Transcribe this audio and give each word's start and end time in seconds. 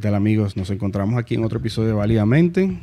¿Qué 0.00 0.04
tal 0.04 0.14
amigos? 0.14 0.56
Nos 0.56 0.70
encontramos 0.70 1.18
aquí 1.18 1.34
en 1.34 1.44
otro 1.44 1.58
episodio 1.58 1.88
de 1.88 1.94
Válidamente. 1.94 2.78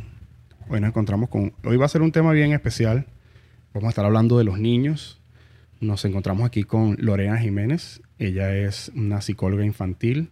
Hoy 0.69 0.79
nos 0.79 0.89
encontramos 0.89 1.29
con... 1.29 1.51
Hoy 1.63 1.75
va 1.75 1.86
a 1.86 1.89
ser 1.89 2.04
un 2.04 2.11
tema 2.11 2.31
bien 2.31 2.54
especial. 2.54 3.07
Vamos 3.73 3.88
a 3.88 3.89
estar 3.89 4.05
hablando 4.05 4.38
de 4.38 4.43
los 4.43 4.59
niños. 4.59 5.19
Nos 5.79 6.05
encontramos 6.05 6.45
aquí 6.45 6.64
con 6.64 6.95
Lorena 7.00 7.39
Jiménez. 7.39 8.04
Ella 8.19 8.55
es 8.55 8.91
una 8.95 9.21
psicóloga 9.21 9.65
infantil. 9.65 10.29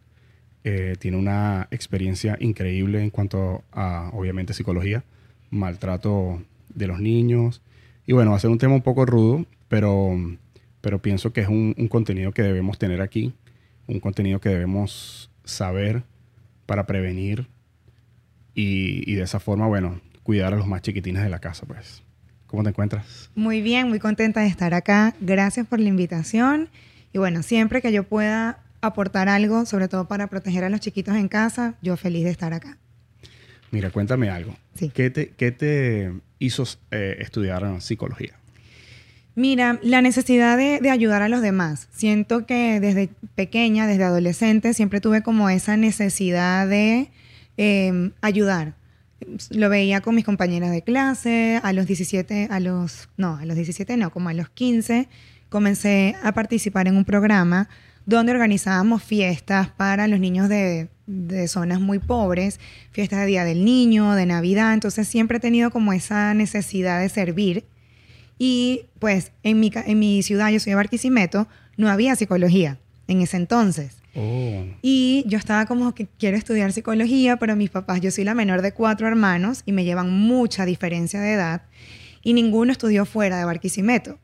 Eh, 0.64 0.94
tiene 1.00 1.18
una 1.18 1.68
experiencia 1.72 2.38
increíble 2.40 3.02
en 3.02 3.10
cuanto 3.10 3.64
a, 3.72 4.12
obviamente, 4.14 4.54
psicología, 4.54 5.04
maltrato 5.50 6.44
de 6.70 6.86
los 6.86 7.00
niños. 7.00 7.64
Y 8.06 8.14
bueno, 8.14 8.30
va 8.30 8.38
a 8.38 8.40
ser 8.40 8.52
un 8.52 8.60
tema 8.60 8.76
un 8.76 8.84
poco 8.84 9.08
rudo, 9.08 9.48
pero, 9.70 10.12
pero 10.82 11.02
pienso 11.02 11.34
que 11.34 11.42
es 11.42 11.48
un, 11.48 11.74
un 11.80 11.88
contenido 11.88 12.32
que 12.32 12.44
debemos 12.44 12.78
tener 12.78 13.02
aquí. 13.02 13.34
Un 13.88 14.00
contenido 14.00 14.40
que 14.40 14.50
debemos 14.50 15.32
saber 15.46 16.04
para 16.66 16.86
prevenir 16.86 17.48
y, 18.54 19.10
y, 19.12 19.16
de 19.16 19.24
esa 19.24 19.40
forma, 19.40 19.68
bueno, 19.68 20.02
cuidar 20.24 20.54
a 20.54 20.58
los 20.58 20.68
más 20.68 20.82
chiquitines 20.82 21.24
de 21.24 21.30
la 21.30 21.40
casa, 21.40 21.66
pues. 21.66 22.02
¿Cómo 22.48 22.64
te 22.64 22.70
encuentras? 22.70 23.30
Muy 23.36 23.62
bien, 23.62 23.90
muy 23.90 24.00
contenta 24.00 24.42
de 24.42 24.48
estar 24.48 24.74
acá. 24.74 25.14
Gracias 25.20 25.68
por 25.68 25.80
la 25.80 25.90
invitación. 25.90 26.70
Y 27.12 27.18
bueno, 27.18 27.44
siempre 27.44 27.82
que 27.82 27.92
yo 27.92 28.04
pueda 28.04 28.60
aportar 28.82 29.30
algo, 29.30 29.66
sobre 29.66 29.88
todo 29.88 30.08
para 30.08 30.28
proteger 30.28 30.64
a 30.64 30.70
los 30.70 30.80
chiquitos 30.80 31.16
en 31.16 31.28
casa, 31.28 31.76
yo 31.82 31.98
feliz 31.98 32.24
de 32.24 32.30
estar 32.30 32.54
acá. 32.54 32.78
Mira, 33.72 33.90
cuéntame 33.90 34.30
algo. 34.30 34.56
Sí. 34.76 34.90
¿Qué, 34.94 35.10
te, 35.10 35.30
qué 35.30 35.52
te 35.52 36.14
hizo 36.40 36.64
eh, 36.92 37.18
estudiar 37.20 37.82
psicología? 37.82 38.36
Mira, 39.36 39.80
la 39.84 40.02
necesidad 40.02 40.58
de, 40.58 40.90
ayudar 40.90 41.22
a 41.22 41.28
los 41.28 41.42
demás. 41.42 41.90
Siento 41.92 42.46
que 42.46 42.80
desde 42.80 43.10
pequeña, 43.36 43.86
desde 43.86 44.06
adolescente, 44.06 44.74
siempre 44.74 45.02
tuve 45.02 45.24
como 45.24 45.50
esa 45.50 45.76
necesidad 45.76 46.68
de 46.68 47.12
eh, 47.58 48.12
ayudar. 48.22 48.76
Lo 49.50 49.70
veía 49.70 50.00
con 50.00 50.16
mis 50.16 50.24
compañeras 50.24 50.72
de 50.72 50.84
clase, 50.84 51.60
a 51.64 51.74
los 51.74 51.86
17, 51.86 52.48
a 52.50 52.60
los, 52.62 53.10
no, 53.18 53.36
a 53.36 53.46
los 53.46 53.58
17 53.58 53.98
no, 53.98 54.10
como 54.10 54.30
a 54.30 54.34
los 54.34 54.50
15, 54.50 55.10
comencé 55.50 56.16
a 56.24 56.32
participar 56.34 56.88
en 56.88 56.96
un 56.96 57.04
programa 57.04 57.68
donde 58.06 58.32
organizábamos 58.32 59.04
fiestas 59.04 59.68
para 59.70 60.08
los 60.08 60.20
niños 60.20 60.48
de, 60.48 60.90
de 61.08 61.48
zonas 61.48 61.82
muy 61.82 62.00
pobres, 62.00 62.60
fiestas 62.92 63.20
de 63.20 63.26
Día 63.26 63.44
del 63.44 63.66
Niño, 63.66 64.14
de 64.14 64.28
Navidad, 64.28 64.74
entonces 64.74 65.08
siempre 65.08 65.38
he 65.38 65.42
tenido 65.42 65.72
como 65.72 65.92
esa 65.92 66.34
necesidad 66.34 67.02
de 67.02 67.10
servir 67.10 67.66
y 68.38 68.86
pues 69.00 69.32
en 69.44 69.60
mi, 69.60 69.72
en 69.74 70.00
mi 70.00 70.24
ciudad, 70.24 70.50
yo 70.50 70.60
soy 70.60 70.72
de 70.72 70.76
Barquisimeto, 70.76 71.48
no 71.78 71.90
había 71.90 72.16
psicología 72.16 72.80
en 73.08 73.22
ese 73.22 73.38
entonces. 73.38 73.98
Oh. 74.16 74.66
Y 74.82 75.24
yo 75.28 75.38
estaba 75.38 75.66
como 75.66 75.94
que 75.94 76.08
quiero 76.18 76.38
estudiar 76.38 76.72
psicología, 76.72 77.38
pero 77.38 77.56
mis 77.56 77.70
papás, 77.70 78.02
yo 78.02 78.12
soy 78.12 78.24
la 78.24 78.34
menor 78.34 78.62
de 78.62 78.72
cuatro 78.72 79.08
hermanos 79.08 79.64
y 79.66 79.72
me 79.72 79.84
llevan 79.84 80.10
mucha 80.10 80.66
diferencia 80.66 81.20
de 81.20 81.34
edad 81.34 81.64
y 82.24 82.34
ninguno 82.34 82.72
estudió 82.72 83.06
fuera 83.06 83.38
de 83.38 83.46
Barquisimeto. 83.46 84.20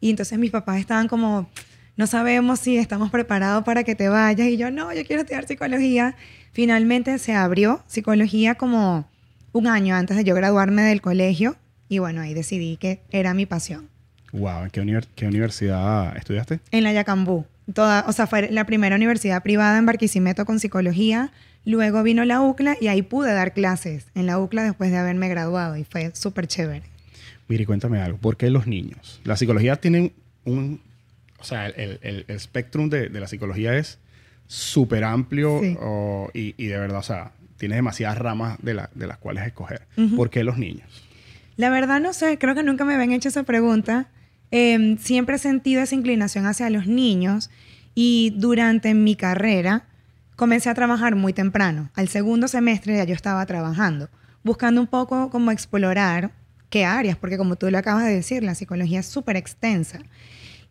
Y 0.00 0.10
entonces 0.10 0.38
mis 0.38 0.50
papás 0.50 0.78
estaban 0.78 1.08
como, 1.08 1.48
no 1.96 2.06
sabemos 2.06 2.60
si 2.60 2.76
estamos 2.76 3.10
preparados 3.10 3.64
para 3.64 3.84
que 3.84 3.94
te 3.94 4.08
vayas. 4.08 4.48
Y 4.48 4.56
yo, 4.56 4.70
no, 4.70 4.92
yo 4.92 5.04
quiero 5.06 5.22
estudiar 5.22 5.46
psicología. 5.46 6.16
Finalmente 6.52 7.18
se 7.18 7.34
abrió 7.34 7.82
psicología 7.86 8.56
como 8.56 9.08
un 9.52 9.66
año 9.66 9.94
antes 9.94 10.16
de 10.16 10.24
yo 10.24 10.34
graduarme 10.34 10.82
del 10.82 11.00
colegio 11.00 11.56
y 11.88 11.98
bueno, 11.98 12.20
ahí 12.20 12.34
decidí 12.34 12.76
que 12.76 13.00
era 13.10 13.34
mi 13.34 13.46
pasión. 13.46 13.88
Wow, 14.32 14.64
¿en 14.64 14.70
qué, 14.70 14.80
univers 14.80 15.08
qué 15.14 15.26
universidad 15.26 16.16
estudiaste? 16.16 16.60
En 16.70 16.84
la 16.84 16.92
Yacambú. 16.92 17.46
Toda, 17.72 18.04
o 18.06 18.12
sea, 18.12 18.26
fue 18.26 18.50
la 18.50 18.64
primera 18.66 18.96
universidad 18.96 19.42
privada 19.42 19.78
en 19.78 19.86
Barquisimeto 19.86 20.44
con 20.44 20.60
psicología. 20.60 21.32
Luego 21.64 22.02
vino 22.02 22.24
la 22.24 22.40
UCLA 22.40 22.76
y 22.80 22.88
ahí 22.88 23.02
pude 23.02 23.32
dar 23.32 23.52
clases 23.52 24.06
en 24.14 24.26
la 24.26 24.38
UCLA 24.38 24.62
después 24.64 24.90
de 24.90 24.98
haberme 24.98 25.28
graduado 25.28 25.76
y 25.76 25.84
fue 25.84 26.12
súper 26.14 26.46
chévere. 26.46 26.84
Mire, 27.48 27.66
cuéntame 27.66 28.00
algo. 28.00 28.18
¿Por 28.18 28.36
qué 28.36 28.50
los 28.50 28.66
niños? 28.66 29.20
La 29.24 29.36
psicología 29.36 29.76
tiene 29.76 30.12
un... 30.44 30.80
O 31.38 31.44
sea, 31.44 31.66
el, 31.66 31.98
el, 32.02 32.24
el 32.28 32.36
espectrum 32.36 32.88
de, 32.88 33.08
de, 33.08 33.20
la 33.20 33.28
psicología 33.28 33.76
es 33.76 33.98
súper 34.46 35.04
amplio 35.04 35.60
Sí. 35.60 35.76
y, 36.34 36.54
y, 36.56 36.66
de 36.66 36.78
verdad, 36.78 36.98
o 36.98 37.02
sea, 37.02 37.32
tiene 37.56 37.74
demasiadas 37.76 38.18
ramas 38.18 38.58
de, 38.62 38.74
la, 38.74 38.90
de 38.94 39.06
las 39.06 39.18
cuales 39.18 39.46
escoger. 39.46 39.82
Uh 39.96 40.02
-huh. 40.02 40.16
¿Por 40.16 40.30
qué 40.30 40.44
los 40.44 40.56
niños? 40.58 40.88
La 41.56 41.70
verdad 41.70 42.00
no 42.00 42.12
sé, 42.12 42.38
creo 42.38 42.54
que 42.54 42.62
nunca 42.62 42.84
me 42.84 42.94
habían 42.94 43.12
hecho 43.12 43.28
esa 43.28 43.42
pregunta. 43.42 44.08
Eh, 44.50 44.96
siempre 45.00 45.36
he 45.36 45.38
sentido 45.38 45.82
esa 45.82 45.94
inclinación 45.94 46.46
hacia 46.46 46.70
los 46.70 46.86
niños 46.86 47.50
y 47.94 48.34
durante 48.36 48.94
mi 48.94 49.16
carrera 49.16 49.86
comencé 50.36 50.68
a 50.68 50.74
trabajar 50.74 51.16
muy 51.16 51.32
temprano. 51.32 51.90
Al 51.94 52.08
segundo 52.08 52.46
semestre 52.46 52.96
ya 52.96 53.04
yo 53.04 53.14
estaba 53.14 53.44
trabajando, 53.46 54.10
buscando 54.44 54.80
un 54.80 54.86
poco 54.86 55.30
como 55.30 55.50
explorar 55.50 56.30
qué 56.68 56.84
áreas, 56.84 57.16
porque 57.16 57.38
como 57.38 57.56
tú 57.56 57.70
lo 57.70 57.78
acabas 57.78 58.04
de 58.04 58.14
decir, 58.14 58.42
la 58.42 58.54
psicología 58.54 59.00
es 59.00 59.06
súper 59.06 59.36
extensa. 59.36 60.00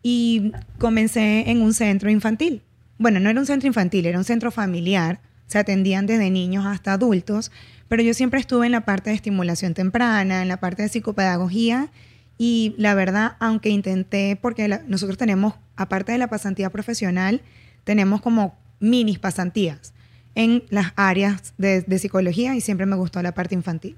Y 0.02 0.52
comencé 0.78 1.50
en 1.50 1.62
un 1.62 1.74
centro 1.74 2.10
infantil. 2.10 2.62
Bueno, 2.96 3.18
no 3.18 3.28
era 3.28 3.40
un 3.40 3.46
centro 3.46 3.66
infantil, 3.66 4.06
era 4.06 4.18
un 4.18 4.24
centro 4.24 4.52
familiar. 4.52 5.20
Se 5.48 5.58
atendían 5.58 6.06
desde 6.06 6.30
niños 6.30 6.64
hasta 6.64 6.92
adultos, 6.92 7.50
pero 7.88 8.02
yo 8.02 8.14
siempre 8.14 8.40
estuve 8.40 8.66
en 8.66 8.72
la 8.72 8.82
parte 8.84 9.10
de 9.10 9.16
estimulación 9.16 9.74
temprana, 9.74 10.42
en 10.42 10.48
la 10.48 10.58
parte 10.58 10.82
de 10.82 10.88
psicopedagogía 10.88 11.90
y 12.38 12.74
la 12.78 12.94
verdad, 12.94 13.36
aunque 13.40 13.70
intenté, 13.70 14.38
porque 14.40 14.68
la, 14.68 14.82
nosotros 14.86 15.16
tenemos, 15.16 15.54
aparte 15.76 16.12
de 16.12 16.18
la 16.18 16.28
pasantía 16.28 16.70
profesional, 16.70 17.42
tenemos 17.84 18.20
como 18.20 18.58
minis 18.80 19.18
pasantías 19.18 19.94
en 20.34 20.64
las 20.68 20.92
áreas 20.96 21.54
de, 21.56 21.82
de 21.82 21.98
psicología 21.98 22.54
y 22.54 22.60
siempre 22.60 22.86
me 22.86 22.96
gustó 22.96 23.22
la 23.22 23.32
parte 23.32 23.54
infantil. 23.54 23.96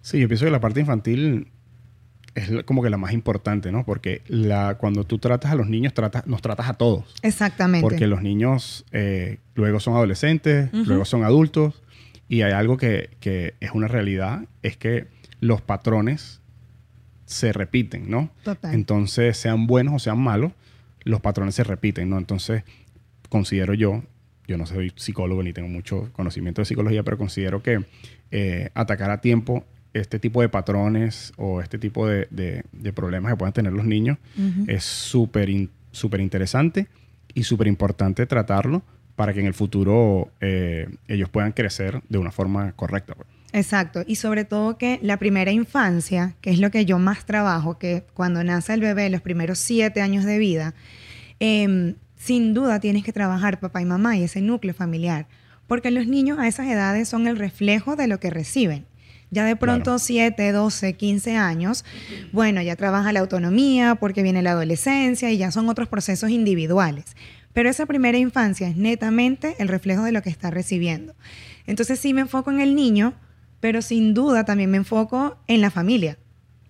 Sí, 0.00 0.18
yo 0.18 0.28
pienso 0.28 0.44
que 0.44 0.50
la 0.50 0.60
parte 0.60 0.80
infantil 0.80 1.48
es 2.34 2.50
como 2.64 2.82
que 2.82 2.90
la 2.90 2.96
más 2.96 3.12
importante, 3.12 3.70
¿no? 3.70 3.84
Porque 3.84 4.22
la, 4.26 4.76
cuando 4.78 5.04
tú 5.04 5.18
tratas 5.18 5.52
a 5.52 5.54
los 5.54 5.68
niños, 5.68 5.94
tratas, 5.94 6.26
nos 6.26 6.42
tratas 6.42 6.68
a 6.68 6.74
todos. 6.74 7.04
Exactamente. 7.22 7.82
Porque 7.82 8.06
los 8.06 8.22
niños 8.22 8.84
eh, 8.90 9.38
luego 9.54 9.78
son 9.80 9.94
adolescentes, 9.94 10.68
uh 10.72 10.76
-huh. 10.78 10.86
luego 10.86 11.04
son 11.04 11.22
adultos, 11.22 11.82
y 12.28 12.42
hay 12.42 12.52
algo 12.52 12.76
que, 12.76 13.10
que, 13.20 13.54
es 13.60 13.72
una 13.72 13.88
realidad, 13.88 14.46
es 14.62 14.76
que 14.76 15.08
los 15.40 15.60
patrones 15.60 16.40
se 17.26 17.52
repiten, 17.52 18.10
¿no? 18.10 18.30
Total. 18.42 18.74
Entonces, 18.74 19.36
sean 19.36 19.66
buenos 19.66 19.94
o 19.94 19.98
sean 19.98 20.18
malos, 20.18 20.52
los 21.02 21.20
patrones 21.20 21.54
se 21.54 21.64
repiten, 21.64 22.10
¿no? 22.10 22.18
Entonces, 22.18 22.64
considero 23.28 23.74
yo, 23.74 24.02
yo 24.46 24.58
no 24.58 24.66
soy 24.66 24.92
psicólogo 24.96 25.42
ni 25.42 25.52
tengo 25.52 25.68
mucho 25.68 26.10
conocimiento 26.12 26.60
de 26.62 26.66
psicología, 26.66 27.02
pero 27.02 27.18
considero 27.18 27.62
que 27.62 27.84
eh, 28.30 28.70
atacar 28.74 29.10
a 29.10 29.20
tiempo 29.20 29.64
este 29.92 30.18
tipo 30.18 30.42
de 30.42 30.48
patrones 30.48 31.32
o 31.36 31.60
este 31.60 31.78
tipo 31.78 32.06
de, 32.06 32.26
de, 32.30 32.64
de 32.72 32.92
problemas 32.92 33.32
que 33.32 33.36
puedan 33.36 33.52
tener 33.52 33.72
los 33.72 33.84
niños 33.84 34.18
uh 34.36 34.40
-huh. 34.40 34.64
es 34.68 34.82
súper 34.82 35.48
in, 35.48 35.70
súper 35.92 36.20
interesante 36.20 36.88
y 37.32 37.44
súper 37.44 37.68
importante 37.68 38.26
tratarlo 38.26 38.82
para 39.16 39.32
que 39.32 39.40
en 39.40 39.46
el 39.46 39.54
futuro 39.54 40.30
eh, 40.40 40.88
ellos 41.08 41.28
puedan 41.28 41.52
crecer 41.52 42.02
de 42.08 42.18
una 42.18 42.30
forma 42.30 42.72
correcta. 42.72 43.14
pues. 43.14 43.28
Exacto, 43.52 44.02
y 44.04 44.16
sobre 44.16 44.44
todo 44.44 44.78
que 44.78 44.98
la 45.00 45.16
primera 45.16 45.52
infancia, 45.52 46.34
que 46.40 46.50
es 46.50 46.58
lo 46.58 46.72
que 46.72 46.84
yo 46.84 46.98
más 46.98 47.24
trabajo, 47.24 47.78
que 47.78 48.02
cuando 48.12 48.42
nace 48.42 48.74
el 48.74 48.80
bebé, 48.80 49.08
los 49.10 49.20
primeros 49.20 49.60
siete 49.60 50.00
años 50.00 50.24
de 50.24 50.38
vida, 50.38 50.74
eh, 51.38 51.94
sin 52.16 52.52
duda 52.52 52.80
tienes 52.80 53.04
que 53.04 53.12
trabajar 53.12 53.60
papá 53.60 53.80
y 53.80 53.84
mamá 53.84 54.16
y 54.16 54.24
ese 54.24 54.40
núcleo 54.40 54.74
familiar, 54.74 55.28
porque 55.68 55.92
los 55.92 56.08
niños 56.08 56.38
a 56.40 56.48
esas 56.48 56.66
edades 56.66 57.08
son 57.08 57.28
el 57.28 57.36
reflejo 57.36 57.94
de 57.94 58.08
lo 58.08 58.18
que 58.18 58.30
reciben. 58.30 58.86
Ya 59.30 59.44
de 59.44 59.56
pronto 59.56 59.84
claro. 59.84 59.98
7, 59.98 60.52
12, 60.52 60.92
15 60.94 61.36
años, 61.36 61.84
bueno, 62.32 62.62
ya 62.62 62.76
trabaja 62.76 63.12
la 63.12 63.20
autonomía 63.20 63.96
porque 63.96 64.22
viene 64.22 64.42
la 64.42 64.52
adolescencia 64.52 65.30
y 65.30 65.38
ya 65.38 65.50
son 65.50 65.68
otros 65.68 65.88
procesos 65.88 66.30
individuales. 66.30 67.16
Pero 67.54 67.70
esa 67.70 67.86
primera 67.86 68.18
infancia 68.18 68.68
es 68.68 68.76
netamente 68.76 69.54
el 69.58 69.68
reflejo 69.68 70.02
de 70.02 70.12
lo 70.12 70.20
que 70.22 70.28
está 70.28 70.50
recibiendo. 70.50 71.14
Entonces 71.66 71.98
sí 71.98 72.12
me 72.12 72.20
enfoco 72.20 72.50
en 72.50 72.60
el 72.60 72.74
niño, 72.74 73.14
pero 73.60 73.80
sin 73.80 74.12
duda 74.12 74.44
también 74.44 74.70
me 74.70 74.76
enfoco 74.76 75.38
en 75.46 75.62
la 75.62 75.70
familia 75.70 76.18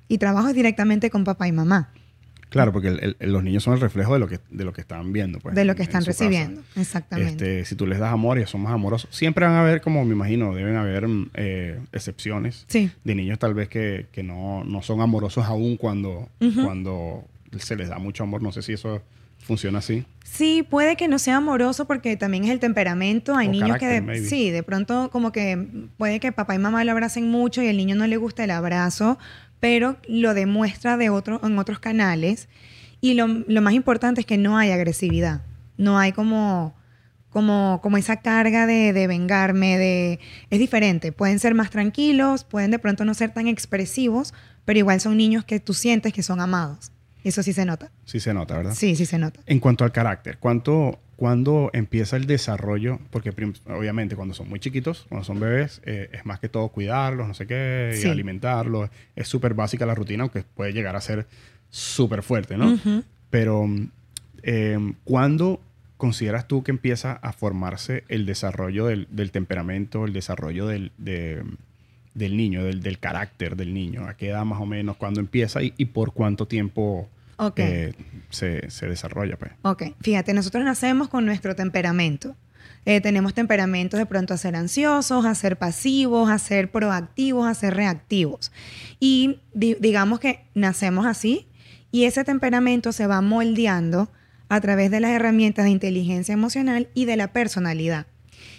y 0.07 0.19
trabajo 0.19 0.53
directamente 0.53 1.11
con 1.11 1.25
papá 1.25 1.49
y 1.49 1.53
mamá. 1.53 1.91
Claro, 2.51 2.71
porque 2.71 2.87
el, 2.87 3.17
el, 3.19 3.33
los 3.33 3.43
niños 3.43 3.65
son 3.65 3.75
el 3.75 3.81
reflejo 3.81 4.13
de 4.13 4.21
lo 4.21 4.29
que, 4.29 4.39
de 4.49 4.65
lo 4.65 4.73
que 4.73 4.83
están 4.83 5.13
viendo. 5.13 5.41
Pues, 5.41 5.57
de 5.57 5.65
lo 5.65 5.75
que 5.75 5.83
están 5.83 6.05
recibiendo, 6.05 6.61
casa. 6.61 6.81
exactamente. 6.81 7.33
Este, 7.33 7.65
si 7.65 7.75
tú 7.75 7.85
les 7.85 7.99
das 7.99 8.13
amor, 8.13 8.39
ellos 8.39 8.51
son 8.51 8.61
más 8.61 8.73
amorosos. 8.73 9.11
Siempre 9.11 9.45
van 9.45 9.57
a 9.57 9.63
haber, 9.63 9.81
como 9.81 10.05
me 10.05 10.13
imagino, 10.13 10.55
deben 10.55 10.77
haber 10.77 11.09
eh, 11.35 11.81
excepciones 11.91 12.65
sí. 12.69 12.93
de 13.03 13.15
niños 13.17 13.41
tal 13.41 13.55
vez 13.55 13.69
que, 13.69 14.07
que 14.13 14.23
no, 14.23 14.63
no, 14.63 14.83
son 14.83 15.01
amorosos 15.01 15.47
aún 15.47 15.77
cuando, 15.77 16.29
uh 16.39 16.45
-huh. 16.45 16.65
cuando 16.65 17.25
se 17.59 17.75
les 17.75 17.89
da 17.89 17.99
mucho 17.99 18.23
amor. 18.23 18.41
No 18.41 18.53
sé 18.53 18.63
si 18.63 18.75
eso 18.75 19.03
funciona 19.45 19.79
así. 19.79 20.05
Sí, 20.25 20.67
puede 20.69 20.97
que 20.97 21.07
no 21.07 21.19
sea 21.19 21.37
amoroso 21.37 21.87
porque 21.87 22.17
también 22.17 22.45
es 22.45 22.51
el 22.51 22.59
temperamento. 22.59 23.37
Hay 23.37 23.49
o 23.49 23.51
niños 23.53 23.77
que, 23.79 23.87
de, 23.87 24.01
maybe. 24.01 24.27
sí, 24.27 24.51
de 24.51 24.63
pronto 24.63 25.11
como 25.11 25.31
que 25.31 25.89
puede 25.97 26.19
que 26.19 26.33
papá 26.33 26.55
y 26.55 26.59
mamá 26.59 26.83
lo 26.83 26.93
abracen 26.93 27.31
mucho 27.31 27.63
y 27.63 27.67
el 27.67 27.77
niño 27.77 27.95
no 27.95 28.07
le 28.07 28.17
gusta 28.17 28.43
el 28.43 28.51
abrazo, 28.51 29.19
pero 29.61 29.97
lo 30.09 30.35
demuestra 30.35 30.97
de 30.97 31.11
otro, 31.11 31.41
en 31.45 31.59
otros 31.59 31.79
canales. 31.79 32.49
Y 33.01 33.15
lo, 33.15 33.29
lo 33.29 33.63
más 33.63 33.75
importante 33.75 34.23
es 34.23 34.27
que 34.27 34.39
no 34.39 34.57
hay 34.59 34.71
agresividad. 34.71 35.43
No 35.77 35.99
hay 35.99 36.13
como, 36.13 36.75
como, 37.29 37.81
como 37.83 37.97
esa 37.97 38.17
carga 38.17 38.67
de, 38.67 38.93
de 38.93 39.07
vengarme, 39.07 39.77
de... 39.79 40.21
Es 40.51 40.59
diferente, 40.59 41.13
pueden 41.13 41.39
ser 41.39 41.55
más 41.55 41.71
tranquilos, 41.71 42.45
pueden 42.45 42.71
de 42.71 42.79
pronto 42.79 43.05
no 43.05 43.13
ser 43.13 43.31
tan 43.31 43.47
expresivos, 43.47 44.33
pero 44.65 44.79
igual 44.79 45.01
son 45.01 45.17
niños 45.17 45.45
que 45.45 45.61
tú 45.61 45.75
sientes 45.75 46.13
que 46.13 46.23
son 46.23 46.41
amados. 46.41 46.94
Eso 47.25 47.43
sí 47.43 47.53
se 47.53 47.65
nota. 47.65 47.91
Sí 48.05 48.21
se 48.21 48.33
nota, 48.35 48.57
¿verdad? 48.57 48.75
Sí, 48.75 48.95
sí 48.97 49.07
se 49.07 49.19
nota. 49.19 49.41
En 49.47 49.59
cuanto 49.59 49.85
al 49.85 49.93
carácter, 49.93 50.37
¿cuánto, 50.39 50.99
¿cuándo 51.17 51.71
empieza 51.73 52.17
el 52.17 52.27
desarrollo? 52.27 52.99
Porque 53.11 53.31
obviamente 53.67 54.15
cuando 54.15 54.35
son 54.35 54.49
muy 54.49 54.61
chiquitos, 54.61 55.07
cuando 55.09 55.25
son 55.25 55.41
bebés, 55.41 55.81
eh, 55.85 56.11
es 56.13 56.25
más 56.27 56.39
que 56.39 56.49
todo 56.49 56.69
cuidarlos, 56.69 57.27
no 57.27 57.35
sé 57.35 57.47
qué, 57.47 57.93
y 57.95 58.01
alimentarlos. 58.11 58.91
Es 59.17 59.27
súper 59.27 59.55
básica 59.55 59.87
la 59.87 59.95
rutina, 59.95 60.23
aunque 60.25 60.43
puede 60.43 60.73
llegar 60.73 60.95
a 60.97 61.01
ser 61.01 61.27
súper 61.71 62.23
fuerte, 62.23 62.57
¿no? 62.57 62.79
Pero, 63.31 63.67
eh, 64.43 64.79
¿cuándo 65.05 65.61
consideras 65.97 66.47
tú 66.47 66.63
que 66.63 66.71
empieza 66.71 67.13
a 67.15 67.33
formarse 67.33 68.05
el 68.09 68.27
desarrollo 68.27 68.87
del, 68.87 69.09
del 69.11 69.31
temperamento, 69.31 70.05
el 70.05 70.13
desarrollo 70.13 70.67
del, 70.67 70.93
de- 70.99 71.43
del 72.15 72.37
niño, 72.37 72.63
del, 72.63 72.81
del 72.83 72.99
carácter 72.99 73.57
del 73.57 73.73
niño? 73.75 74.07
¿A 74.07 74.15
qué 74.17 74.29
edad 74.29 74.45
más 74.45 74.61
o 74.61 74.67
menos? 74.67 74.97
¿Cuándo 74.97 75.21
empieza 75.21 75.63
y, 75.63 75.73
y 75.79 75.87
por 75.87 76.13
cuánto 76.13 76.47
tiempo 76.47 77.09
Ok. 77.37 77.59
eh, 77.59 77.95
se, 78.31 78.71
se 78.71 78.87
desarrolla? 78.87 79.37
Pues? 79.37 79.53
Ok, 79.63 79.83
fíjate, 80.01 80.35
nosotros 80.35 80.65
nacemos 80.65 81.09
con 81.09 81.25
nuestro 81.27 81.55
temperamento. 81.55 82.37
Eh, 82.87 83.01
tenemos 83.01 83.33
temperamentos 83.35 83.99
de 83.99 84.07
pronto 84.07 84.35
a 84.35 84.37
ser 84.37 84.57
ansiosos, 84.57 85.25
a 85.25 85.35
ser 85.35 85.57
pasivos, 85.57 86.29
a 86.31 86.39
ser 86.39 86.71
proactivos, 86.71 87.47
a 87.47 87.55
ser 87.55 87.75
reactivos. 87.75 88.53
Y 89.01 89.41
di- 89.55 89.77
digamos 89.81 90.21
que 90.21 90.45
nacemos 90.55 91.07
así 91.07 91.47
y 91.91 92.05
ese 92.05 92.25
temperamento 92.25 92.93
se 92.93 93.07
va 93.07 93.21
moldeando 93.23 94.11
a 94.51 94.61
través 94.61 94.91
de 94.91 95.01
las 95.01 95.11
herramientas 95.13 95.65
de 95.65 95.71
inteligencia 95.71 96.35
emocional 96.35 96.89
y 96.95 97.07
de 97.07 97.17
la 97.17 97.33
personalidad. 97.33 98.07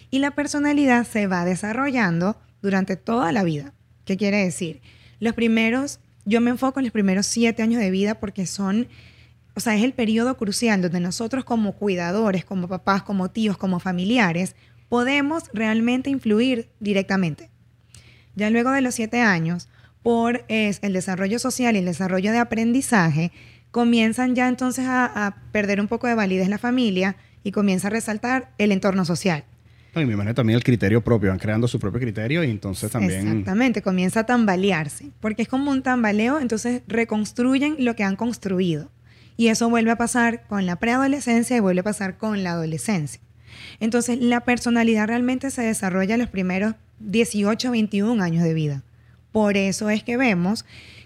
Y 0.09 0.19
la 0.19 0.31
personalidad 0.31 1.05
se 1.05 1.27
va 1.27 1.45
desarrollando 1.45 2.37
durante 2.61 2.95
toda 2.95 3.31
la 3.31 3.43
vida. 3.43 3.73
¿Qué 4.05 4.17
quiere 4.17 4.37
decir? 4.43 4.81
Los 5.19 5.33
primeros, 5.33 5.99
yo 6.25 6.41
me 6.41 6.51
enfoco 6.51 6.79
en 6.79 6.85
los 6.85 6.93
primeros 6.93 7.25
siete 7.25 7.63
años 7.63 7.79
de 7.79 7.91
vida 7.91 8.19
porque 8.19 8.45
son 8.45 8.87
o 9.55 9.61
sea, 9.61 9.75
es 9.75 9.83
el 9.83 9.93
periodo 9.93 10.35
crucial 10.35 10.81
donde 10.81 10.99
nosotros 10.99 11.45
como 11.45 11.71
cuidadores, 11.73 12.43
como 12.43 12.67
papás, 12.67 13.03
como 13.03 13.31
tíos, 13.31 13.57
como 13.57 13.79
familiares, 13.79 14.55
podemos 14.89 15.43
realmente 15.53 16.09
influir 16.09 16.69
directamente. 16.81 17.49
Ya 18.35 18.49
luego 18.49 18.71
de 18.71 18.81
los 18.81 18.95
siete 18.95 19.21
años, 19.21 19.69
por 20.03 20.43
es, 20.49 20.79
el 20.81 20.91
desarrollo 20.91 21.39
social 21.39 21.75
y 21.75 21.79
el 21.79 21.85
desarrollo 21.85 22.33
de 22.33 22.39
aprendizaje, 22.39 23.31
comienzan 23.71 24.35
ya 24.35 24.49
entonces 24.49 24.85
a, 24.87 25.05
a 25.05 25.35
perder 25.53 25.79
un 25.79 25.87
poco 25.87 26.07
de 26.07 26.15
validez 26.15 26.49
la 26.49 26.57
familia 26.57 27.15
y 27.41 27.51
comienza 27.51 27.87
a 27.87 27.91
resaltar 27.91 28.51
el 28.57 28.73
entorno 28.73 29.05
social. 29.05 29.45
No, 29.95 30.01
y 30.01 30.05
me 30.05 30.13
imagino 30.13 30.35
también 30.35 30.57
el 30.57 30.63
criterio 30.63 31.01
propio, 31.01 31.29
van 31.29 31.39
creando 31.39 31.69
su 31.69 31.79
propio 31.79 32.01
criterio 32.01 32.43
y 32.43 32.51
entonces 32.51 32.91
también... 32.91 33.27
Exactamente, 33.27 33.81
comienza 33.81 34.19
a 34.19 34.25
tambalearse, 34.25 35.11
porque 35.21 35.43
es 35.43 35.47
como 35.47 35.71
un 35.71 35.83
tambaleo, 35.83 36.39
entonces 36.39 36.81
reconstruyen 36.87 37.77
lo 37.79 37.95
que 37.95 38.03
han 38.03 38.17
construido. 38.17 38.91
Y 39.37 39.47
eso 39.47 39.69
vuelve 39.69 39.91
a 39.91 39.95
pasar 39.95 40.45
con 40.47 40.65
la 40.65 40.75
preadolescencia 40.77 41.55
y 41.55 41.61
vuelve 41.61 41.79
a 41.79 41.83
pasar 41.83 42.17
con 42.17 42.43
la 42.43 42.51
adolescencia. 42.51 43.21
Entonces, 43.79 44.19
la 44.19 44.41
personalidad 44.41 45.07
realmente 45.07 45.49
se 45.49 45.61
desarrolla 45.61 46.15
en 46.15 46.21
los 46.21 46.29
primeros 46.29 46.75
18, 46.99 47.71
21 47.71 48.21
años 48.21 48.43
de 48.43 48.53
vida. 48.53 48.83
Por 49.31 49.55
eso 49.55 49.89
es 49.89 50.03
que 50.03 50.17
vemos 50.17 50.65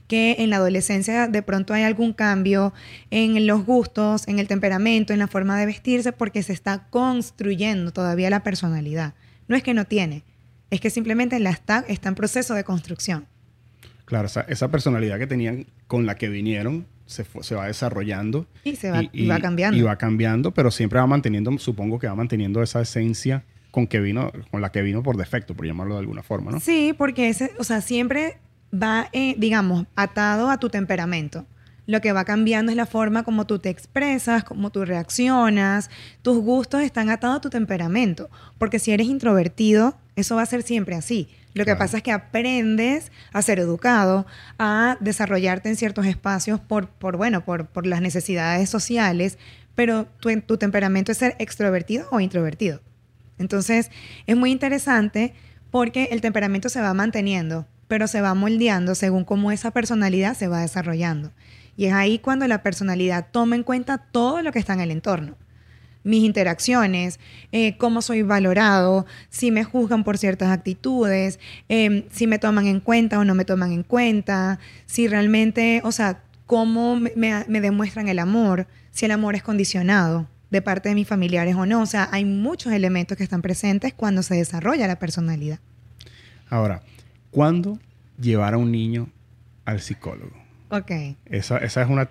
que 0.10 0.38
en 0.40 0.50
la 0.50 0.56
adolescencia 0.56 1.28
de 1.28 1.42
pronto 1.44 1.74
hay 1.74 1.84
algún 1.84 2.14
cambio 2.14 2.74
en 3.12 3.46
los 3.46 3.64
gustos, 3.64 4.28
en 4.28 4.40
el 4.40 4.48
temperamento, 4.48 5.14
en 5.14 5.20
la 5.20 5.28
forma 5.28 5.58
de 5.58 5.68
vestirse, 5.68 6.12
porque 6.12 6.42
se 6.42 6.52
está 6.52 6.88
construyendo 6.90 7.94
todavía 7.94 8.32
la 8.32 8.42
personalidad. 8.42 9.14
No 9.48 9.56
es 9.56 9.62
que 9.62 9.76
no 9.76 9.86
tiene, 9.86 10.24
es 10.72 10.82
que 10.82 10.90
simplemente 10.90 11.40
la 11.40 11.52
está, 11.52 11.86
está 11.88 12.10
en 12.10 12.16
proceso 12.16 12.56
de 12.56 12.64
construcción. 12.64 13.28
Claro, 14.06 14.26
esa, 14.26 14.42
esa 14.42 14.72
personalidad 14.72 15.20
que 15.20 15.28
tenían 15.28 15.68
con 15.86 16.08
la 16.08 16.16
que 16.16 16.28
vinieron 16.28 16.88
se, 17.06 17.24
va 17.56 17.68
desarrollando. 17.68 18.48
Y 18.64 18.76
se 18.78 18.90
va, 18.90 19.04
y 19.12 19.28
va 19.28 19.40
cambiando. 19.40 19.78
Y 19.78 19.84
va 19.84 19.96
cambiando, 19.98 20.52
pero 20.56 20.72
siempre 20.72 21.00
va 21.00 21.06
manteniendo, 21.06 21.56
supongo 21.60 22.00
que 22.00 22.08
va 22.08 22.16
manteniendo 22.16 22.64
esa 22.64 22.82
esencia 22.82 23.44
con 23.70 23.86
que 23.86 24.00
vino, 24.00 24.32
con 24.50 24.62
la 24.62 24.72
que 24.72 24.82
vino 24.82 25.04
por 25.04 25.18
defecto, 25.18 25.54
por 25.54 25.68
llamarlo 25.68 25.94
de 25.94 26.00
alguna 26.00 26.24
forma, 26.24 26.52
¿no? 26.52 26.60
Sí, 26.60 26.96
porque 26.98 27.30
ese, 27.30 27.52
o 27.60 27.64
sea, 27.64 27.82
siempre 27.82 28.38
va, 28.74 29.10
eh, 29.14 29.36
digamos, 29.38 29.86
atado 29.96 30.50
a 30.50 30.58
tu 30.58 30.70
temperamento. 30.70 31.46
Lo 31.86 32.02
que 32.02 32.12
va 32.12 32.24
cambiando 32.24 32.72
es 32.72 32.76
la 32.78 32.86
forma 32.86 33.24
como 33.24 33.48
tú 33.48 33.58
te 33.58 33.70
expresas, 33.70 34.44
como 34.44 34.70
tú 34.70 34.86
reaccionas. 34.86 35.90
Tus 36.22 36.38
gustos 36.38 36.82
están 36.82 37.10
atados 37.10 37.38
a 37.38 37.42
tu 37.42 37.50
temperamento. 37.50 38.30
Porque 38.60 38.78
si 38.78 38.92
eres 38.92 39.08
introvertido, 39.08 39.98
eso 40.16 40.36
va 40.36 40.44
a 40.44 40.46
ser 40.46 40.62
siempre 40.62 40.96
así. 40.96 41.30
Lo 41.56 41.66
que 41.66 41.76
pasa 41.76 41.98
es 41.98 42.04
que 42.04 42.12
aprendes 42.12 43.12
a 43.34 43.42
ser 43.42 43.60
educado, 43.60 44.28
a 44.60 44.98
desarrollarte 45.00 45.68
en 45.68 45.76
ciertos 45.76 46.06
espacios 46.06 46.60
por, 46.60 46.90
por 46.90 47.18
bueno, 47.18 47.44
por, 47.44 47.66
por 47.66 47.88
las 47.88 48.02
necesidades 48.02 48.70
sociales, 48.70 49.40
pero 49.74 50.06
tu, 50.20 50.30
tu 50.42 50.58
temperamento 50.58 51.12
es 51.12 51.18
ser 51.18 51.36
extrovertido 51.40 52.08
o 52.12 52.20
introvertido. 52.20 52.82
Entonces, 53.40 53.90
es 54.28 54.38
muy 54.38 54.52
interesante 54.52 55.34
porque 55.72 56.10
el 56.12 56.22
temperamento 56.22 56.70
se 56.70 56.82
va 56.82 56.94
manteniendo, 56.94 57.66
pero 57.90 58.08
se 58.08 58.22
va 58.22 58.34
moldeando 58.34 58.96
según 58.96 59.26
cómo 59.26 59.52
esa 59.52 59.72
personalidad 59.72 60.38
se 60.38 60.48
va 60.48 60.62
desarrollando. 60.62 61.32
Y 61.76 61.86
es 61.88 61.94
ahí 61.94 62.20
cuando 62.20 62.48
la 62.48 62.64
personalidad 62.64 63.28
toma 63.32 63.56
en 63.58 63.64
cuenta 63.64 63.98
todo 63.98 64.42
lo 64.42 64.54
que 64.54 64.60
está 64.60 64.74
en 64.74 64.80
el 64.80 64.92
entorno. 64.92 65.36
Mis 66.04 66.24
interacciones, 66.24 67.20
eh, 67.52 67.76
cómo 67.78 68.02
soy 68.02 68.22
valorado, 68.22 69.06
si 69.30 69.52
me 69.52 69.66
juzgan 69.66 70.04
por 70.06 70.18
ciertas 70.18 70.50
actitudes, 70.50 71.40
eh, 71.68 72.08
si 72.12 72.26
me 72.28 72.40
toman 72.40 72.68
en 72.68 72.80
cuenta 72.80 73.20
o 73.20 73.26
no 73.26 73.36
me 73.36 73.44
toman 73.44 73.72
en 73.74 73.84
cuenta, 73.84 74.60
si 74.86 75.08
realmente, 75.10 75.82
o 75.84 75.92
sea, 75.92 76.22
cómo 76.46 76.96
me, 76.96 77.12
me- 77.16 77.46
me 77.48 77.60
demuestran 77.60 78.08
el 78.08 78.20
amor, 78.20 78.68
si 78.92 79.06
el 79.06 79.12
amor 79.12 79.36
es 79.36 79.44
condicionado 79.44 80.28
de 80.52 80.62
parte 80.62 80.90
de 80.90 80.96
mis 80.96 81.08
familiares 81.08 81.56
o 81.56 81.66
no. 81.66 81.82
O 81.82 81.86
sea, 81.86 82.08
hay 82.12 82.24
muchos 82.26 82.72
elementos 82.72 83.18
que 83.18 83.24
están 83.24 83.42
presentes 83.42 83.94
cuando 83.94 84.24
se 84.24 84.36
desarrolla 84.36 84.88
la 84.88 84.98
personalidad. 85.00 85.60
Ahora, 86.50 86.82
¿cuándo 87.32 87.80
llevar 88.20 88.54
a 88.54 88.58
un 88.58 88.72
niño 88.72 89.10
al 89.66 89.82
psicólogo? 89.82 90.34
Ok, 90.70 90.92
Esa, 91.26 91.58
esa 91.58 91.82
es 91.82 91.90
una 91.90 92.08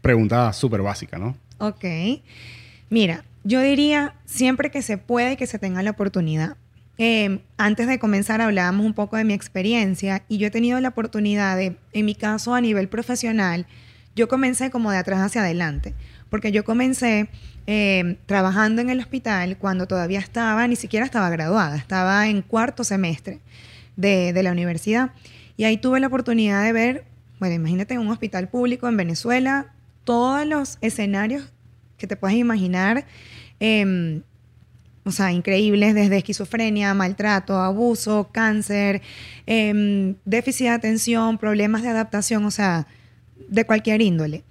pregunta 0.00 0.52
súper 0.52 0.82
básica, 0.82 1.18
¿no? 1.18 1.36
ok. 1.58 1.84
Mira, 2.90 3.24
yo 3.44 3.60
diría 3.60 4.14
siempre 4.24 4.70
que 4.70 4.82
se 4.82 4.96
puede 4.98 5.32
y 5.32 5.36
que 5.36 5.46
se 5.46 5.58
tenga 5.58 5.82
la 5.82 5.90
oportunidad. 5.90 6.56
Eh, 6.96 7.40
antes 7.58 7.86
de 7.86 7.98
comenzar 7.98 8.40
hablábamos 8.40 8.84
un 8.84 8.94
poco 8.94 9.16
de 9.16 9.24
mi 9.24 9.34
experiencia 9.34 10.24
y 10.28 10.38
yo 10.38 10.48
he 10.48 10.50
tenido 10.50 10.80
la 10.80 10.88
oportunidad 10.88 11.56
de, 11.56 11.76
en 11.92 12.06
mi 12.06 12.14
caso 12.14 12.54
a 12.54 12.60
nivel 12.60 12.88
profesional, 12.88 13.66
yo 14.16 14.26
comencé 14.26 14.70
como 14.70 14.90
de 14.90 14.96
atrás 14.96 15.20
hacia 15.20 15.42
adelante, 15.42 15.94
porque 16.28 16.50
yo 16.50 16.64
comencé 16.64 17.28
eh, 17.66 18.18
trabajando 18.26 18.82
en 18.82 18.90
el 18.90 18.98
hospital 18.98 19.56
cuando 19.58 19.86
todavía 19.86 20.18
estaba, 20.18 20.66
ni 20.66 20.74
siquiera 20.74 21.06
estaba 21.06 21.30
graduada, 21.30 21.76
estaba 21.76 22.26
en 22.28 22.42
cuarto 22.42 22.82
semestre 22.82 23.38
de, 23.98 24.32
de 24.32 24.42
la 24.42 24.52
universidad. 24.52 25.12
Y 25.58 25.64
ahí 25.64 25.76
tuve 25.76 26.00
la 26.00 26.06
oportunidad 26.06 26.64
de 26.64 26.72
ver, 26.72 27.04
bueno, 27.38 27.54
imagínate 27.54 27.92
en 27.92 28.00
un 28.00 28.08
hospital 28.08 28.48
público 28.48 28.88
en 28.88 28.96
Venezuela, 28.96 29.74
todos 30.04 30.46
los 30.46 30.78
escenarios 30.80 31.52
que 31.98 32.06
te 32.06 32.16
puedas 32.16 32.36
imaginar, 32.36 33.04
eh, 33.60 34.22
o 35.04 35.10
sea, 35.10 35.32
increíbles, 35.32 35.94
desde 35.94 36.18
esquizofrenia, 36.18 36.94
maltrato, 36.94 37.56
abuso, 37.56 38.30
cáncer, 38.32 39.02
eh, 39.46 40.14
déficit 40.24 40.66
de 40.66 40.72
atención, 40.72 41.38
problemas 41.38 41.82
de 41.82 41.88
adaptación, 41.88 42.44
o 42.44 42.50
sea, 42.50 42.86
de 43.48 43.64
cualquier 43.64 44.00
índole. 44.00 44.44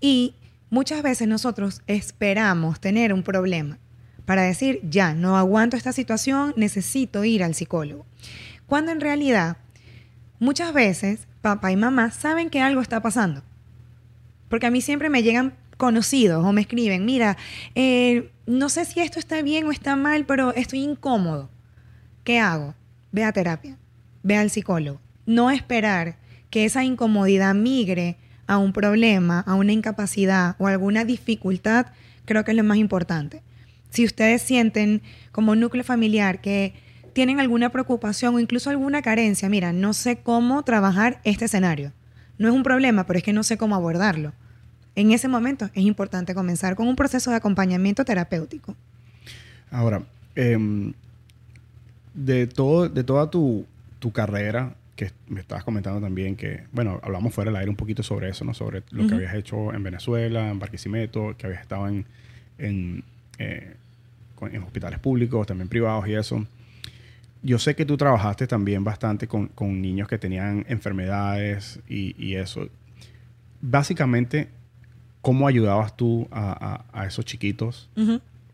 Y 0.00 0.34
muchas 0.70 1.02
veces 1.02 1.28
nosotros 1.28 1.82
esperamos 1.86 2.80
tener 2.80 3.12
un 3.12 3.22
problema 3.22 3.78
para 4.24 4.42
decir, 4.42 4.80
ya, 4.82 5.14
no 5.14 5.36
aguanto 5.36 5.76
esta 5.76 5.92
situación, 5.92 6.52
necesito 6.56 7.24
ir 7.24 7.44
al 7.44 7.54
psicólogo. 7.54 8.06
Cuando 8.66 8.92
en 8.92 9.00
realidad, 9.00 9.58
muchas 10.38 10.72
veces, 10.72 11.26
papá 11.40 11.70
y 11.72 11.76
mamá 11.76 12.10
saben 12.10 12.50
que 12.50 12.60
algo 12.60 12.80
está 12.80 13.00
pasando. 13.00 13.42
Porque 14.48 14.66
a 14.66 14.70
mí 14.70 14.80
siempre 14.80 15.08
me 15.08 15.22
llegan 15.22 15.54
conocidos 15.76 16.44
o 16.44 16.52
me 16.52 16.62
escriben, 16.62 17.04
mira, 17.04 17.36
eh, 17.74 18.30
no 18.46 18.68
sé 18.68 18.84
si 18.84 19.00
esto 19.00 19.18
está 19.18 19.42
bien 19.42 19.66
o 19.66 19.72
está 19.72 19.96
mal, 19.96 20.24
pero 20.24 20.54
estoy 20.54 20.80
incómodo. 20.80 21.50
¿Qué 22.24 22.38
hago? 22.40 22.74
Ve 23.12 23.24
a 23.24 23.32
terapia, 23.32 23.76
ve 24.22 24.36
al 24.36 24.50
psicólogo. 24.50 25.00
No 25.26 25.50
esperar 25.50 26.16
que 26.50 26.64
esa 26.64 26.84
incomodidad 26.84 27.54
migre 27.54 28.16
a 28.46 28.58
un 28.58 28.72
problema, 28.72 29.40
a 29.40 29.54
una 29.54 29.72
incapacidad 29.72 30.56
o 30.58 30.66
alguna 30.66 31.04
dificultad, 31.04 31.86
creo 32.24 32.44
que 32.44 32.52
es 32.52 32.56
lo 32.56 32.64
más 32.64 32.78
importante. 32.78 33.42
Si 33.90 34.04
ustedes 34.04 34.42
sienten 34.42 35.02
como 35.32 35.54
núcleo 35.54 35.84
familiar 35.84 36.40
que 36.40 36.74
tienen 37.16 37.40
alguna 37.40 37.70
preocupación 37.70 38.34
o 38.34 38.40
incluso 38.40 38.68
alguna 38.68 39.00
carencia, 39.00 39.48
mira, 39.48 39.72
no 39.72 39.94
sé 39.94 40.18
cómo 40.18 40.62
trabajar 40.64 41.18
este 41.24 41.46
escenario. 41.46 41.92
No 42.36 42.46
es 42.46 42.52
un 42.52 42.62
problema, 42.62 43.06
pero 43.06 43.16
es 43.16 43.24
que 43.24 43.32
no 43.32 43.42
sé 43.42 43.56
cómo 43.56 43.74
abordarlo. 43.74 44.34
En 44.96 45.10
ese 45.12 45.26
momento 45.26 45.70
es 45.72 45.82
importante 45.82 46.34
comenzar 46.34 46.76
con 46.76 46.86
un 46.86 46.94
proceso 46.94 47.30
de 47.30 47.36
acompañamiento 47.36 48.04
terapéutico. 48.04 48.76
Ahora, 49.70 50.02
em, 50.34 50.92
de, 52.12 52.46
todo, 52.46 52.90
de 52.90 53.02
toda 53.02 53.30
tu, 53.30 53.64
tu 53.98 54.12
carrera, 54.12 54.74
que 54.94 55.10
me 55.26 55.40
estabas 55.40 55.64
comentando 55.64 56.02
también 56.02 56.36
que, 56.36 56.64
bueno, 56.70 57.00
hablamos 57.02 57.32
fuera 57.32 57.50
del 57.50 57.56
aire 57.56 57.70
un 57.70 57.76
poquito 57.76 58.02
sobre 58.02 58.28
eso, 58.28 58.44
¿no? 58.44 58.52
Sobre 58.52 58.82
lo 58.90 59.06
que 59.06 59.14
habías 59.14 59.34
hecho 59.34 59.72
en 59.72 59.82
Venezuela, 59.82 60.50
en 60.50 60.58
Barquisimeto, 60.58 61.34
que 61.38 61.46
habías 61.46 61.62
estado 61.62 61.88
en, 61.88 62.04
en, 62.58 63.04
eh, 63.38 63.74
en, 64.42 64.62
hospitales 64.62 64.98
públicos, 64.98 65.46
también 65.46 65.68
privados 65.68 66.06
y 66.08 66.12
eso. 66.12 66.46
Yo 67.46 67.60
sé 67.60 67.76
que 67.76 67.84
tú 67.84 67.96
trabajaste 67.96 68.48
también 68.48 68.82
bastante 68.82 69.28
con, 69.28 69.46
con 69.46 69.80
niños 69.80 70.08
que 70.08 70.18
tenían 70.18 70.64
enfermedades 70.68 71.78
y, 71.88 72.14
y, 72.18 72.34
eso. 72.34 72.68
Básicamente, 73.60 74.48
¿cómo 75.22 75.46
ayudabas 75.46 75.96
tú 75.96 76.26
a, 76.32 76.84
a, 76.92 77.02
a 77.02 77.06
esos 77.06 77.24
chiquitos? 77.24 77.88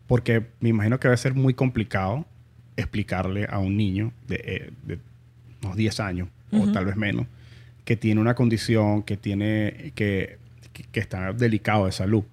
Porque 0.05 0.45
me 0.59 0.69
imagino 0.69 0.99
que 0.99 1.07
va 1.07 1.15
a 1.15 1.17
ser 1.17 1.33
muy 1.33 1.55
complicado 1.55 2.25
explicarle 2.77 3.47
a 3.49 3.57
un 3.57 3.75
niño 3.75 4.13
de, 4.27 4.35
eh, 4.45 4.71
de 4.83 4.99
unos 5.63 5.75
10 5.75 5.99
años 5.99 6.27
o 6.51 6.71
tal 6.71 6.85
vez 6.85 6.95
menos, 6.95 7.25
que 7.83 7.97
tiene 7.97 8.21
una 8.21 8.35
condición, 8.35 9.01
que 9.01 9.17
tiene, 9.17 9.91
que, 9.95 10.37
que, 10.91 10.99
está 10.99 11.33
delicado 11.33 11.87
de 11.87 11.91
salud. 11.91 12.23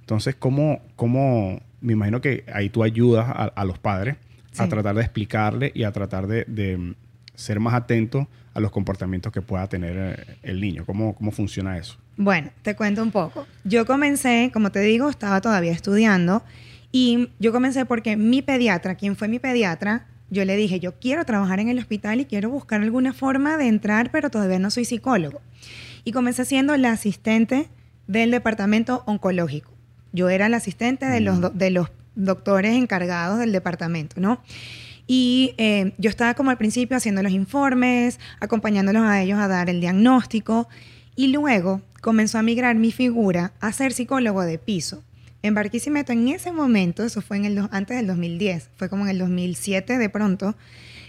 Entonces, 0.00 0.36
¿cómo, 0.38 0.82
¿cómo, 0.96 1.62
me 1.80 1.94
imagino 1.94 2.20
que 2.20 2.44
ahí 2.52 2.68
tú 2.68 2.82
ayudas 2.82 3.26
a, 3.26 3.64
los 3.64 3.78
padres 3.78 4.16
a 4.58 4.68
tratar 4.68 4.94
de 4.94 5.02
explicarle 5.02 5.72
y 5.74 5.84
a 5.84 5.92
tratar 5.92 6.26
de, 6.26 6.44
de, 6.46 6.94
ser 7.34 7.58
más 7.60 7.74
atentos 7.74 8.26
a 8.52 8.60
los 8.60 8.70
comportamientos 8.70 9.32
que 9.32 9.42
pueda 9.42 9.66
tener 9.68 9.96
eh, 9.96 10.36
el 10.42 10.60
niño? 10.60 10.84
¿Cómo, 10.84 11.14
¿Cómo 11.14 11.30
funciona 11.30 11.78
eso? 11.78 11.96
Bueno, 12.16 12.50
te 12.62 12.76
cuento 12.76 13.02
un 13.02 13.10
poco. 13.10 13.46
Yo 13.64 13.86
comencé, 13.86 14.50
como 14.52 14.70
te 14.70 14.80
digo, 14.80 15.08
estaba 15.08 15.40
todavía 15.40 15.72
estudiando 15.72 16.42
y 16.92 17.30
yo 17.38 17.52
comencé 17.52 17.86
porque 17.86 18.16
mi 18.16 18.42
pediatra, 18.42 18.96
quien 18.96 19.16
fue 19.16 19.28
mi 19.28 19.38
pediatra, 19.38 20.06
yo 20.30 20.44
le 20.44 20.56
dije, 20.56 20.80
yo 20.80 20.92
quiero 20.98 21.24
trabajar 21.24 21.60
en 21.60 21.68
el 21.68 21.78
hospital 21.78 22.20
y 22.20 22.24
quiero 22.24 22.50
buscar 22.50 22.82
alguna 22.82 23.12
forma 23.12 23.56
de 23.56 23.68
entrar, 23.68 24.10
pero 24.10 24.30
todavía 24.30 24.58
no 24.58 24.70
soy 24.70 24.84
psicólogo. 24.84 25.40
Y 26.04 26.12
comencé 26.12 26.44
siendo 26.44 26.76
la 26.76 26.92
asistente 26.92 27.68
del 28.06 28.30
departamento 28.30 29.02
oncológico. 29.06 29.72
Yo 30.12 30.28
era 30.28 30.48
la 30.48 30.58
asistente 30.58 31.06
de 31.06 31.20
los, 31.20 31.38
mm. 31.38 31.58
de 31.58 31.70
los 31.70 31.90
doctores 32.24 32.76
encargados 32.76 33.38
del 33.38 33.52
departamento, 33.52 34.20
¿no? 34.20 34.42
Y 35.06 35.54
eh, 35.58 35.92
yo 35.98 36.08
estaba 36.08 36.34
como 36.34 36.50
al 36.50 36.56
principio 36.56 36.96
haciendo 36.96 37.22
los 37.22 37.32
informes, 37.32 38.20
acompañándolos 38.38 39.02
a 39.02 39.20
ellos 39.20 39.40
a 39.40 39.48
dar 39.48 39.68
el 39.68 39.80
diagnóstico. 39.80 40.68
Y 41.16 41.28
luego 41.28 41.82
comenzó 42.00 42.38
a 42.38 42.42
migrar 42.42 42.76
mi 42.76 42.92
figura 42.92 43.52
a 43.60 43.72
ser 43.72 43.92
psicólogo 43.92 44.42
de 44.42 44.58
piso. 44.58 45.02
En 45.42 45.54
Barquisimeto, 45.54 46.12
en 46.12 46.28
ese 46.28 46.52
momento, 46.52 47.02
eso 47.02 47.22
fue 47.22 47.38
en 47.38 47.46
el 47.46 47.58
antes 47.70 47.96
del 47.96 48.06
2010, 48.06 48.70
fue 48.76 48.88
como 48.88 49.04
en 49.04 49.10
el 49.10 49.18
2007 49.18 49.98
de 49.98 50.08
pronto, 50.10 50.54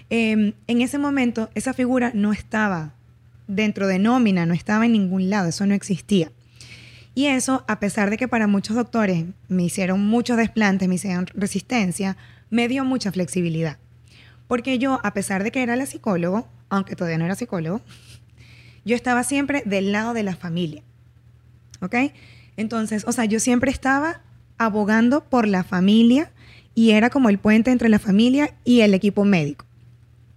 em, 0.10 0.54
en 0.68 0.82
ese 0.82 0.98
momento 0.98 1.50
esa 1.54 1.74
figura 1.74 2.12
no 2.14 2.32
estaba 2.32 2.94
dentro 3.48 3.88
de 3.88 4.00
nómina, 4.00 4.46
no 4.46 4.54
estaba 4.54 4.86
en 4.86 4.94
ningún 4.94 5.30
lado, 5.30 5.50
eso 5.50 5.66
no 5.66 5.74
existía. 5.74 6.32
Y 7.14 7.26
eso, 7.26 7.64
a 7.68 7.80
pesar 7.80 8.10
de 8.10 8.18
que 8.18 8.28
para 8.28 8.48
muchos 8.48 8.76
doctores 8.76 9.26
me 9.50 9.64
hicieron 9.64 10.06
muchos 10.06 10.38
desplantes, 10.38 10.88
me 10.88 10.96
hicieron 10.96 11.28
resistencia, 11.34 12.18
me 12.50 12.68
dio 12.68 12.86
mucha 12.86 13.12
flexibilidad. 13.12 13.78
Porque 14.48 14.80
yo, 14.80 15.00
a 15.04 15.14
pesar 15.14 15.44
de 15.44 15.52
que 15.52 15.64
era 15.64 15.76
la 15.76 15.86
psicólogo, 15.86 16.48
aunque 16.70 16.96
todavía 16.96 17.18
no 17.18 17.26
era 17.26 17.36
psicólogo, 17.36 17.82
yo 18.86 18.96
estaba 18.96 19.24
siempre 19.24 19.64
del 19.66 19.92
lado 19.92 20.14
de 20.14 20.24
la 20.24 20.36
familia. 20.36 20.84
¿Ok? 21.82 21.96
Entonces, 22.58 23.04
o 23.08 23.12
sea, 23.12 23.26
yo 23.26 23.40
siempre 23.40 23.72
estaba 23.72 24.22
abogando 24.58 25.24
por 25.24 25.48
la 25.48 25.64
familia 25.64 26.32
y 26.76 26.92
era 26.92 27.10
como 27.10 27.30
el 27.30 27.40
puente 27.40 27.72
entre 27.72 27.90
la 27.90 28.00
familia 28.00 28.54
y 28.64 28.82
el 28.82 28.94
equipo 28.94 29.26
médico. 29.26 29.66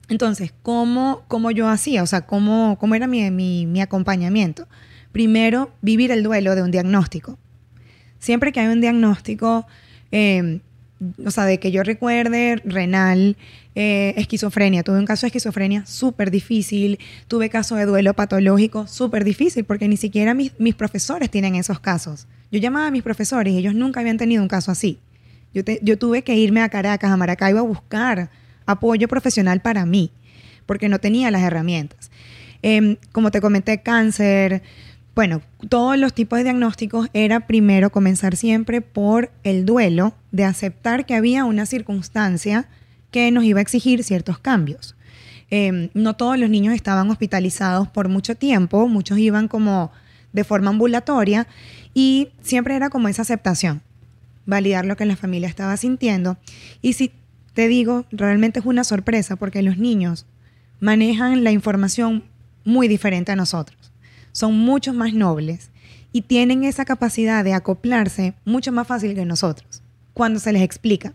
Entonces, 0.09 0.53
¿cómo, 0.63 1.23
cómo 1.29 1.51
yo 1.51 1.69
hacía? 1.69 2.03
O 2.03 2.07
sea, 2.07 2.23
¿cómo, 2.27 2.77
cómo 2.79 2.95
era 2.95 3.07
mi, 3.07 3.31
mi, 3.31 3.81
acompañamiento? 3.81 4.67
Primero, 5.15 5.71
vivir 5.81 6.11
el 6.11 6.25
duelo 6.25 6.57
de 6.57 6.63
un 6.65 6.73
diagnóstico. 6.73 7.39
Siempre 8.19 8.51
que 8.51 8.59
hay 8.59 8.67
un 8.67 8.81
diagnóstico, 8.81 9.65
eh, 10.11 10.59
o 11.25 11.31
sea, 11.31 11.45
de 11.45 11.61
que 11.61 11.71
yo 11.71 11.85
recuerde, 11.85 12.61
renal, 12.65 13.37
eh, 13.77 14.13
esquizofrenia. 14.17 14.83
Tuve 14.83 14.99
un 14.99 15.05
caso 15.05 15.21
de 15.21 15.29
esquizofrenia 15.29 15.87
súper 15.87 16.33
difícil, 16.33 16.99
tuve 17.29 17.49
caso 17.49 17.77
de 17.77 17.87
duelo 17.87 18.15
patológico 18.15 18.89
súper 18.89 19.23
difícil, 19.23 19.63
porque 19.63 19.87
ni 19.87 19.97
siquiera 19.97 20.35
mis, 20.35 20.51
mis, 20.59 20.75
profesores 20.75 21.31
tienen 21.31 21.55
esos 21.55 21.79
casos. 21.79 22.27
Yo 22.51 22.59
llamaba 22.59 22.89
a 22.89 22.91
mis 22.91 23.05
profesores 23.05 23.55
y 23.55 23.59
ellos 23.59 23.77
nunca 23.77 24.01
habían 24.01 24.17
tenido 24.17 24.43
un 24.43 24.49
caso 24.49 24.73
así. 24.73 24.99
Yo, 25.55 25.63
yo 25.81 25.97
tuve 25.97 26.23
que 26.23 26.35
irme 26.35 26.61
a 26.61 26.69
Caracas, 26.71 27.13
a 27.13 27.17
Maracaibo, 27.17 27.61
a 27.61 27.63
buscar 27.63 28.31
apoyo 28.67 29.07
profesional 29.07 29.61
para 29.61 29.87
mí, 29.87 30.11
porque 30.67 30.89
no 30.89 30.99
tenía 30.99 31.31
las 31.31 31.43
herramientas. 31.43 32.11
Em, 32.67 32.97
como 33.13 33.31
te 33.31 33.43
comenté, 33.43 33.83
cáncer, 33.83 34.63
bueno, 35.15 35.43
todos 35.69 35.97
los 35.97 36.13
tipos 36.13 36.39
de 36.39 36.45
diagnósticos 36.45 37.09
era 37.13 37.47
primero 37.47 37.91
comenzar 37.91 38.37
siempre 38.37 38.81
por 38.81 39.31
el 39.45 39.65
duelo 39.65 40.15
de 40.33 40.45
aceptar 40.45 41.07
que 41.07 41.15
había 41.15 41.45
una 41.45 41.67
circunstancia 41.67 42.69
que 43.13 43.31
nos 43.31 43.45
iba 43.45 43.61
a 43.61 43.63
exigir 43.63 44.03
ciertos 44.03 44.41
cambios. 44.41 44.97
Em, 45.51 45.91
no 45.95 46.17
todos 46.17 46.37
los 46.37 46.51
niños 46.51 46.75
estaban 46.75 47.09
hospitalizados 47.11 47.87
por 47.87 48.09
mucho 48.09 48.35
tiempo, 48.35 48.89
muchos 48.89 49.19
iban 49.19 49.47
como 49.47 49.93
de 50.33 50.43
forma 50.43 50.71
ambulatoria 50.71 51.47
y 51.95 52.31
siempre 52.43 52.75
era 52.75 52.91
como 52.91 53.07
esa 53.07 53.23
aceptación, 53.23 53.83
validar 54.47 54.85
lo 54.85 54.97
que 54.97 55.07
la 55.07 55.15
familia 55.15 55.49
estaba 55.49 55.77
sintiendo. 55.77 56.39
Y 56.83 56.95
si 56.95 57.13
te 57.53 57.69
digo, 57.69 58.05
realmente 58.11 58.59
es 58.59 58.67
una 58.67 58.83
sorpresa 58.83 59.37
porque 59.37 59.63
los 59.63 59.79
niños 59.79 60.27
manejan 60.81 61.45
la 61.45 61.53
información 61.53 62.25
muy 62.65 62.89
diferente 62.89 63.31
a 63.31 63.37
nosotros 63.37 63.84
son 64.35 64.59
mucho 64.59 64.93
más 64.93 65.15
nobles 65.15 65.71
y 66.13 66.23
tienen 66.23 66.65
esa 66.65 66.85
capacidad 66.85 67.45
de 67.45 67.55
acoplarse 67.55 68.35
mucho 68.45 68.73
más 68.73 68.87
fácil 68.87 69.15
que 69.15 69.25
nosotros, 69.25 69.83
cuando 70.13 70.41
se 70.41 70.53
les 70.53 70.63
explica, 70.63 71.15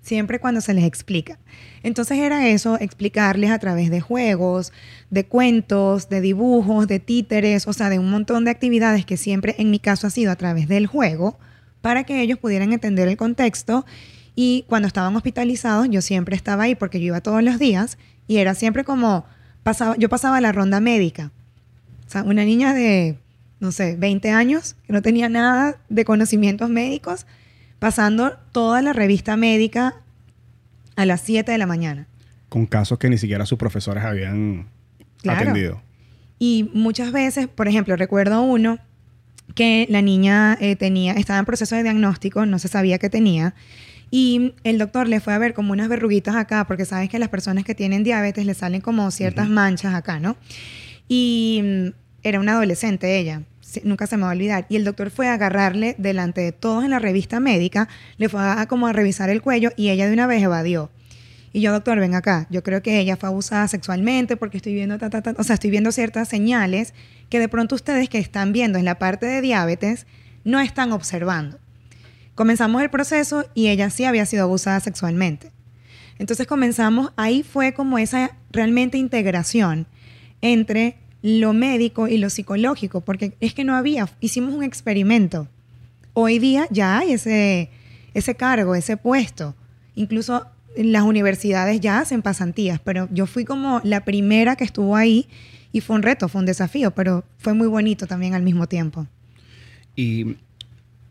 siempre 0.00 0.40
cuando 0.40 0.62
se 0.62 0.72
les 0.72 0.84
explica. 0.84 1.38
Entonces 1.82 2.18
era 2.18 2.48
eso, 2.48 2.78
explicarles 2.80 3.50
a 3.50 3.58
través 3.58 3.90
de 3.90 4.00
juegos, 4.00 4.72
de 5.10 5.26
cuentos, 5.26 6.08
de 6.08 6.22
dibujos, 6.22 6.88
de 6.88 7.00
títeres, 7.00 7.68
o 7.68 7.74
sea, 7.74 7.90
de 7.90 7.98
un 7.98 8.10
montón 8.10 8.46
de 8.46 8.50
actividades 8.50 9.04
que 9.04 9.18
siempre 9.18 9.54
en 9.58 9.70
mi 9.70 9.78
caso 9.78 10.06
ha 10.06 10.10
sido 10.10 10.32
a 10.32 10.36
través 10.36 10.66
del 10.66 10.86
juego, 10.86 11.38
para 11.82 12.04
que 12.04 12.22
ellos 12.22 12.38
pudieran 12.38 12.72
entender 12.72 13.08
el 13.08 13.18
contexto. 13.18 13.84
Y 14.34 14.64
cuando 14.68 14.88
estaban 14.88 15.14
hospitalizados, 15.14 15.86
yo 15.90 16.00
siempre 16.00 16.34
estaba 16.34 16.62
ahí 16.62 16.74
porque 16.74 16.98
yo 16.98 17.08
iba 17.08 17.20
todos 17.20 17.42
los 17.42 17.58
días 17.58 17.98
y 18.26 18.38
era 18.38 18.54
siempre 18.54 18.84
como, 18.84 19.26
pasaba, 19.62 19.94
yo 19.98 20.08
pasaba 20.08 20.40
la 20.40 20.50
ronda 20.50 20.80
médica 20.80 21.30
sea, 22.14 22.22
una 22.22 22.44
niña 22.44 22.74
de, 22.74 23.18
no 23.60 23.72
sé, 23.72 23.96
20 23.96 24.30
años, 24.30 24.76
que 24.86 24.92
no 24.92 25.02
tenía 25.02 25.28
nada 25.28 25.76
de 25.88 26.04
conocimientos 26.04 26.70
médicos, 26.70 27.26
pasando 27.78 28.38
toda 28.52 28.80
la 28.82 28.92
revista 28.92 29.36
médica 29.36 29.96
a 30.96 31.06
las 31.06 31.20
7 31.20 31.52
de 31.52 31.58
la 31.58 31.66
mañana. 31.66 32.06
Con 32.48 32.66
casos 32.66 32.98
que 32.98 33.10
ni 33.10 33.18
siquiera 33.18 33.46
sus 33.46 33.58
profesores 33.58 34.04
habían 34.04 34.68
atendido. 35.26 35.82
Y 36.38 36.70
muchas 36.72 37.12
veces, 37.12 37.48
por 37.48 37.68
ejemplo, 37.68 37.96
recuerdo 37.96 38.42
uno 38.42 38.78
que 39.54 39.86
la 39.90 40.02
niña 40.02 40.56
eh, 40.60 40.76
tenía, 40.76 41.12
estaba 41.12 41.38
en 41.38 41.44
proceso 41.44 41.76
de 41.76 41.82
diagnóstico, 41.82 42.46
no 42.46 42.58
se 42.58 42.68
sabía 42.68 42.98
qué 42.98 43.10
tenía, 43.10 43.54
y 44.10 44.54
el 44.62 44.78
doctor 44.78 45.08
le 45.08 45.20
fue 45.20 45.34
a 45.34 45.38
ver 45.38 45.54
como 45.54 45.72
unas 45.72 45.88
verruguitas 45.88 46.36
acá, 46.36 46.66
porque 46.66 46.84
sabes 46.84 47.08
que 47.08 47.16
a 47.16 47.20
las 47.20 47.28
personas 47.28 47.64
que 47.64 47.74
tienen 47.74 48.04
diabetes 48.04 48.46
le 48.46 48.54
salen 48.54 48.80
como 48.80 49.10
ciertas 49.10 49.48
manchas 49.48 49.94
acá, 49.94 50.20
¿no? 50.20 50.36
Y 51.08 51.60
mm, 51.64 51.88
era 52.24 52.40
una 52.40 52.52
adolescente 52.52 53.18
ella, 53.18 53.42
nunca 53.84 54.06
se 54.06 54.16
me 54.16 54.22
va 54.22 54.30
a 54.30 54.32
olvidar. 54.32 54.66
Y 54.68 54.76
el 54.76 54.84
doctor 54.84 55.10
fue 55.10 55.28
a 55.28 55.34
agarrarle 55.34 55.94
delante 55.98 56.40
de 56.40 56.52
todos 56.52 56.84
en 56.84 56.90
la 56.90 56.98
revista 56.98 57.38
médica, 57.38 57.88
le 58.16 58.28
fue 58.28 58.40
a, 58.40 58.66
como 58.66 58.86
a 58.86 58.92
revisar 58.92 59.30
el 59.30 59.42
cuello 59.42 59.70
y 59.76 59.90
ella 59.90 60.06
de 60.06 60.12
una 60.12 60.26
vez 60.26 60.42
evadió. 60.42 60.90
Y 61.52 61.60
yo, 61.60 61.70
doctor, 61.70 62.00
ven 62.00 62.14
acá, 62.14 62.48
yo 62.50 62.64
creo 62.64 62.82
que 62.82 62.98
ella 62.98 63.16
fue 63.16 63.28
abusada 63.28 63.68
sexualmente 63.68 64.36
porque 64.36 64.56
estoy 64.56 64.74
viendo, 64.74 64.98
ta, 64.98 65.08
ta, 65.08 65.22
ta, 65.22 65.34
o 65.38 65.44
sea, 65.44 65.54
estoy 65.54 65.70
viendo 65.70 65.92
ciertas 65.92 66.28
señales 66.28 66.94
que 67.28 67.38
de 67.38 67.48
pronto 67.48 67.76
ustedes 67.76 68.08
que 68.08 68.18
están 68.18 68.52
viendo 68.52 68.76
en 68.78 68.84
la 68.84 68.98
parte 68.98 69.26
de 69.26 69.40
diabetes 69.40 70.06
no 70.42 70.58
están 70.58 70.90
observando. 70.90 71.60
Comenzamos 72.34 72.82
el 72.82 72.90
proceso 72.90 73.44
y 73.54 73.68
ella 73.68 73.90
sí 73.90 74.04
había 74.04 74.26
sido 74.26 74.42
abusada 74.42 74.80
sexualmente. 74.80 75.52
Entonces 76.18 76.46
comenzamos, 76.46 77.12
ahí 77.16 77.44
fue 77.44 77.72
como 77.72 77.98
esa 77.98 78.36
realmente 78.50 78.98
integración 78.98 79.86
entre 80.40 80.96
lo 81.24 81.54
médico 81.54 82.06
y 82.06 82.18
lo 82.18 82.28
psicológico, 82.28 83.00
porque 83.00 83.32
es 83.40 83.54
que 83.54 83.64
no 83.64 83.74
había, 83.74 84.10
hicimos 84.20 84.52
un 84.52 84.62
experimento. 84.62 85.48
Hoy 86.12 86.38
día 86.38 86.66
ya 86.70 86.98
hay 86.98 87.12
ese, 87.12 87.70
ese 88.12 88.34
cargo, 88.34 88.74
ese 88.74 88.98
puesto. 88.98 89.54
Incluso 89.94 90.46
las 90.76 91.02
universidades 91.02 91.80
ya 91.80 92.00
hacen 92.00 92.20
pasantías, 92.20 92.78
pero 92.78 93.08
yo 93.10 93.24
fui 93.24 93.46
como 93.46 93.80
la 93.84 94.04
primera 94.04 94.54
que 94.54 94.64
estuvo 94.64 94.96
ahí 94.96 95.26
y 95.72 95.80
fue 95.80 95.96
un 95.96 96.02
reto, 96.02 96.28
fue 96.28 96.40
un 96.40 96.46
desafío, 96.46 96.90
pero 96.90 97.24
fue 97.38 97.54
muy 97.54 97.68
bonito 97.68 98.06
también 98.06 98.34
al 98.34 98.42
mismo 98.42 98.66
tiempo. 98.66 99.06
¿Y 99.96 100.36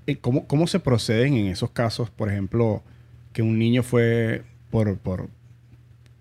eh, 0.06 0.18
cómo, 0.18 0.46
cómo 0.46 0.68
se 0.68 0.80
proceden 0.80 1.34
en 1.38 1.48
esos 1.48 1.72
casos, 1.72 2.12
por 2.12 2.30
ejemplo, 2.30 2.84
que 3.32 3.42
un 3.42 3.58
niño 3.58 3.82
fue 3.82 4.44
por, 4.70 4.96
por, 5.00 5.28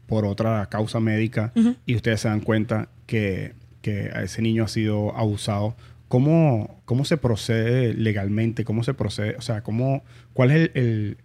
por 0.07 0.25
otra 0.25 0.65
causa 0.71 0.99
médica 0.99 1.53
y 1.85 1.95
ustedes 1.95 2.23
se 2.23 2.29
dan 2.29 2.41
cuenta 2.41 2.89
que, 3.07 3.53
que 3.83 4.11
ese 4.23 4.41
niño 4.43 4.65
ha 4.65 4.69
sido 4.69 5.17
abusado, 5.17 5.77
¿cómo, 6.09 6.81
cómo 6.85 7.05
se 7.05 7.17
procede 7.17 7.95
legalmente? 7.95 8.65
¿Cómo 8.65 8.83
se 8.85 8.95
procede? 8.95 9.37
O 9.37 9.43
sea, 9.43 9.63
¿cómo, 9.63 10.03
¿cuál 10.33 10.51
es 10.53 10.57
el... 10.57 10.71
el- 10.75 11.17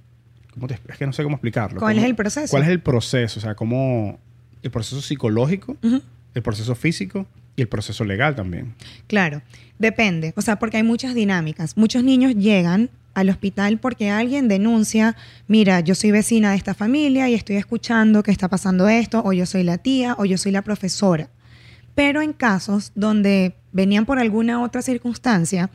cómo 0.53 0.67
te- 0.67 0.79
es 0.89 0.97
que 0.97 1.05
no 1.05 1.13
sé 1.13 1.21
cómo 1.23 1.35
explicarlo. 1.35 1.79
¿Cuál 1.79 1.93
¿Cómo- 1.93 2.03
es 2.03 2.09
el 2.09 2.15
proceso? 2.15 2.49
¿Cuál 2.49 2.63
es 2.63 2.69
el 2.69 2.79
proceso? 2.81 3.39
O 3.39 3.41
sea, 3.41 3.53
¿cómo... 3.55 4.19
El 4.63 4.71
proceso 4.71 5.01
psicológico, 5.01 5.77
Ujú. 5.83 6.01
el 6.33 6.41
proceso 6.41 6.73
físico 6.73 7.27
y 7.55 7.61
el 7.61 7.67
proceso 7.67 8.03
legal 8.03 8.35
también. 8.35 8.73
Claro, 9.05 9.43
depende. 9.77 10.33
O 10.35 10.41
sea, 10.41 10.57
porque 10.57 10.77
hay 10.77 10.83
muchas 10.83 11.13
dinámicas. 11.13 11.77
Muchos 11.77 12.03
niños 12.03 12.33
llegan 12.35 12.89
al 13.13 13.29
hospital 13.29 13.77
porque 13.77 14.09
alguien 14.09 14.47
denuncia, 14.47 15.15
mira, 15.47 15.79
yo 15.81 15.93
soy 15.95 16.09
vecina 16.11 16.51
de 16.51 16.57
esta 16.57 16.73
familia 16.73 17.29
y 17.29 17.35
estoy 17.35 17.55
escuchando 17.57 18.23
que 18.23 18.31
está 18.31 18.47
pasando 18.47 18.87
esto, 18.89 19.21
o 19.23 19.31
yo 19.31 19.45
soy 19.45 19.63
la 19.63 19.77
tía, 19.77 20.15
o 20.17 20.25
yo 20.25 20.37
soy 20.39 20.51
la 20.51 20.63
profesora. 20.63 21.29
Pero 21.97 22.21
en 22.21 22.31
casos 22.31 22.91
donde 22.93 23.55
venían 23.71 24.05
por 24.05 24.19
alguna 24.19 24.61
otra 24.61 24.83
circunstancia, 24.83 25.71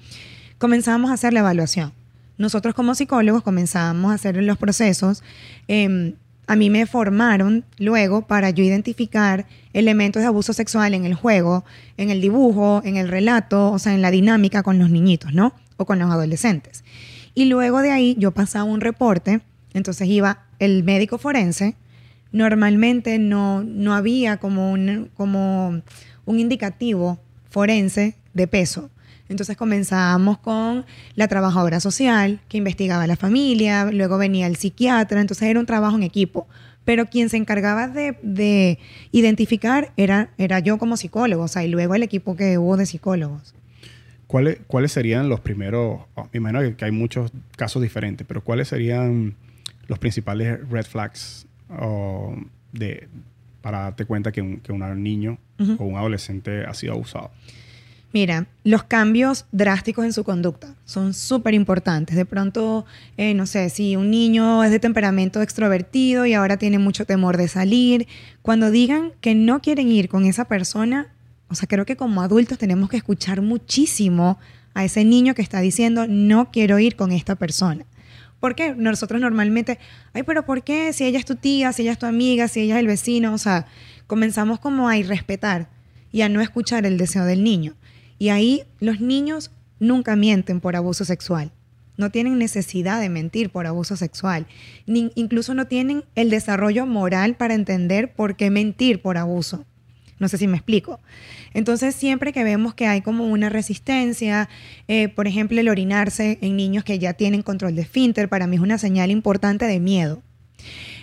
comenzamos 0.56 1.10
a 1.10 1.14
hacer 1.14 1.32
la 1.32 1.40
evaluación. 1.40 1.92
Nosotros 2.38 2.76
como 2.76 2.94
psicólogos 2.94 3.42
comenzamos 3.42 4.12
a 4.12 4.14
hacer 4.14 4.36
los 4.36 4.56
procesos. 4.56 5.24
eh, 5.66 6.14
a 6.46 6.54
mí 6.54 6.70
me 6.70 6.86
formaron 6.86 7.64
luego 7.78 8.26
para 8.28 8.50
yo 8.50 8.62
identificar 8.62 9.46
elementos 9.72 10.22
de 10.22 10.28
abuso 10.28 10.52
sexual 10.52 10.94
en 10.94 11.06
el 11.06 11.14
juego, 11.14 11.64
en 11.96 12.10
el 12.10 12.20
dibujo, 12.20 12.82
en 12.84 12.96
el 12.96 13.08
relato, 13.08 13.72
o 13.72 13.78
sea, 13.80 13.92
en 13.92 14.02
la 14.02 14.12
dinámica 14.12 14.62
con 14.62 14.78
los 14.78 14.90
niñitos, 14.90 15.32
¿no? 15.34 15.54
O 15.76 15.86
con 15.86 15.98
los 15.98 16.08
adolescentes. 16.08 16.84
Y 17.34 17.46
luego 17.46 17.80
de 17.80 17.90
ahí 17.90 18.14
yo 18.16 18.30
pasaba 18.30 18.64
un 18.64 18.80
reporte, 18.80 19.40
entonces 19.74 20.06
iba 20.06 20.44
el 20.60 20.84
médico 20.84 21.18
forense, 21.18 21.74
normalmente 22.32 23.18
no, 23.18 23.62
no 23.62 23.94
había 23.94 24.38
como 24.38 24.72
un, 24.72 25.10
como 25.14 25.82
un 26.24 26.38
indicativo 26.40 27.18
forense 27.50 28.14
de 28.34 28.46
peso. 28.46 28.90
Entonces 29.28 29.56
comenzábamos 29.56 30.38
con 30.38 30.84
la 31.14 31.28
trabajadora 31.28 31.80
social 31.80 32.40
que 32.48 32.58
investigaba 32.58 33.04
a 33.04 33.06
la 33.06 33.16
familia, 33.16 33.86
luego 33.90 34.18
venía 34.18 34.46
el 34.46 34.56
psiquiatra, 34.56 35.20
entonces 35.20 35.48
era 35.48 35.58
un 35.60 35.66
trabajo 35.66 35.96
en 35.96 36.02
equipo. 36.02 36.46
Pero 36.84 37.06
quien 37.06 37.28
se 37.28 37.36
encargaba 37.36 37.86
de, 37.88 38.16
de 38.22 38.78
identificar 39.12 39.92
era, 39.96 40.30
yo 40.64 40.78
como 40.78 40.96
psicólogo, 40.96 41.44
o 41.44 41.48
sea, 41.48 41.64
y 41.64 41.68
luego 41.68 41.94
el 41.94 42.02
equipo 42.02 42.34
que 42.36 42.58
hubo 42.58 42.76
de 42.76 42.86
psicólogos. 42.86 43.54
¿Cuáles, 44.26 44.58
¿Cuáles 44.66 44.92
serían 44.92 45.28
los 45.28 45.40
primeros? 45.40 46.00
oh, 46.14 46.28
imagino 46.32 46.76
que- 46.76 46.84
hay 46.84 46.90
muchos 46.90 47.30
casos 47.56 47.82
diferentes, 47.82 48.26
pero 48.26 48.42
¿cuáles 48.42 48.68
serían 48.68 49.34
los 49.86 49.98
principales 49.98 50.58
red 50.70 50.84
flags 50.84 51.46
o 51.78 52.34
de, 52.72 53.08
para 53.62 53.80
darte 53.80 54.04
cuenta 54.04 54.32
que 54.32 54.42
un, 54.42 54.60
que 54.60 54.72
un 54.72 55.02
niño 55.02 55.38
o 55.78 55.84
un 55.84 55.96
adolescente 55.96 56.64
ha 56.66 56.74
sido 56.74 56.92
abusado? 56.92 57.30
Mira, 58.12 58.46
los 58.62 58.82
cambios 58.82 59.46
drásticos 59.52 60.04
en 60.04 60.12
su 60.12 60.22
conducta 60.22 60.74
son 60.84 61.14
súper 61.14 61.54
importantes. 61.54 62.14
De 62.14 62.26
pronto, 62.26 62.84
eh, 63.16 63.32
no 63.32 63.46
sé, 63.46 63.70
si 63.70 63.96
un 63.96 64.10
niño 64.10 64.62
es 64.64 64.70
de 64.70 64.78
temperamento 64.78 65.40
extrovertido 65.40 66.26
y 66.26 66.34
ahora 66.34 66.58
tiene 66.58 66.78
mucho 66.78 67.06
temor 67.06 67.38
de 67.38 67.48
salir, 67.48 68.06
cuando 68.42 68.70
digan 68.70 69.12
que 69.22 69.34
no 69.34 69.62
quieren 69.62 69.88
ir 69.88 70.10
con 70.10 70.26
esa 70.26 70.44
persona, 70.44 71.08
o 71.48 71.54
sea, 71.54 71.66
creo 71.66 71.86
que 71.86 71.96
como 71.96 72.20
adultos 72.20 72.58
tenemos 72.58 72.90
que 72.90 72.98
escuchar 72.98 73.40
muchísimo 73.40 74.38
a 74.74 74.84
ese 74.84 75.04
niño 75.04 75.34
que 75.34 75.42
está 75.42 75.60
diciendo, 75.60 76.06
no 76.06 76.50
quiero 76.50 76.78
ir 76.78 76.96
con 76.96 77.12
esta 77.12 77.36
persona. 77.36 77.86
¿Por 78.42 78.56
qué? 78.56 78.74
Nosotros 78.74 79.20
normalmente, 79.20 79.78
ay, 80.14 80.24
pero 80.24 80.44
¿por 80.44 80.64
qué? 80.64 80.92
Si 80.92 81.04
ella 81.04 81.20
es 81.20 81.24
tu 81.24 81.36
tía, 81.36 81.72
si 81.72 81.82
ella 81.82 81.92
es 81.92 81.98
tu 82.00 82.06
amiga, 82.06 82.48
si 82.48 82.58
ella 82.58 82.74
es 82.74 82.80
el 82.80 82.88
vecino, 82.88 83.32
o 83.34 83.38
sea, 83.38 83.66
comenzamos 84.08 84.58
como 84.58 84.88
a 84.88 84.96
irrespetar 84.96 85.68
y 86.10 86.22
a 86.22 86.28
no 86.28 86.40
escuchar 86.40 86.84
el 86.84 86.98
deseo 86.98 87.24
del 87.24 87.44
niño. 87.44 87.76
Y 88.18 88.30
ahí 88.30 88.64
los 88.80 89.00
niños 89.00 89.52
nunca 89.78 90.16
mienten 90.16 90.60
por 90.60 90.74
abuso 90.74 91.04
sexual. 91.04 91.52
No 91.96 92.10
tienen 92.10 92.36
necesidad 92.36 93.00
de 93.00 93.10
mentir 93.10 93.50
por 93.50 93.68
abuso 93.68 93.94
sexual. 93.96 94.48
Ni, 94.86 95.12
incluso 95.14 95.54
no 95.54 95.68
tienen 95.68 96.02
el 96.16 96.28
desarrollo 96.28 96.84
moral 96.84 97.36
para 97.36 97.54
entender 97.54 98.12
por 98.12 98.34
qué 98.34 98.50
mentir 98.50 99.02
por 99.02 99.18
abuso. 99.18 99.66
No 100.22 100.28
sé 100.28 100.38
si 100.38 100.46
me 100.46 100.56
explico. 100.56 101.00
Entonces, 101.52 101.96
siempre 101.96 102.32
que 102.32 102.44
vemos 102.44 102.74
que 102.74 102.86
hay 102.86 103.02
como 103.02 103.26
una 103.26 103.48
resistencia, 103.48 104.48
eh, 104.86 105.08
por 105.08 105.26
ejemplo, 105.26 105.60
el 105.60 105.68
orinarse 105.68 106.38
en 106.40 106.56
niños 106.56 106.84
que 106.84 107.00
ya 107.00 107.14
tienen 107.14 107.42
control 107.42 107.74
de 107.74 107.82
esfínter, 107.82 108.28
para 108.28 108.46
mí 108.46 108.54
es 108.54 108.62
una 108.62 108.78
señal 108.78 109.10
importante 109.10 109.66
de 109.66 109.80
miedo. 109.80 110.22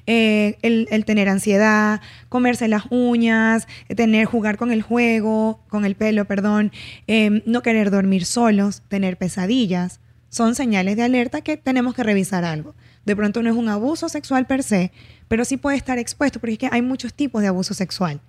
Eh, 0.08 0.58
el, 0.62 1.04
tener 1.04 1.28
ansiedad, 1.28 2.00
comerse 2.30 2.70
las 2.70 2.84
uñas, 2.92 3.68
tener, 3.94 4.26
jugar 4.26 4.56
con 4.56 4.72
el 4.72 4.84
juego, 4.84 5.60
con 5.68 5.84
el 5.84 5.96
pelo, 5.96 6.24
perdón, 6.24 6.72
eh, 7.08 7.44
no 7.46 7.62
querer 7.62 7.92
dormir 7.92 8.24
solos, 8.24 8.84
tener 8.88 9.18
pesadillas, 9.18 10.00
son 10.30 10.56
señales 10.56 10.96
de 10.96 11.04
alerta 11.04 11.42
que 11.42 11.58
tenemos 11.58 11.94
que 11.94 12.04
revisar 12.04 12.46
algo. 12.46 12.74
De 13.06 13.18
pronto 13.18 13.44
no 13.44 13.50
es 13.50 13.56
un 13.58 13.68
abuso 13.68 14.08
sexual 14.08 14.48
per 14.48 14.64
se, 14.64 14.94
pero 15.28 15.44
sí 15.44 15.58
puede 15.58 15.76
estar 15.76 16.00
expuesto, 16.00 16.40
porque 16.40 16.54
es 16.54 16.60
que 16.60 16.70
hay 16.72 16.82
muchos 16.82 17.14
tipos 17.14 17.42
de 17.42 17.50
abuso 17.50 17.74
sexual. 17.74 18.22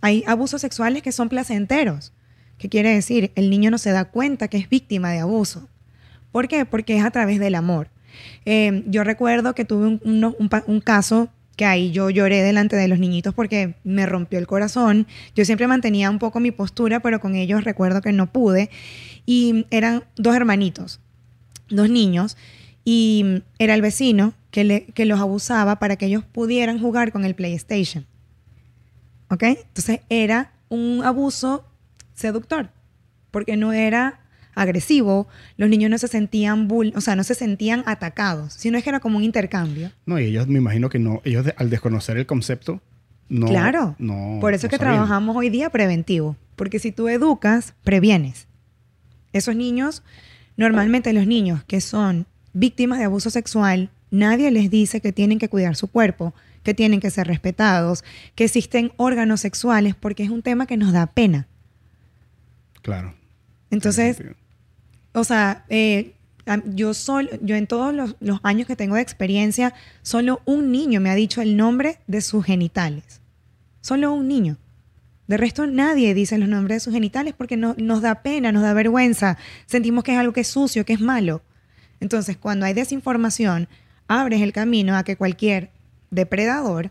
Hay 0.00 0.24
abusos 0.26 0.60
sexuales 0.60 1.02
que 1.02 1.12
son 1.12 1.28
placenteros. 1.28 2.12
¿Qué 2.58 2.68
quiere 2.68 2.92
decir? 2.94 3.32
El 3.34 3.50
niño 3.50 3.70
no 3.70 3.78
se 3.78 3.90
da 3.90 4.04
cuenta 4.06 4.48
que 4.48 4.58
es 4.58 4.68
víctima 4.68 5.10
de 5.12 5.20
abuso. 5.20 5.68
¿Por 6.32 6.46
qué? 6.48 6.64
Porque 6.64 6.96
es 6.96 7.04
a 7.04 7.10
través 7.10 7.38
del 7.40 7.54
amor. 7.54 7.88
Eh, 8.44 8.82
yo 8.86 9.04
recuerdo 9.04 9.54
que 9.54 9.64
tuve 9.64 9.86
un, 9.86 10.00
un 10.04 10.50
un 10.66 10.80
caso 10.80 11.28
que 11.56 11.64
ahí 11.66 11.90
yo 11.90 12.08
lloré 12.10 12.42
delante 12.42 12.74
de 12.76 12.88
los 12.88 12.98
niñitos 12.98 13.34
porque 13.34 13.74
me 13.84 14.06
rompió 14.06 14.38
el 14.38 14.46
corazón. 14.46 15.06
Yo 15.34 15.44
siempre 15.44 15.66
mantenía 15.66 16.08
un 16.10 16.18
poco 16.18 16.40
mi 16.40 16.50
postura, 16.52 17.00
pero 17.00 17.20
con 17.20 17.34
ellos 17.34 17.64
recuerdo 17.64 18.00
que 18.00 18.12
no 18.12 18.32
pude. 18.32 18.70
Y 19.26 19.66
eran 19.70 20.04
dos 20.16 20.34
hermanitos, 20.34 21.00
dos 21.68 21.90
niños, 21.90 22.36
y 22.84 23.42
era 23.58 23.74
el 23.74 23.82
vecino 23.82 24.32
que, 24.50 24.64
le- 24.64 24.86
que 24.86 25.04
los 25.04 25.20
abusaba 25.20 25.78
para 25.78 25.96
que 25.96 26.06
ellos 26.06 26.24
pudieran 26.24 26.80
jugar 26.80 27.12
con 27.12 27.24
el 27.26 27.34
PlayStation. 27.34 28.06
¿Ok? 29.30 29.42
Entonces 29.44 30.00
era 30.08 30.52
un 30.68 31.02
abuso 31.04 31.64
seductor, 32.14 32.70
porque 33.30 33.56
no 33.56 33.72
era 33.72 34.20
agresivo, 34.54 35.28
los 35.56 35.70
niños 35.70 35.90
no 35.90 35.98
se 35.98 36.08
sentían 36.08 36.68
bull, 36.68 36.92
o 36.96 37.00
sea, 37.00 37.16
no 37.16 37.24
se 37.24 37.34
sentían 37.34 37.82
atacados, 37.86 38.52
sino 38.52 38.76
es 38.76 38.84
que 38.84 38.90
era 38.90 39.00
como 39.00 39.16
un 39.18 39.24
intercambio. 39.24 39.90
No, 40.06 40.18
y 40.18 40.24
ellos 40.26 40.48
me 40.48 40.58
imagino 40.58 40.88
que 40.90 40.98
no, 40.98 41.22
ellos 41.24 41.44
de- 41.44 41.54
al 41.56 41.70
desconocer 41.70 42.16
el 42.18 42.26
concepto, 42.26 42.80
no. 43.28 43.46
claro. 43.46 43.94
no 43.98 44.38
Por 44.40 44.52
eso 44.54 44.64
no 44.64 44.66
es 44.66 44.70
que 44.70 44.76
sabían. 44.76 44.94
trabajamos 44.96 45.36
hoy 45.36 45.48
día 45.50 45.70
preventivo, 45.70 46.36
porque 46.56 46.78
si 46.80 46.90
tú 46.92 47.08
educas, 47.08 47.74
previenes. 47.84 48.48
Esos 49.32 49.54
niños, 49.54 50.02
normalmente 50.56 51.12
los 51.12 51.26
niños 51.26 51.62
que 51.64 51.80
son 51.80 52.26
víctimas 52.52 52.98
de 52.98 53.04
abuso 53.04 53.30
sexual, 53.30 53.88
nadie 54.10 54.50
les 54.50 54.68
dice 54.70 55.00
que 55.00 55.12
tienen 55.12 55.38
que 55.38 55.48
cuidar 55.48 55.76
su 55.76 55.86
cuerpo, 55.86 56.34
que 56.62 56.74
tienen 56.74 57.00
que 57.00 57.10
ser 57.10 57.26
respetados, 57.26 58.04
que 58.34 58.44
existen 58.44 58.92
órganos 58.96 59.40
sexuales, 59.40 59.94
porque 59.94 60.22
es 60.22 60.30
un 60.30 60.42
tema 60.42 60.66
que 60.66 60.76
nos 60.76 60.92
da 60.92 61.06
pena. 61.06 61.46
Claro. 62.82 63.14
Entonces, 63.70 64.22
o 65.12 65.24
sea, 65.24 65.64
eh, 65.68 66.14
yo 66.66 66.94
solo, 66.94 67.28
yo 67.42 67.56
en 67.56 67.66
todos 67.66 67.94
los, 67.94 68.16
los 68.20 68.40
años 68.42 68.66
que 68.66 68.76
tengo 68.76 68.96
de 68.96 69.02
experiencia, 69.02 69.74
solo 70.02 70.40
un 70.44 70.72
niño 70.72 71.00
me 71.00 71.10
ha 71.10 71.14
dicho 71.14 71.40
el 71.40 71.56
nombre 71.56 71.98
de 72.06 72.20
sus 72.20 72.44
genitales. 72.44 73.20
Solo 73.80 74.12
un 74.12 74.28
niño. 74.28 74.58
De 75.30 75.36
resto, 75.36 75.66
nadie 75.66 76.12
dice 76.12 76.38
los 76.38 76.48
nombres 76.48 76.76
de 76.76 76.80
sus 76.80 76.92
genitales 76.92 77.34
porque 77.36 77.56
no, 77.56 77.74
nos 77.78 78.02
da 78.02 78.22
pena, 78.22 78.50
nos 78.50 78.62
da 78.62 78.74
vergüenza. 78.74 79.38
Sentimos 79.66 80.02
que 80.02 80.12
es 80.12 80.18
algo 80.18 80.32
que 80.32 80.40
es 80.40 80.48
sucio, 80.48 80.84
que 80.84 80.92
es 80.92 81.00
malo. 81.00 81.42
Entonces, 82.00 82.36
cuando 82.36 82.66
hay 82.66 82.74
desinformación, 82.74 83.68
abres 84.08 84.42
el 84.42 84.52
camino 84.52 84.96
a 84.96 85.04
que 85.04 85.14
cualquier 85.14 85.70
depredador 86.10 86.90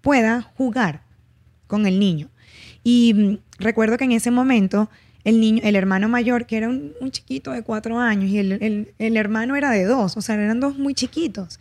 pueda 0.00 0.42
jugar 0.42 1.02
con 1.66 1.86
el 1.86 1.98
niño. 1.98 2.28
Y 2.84 3.14
mm, 3.14 3.38
recuerdo 3.58 3.96
que 3.98 4.04
en 4.04 4.12
ese 4.12 4.30
momento 4.30 4.88
el 5.24 5.40
niño, 5.40 5.60
el 5.64 5.74
hermano 5.74 6.08
mayor, 6.08 6.46
que 6.46 6.56
era 6.56 6.68
un, 6.68 6.92
chiquito 7.10 7.50
de 7.50 7.62
cuatro 7.62 7.98
años, 7.98 8.30
y 8.30 8.38
el, 8.38 8.52
el- 8.62 8.94
el 8.98 9.16
hermano 9.16 9.56
era 9.56 9.70
de 9.70 9.84
dos, 9.84 10.16
o 10.16 10.20
sea, 10.22 10.36
eran 10.36 10.60
dos 10.60 10.78
muy 10.78 10.94
chiquitos. 10.94 11.58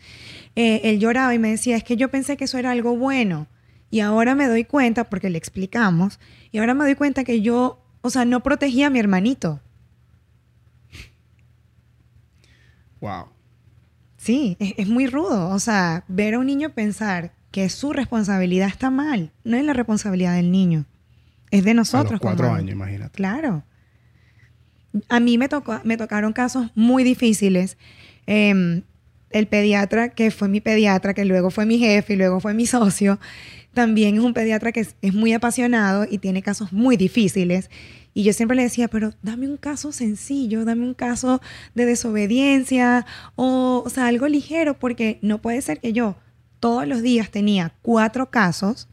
eh, 0.56 0.82
él 0.84 1.00
lloraba 1.00 1.34
y 1.34 1.40
me 1.40 1.50
decía, 1.50 1.76
es 1.78 1.84
que 1.84 1.98
yo 1.98 2.10
pensé 2.10 2.38
que 2.38 2.46
eso 2.46 2.58
era 2.60 2.72
algo 2.72 2.96
bueno. 2.96 3.48
Y 3.92 4.02
ahora 4.02 4.36
me 4.36 4.48
doy 4.48 4.66
cuenta, 4.66 5.06
porque 5.06 5.30
le 5.30 5.38
explicamos, 5.38 6.20
y 6.52 6.60
ahora 6.60 6.74
me 6.76 6.84
doy 6.86 6.96
cuenta 6.96 7.24
que 7.24 7.42
yo, 7.42 7.80
o 8.02 8.10
sea, 8.10 8.26
no 8.26 8.42
protegía 8.44 8.88
a 8.88 8.90
mi 8.92 9.00
hermanito. 9.00 9.62
Wow. 13.02 13.30
Sí, 14.26 14.58
es, 14.60 14.74
es 14.78 14.88
muy 14.88 15.06
rudo. 15.06 15.50
O 15.50 15.60
sea, 15.60 16.04
ver 16.08 16.34
a 16.34 16.40
un 16.40 16.48
niño 16.48 16.72
pensar 16.72 17.32
que 17.52 17.70
su 17.70 17.94
responsabilidad 17.94 18.68
está 18.68 18.90
mal, 18.90 19.32
no 19.44 19.56
es 19.56 19.64
la 19.64 19.74
responsabilidad 19.74 20.36
del 20.36 20.52
niño, 20.52 20.86
es 21.52 21.64
de 21.64 21.72
A 21.72 21.76
nosotros. 21.76 22.14
los 22.14 22.20
como 22.22 22.36
cuatro 22.36 22.52
años, 22.52 22.72
imagínate. 22.72 23.12
Claro. 23.16 23.64
A 25.10 25.20
mí 25.20 25.38
me, 25.38 25.48
tocó, 25.48 25.80
me 25.84 25.96
tocaron 25.96 26.34
casos 26.34 26.72
muy 26.74 27.04
difíciles. 27.04 27.78
Eh, 28.28 28.82
el 29.30 29.48
pediatra, 29.48 30.10
que 30.10 30.32
fue 30.32 30.48
mi 30.48 30.62
pediatra, 30.62 31.14
que 31.14 31.26
luego 31.26 31.52
fue 31.52 31.66
mi 31.66 31.78
jefe 31.78 32.14
y 32.14 32.16
luego 32.16 32.40
fue 32.40 32.54
mi 32.54 32.66
socio, 32.66 33.20
también 33.76 34.16
es 34.16 34.22
un 34.22 34.34
pediatra 34.34 34.72
que 34.72 34.80
es, 34.80 34.96
es 35.04 35.14
muy 35.14 35.34
apasionado 35.34 36.08
y 36.10 36.18
tiene 36.18 36.42
casos 36.42 36.74
muy 36.74 36.98
difíciles. 36.98 37.70
Y 38.16 38.24
yo 38.24 38.34
siempre 38.34 38.56
le 38.56 38.64
decía, 38.64 38.88
pero 38.88 39.14
dame 39.22 39.48
un 39.48 39.58
caso 39.58 39.92
sencillo, 39.92 40.66
dame 40.66 40.84
un 40.84 40.96
caso 40.96 41.42
de 41.76 41.86
desobediencia 41.86 43.06
o, 43.36 43.84
o 43.86 43.90
sea, 43.90 44.08
algo 44.08 44.28
ligero, 44.28 44.80
porque 44.80 45.20
no 45.22 45.42
puede 45.42 45.62
ser 45.62 45.80
que 45.80 45.94
yo 45.94 46.16
todos 46.60 46.88
los 46.88 47.04
días 47.04 47.30
tenía 47.30 47.74
cuatro 47.84 48.32
casos 48.32 48.88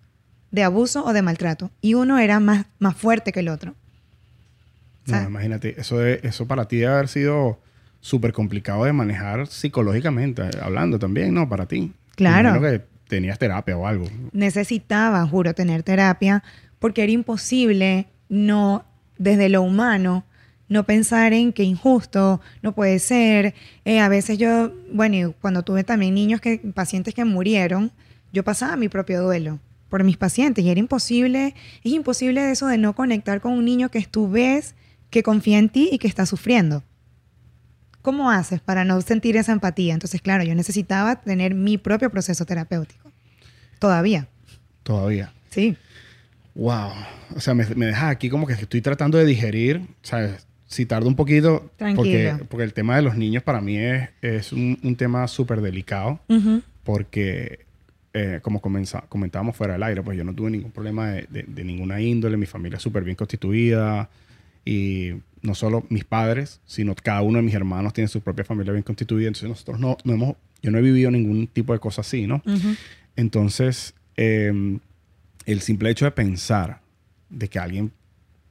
de 0.50 0.64
abuso 0.64 1.04
o 1.04 1.12
de 1.12 1.22
maltrato 1.22 1.70
y 1.80 1.94
uno 1.94 2.18
era 2.18 2.40
más, 2.40 2.66
más 2.78 2.96
fuerte 2.96 3.32
que 3.32 3.40
el 3.40 3.48
otro. 3.48 3.74
No, 5.06 5.22
imagínate, 5.22 5.80
eso, 5.80 5.98
de, 5.98 6.20
eso 6.22 6.46
para 6.46 6.66
ti 6.68 6.76
debe 6.76 6.92
haber 6.92 7.08
sido 7.08 7.58
súper 8.00 8.32
complicado 8.32 8.84
de 8.84 8.92
manejar 8.92 9.46
psicológicamente, 9.46 10.42
hablando 10.60 10.98
también, 10.98 11.34
¿no? 11.34 11.48
Para 11.48 11.66
ti. 11.66 11.92
Claro. 12.16 12.60
Que 12.60 12.91
tenías 13.12 13.38
terapia 13.38 13.76
o 13.76 13.86
algo. 13.86 14.06
Necesitaba, 14.32 15.26
juro, 15.26 15.52
tener 15.52 15.82
terapia 15.82 16.42
porque 16.78 17.02
era 17.02 17.12
imposible 17.12 18.06
no, 18.30 18.86
desde 19.18 19.50
lo 19.50 19.60
humano, 19.60 20.24
no 20.70 20.84
pensar 20.84 21.34
en 21.34 21.52
que 21.52 21.62
injusto, 21.62 22.40
no 22.62 22.74
puede 22.74 22.98
ser. 22.98 23.54
Eh, 23.84 24.00
a 24.00 24.08
veces 24.08 24.38
yo, 24.38 24.72
bueno, 24.90 25.34
cuando 25.42 25.62
tuve 25.62 25.84
también 25.84 26.14
niños 26.14 26.40
que, 26.40 26.56
pacientes 26.56 27.12
que 27.12 27.26
murieron, 27.26 27.92
yo 28.32 28.44
pasaba 28.44 28.76
mi 28.76 28.88
propio 28.88 29.22
duelo 29.22 29.58
por 29.90 30.04
mis 30.04 30.16
pacientes 30.16 30.64
y 30.64 30.70
era 30.70 30.80
imposible, 30.80 31.54
es 31.84 31.92
imposible 31.92 32.50
eso 32.50 32.66
de 32.66 32.78
no 32.78 32.94
conectar 32.94 33.42
con 33.42 33.52
un 33.52 33.66
niño 33.66 33.90
que 33.90 34.00
tú 34.06 34.30
ves 34.30 34.74
que 35.10 35.22
confía 35.22 35.58
en 35.58 35.68
ti 35.68 35.90
y 35.92 35.98
que 35.98 36.08
está 36.08 36.24
sufriendo. 36.24 36.82
¿Cómo 38.02 38.30
haces 38.30 38.60
para 38.60 38.84
no 38.84 39.00
sentir 39.00 39.36
esa 39.36 39.52
empatía? 39.52 39.94
Entonces, 39.94 40.20
claro, 40.20 40.44
yo 40.44 40.54
necesitaba 40.54 41.20
tener 41.20 41.54
mi 41.54 41.78
propio 41.78 42.10
proceso 42.10 42.44
terapéutico. 42.44 43.10
Todavía. 43.78 44.28
Todavía. 44.82 45.32
Sí. 45.50 45.76
Wow. 46.54 46.90
O 47.36 47.40
sea, 47.40 47.54
me, 47.54 47.64
me 47.76 47.86
dejas 47.86 48.10
aquí 48.10 48.28
como 48.28 48.46
que 48.46 48.54
estoy 48.54 48.80
tratando 48.80 49.18
de 49.18 49.24
digerir, 49.24 49.82
¿sabes? 50.02 50.46
Si 50.66 50.86
tardo 50.86 51.06
un 51.06 51.16
poquito, 51.16 51.70
porque, 51.78 52.34
porque 52.48 52.64
el 52.64 52.72
tema 52.72 52.96
de 52.96 53.02
los 53.02 53.16
niños 53.16 53.42
para 53.42 53.60
mí 53.60 53.76
es, 53.76 54.08
es 54.22 54.52
un, 54.52 54.78
un 54.82 54.96
tema 54.96 55.28
súper 55.28 55.60
delicado, 55.60 56.18
porque 56.82 57.66
eh, 58.14 58.40
como 58.42 58.60
comentábamos 58.60 59.54
fuera 59.54 59.74
del 59.74 59.82
aire, 59.82 60.02
pues 60.02 60.16
yo 60.16 60.24
no 60.24 60.34
tuve 60.34 60.50
ningún 60.50 60.70
problema 60.70 61.10
de, 61.10 61.44
de, 61.46 61.64
ninguna 61.64 62.00
índole, 62.00 62.38
mi 62.38 62.46
familia 62.46 62.76
es 62.76 62.82
súper 62.82 63.04
bien 63.04 63.16
constituida 63.16 64.08
y 64.64 65.12
no 65.42 65.54
solo 65.54 65.84
mis 65.88 66.04
padres, 66.04 66.60
sino 66.66 66.94
cada 66.94 67.22
uno 67.22 67.38
de 67.38 67.42
mis 67.42 67.54
hermanos 67.54 67.92
tiene 67.92 68.08
su 68.08 68.20
propia 68.20 68.44
familia 68.44 68.72
bien 68.72 68.84
constituida, 68.84 69.28
entonces 69.28 69.48
nosotros 69.48 69.80
no, 69.80 69.96
no 70.04 70.14
hemos, 70.14 70.36
yo 70.62 70.70
no 70.70 70.78
he 70.78 70.82
vivido 70.82 71.10
ningún 71.10 71.48
tipo 71.48 71.72
de 71.72 71.80
cosa 71.80 72.00
así, 72.00 72.26
¿no? 72.26 72.42
Entonces, 73.16 73.94
em, 74.16 74.78
el 75.44 75.60
simple 75.60 75.90
hecho 75.90 76.04
de 76.04 76.12
pensar 76.12 76.80
de 77.28 77.48
que 77.48 77.58
alguien 77.58 77.92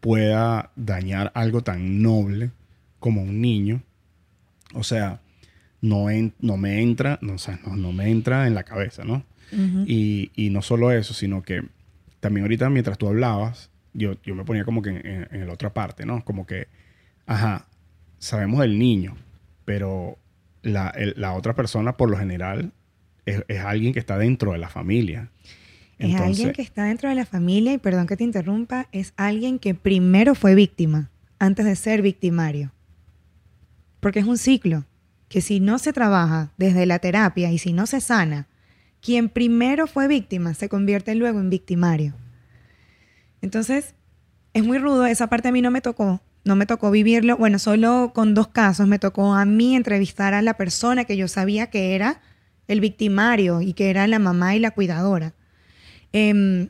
pueda 0.01 0.71
dañar 0.75 1.31
algo 1.33 1.61
tan 1.61 2.01
noble 2.01 2.51
como 2.99 3.21
un 3.21 3.41
niño, 3.41 3.81
o 4.73 4.83
sea, 4.83 5.21
no, 5.81 6.07
no 6.39 6.57
me 6.57 6.81
entra, 6.81 7.17
no, 7.21 7.35
no, 7.65 7.75
no 7.75 7.93
me 7.93 8.09
entra 8.09 8.47
en 8.47 8.53
la 8.53 8.63
cabeza, 8.63 9.03
¿no? 9.03 9.23
y, 9.85 10.31
y, 10.33 10.49
no 10.49 10.61
solo 10.61 10.93
eso, 10.93 11.13
sino 11.13 11.43
que 11.43 11.61
también 12.21 12.45
ahorita 12.45 12.69
mientras 12.69 12.97
tú 12.97 13.09
hablabas, 13.09 13.69
yo, 13.93 14.15
yo 14.23 14.35
me 14.35 14.45
ponía 14.45 14.63
como 14.63 14.81
que 14.81 14.89
en, 14.89 15.27
en, 15.31 15.47
la 15.47 15.53
otra 15.53 15.73
parte, 15.73 16.05
¿no? 16.05 16.23
Como 16.23 16.45
que, 16.45 16.67
ajá, 17.25 17.67
sabemos 18.17 18.59
del 18.61 18.79
niño, 18.79 19.15
pero 19.65 20.17
la, 20.61 20.93
la 21.15 21.33
otra 21.33 21.55
persona 21.55 21.97
por 21.97 22.09
lo 22.09 22.17
general 22.17 22.71
es, 23.25 23.43
es, 23.47 23.59
alguien 23.59 23.93
que 23.93 23.99
está 23.99 24.17
dentro 24.17 24.51
de 24.53 24.57
la 24.57 24.69
familia. 24.69 25.29
Es 25.97 26.19
alguien 26.19 26.51
que 26.51 26.63
está 26.63 26.85
dentro 26.85 27.09
de 27.09 27.15
la 27.15 27.25
familia 27.25 27.73
y 27.73 27.77
perdón 27.77 28.07
que 28.07 28.17
te 28.17 28.23
interrumpa, 28.23 28.87
es 28.91 29.13
alguien 29.17 29.59
que 29.59 29.75
primero 29.75 30.33
fue 30.33 30.55
víctima 30.55 31.11
antes 31.37 31.65
de 31.65 31.75
ser 31.75 32.01
victimario. 32.01 32.71
Porque 33.99 34.19
es 34.19 34.25
un 34.25 34.39
ciclo 34.39 34.85
que 35.29 35.41
si 35.41 35.59
no 35.59 35.77
se 35.77 35.93
trabaja 35.93 36.51
desde 36.57 36.85
la 36.85 36.99
terapia 36.99 37.51
y 37.51 37.59
si 37.59 37.71
no 37.71 37.85
se 37.85 38.01
sana, 38.01 38.47
quien 38.99 39.29
primero 39.29 39.87
fue 39.87 40.07
víctima 40.07 40.53
se 40.53 40.69
convierte 40.69 41.15
luego 41.15 41.39
en 41.39 41.49
victimario. 41.49 42.13
Entonces, 43.41 43.95
es 44.53 44.63
muy 44.63 44.77
rudo, 44.77 45.05
esa 45.05 45.27
parte 45.27 45.49
a 45.49 45.51
mí 45.51 45.61
no 45.61 45.71
me 45.71 45.81
tocó, 45.81 46.21
no 46.43 46.55
me 46.55 46.65
tocó 46.65 46.91
vivirlo, 46.91 47.37
bueno, 47.37 47.59
solo 47.59 48.11
con 48.13 48.33
dos 48.33 48.47
casos 48.49 48.87
me 48.87 48.99
tocó 48.99 49.33
a 49.33 49.45
mí 49.45 49.75
entrevistar 49.75 50.33
a 50.33 50.41
la 50.41 50.55
persona 50.55 51.05
que 51.05 51.17
yo 51.17 51.27
sabía 51.27 51.67
que 51.67 51.95
era 51.95 52.21
el 52.67 52.81
victimario 52.81 53.61
y 53.61 53.73
que 53.73 53.89
era 53.89 54.07
la 54.07 54.19
mamá 54.19 54.55
y 54.55 54.59
la 54.59 54.71
cuidadora. 54.71 55.33
Eh, 56.13 56.69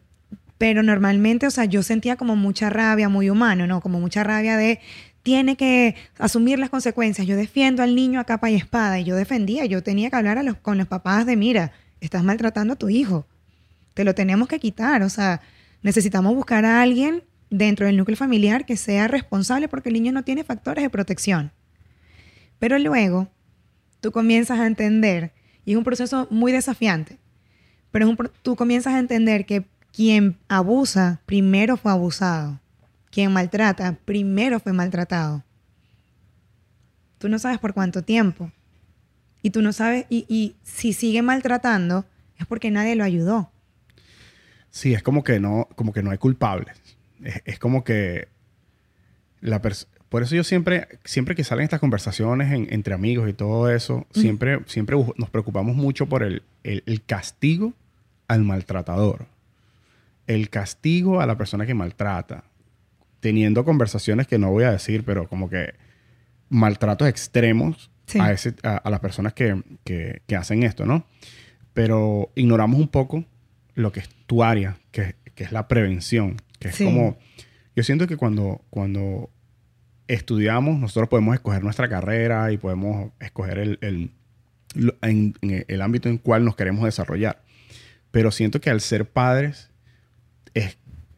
pero 0.62 0.84
normalmente, 0.84 1.48
o 1.48 1.50
sea, 1.50 1.66
yo 1.66 1.82
sentía 1.82 2.18
como 2.18 2.36
mucha 2.36 2.70
rabia, 2.70 3.10
muy 3.10 3.32
humano, 3.32 3.66
¿no? 3.66 3.82
Como 3.82 4.00
mucha 4.00 4.24
rabia 4.24 4.58
de 4.58 4.80
tiene 5.24 5.56
que 5.56 5.96
asumir 6.20 6.60
las 6.60 6.70
consecuencias. 6.70 7.26
Yo 7.26 7.36
defiendo 7.36 7.82
al 7.82 7.96
niño 7.96 8.20
a 8.20 8.26
capa 8.26 8.52
y 8.52 8.56
espada 8.58 9.00
y 9.00 9.04
yo 9.04 9.16
defendía, 9.16 9.66
yo 9.66 9.82
tenía 9.82 10.12
que 10.12 10.18
hablar 10.18 10.62
con 10.62 10.78
los 10.78 10.88
papás 10.88 11.26
de, 11.26 11.36
mira, 11.36 11.72
estás 12.00 12.24
maltratando 12.24 12.74
a 12.74 12.76
tu 12.76 12.90
hijo. 12.90 13.26
Te 13.96 14.04
lo 14.04 14.14
tenemos 14.14 14.48
que 14.48 14.60
quitar. 14.60 15.02
O 15.02 15.10
sea, 15.10 15.42
necesitamos 15.82 16.36
buscar 16.36 16.66
a 16.66 16.82
alguien 16.82 17.24
dentro 17.50 17.86
del 17.86 17.98
núcleo 17.98 18.18
familiar 18.18 18.66
que 18.66 18.78
sea 18.78 19.08
responsable 19.08 19.68
porque 19.68 19.90
el 19.90 19.94
niño 19.94 20.12
no 20.12 20.24
tiene 20.24 20.44
factores 20.44 20.84
de 20.84 20.90
protección. 20.90 21.52
Pero 22.60 22.78
luego 22.80 23.28
tú 24.00 24.12
comienzas 24.12 24.60
a 24.60 24.68
entender, 24.68 25.34
y 25.66 25.72
es 25.72 25.78
un 25.78 25.84
proceso 25.84 26.28
muy 26.30 26.52
desafiante, 26.52 27.20
pero 27.92 28.16
tú 28.42 28.56
comienzas 28.56 28.94
a 28.94 29.00
entender 29.00 29.46
que 29.46 29.66
quien 29.92 30.38
abusa 30.48 31.22
primero 31.26 31.78
fue 31.78 31.92
abusado, 31.92 32.60
quien 33.10 33.34
maltrata 33.34 33.98
primero 34.06 34.60
fue 34.60 34.74
maltratado. 34.74 35.44
Tú 37.18 37.30
no 37.30 37.38
sabes 37.38 37.60
por 37.60 37.74
cuánto 37.74 38.04
tiempo, 38.04 38.52
y 39.44 39.50
tú 39.50 39.62
no 39.62 39.74
sabes, 39.74 40.06
y, 40.10 40.56
si 40.64 40.94
sigue 40.94 41.22
maltratando, 41.22 42.06
es 42.38 42.46
porque 42.46 42.72
nadie 42.72 42.96
lo 42.96 43.04
ayudó. 43.04 43.52
Sí, 44.72 44.94
es 44.94 45.04
como 45.04 45.24
que 45.24 45.40
no, 45.40 45.68
como 45.76 45.94
que 45.94 46.02
no 46.02 46.12
hay 46.12 46.18
culpables. 46.18 46.82
Es, 47.46 47.60
como 47.60 47.84
que 47.84 48.30
la 49.42 49.62
por 50.10 50.24
eso 50.24 50.36
yo 50.36 50.44
siempre, 50.44 50.88
siempre 51.06 51.36
que 51.36 51.44
salen 51.44 51.64
estas 51.64 51.80
conversaciones 51.80 52.52
entre 52.52 52.94
amigos 52.94 53.30
y 53.30 53.34
todo 53.34 53.70
eso, 53.70 54.08
siempre, 54.12 54.60
siempre 54.66 54.98
nos 55.16 55.30
preocupamos 55.30 55.76
mucho 55.76 56.08
por 56.08 56.24
el, 56.24 56.42
el, 56.64 57.02
castigo 57.06 57.74
al 58.28 58.44
maltratador. 58.44 59.28
El 60.28 60.50
castigo 60.50 61.22
a 61.22 61.26
la 61.26 61.38
persona 61.38 61.66
que 61.66 61.74
maltrata. 61.74 62.44
Teniendo 63.20 63.64
conversaciones 63.64 64.28
que 64.28 64.38
no 64.38 64.52
voy 64.52 64.64
a 64.64 64.72
decir, 64.72 65.04
pero 65.06 65.28
como 65.28 65.50
que 65.50 65.76
maltratos 66.50 67.08
extremos 67.08 67.90
a, 68.20 68.34
ese, 68.34 68.56
a, 68.64 68.90
las 68.90 69.00
personas 69.00 69.34
que, 69.34 69.62
que, 69.84 70.22
que, 70.28 70.36
hacen 70.36 70.64
esto, 70.64 70.86
¿no? 70.86 71.06
Pero 71.74 72.32
ignoramos 72.36 72.80
un 72.80 72.90
poco 72.90 73.24
lo 73.76 73.92
que 73.92 74.02
es 74.02 74.10
tu 74.28 74.44
área, 74.44 74.78
que, 74.92 75.16
que 75.36 75.44
es 75.44 75.52
la 75.52 75.68
prevención, 75.68 76.38
que 76.60 76.70
es 76.70 76.78
como... 76.78 77.18
Yo 77.76 77.84
siento 77.84 78.06
que 78.06 78.18
cuando, 78.18 78.62
cuando 78.70 79.30
estudiamos, 80.08 80.78
nosotros 80.78 81.08
podemos 81.08 81.36
escoger 81.36 81.64
nuestra 81.64 81.88
carrera 81.88 82.52
y 82.52 82.58
podemos 82.58 83.12
escoger 83.20 83.60
el, 83.60 83.80
el, 83.82 84.12
en, 85.02 85.36
en 85.42 85.66
el 85.68 85.82
ámbito 85.82 86.10
en 86.10 86.18
cual 86.18 86.44
nos 86.44 86.56
queremos 86.56 86.84
desarrollar. 86.84 87.42
Pero 88.12 88.32
siento 88.32 88.60
que 88.60 88.70
al 88.70 88.82
ser 88.82 89.10
padres 89.10 89.70
es 90.54 90.78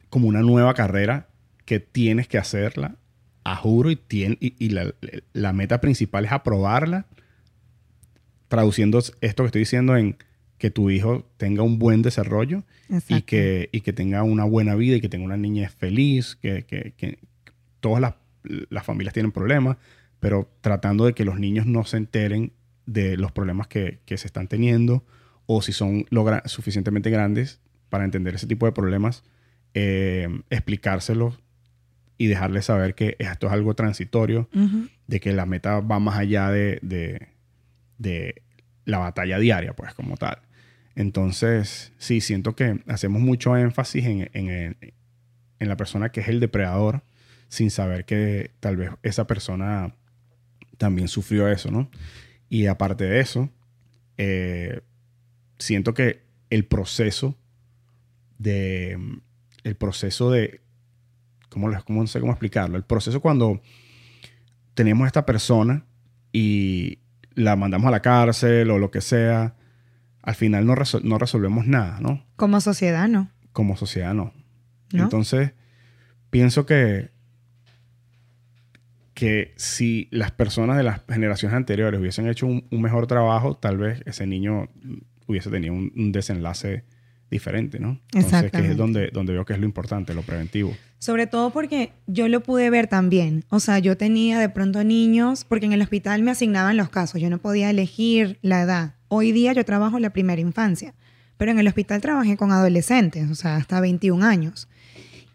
como 0.09 0.27
una 0.27 0.41
nueva 0.41 0.75
carrera 0.75 1.27
que 1.65 1.79
tienes 1.79 2.27
que 2.27 2.37
hacerla 2.37 2.97
a 3.43 3.55
juro 3.55 3.91
y, 3.91 3.95
tiene, 3.95 4.37
y, 4.39 4.69
la, 4.69 5.53
meta 5.53 5.81
principal 5.81 6.25
es 6.25 6.31
aprobarla, 6.31 7.07
traduciendo 8.47 8.99
esto 8.99 9.43
que 9.43 9.47
estoy 9.47 9.59
diciendo 9.59 9.97
en 9.97 10.17
que 10.63 10.71
tu 10.71 10.89
hijo 10.89 11.29
tenga 11.35 11.61
un 11.61 11.77
buen 11.77 12.01
desarrollo 12.03 12.63
y 13.09 13.23
que, 13.23 13.67
y 13.73 13.81
que 13.81 13.91
tenga 13.91 14.23
una 14.23 14.45
buena 14.45 14.75
vida 14.75 14.95
y 14.95 15.01
que 15.01 15.09
tenga 15.09 15.25
una 15.25 15.35
niña 15.35 15.67
feliz, 15.67 16.37
que, 16.41 16.63
que, 16.63 16.93
que 16.95 17.19
todas 17.81 17.99
las, 17.99 18.13
las, 18.69 18.85
familias 18.85 19.13
tienen 19.13 19.33
problemas, 19.33 19.75
pero 20.21 20.49
tratando 20.61 21.03
de 21.03 21.11
que 21.11 21.25
los 21.25 21.37
niños 21.37 21.65
no 21.65 21.83
se 21.83 21.97
enteren 21.97 22.53
de 22.85 23.17
los 23.17 23.33
problemas 23.33 23.67
que, 23.67 23.99
se 24.07 24.25
están 24.25 24.47
teniendo 24.47 25.03
o 25.47 25.61
si 25.61 25.73
son 25.73 26.05
suficientemente 26.45 27.09
grandes 27.09 27.59
para 27.89 28.05
entender 28.05 28.35
ese 28.35 28.47
tipo 28.47 28.65
de 28.65 28.71
problemas, 28.71 29.25
eh, 29.73 30.29
explicárselos 30.49 31.41
y 32.17 32.27
dejarles 32.27 32.67
saber 32.67 32.95
que 32.95 33.17
esto 33.19 33.47
es 33.47 33.51
algo 33.51 33.73
transitorio, 33.73 34.47
de 35.07 35.19
que 35.19 35.33
la 35.33 35.45
meta 35.45 35.81
va 35.81 35.99
más 35.99 36.17
allá 36.17 36.51
de, 36.51 36.79
de, 36.81 38.41
la 38.85 38.99
batalla 38.99 39.39
diaria, 39.39 39.73
pues 39.73 39.93
como 39.93 40.15
tal. 40.15 40.37
Entonces, 40.95 41.91
sí, 41.97 42.21
siento 42.21 42.55
que 42.55 42.81
hacemos 42.87 43.21
mucho 43.21 43.57
énfasis 43.57 44.05
en, 44.05 44.29
en, 44.33 44.93
la 45.59 45.77
persona 45.77 46.11
que 46.11 46.19
es 46.19 46.27
el 46.27 46.39
depredador, 46.39 47.03
sin 47.47 47.71
saber 47.71 48.05
que 48.05 48.51
tal 48.59 48.75
vez 48.75 48.91
esa 49.01 49.25
persona 49.25 49.95
también 50.77 51.07
sufrió 51.07 51.47
eso, 51.47 51.71
¿no? 51.71 51.89
Y 52.49 52.67
aparte 52.67 53.05
de 53.05 53.19
eso, 53.21 53.49
eh, 54.17 54.81
siento 55.57 55.93
que 55.93 56.21
el 56.49 56.65
proceso 56.65 57.35
de, 58.37 58.97
el 59.63 59.75
proceso 59.75 60.29
de, 60.29 60.61
¿cómo, 61.49 61.71
cómo, 61.85 62.01
no 62.01 62.07
sé 62.07 62.19
cómo 62.19 62.33
explicarlo? 62.33 62.77
El 62.77 62.83
proceso 62.83 63.21
cuando 63.21 63.61
tenemos 64.73 65.05
a 65.05 65.07
esta 65.07 65.25
persona 65.25 65.85
y 66.31 66.99
la 67.35 67.55
mandamos 67.55 67.87
a 67.87 67.91
la 67.91 68.01
cárcel 68.01 68.69
o 68.69 68.77
lo 68.77 68.91
que 68.91 69.01
sea, 69.01 69.55
al 70.23 70.35
final 70.35 70.65
no, 70.65 70.75
no 71.03 71.17
resolvemos 71.19 71.67
nada, 71.67 71.99
¿no? 71.99 72.25
Como 72.37 72.61
sociedad, 72.61 73.07
no. 73.07 73.29
Como 73.51 73.77
sociedad, 73.77 74.13
no. 74.13 74.33
Entonces, 74.93 75.51
pienso 76.29 76.65
que, 76.65 77.11
que 79.13 79.53
si 79.57 80.07
las 80.11 80.31
personas 80.31 80.77
de 80.77 80.83
las 80.83 81.01
generaciones 81.09 81.57
anteriores 81.57 81.99
hubiesen 81.99 82.27
hecho 82.27 82.47
un, 82.47 82.65
mejor 82.71 83.07
trabajo, 83.07 83.57
tal 83.57 83.77
vez 83.77 84.01
ese 84.05 84.25
niño 84.27 84.69
hubiese 85.27 85.49
tenido 85.49 85.73
un, 85.73 86.11
desenlace 86.11 86.85
diferente, 87.29 87.79
¿no? 87.79 87.99
Entonces, 88.13 88.51
que 88.51 88.59
es 88.59 88.77
donde, 88.77 89.09
donde 89.11 89.33
veo 89.33 89.45
que 89.45 89.53
es 89.53 89.59
lo 89.59 89.65
importante, 89.65 90.13
lo 90.13 90.21
preventivo. 90.21 90.73
Sobre 90.99 91.27
todo 91.27 91.49
porque 91.49 91.91
yo 92.07 92.29
lo 92.29 92.43
pude 92.43 92.69
ver 92.69 92.87
también. 92.87 93.43
O 93.49 93.59
sea, 93.59 93.79
yo 93.79 93.97
tenía 93.97 94.39
de 94.39 94.47
pronto 94.47 94.83
niños, 94.85 95.43
porque 95.43 95.65
en 95.65 95.73
el 95.73 95.81
hospital 95.81 96.21
me 96.21 96.31
asignaban 96.31 96.77
los 96.77 96.89
casos, 96.89 97.19
yo 97.19 97.29
no 97.29 97.39
podía 97.39 97.69
elegir 97.69 98.37
la 98.41 98.61
edad. 98.61 98.95
Hoy 99.15 99.31
día 99.31 99.53
yo 99.53 99.63
trabajo 99.63 99.97
en 99.97 100.01
la 100.01 100.09
primera 100.09 100.41
infancia, 100.41 100.95
pero 101.37 101.51
en 101.51 101.59
el 101.59 101.67
hospital 101.67 102.01
trabajé 102.01 102.35
con 102.35 102.51
adolescentes, 102.51 103.29
o 103.29 103.35
sea, 103.35 103.57
hasta 103.57 103.79
21 103.79 104.25
años. 104.25 104.67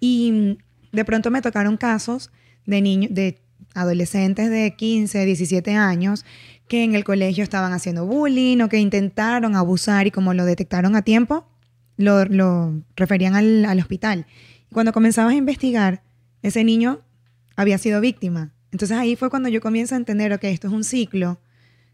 Y 0.00 0.58
de 0.90 1.04
pronto 1.04 1.30
me 1.30 1.42
tocaron 1.42 1.76
casos 1.76 2.32
de 2.66 2.82
niños, 2.82 3.14
de 3.14 3.38
adolescentes 3.74 4.50
de 4.50 4.74
15, 4.74 5.24
17 5.24 5.76
años 5.76 6.24
que 6.66 6.82
en 6.82 6.96
el 6.96 7.04
colegio 7.04 7.44
estaban 7.44 7.72
haciendo 7.72 8.04
bullying 8.04 8.62
o 8.62 8.68
que 8.68 8.80
intentaron 8.80 9.54
abusar 9.54 10.08
y 10.08 10.10
como 10.10 10.34
lo 10.34 10.44
detectaron 10.44 10.96
a 10.96 11.02
tiempo, 11.02 11.46
lo, 11.96 12.82
referían 12.96 13.36
al, 13.36 13.64
al 13.64 13.78
hospital. 13.78 14.26
Cuando 14.72 14.92
comenzabas 14.92 15.34
a 15.34 15.36
investigar, 15.36 16.02
ese 16.42 16.64
niño 16.64 17.02
había 17.54 17.78
sido 17.78 18.00
víctima. 18.00 18.52
Entonces 18.72 18.98
ahí 18.98 19.14
fue 19.14 19.30
cuando 19.30 19.48
yo 19.48 19.60
comienzo 19.60 19.94
a 19.94 19.98
entender, 19.98 20.32
ok, 20.32 20.42
esto 20.42 20.66
es 20.66 20.72
un 20.72 20.82
ciclo, 20.82 21.40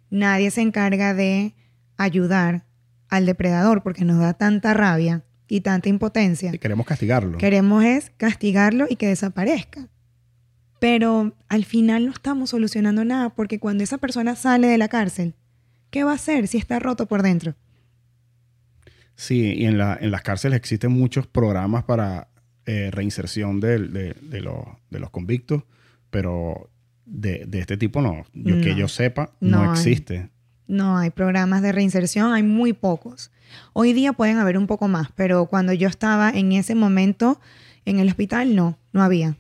nadie 0.09 0.51
se 0.51 0.63
encarga 0.63 1.13
de 1.13 1.55
ayudar 1.97 2.65
al 3.09 3.27
depredador 3.27 3.83
porque 3.83 4.05
nos 4.05 4.19
da 4.19 4.35
tanta 4.35 4.75
rabia 4.75 5.25
y 5.49 5.61
tanta 5.61 5.89
impotencia. 5.89 6.51
Y 6.55 6.59
queremos 6.59 6.87
castigarlo. 6.87 7.39
Queremos 7.39 7.85
es 7.85 8.11
castigarlo 8.17 8.87
y 8.89 8.97
que 8.97 9.09
desaparezca. 9.09 9.89
Pero 10.81 11.35
al 11.49 11.65
final 11.65 12.07
no 12.07 12.13
estamos 12.13 12.51
solucionando 12.51 13.05
nada 13.05 13.31
porque 13.31 13.59
cuando 13.59 13.85
esa 13.85 13.99
persona 13.99 14.37
sale 14.37 14.67
de 14.67 14.79
la 14.79 14.89
cárcel, 14.89 15.35
¿qué 15.91 16.05
va 16.05 16.13
a 16.13 16.17
hacer 16.17 16.49
si 16.49 16.59
está 16.59 16.79
roto 16.79 17.07
por 17.07 17.23
dentro? 17.23 17.55
Sí, 19.17 19.55
y 19.55 19.67
en, 19.67 19.79
la, 19.79 19.97
en 20.01 20.11
las 20.11 20.23
cárceles 20.23 20.57
existen 20.57 20.91
muchos 20.91 21.27
programas 21.27 21.85
para 21.85 22.29
eh, 22.67 22.91
reinserción 22.91 23.61
de, 23.61 23.79
de, 23.79 24.41
los 24.41 25.11
convictos, 25.11 25.63
pero 26.11 26.71
de, 27.07 27.47
este 27.53 27.77
tipo 27.77 28.03
no. 28.03 28.25
Yo, 28.33 28.61
Que 28.61 28.75
yo 28.75 28.89
sepa, 28.89 29.37
no, 29.41 29.71
existe. 29.73 30.31
No 30.67 30.99
hay 30.99 31.11
programas 31.11 31.63
de 31.63 31.73
reinserción, 31.73 32.33
hay 32.33 32.43
muy 32.43 32.73
pocos. 32.73 33.31
Hoy 33.73 33.93
día 33.93 34.13
pueden 34.13 34.39
haber 34.39 34.57
un 34.57 34.67
poco 34.67 34.89
más, 34.89 35.09
pero 35.15 35.47
cuando 35.47 35.73
yo 35.73 35.89
estaba 35.89 36.31
en 36.31 36.53
ese 36.53 36.75
momento 36.75 37.41
en 37.85 37.99
el 37.99 38.09
hospital, 38.09 38.55
no, 38.55 38.79
no 38.93 39.03
había. 39.03 39.37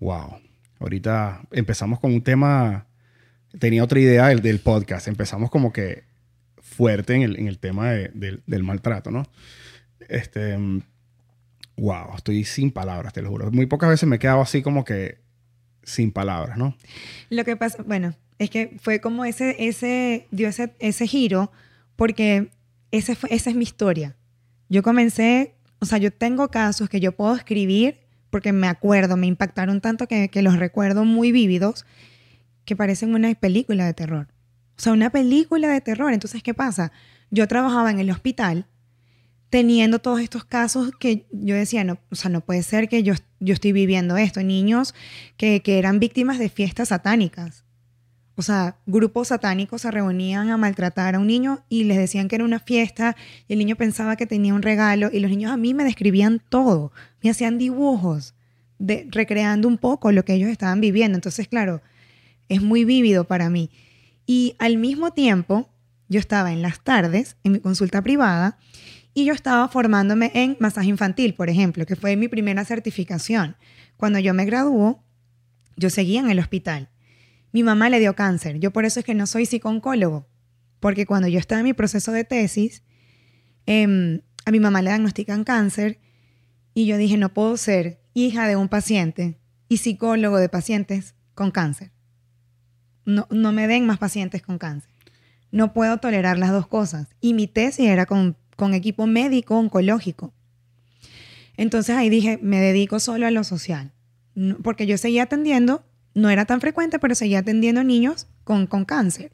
Wow. 0.00 0.40
Ahorita 0.78 1.42
empezamos 1.50 1.98
con 1.98 2.12
un 2.12 2.22
tema, 2.22 2.86
tenía 3.58 3.82
otra 3.82 3.98
idea 3.98 4.28
del, 4.28 4.42
del 4.42 4.60
podcast, 4.60 5.08
empezamos 5.08 5.50
como 5.50 5.72
que 5.72 6.04
fuerte 6.78 7.14
en 7.14 7.22
el, 7.48 7.58
tema 7.58 7.90
del 7.90 8.62
maltrato, 8.62 9.10
¿no? 9.10 9.24
Este, 10.08 10.56
wow, 11.76 12.14
estoy 12.16 12.44
sin 12.44 12.70
palabras, 12.70 13.12
te 13.12 13.22
lo 13.22 13.30
juro. 13.30 13.50
Muy 13.50 13.66
pocas 13.66 13.88
veces 13.88 14.08
me 14.08 14.16
he 14.16 14.18
quedado 14.20 14.40
así 14.40 14.62
como 14.62 14.84
que 14.84 15.18
sin 15.82 16.12
palabras, 16.12 16.56
¿no? 16.56 16.76
Lo 17.30 17.44
que 17.44 17.56
pasa, 17.56 17.82
bueno, 17.82 18.14
es 18.38 18.50
que 18.50 18.76
fue 18.80 19.00
como 19.00 19.24
ese, 19.24 19.56
ese, 19.58 20.26
dio 20.30 20.48
ese, 20.48 20.72
ese 20.78 21.06
giro, 21.06 21.50
porque 21.96 22.50
ese 22.90 23.14
fue, 23.16 23.32
esa 23.32 23.50
es 23.50 23.56
mi 23.56 23.64
historia. 23.64 24.16
Yo 24.68 24.82
comencé, 24.82 25.54
o 25.80 25.86
sea, 25.86 25.98
yo 25.98 26.12
tengo 26.12 26.48
casos 26.48 26.88
que 26.88 27.00
yo 27.00 27.12
puedo 27.12 27.34
escribir 27.34 28.00
porque 28.30 28.52
me 28.52 28.68
acuerdo, 28.68 29.16
me 29.16 29.26
impactaron 29.26 29.80
tanto 29.80 30.06
que, 30.06 30.28
que 30.28 30.42
los 30.42 30.58
recuerdo 30.58 31.04
muy 31.04 31.32
vívidos, 31.32 31.86
que 32.64 32.76
parecen 32.76 33.14
una 33.14 33.34
película 33.34 33.86
de 33.86 33.94
terror. 33.94 34.28
O 34.76 34.80
sea, 34.80 34.92
una 34.92 35.10
película 35.10 35.68
de 35.68 35.80
terror. 35.80 36.12
Entonces, 36.12 36.42
¿qué 36.42 36.54
pasa? 36.54 36.92
Yo 37.30 37.48
trabajaba 37.48 37.90
en 37.90 37.98
el 37.98 38.10
hospital 38.10 38.66
teniendo 39.50 39.98
todos 39.98 40.20
estos 40.20 40.44
casos 40.44 40.90
que 41.00 41.26
yo 41.32 41.54
decía, 41.54 41.82
no, 41.82 41.98
o 42.10 42.14
sea, 42.14 42.30
no 42.30 42.42
puede 42.42 42.62
ser 42.62 42.88
que 42.88 43.02
yo, 43.02 43.14
yo 43.40 43.54
estoy 43.54 43.72
viviendo 43.72 44.16
esto. 44.18 44.42
Niños 44.42 44.94
que, 45.36 45.62
que 45.62 45.78
eran 45.78 45.98
víctimas 45.98 46.38
de 46.38 46.50
fiestas 46.50 46.88
satánicas. 46.88 47.64
O 48.38 48.42
sea, 48.42 48.76
grupos 48.86 49.28
satánicos 49.28 49.82
se 49.82 49.90
reunían 49.90 50.48
a 50.50 50.56
maltratar 50.56 51.16
a 51.16 51.18
un 51.18 51.26
niño 51.26 51.64
y 51.68 51.82
les 51.82 51.98
decían 51.98 52.28
que 52.28 52.36
era 52.36 52.44
una 52.44 52.60
fiesta 52.60 53.16
y 53.48 53.54
el 53.54 53.58
niño 53.58 53.74
pensaba 53.74 54.14
que 54.14 54.26
tenía 54.26 54.54
un 54.54 54.62
regalo 54.62 55.10
y 55.12 55.18
los 55.18 55.28
niños 55.28 55.50
a 55.50 55.56
mí 55.56 55.74
me 55.74 55.82
describían 55.82 56.40
todo, 56.48 56.92
me 57.20 57.30
hacían 57.30 57.58
dibujos, 57.58 58.36
de, 58.78 59.08
recreando 59.10 59.66
un 59.66 59.76
poco 59.76 60.12
lo 60.12 60.24
que 60.24 60.34
ellos 60.34 60.50
estaban 60.50 60.80
viviendo. 60.80 61.16
Entonces, 61.16 61.48
claro, 61.48 61.82
es 62.48 62.62
muy 62.62 62.84
vívido 62.84 63.24
para 63.24 63.50
mí. 63.50 63.70
Y 64.24 64.54
al 64.60 64.76
mismo 64.78 65.10
tiempo, 65.10 65.68
yo 66.08 66.20
estaba 66.20 66.52
en 66.52 66.62
las 66.62 66.84
tardes 66.84 67.34
en 67.42 67.50
mi 67.50 67.58
consulta 67.58 68.02
privada 68.02 68.56
y 69.14 69.24
yo 69.24 69.34
estaba 69.34 69.66
formándome 69.66 70.30
en 70.32 70.56
masaje 70.60 70.86
infantil, 70.86 71.34
por 71.34 71.50
ejemplo, 71.50 71.86
que 71.86 71.96
fue 71.96 72.14
mi 72.14 72.28
primera 72.28 72.64
certificación. 72.64 73.56
Cuando 73.96 74.20
yo 74.20 74.32
me 74.32 74.44
graduó, 74.44 75.02
yo 75.76 75.90
seguía 75.90 76.20
en 76.20 76.30
el 76.30 76.38
hospital. 76.38 76.88
Mi 77.58 77.64
mamá 77.64 77.90
le 77.90 78.00
dio 78.00 78.14
cáncer. 78.14 78.58
Yo 78.58 78.72
por 78.72 78.84
eso 78.84 79.00
es 79.00 79.06
que 79.06 79.14
no 79.14 79.26
soy 79.26 79.46
psicólogo, 79.46 80.28
porque 80.80 81.06
cuando 81.06 81.28
yo 81.28 81.38
estaba 81.38 81.60
en 81.60 81.64
mi 81.64 81.72
proceso 81.72 82.12
de 82.12 82.24
tesis, 82.24 82.82
em, 83.66 84.20
a 84.44 84.50
mi 84.50 84.60
mamá 84.60 84.80
le 84.80 84.90
diagnostican 84.90 85.44
cáncer 85.44 86.00
y 86.72 86.86
yo 86.86 86.96
dije, 86.96 87.16
no 87.16 87.34
puedo 87.34 87.56
ser 87.56 88.00
hija 88.14 88.46
de 88.46 88.56
un 88.56 88.68
paciente 88.68 89.38
y 89.68 89.78
psicólogo 89.78 90.38
de 90.38 90.48
pacientes 90.48 91.14
con 91.34 91.50
cáncer 91.50 91.92
no, 93.08 93.52
me 93.52 93.66
den 93.66 93.86
más 93.86 93.98
pacientes 93.98 94.42
con 94.42 94.58
cáncer. 94.58 94.90
No 95.50 95.72
puedo 95.72 95.96
tolerar 95.98 96.38
las 96.38 96.52
dos 96.52 96.66
cosas. 96.66 97.08
Y 97.20 97.32
mi 97.34 97.46
tesis 97.46 97.86
era 97.86 98.06
con, 98.06 98.36
con 98.56 98.74
equipo 98.74 99.06
médico 99.06 99.56
oncológico. 99.56 100.34
Entonces 101.56 101.96
ahí 101.96 102.10
dije, 102.10 102.38
me 102.42 102.60
dedico 102.60 103.00
solo 103.00 103.26
a 103.26 103.30
lo 103.30 103.44
social. 103.44 103.92
porque 104.62 104.86
yo 104.86 104.98
seguía 104.98 105.24
atendiendo, 105.24 105.84
no 106.18 106.30
era 106.30 106.44
tan 106.44 106.60
frecuente, 106.60 106.98
pero 106.98 107.14
seguía 107.14 107.40
atendiendo 107.40 107.84
niños 107.84 108.26
con, 108.44 108.66
con 108.66 108.84
cáncer. 108.84 109.32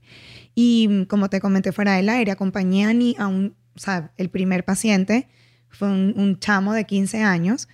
Y 0.55 1.07
como 1.07 1.31
te 1.31 1.41
comenté 1.41 1.73
fuera 1.73 1.95
del 1.97 2.09
aire, 2.09 2.31
acompañé 2.31 2.85
a, 3.19 3.27
un, 3.27 3.55
o 3.75 4.09
el 4.17 4.31
primer 4.31 4.65
paciente 4.65 5.27
fue 5.71 5.89
un, 5.89 6.39
chamo 6.39 6.73
de 6.73 6.85
15 6.85 7.23
años 7.23 7.69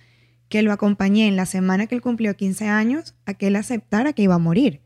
que 0.49 0.63
lo 0.63 0.71
acompañé 0.71 1.27
en 1.27 1.35
la 1.35 1.45
semana 1.45 1.87
que 1.87 1.95
él 1.95 2.01
cumplió 2.01 2.35
15 2.35 2.67
años 2.67 3.13
a 3.25 3.33
que 3.35 3.47
él 3.47 3.55
aceptara 3.55 4.13
que 4.13 4.23
iba 4.23 4.35
a 4.35 4.39
morir 4.39 4.81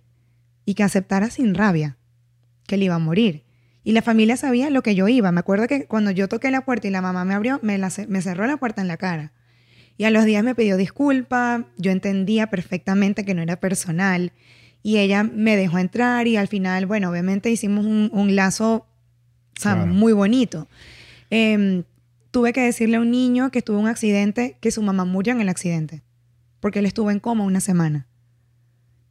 y 0.66 0.74
que 0.74 0.84
aceptara 0.84 1.30
sin 1.30 1.56
rabia 1.56 1.98
que 2.68 2.76
él 2.76 2.84
iba 2.84 2.96
a 2.96 3.00
morir. 3.00 3.46
Y 3.84 3.92
la 3.92 4.02
familia 4.02 4.36
sabía 4.36 4.72
lo 4.72 4.82
que 4.82 4.96
yo 4.96 5.08
iba. 5.08 5.32
Me 5.32 5.40
acuerdo 5.40 5.68
que 5.68 5.86
cuando 5.86 6.10
yo 6.10 6.28
toqué 6.28 6.50
la 6.50 6.66
puerta 6.66 6.88
y 6.88 6.92
la 6.92 7.02
mamá 7.02 7.24
me 7.24 7.36
abrió, 7.36 7.60
me 7.62 8.22
cerró 8.22 8.48
la 8.48 8.58
puerta 8.58 8.82
en 8.82 8.88
la 8.88 8.98
cara. 8.98 9.32
Y 9.98 10.04
a 10.04 10.12
los 10.12 10.26
días 10.26 10.44
me 10.44 10.56
pidió 10.56 10.78
disculpa, 10.78 11.66
yo 11.78 11.92
entendía 11.92 12.48
perfectamente 12.48 13.24
que 13.24 13.34
no 13.34 13.42
era 13.42 13.60
personal. 13.60 14.34
Y 14.84 14.98
ella 14.98 15.24
me 15.24 15.56
dejó 15.56 15.80
entrar 15.80 16.28
y 16.28 16.38
al 16.38 16.48
final, 16.48 16.86
bueno, 16.86 17.10
obviamente 17.10 17.50
hicimos 17.50 17.86
un, 17.86 18.36
lazo 18.36 18.86
muy 19.88 20.14
bonito. 20.14 20.68
Em, 21.30 21.84
tuve 22.30 22.54
que 22.54 22.62
decirle 22.62 22.98
a 22.98 23.00
un 23.00 23.12
niño 23.12 23.50
que 23.50 23.62
tuvo 23.62 23.80
un 23.80 23.88
accidente 23.88 24.58
que 24.60 24.72
su 24.72 24.82
mamá 24.82 25.06
murió 25.06 25.34
en 25.34 25.42
el 25.42 25.50
accidente, 25.50 26.04
porque 26.60 26.80
él 26.80 26.86
estuvo 26.86 27.10
en 27.10 27.20
coma 27.20 27.46
una 27.46 27.62
semana. 27.62 28.08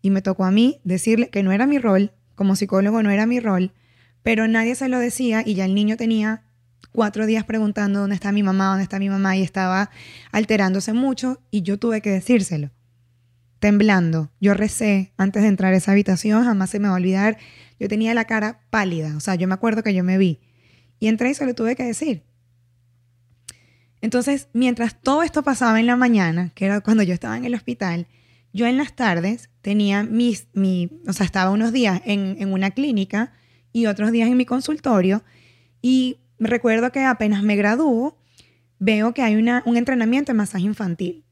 Y 0.03 0.11
me 0.11 0.23
tocó 0.23 0.45
a 0.45 0.51
mí 0.51 0.81
decirle 0.85 1.31
que 1.31 1.43
no 1.43 1.51
era 1.51 1.67
mi 1.67 1.79
rol, 1.79 2.13
como 2.35 2.55
psicólogo 2.55 3.03
no 3.03 3.11
era 3.11 3.27
mi 3.27 3.41
rol, 3.41 3.73
pero 4.23 4.47
nadie 4.47 4.75
se 4.75 4.89
lo 4.89 4.99
decía 4.99 5.43
y 5.45 5.55
ya 5.55 5.65
el 5.65 5.75
niño 5.75 5.97
tenía 5.97 6.44
cuatro 6.95 7.27
días 7.27 7.43
preguntando 7.45 7.99
dónde 7.99 8.15
está 8.15 8.31
mi 8.31 8.45
mamá, 8.45 8.69
dónde 8.69 8.85
está 8.85 9.01
mi 9.01 9.09
mamá 9.09 9.37
y 9.37 9.43
estaba 9.43 9.91
alterándose 10.31 10.93
mucho 10.93 11.43
y 11.51 11.63
yo 11.63 11.77
tuve 11.77 12.01
que 12.01 12.11
decírselo, 12.11 12.71
temblando. 13.59 14.31
Yo 14.41 14.55
recé 14.55 15.13
antes 15.17 15.43
de 15.43 15.49
entrar 15.49 15.75
a 15.75 15.77
esa 15.77 15.91
habitación, 15.91 16.45
jamás 16.45 16.71
se 16.71 16.79
me 16.79 16.87
va 16.87 16.95
a 16.95 16.99
olvidar, 16.99 17.37
yo 17.81 17.89
tenía 17.89 18.15
la 18.15 18.27
cara 18.27 18.61
pálida, 18.71 19.17
o 19.17 19.21
sea, 19.21 19.35
yo 19.35 19.49
me 19.49 19.55
acuerdo 19.55 19.83
que 19.83 19.93
yo 19.93 20.05
me 20.05 20.19
vi 20.19 20.41
y 21.01 21.09
entré 21.09 21.31
y 21.31 21.35
se 21.35 21.45
lo 21.45 21.55
tuve 21.55 21.75
que 21.75 21.83
decir. 21.83 22.23
Entonces, 24.01 24.49
mientras 24.53 25.01
todo 25.01 25.25
esto 25.25 25.43
pasaba 25.43 25.81
en 25.81 25.87
la 25.87 25.97
mañana, 25.97 26.53
que 26.55 26.67
era 26.67 26.81
cuando 26.81 27.03
yo 27.03 27.13
estaba 27.13 27.37
en 27.37 27.45
el 27.45 27.57
hospital, 27.57 28.07
yo 28.53 28.67
en 28.67 28.79
las 28.79 28.95
tardes 28.95 29.51
tenía 29.63 30.05
mis, 30.05 30.47
mi, 30.53 31.01
o 31.09 31.13
sea, 31.13 31.27
estaba 31.27 31.51
unos 31.51 31.73
días 31.73 32.03
en, 32.05 32.37
en 32.39 32.53
una 32.53 32.71
clínica 32.71 33.33
y 33.73 33.87
otros 33.87 34.13
días 34.13 34.29
en 34.29 34.37
mi 34.37 34.47
consultorio. 34.47 35.25
Y 35.83 36.21
recuerdo 36.39 36.93
que 36.93 37.05
apenas 37.05 37.43
me 37.43 37.57
gradúo, 37.57 38.19
veo 38.79 39.15
que 39.15 39.23
hay 39.23 39.37
una, 39.37 39.63
un 39.67 39.77
entrenamiento 39.77 40.33
de 40.33 40.39
masaje 40.39 40.65
infantil. 40.65 41.25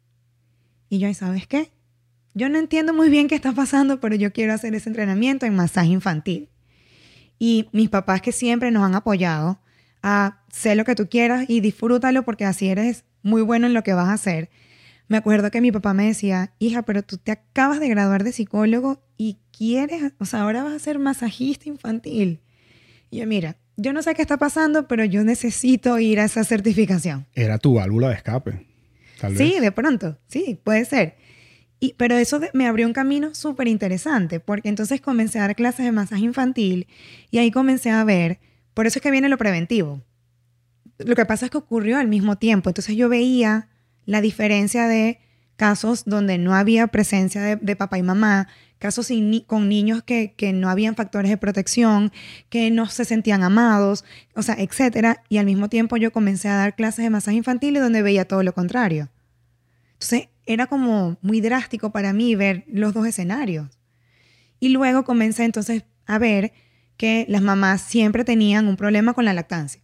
Y 0.88 0.98
yo, 0.98 1.12
¿sabes 1.14 1.46
qué? 1.46 1.70
Yo 2.34 2.48
no 2.48 2.58
entiendo 2.58 2.94
muy 2.94 3.08
bien 3.10 3.28
qué 3.28 3.34
está 3.34 3.52
pasando, 3.52 4.00
pero 4.00 4.14
yo 4.14 4.32
quiero 4.32 4.52
hacer 4.52 4.74
ese 4.74 4.88
entrenamiento 4.88 5.46
en 5.46 5.54
masaje 5.54 5.88
infantil. 5.88 6.48
Y 7.38 7.68
mis 7.72 7.88
papás 7.88 8.22
que 8.22 8.32
siempre 8.32 8.70
nos 8.70 8.84
han 8.84 8.94
apoyado 8.94 9.60
a 10.02 10.42
sé 10.50 10.74
lo 10.74 10.84
que 10.84 10.94
tú 10.94 11.08
quieras 11.08 11.44
y 11.48 11.60
disfrútalo 11.60 12.24
porque 12.24 12.44
así 12.44 12.68
eres 12.68 13.04
muy 13.22 13.42
bueno 13.42 13.66
en 13.66 13.74
lo 13.74 13.82
que 13.82 13.94
vas 13.94 14.08
a 14.08 14.14
hacer. 14.14 14.50
Me 15.08 15.16
acuerdo 15.16 15.50
que 15.50 15.60
mi 15.60 15.72
papá 15.72 15.92
me 15.94 16.06
decía, 16.06 16.54
hija, 16.58 16.82
pero 16.82 17.02
tú 17.02 17.18
te 17.18 17.32
acabas 17.32 17.80
de 17.80 17.88
graduar 17.88 18.24
de 18.24 18.32
psicólogo 18.32 19.02
y 19.16 19.38
quieres, 19.56 20.12
o 20.18 20.24
sea, 20.24 20.42
ahora 20.42 20.62
vas 20.62 20.72
a 20.72 20.78
ser 20.78 20.98
masajista 20.98 21.68
infantil. 21.68 22.40
Y 23.10 23.18
yo, 23.18 23.26
mira, 23.26 23.56
yo 23.76 23.92
no 23.92 24.02
sé 24.02 24.14
qué 24.14 24.22
está 24.22 24.36
pasando, 24.36 24.86
pero 24.88 25.04
yo 25.04 25.24
necesito 25.24 25.98
ir 25.98 26.20
a 26.20 26.24
esa 26.24 26.44
certificación. 26.44 27.26
Era 27.34 27.58
tu 27.58 27.74
válvula 27.74 28.08
de 28.08 28.14
escape. 28.14 28.66
Tal 29.20 29.36
sí, 29.36 29.52
vez. 29.52 29.60
de 29.60 29.72
pronto, 29.72 30.18
sí, 30.28 30.58
puede 30.62 30.84
ser. 30.84 31.16
Y, 31.80 31.94
pero 31.96 32.16
eso 32.16 32.38
de- 32.38 32.50
me 32.54 32.66
abrió 32.66 32.86
un 32.86 32.92
camino 32.92 33.34
súper 33.34 33.68
interesante, 33.68 34.40
porque 34.40 34.68
entonces 34.68 35.00
comencé 35.00 35.38
a 35.38 35.42
dar 35.42 35.56
clases 35.56 35.84
de 35.84 35.92
masaje 35.92 36.22
infantil 36.24 36.86
y 37.30 37.38
ahí 37.38 37.50
comencé 37.50 37.90
a 37.90 38.04
ver, 38.04 38.38
por 38.74 38.86
eso 38.86 38.98
es 38.98 39.02
que 39.02 39.10
viene 39.10 39.28
lo 39.28 39.38
preventivo. 39.38 40.02
Lo 40.98 41.14
que 41.16 41.24
pasa 41.26 41.46
es 41.46 41.50
que 41.50 41.58
ocurrió 41.58 41.98
al 41.98 42.06
mismo 42.08 42.36
tiempo, 42.36 42.70
entonces 42.70 42.94
yo 42.96 43.08
veía 43.08 43.68
la 44.04 44.20
diferencia 44.20 44.86
de 44.86 45.18
casos 45.56 46.04
donde 46.04 46.38
no 46.38 46.54
había 46.54 46.86
presencia 46.88 47.40
de, 47.42 47.56
de 47.56 47.76
papá 47.76 47.98
y 47.98 48.02
mamá, 48.02 48.48
casos 48.82 49.06
sin 49.06 49.42
con 49.42 49.68
niños 49.68 50.02
que, 50.02 50.34
que 50.34 50.52
no 50.52 50.68
habían 50.68 50.96
factores 50.96 51.30
de 51.30 51.36
protección, 51.36 52.10
que 52.48 52.68
no 52.72 52.88
se 52.88 53.04
sentían 53.04 53.44
amados, 53.44 54.04
o 54.34 54.42
sea, 54.42 54.56
etcétera. 54.58 55.22
Y 55.28 55.38
al 55.38 55.46
mismo 55.46 55.68
tiempo 55.68 55.96
yo 55.96 56.10
comencé 56.10 56.48
a 56.48 56.56
dar 56.56 56.74
clases 56.74 57.04
de 57.04 57.10
masaje 57.10 57.36
infantil 57.36 57.74
donde 57.74 58.02
veía 58.02 58.26
todo 58.26 58.42
lo 58.42 58.52
contrario. 58.52 59.08
Entonces 59.92 60.30
era 60.46 60.66
como 60.66 61.16
muy 61.22 61.40
drástico 61.40 61.92
para 61.92 62.12
mí 62.12 62.34
ver 62.34 62.64
los 62.66 62.92
dos 62.92 63.06
escenarios. 63.06 63.68
Y 64.58 64.70
luego 64.70 65.04
comencé 65.04 65.44
entonces 65.44 65.84
a 66.06 66.18
ver 66.18 66.52
que 66.96 67.24
las 67.28 67.40
mamás 67.40 67.82
siempre 67.82 68.24
tenían 68.24 68.66
un 68.66 68.76
problema 68.76 69.14
con 69.14 69.24
la 69.24 69.32
lactancia. 69.32 69.80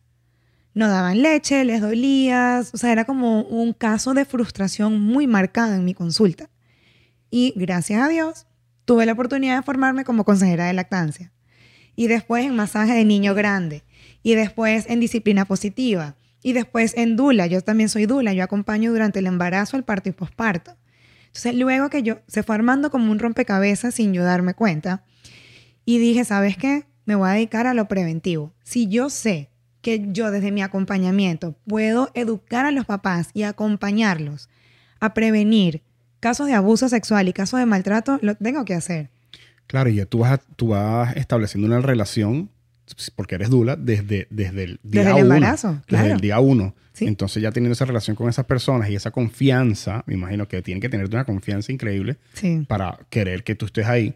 No 0.75 0.89
daban 0.89 1.23
leche, 1.23 1.65
les 1.65 1.81
dolía, 1.81 2.65
o 2.73 2.77
sea, 2.77 2.91
era 2.91 3.05
como 3.05 3.43
un 3.43 3.75
caso 3.75 4.13
de 4.13 4.25
frustración 4.25 5.01
muy 5.01 5.29
marcado 5.29 5.75
en 5.75 5.85
mi 5.85 5.95
consulta. 5.95 6.51
Y 7.31 7.53
gracias 7.55 8.03
a 8.03 8.09
Dios 8.09 8.48
tuve 8.89 9.05
la 9.05 9.13
oportunidad 9.13 9.57
de 9.57 9.63
formarme 9.63 10.03
como 10.03 10.25
consejera 10.25 10.67
de 10.67 10.73
lactancia. 10.73 11.31
Y 11.95 12.07
después 12.07 12.47
en 12.47 12.57
masaje 12.57 12.95
de 12.95 13.05
niño 13.05 13.35
grande. 13.35 13.85
Y 14.23 14.35
después 14.35 14.87
en 14.89 14.99
disciplina 14.99 15.45
positiva. 15.45 16.17
Y 16.43 16.55
después 16.55 16.97
en 16.97 17.15
Dula. 17.15 17.47
Yo 17.49 17.61
también 17.61 17.91
soy 17.91 18.07
Dula. 18.07 18.33
Yo 18.33 18.43
acompaño 18.43 18.91
durante 18.91 19.19
el 19.19 19.27
embarazo, 19.27 19.77
el 19.77 19.85
parto 19.85 20.09
y 20.09 20.13
posparto. 20.13 20.79
Entonces, 21.27 21.55
luego 21.55 21.91
que 21.91 22.03
yo 22.03 22.21
se 22.29 22.43
fue 22.43 22.55
armando 22.55 22.91
como 22.91 23.13
un 23.13 23.19
rompecabezas 23.19 23.95
sin 23.95 24.15
yo 24.15 24.25
darme 24.25 24.55
cuenta. 24.55 25.05
Y 25.85 25.99
dije, 25.99 26.25
¿sabes 26.25 26.57
qué? 26.57 26.87
Me 27.05 27.15
voy 27.15 27.29
a 27.29 27.33
dedicar 27.33 27.67
a 27.67 27.75
lo 27.75 27.89
preventivo. 27.89 28.55
Si 28.65 28.89
yo 28.89 29.11
sé 29.11 29.51
que 29.83 30.07
yo 30.13 30.31
desde 30.31 30.51
mi 30.51 30.63
acompañamiento 30.63 31.57
puedo 31.67 32.11
educar 32.15 32.65
a 32.65 32.71
los 32.71 32.87
papás 32.87 33.29
y 33.35 33.43
acompañarlos 33.43 34.49
a 34.99 35.13
prevenir 35.13 35.83
casos 36.21 36.47
de 36.47 36.55
abuso 36.55 36.89
sexual 36.89 37.29
y 37.29 37.33
casos 37.33 37.61
de 37.61 37.67
maltrato, 37.67 38.19
lo 38.23 38.35
tengo 38.35 38.65
que 38.65 38.75
hacer. 38.75 39.11
Claro, 39.67 39.91
y 39.91 39.97
ya 39.97 40.07
tú 40.07 40.19
vas, 40.21 40.41
tú 40.57 40.69
vas 40.69 41.17
estableciendo 41.17 41.67
una 41.69 41.81
relación, 41.81 42.51
porque 43.17 43.35
eres 43.35 43.51
dula, 43.51 43.77
desde, 43.77 44.27
desde 44.31 44.65
el 44.65 44.81
día 44.83 45.03
Desde 45.05 45.19
el 45.21 45.25
uno. 45.27 45.35
embarazo, 45.35 45.69
Desde 45.73 45.85
claro. 45.87 46.15
el 46.15 46.21
día 46.21 46.41
uno. 46.41 46.75
Sí. 46.95 47.07
Entonces 47.07 47.43
ya 47.43 47.53
teniendo 47.53 47.75
esa 47.75 47.85
relación 47.85 48.17
con 48.17 48.29
esas 48.29 48.47
personas 48.47 48.89
y 48.91 48.95
esa 48.97 49.11
confianza, 49.11 50.03
me 50.07 50.15
imagino 50.15 50.49
que 50.49 50.63
tienen 50.63 50.81
que 50.81 50.89
tener 50.89 51.07
una 51.07 51.25
confianza 51.25 51.71
increíble 51.71 52.17
Sí. 52.33 52.65
para 52.67 52.99
querer 53.11 53.45
que 53.45 53.55
tú 53.55 53.67
estés 53.67 53.87
ahí, 53.87 54.15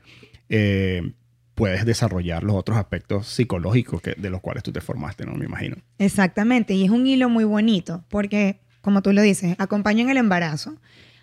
eh, 0.48 1.12
puedes 1.54 1.84
desarrollar 1.84 2.42
los 2.42 2.56
otros 2.56 2.78
aspectos 2.78 3.28
psicológicos 3.28 4.00
que, 4.00 4.14
de 4.16 4.30
los 4.30 4.40
cuales 4.40 4.62
tú 4.62 4.72
te 4.72 4.80
formaste, 4.80 5.26
¿no? 5.26 5.34
Me 5.34 5.44
imagino. 5.44 5.76
Exactamente, 5.98 6.72
y 6.74 6.84
es 6.84 6.90
un 6.90 7.06
hilo 7.06 7.28
muy 7.28 7.44
bonito, 7.44 8.02
porque 8.08 8.58
como 8.80 9.02
tú 9.02 9.12
lo 9.12 9.20
dices, 9.22 9.54
acompaña 9.58 10.02
en 10.02 10.08
el 10.10 10.16
embarazo. 10.16 10.76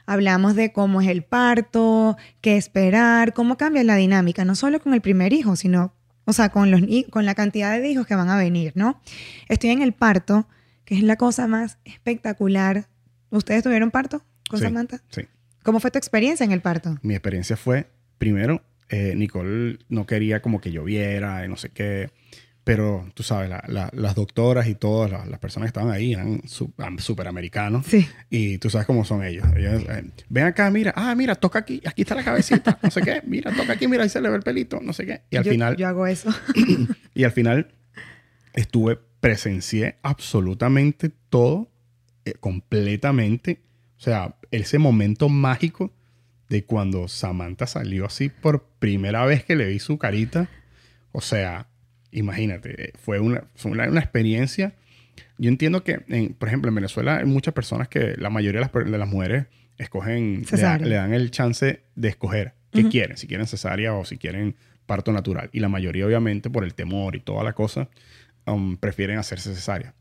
Hablamos 0.09 0.55
de 0.55 0.71
cómo 0.71 1.01
es 1.01 1.07
el 1.07 1.21
parto, 1.21 2.17
qué 2.41 2.57
esperar, 2.57 3.35
cómo 3.35 3.57
cambia 3.57 3.83
la 3.83 3.95
dinámica, 3.95 4.43
no 4.43 4.55
solo 4.55 4.79
con 4.79 4.95
el 4.95 5.01
primer 5.01 5.33
hijo, 5.33 5.55
sino, 5.55 5.93
o 6.25 6.33
sea, 6.33 6.49
con, 6.49 6.71
los, 6.71 6.81
con 7.11 7.27
la 7.27 7.35
cantidad 7.35 7.79
de 7.79 7.87
hijos 7.87 8.07
que 8.07 8.15
van 8.15 8.27
a 8.27 8.35
venir, 8.35 8.71
¿no? 8.73 8.99
Estoy 9.49 9.69
en 9.69 9.83
el 9.83 9.93
parto, 9.93 10.47
que 10.83 10.95
es 10.95 11.03
la 11.03 11.15
cosa 11.15 11.45
más 11.45 11.77
espectacular. 11.85 12.87
¿Ustedes 13.29 13.61
tuvieron 13.61 13.91
parto 13.91 14.23
con 14.49 14.57
Sí, 14.57 14.65
Samantha? 14.65 14.99
Sí. 15.09 15.27
¿Cómo 15.61 15.79
fue 15.79 15.91
tu 15.91 15.99
experiencia 15.99 16.43
en 16.43 16.53
el 16.53 16.61
parto? 16.61 16.97
Mi 17.03 17.13
experiencia 17.13 17.55
fue, 17.55 17.91
primero, 18.17 18.63
eh, 18.89 19.13
Nicole 19.15 19.77
no 19.89 20.07
quería 20.07 20.41
como 20.41 20.59
que 20.59 20.71
lloviera 20.71 21.45
y 21.45 21.49
no 21.49 21.55
sé 21.55 21.69
qué, 21.69 22.09
pero 22.75 23.03
tú 23.15 23.23
sabes, 23.23 23.49
la- 23.49 23.63
la- 23.67 23.89
las 23.93 24.13
doctoras 24.13 24.67
y 24.67 24.75
todas 24.75 25.09
la- 25.09 25.25
las 25.25 25.39
personas 25.39 25.65
que 25.65 25.69
estaban 25.69 25.89
ahí 25.91 26.13
eran 26.13 26.43
súper 26.45 27.27
americanos. 27.27 27.83
Sí. 27.87 28.07
Y 28.29 28.59
tú 28.59 28.69
sabes 28.69 28.85
cómo 28.85 29.03
son 29.05 29.23
ellos. 29.23 29.43
Ellos, 29.57 29.81
eh, 29.89 30.03
ven 30.29 30.43
acá, 30.45 30.69
mira, 30.69 30.93
ah, 30.95 31.15
mira, 31.15 31.33
toca 31.33 31.57
aquí, 31.57 31.81
aquí 31.83 32.03
está 32.03 32.13
la 32.13 32.23
cabecita, 32.23 32.77
no 32.83 32.91
sé 32.91 33.01
qué, 33.01 33.23
mira, 33.25 33.51
toca 33.55 33.73
aquí, 33.73 33.87
mira, 33.87 34.03
ahí 34.03 34.09
se 34.09 34.21
le 34.21 34.29
ve 34.29 34.35
el 34.35 34.43
pelito, 34.43 34.81
no 34.83 34.93
sé 34.93 35.07
qué. 35.07 35.21
Y 35.31 35.37
al 35.37 35.45
yo, 35.45 35.51
final, 35.51 35.77
Yo 35.77 35.87
hago 35.87 36.05
eso. 36.05 36.29
y 37.15 37.23
al 37.23 37.31
final 37.31 37.73
estuve, 38.53 38.99
presencié 39.19 39.97
absolutamente 40.03 41.09
todo, 41.31 41.71
eh, 42.25 42.35
completamente. 42.39 43.61
O 43.97 44.01
sea, 44.01 44.35
ese 44.51 44.77
momento 44.77 45.27
mágico 45.27 45.91
de 46.49 46.65
cuando 46.65 47.07
Samantha 47.07 47.65
salió 47.65 48.05
así 48.05 48.29
por 48.29 48.63
primera 48.77 49.25
vez 49.25 49.43
que 49.43 49.55
le 49.55 49.65
vi 49.69 49.79
su 49.79 49.97
carita. 49.97 50.47
O 51.11 51.21
sea, 51.21 51.65
imagínate, 52.11 52.89
eh, 52.89 52.93
fue 53.01 53.19
una, 53.19 53.43
fue 53.55 53.71
una, 53.71 53.87
una 53.89 53.99
experiencia. 53.99 54.73
Yo 55.37 55.49
entiendo 55.49 55.83
que, 55.83 56.01
en- 56.09 56.33
por 56.33 56.47
ejemplo, 56.47 56.69
en 56.69 56.75
Venezuela 56.75 57.17
hay 57.17 57.25
muchas 57.25 57.53
personas 57.53 57.87
que 57.87 58.15
la 58.17 58.29
mayoría 58.29 58.59
de 58.59 58.65
las, 58.65 58.71
per- 58.71 58.89
de 58.89 58.97
las 58.97 59.07
mujeres 59.07 59.45
escogen, 59.77 60.43
le, 60.57 60.61
da- 60.61 60.77
le 60.89 60.95
dan 60.95 61.13
el 61.13 61.31
chance 61.31 61.81
de 61.95 62.07
escoger 62.07 62.53
qué 62.71 62.81
quieren, 62.89 63.17
si 63.17 63.27
quieren 63.27 63.47
cesárea 63.47 63.93
o 63.93 64.05
si 64.05 64.17
quieren 64.17 64.55
parto 64.85 65.11
natural. 65.11 65.49
Y 65.53 65.59
la 65.59 65.69
mayoría, 65.69 66.05
obviamente, 66.05 66.49
por 66.49 66.63
el 66.63 66.73
temor 66.73 67.15
y 67.15 67.19
toda 67.19 67.43
la 67.43 67.53
cosa, 67.53 67.89
um, 68.45 68.77
prefieren 68.77 69.17
hacerse 69.17 69.53
cesárea. 69.55 69.93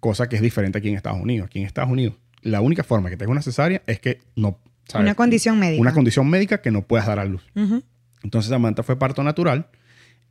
Cosa 0.00 0.28
que 0.28 0.36
es 0.36 0.42
diferente 0.42 0.78
aquí 0.78 0.88
en 0.88 0.94
Estados 0.96 1.20
Unidos. 1.20 1.46
Aquí 1.46 1.58
en 1.60 1.66
Estados 1.66 1.90
Unidos, 1.90 2.14
la 2.42 2.60
única 2.60 2.84
forma 2.84 3.10
que 3.10 3.16
te 3.16 3.24
hagas 3.24 3.32
una 3.32 3.42
cesárea 3.42 3.82
es 3.86 4.00
que 4.00 4.20
no... 4.36 4.58
¿sabes? 4.88 5.04
Una 5.04 5.14
condición 5.14 5.58
médica. 5.58 5.80
Una 5.80 5.92
condición 5.92 6.28
médica 6.30 6.60
que 6.62 6.70
no 6.70 6.82
puedas 6.82 7.06
dar 7.06 7.18
a 7.18 7.24
luz. 7.24 7.42
Ujú. 7.56 7.82
Entonces 8.22 8.50
Samantha 8.50 8.82
fue 8.84 8.98
parto 8.98 9.22
natural. 9.24 9.66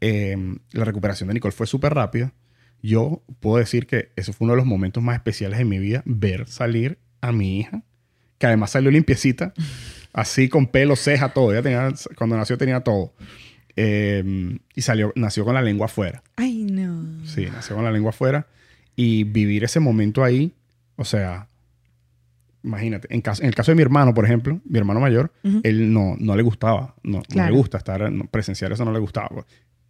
Eh, 0.02 0.36
la 0.72 0.86
recuperación 0.86 1.28
de 1.28 1.34
Nicole 1.36 1.52
fue 1.54 1.68
súper 1.68 1.94
rápida. 1.94 2.34
Yo 2.82 3.24
puedo 3.40 3.58
decir 3.58 3.88
que 3.88 4.12
eso 4.16 4.34
fue 4.34 4.46
uno 4.46 4.54
de 4.54 4.58
los 4.58 4.66
momentos 4.66 5.02
más 5.02 5.16
especiales 5.16 5.58
de 5.58 5.66
mi 5.66 5.80
vida, 5.80 6.04
ver 6.06 6.48
salir 6.48 7.00
a 7.22 7.32
mi 7.32 7.60
hija, 7.60 7.82
que 8.38 8.46
además 8.48 8.72
salió 8.72 8.92
limpiecita, 8.92 9.54
así 10.14 10.50
con 10.50 10.68
pelo, 10.68 10.96
ceja, 10.96 11.30
todo. 11.30 11.52
Ella 11.52 11.64
tenía, 11.64 11.94
cuando 12.18 12.38
nació 12.38 12.58
tenía 12.58 12.82
todo. 12.82 13.14
Eh, 13.78 14.58
y 14.76 14.82
salió, 14.82 15.12
nació 15.16 15.44
con 15.46 15.54
la 15.56 15.62
lengua 15.62 15.88
afuera. 15.88 16.24
Ay, 16.36 16.64
no. 16.64 17.26
Sí, 17.26 17.48
nació 17.52 17.76
con 17.76 17.84
la 17.86 17.92
lengua 17.92 18.12
afuera. 18.12 18.48
Y 18.96 19.24
vivir 19.26 19.64
ese 19.64 19.80
momento 19.80 20.24
ahí, 20.24 20.54
o 20.96 21.04
sea, 21.04 21.50
imagínate, 22.64 23.08
en, 23.14 23.22
caso- 23.22 23.42
en 23.44 23.50
el 23.50 23.56
caso 23.56 23.72
de 23.72 23.76
mi 23.76 23.82
hermano, 23.82 24.14
por 24.14 24.26
ejemplo, 24.26 24.60
mi 24.66 24.78
hermano 24.78 25.00
mayor, 25.00 25.32
Ujú. 25.44 25.60
él 25.64 25.92
no, 25.92 26.16
no 26.20 26.36
le 26.36 26.44
gustaba, 26.44 26.96
no, 27.04 27.18
no 27.18 27.24
Claro. 27.24 27.52
le 27.54 27.58
gusta 27.58 27.78
estar, 27.78 28.12
no, 28.12 28.26
presenciar 28.26 28.72
eso 28.72 28.86
no 28.86 28.92
le 28.94 29.00
gustaba. 29.00 29.46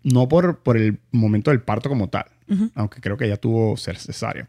No 0.05 0.29
por, 0.29 0.59
por 0.63 0.77
el 0.77 0.99
momento 1.11 1.51
del 1.51 1.61
parto 1.61 1.89
como 1.89 2.07
tal, 2.09 2.25
Ujú. 2.47 2.71
aunque 2.75 3.01
creo 3.01 3.17
que 3.17 3.25
ella 3.25 3.37
tuvo 3.37 3.75
ser 3.75 3.97
cesárea. 3.97 4.47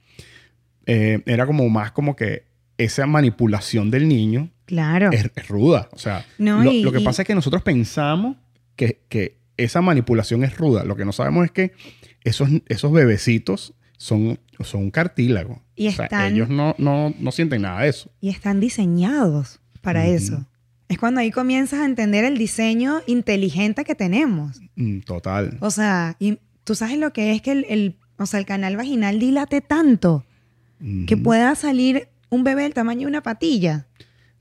Eh, 0.87 1.21
era 1.27 1.47
como 1.47 1.69
más 1.69 1.91
como 1.93 2.15
que 2.15 2.45
esa 2.79 3.07
manipulación 3.07 3.91
del 3.91 4.07
niño 4.07 4.51
Claro. 4.67 5.11
es, 5.13 5.31
es 5.35 5.49
ruda. 5.49 5.89
O 5.93 5.99
sea, 5.99 6.25
No, 6.39 6.63
lo, 6.63 6.71
y- 6.73 6.83
lo 6.83 6.93
que 6.93 7.01
y- 7.01 7.05
pasa 7.05 7.23
es 7.23 7.27
que 7.29 7.35
nosotros 7.35 7.63
pensamos 7.63 8.37
que, 8.77 9.01
que 9.09 9.39
esa 9.57 9.81
manipulación 9.81 10.45
es 10.45 10.57
ruda. 10.57 10.85
Lo 10.85 10.95
que 10.97 11.05
no 11.07 11.13
sabemos 11.13 11.47
es 11.47 11.51
que 11.53 11.73
esos, 12.23 12.49
esos 12.69 12.93
bebecitos 12.93 13.73
son, 13.97 14.39
son 14.61 14.83
un 14.83 14.91
cartílago. 14.91 15.63
Y 15.75 15.89
o 15.89 15.93
sea, 15.93 16.05
están- 16.05 16.35
ellos 16.35 16.49
no, 16.51 16.75
no, 16.79 17.15
no 17.19 17.33
sienten 17.33 17.63
nada 17.63 17.81
de 17.83 17.89
eso. 17.89 18.11
Y 18.21 18.29
están 18.29 18.61
diseñados 18.61 19.61
para 19.81 20.07
eso. 20.07 20.47
Es 20.89 20.99
cuando 20.99 21.21
ahí 21.21 21.31
comienzas 21.31 21.81
a 21.81 21.85
entender 21.85 22.25
el 22.25 22.39
diseño 22.39 23.01
inteligente 23.07 23.85
que 23.85 23.95
tenemos. 23.95 24.61
Mm, 24.77 25.01
Total. 25.01 25.57
O 25.61 25.71
sea, 25.71 26.17
y 26.21 26.39
tú 26.65 26.75
sabes 26.75 26.99
lo 26.99 27.13
que 27.13 27.33
es 27.33 27.43
que 27.43 27.53
el, 27.53 27.67
el- 27.69 27.97
o 28.19 28.27
sea, 28.27 28.39
el 28.41 28.47
canal 28.47 28.77
vaginal 28.77 29.19
dilate 29.19 29.61
tanto 29.61 30.25
que 31.07 31.17
pueda 31.17 31.55
salir 31.55 32.09
un 32.29 32.45
bebé 32.45 32.63
del 32.65 32.75
tamaño 32.75 33.01
de 33.01 33.07
una 33.07 33.23
patilla. 33.23 33.87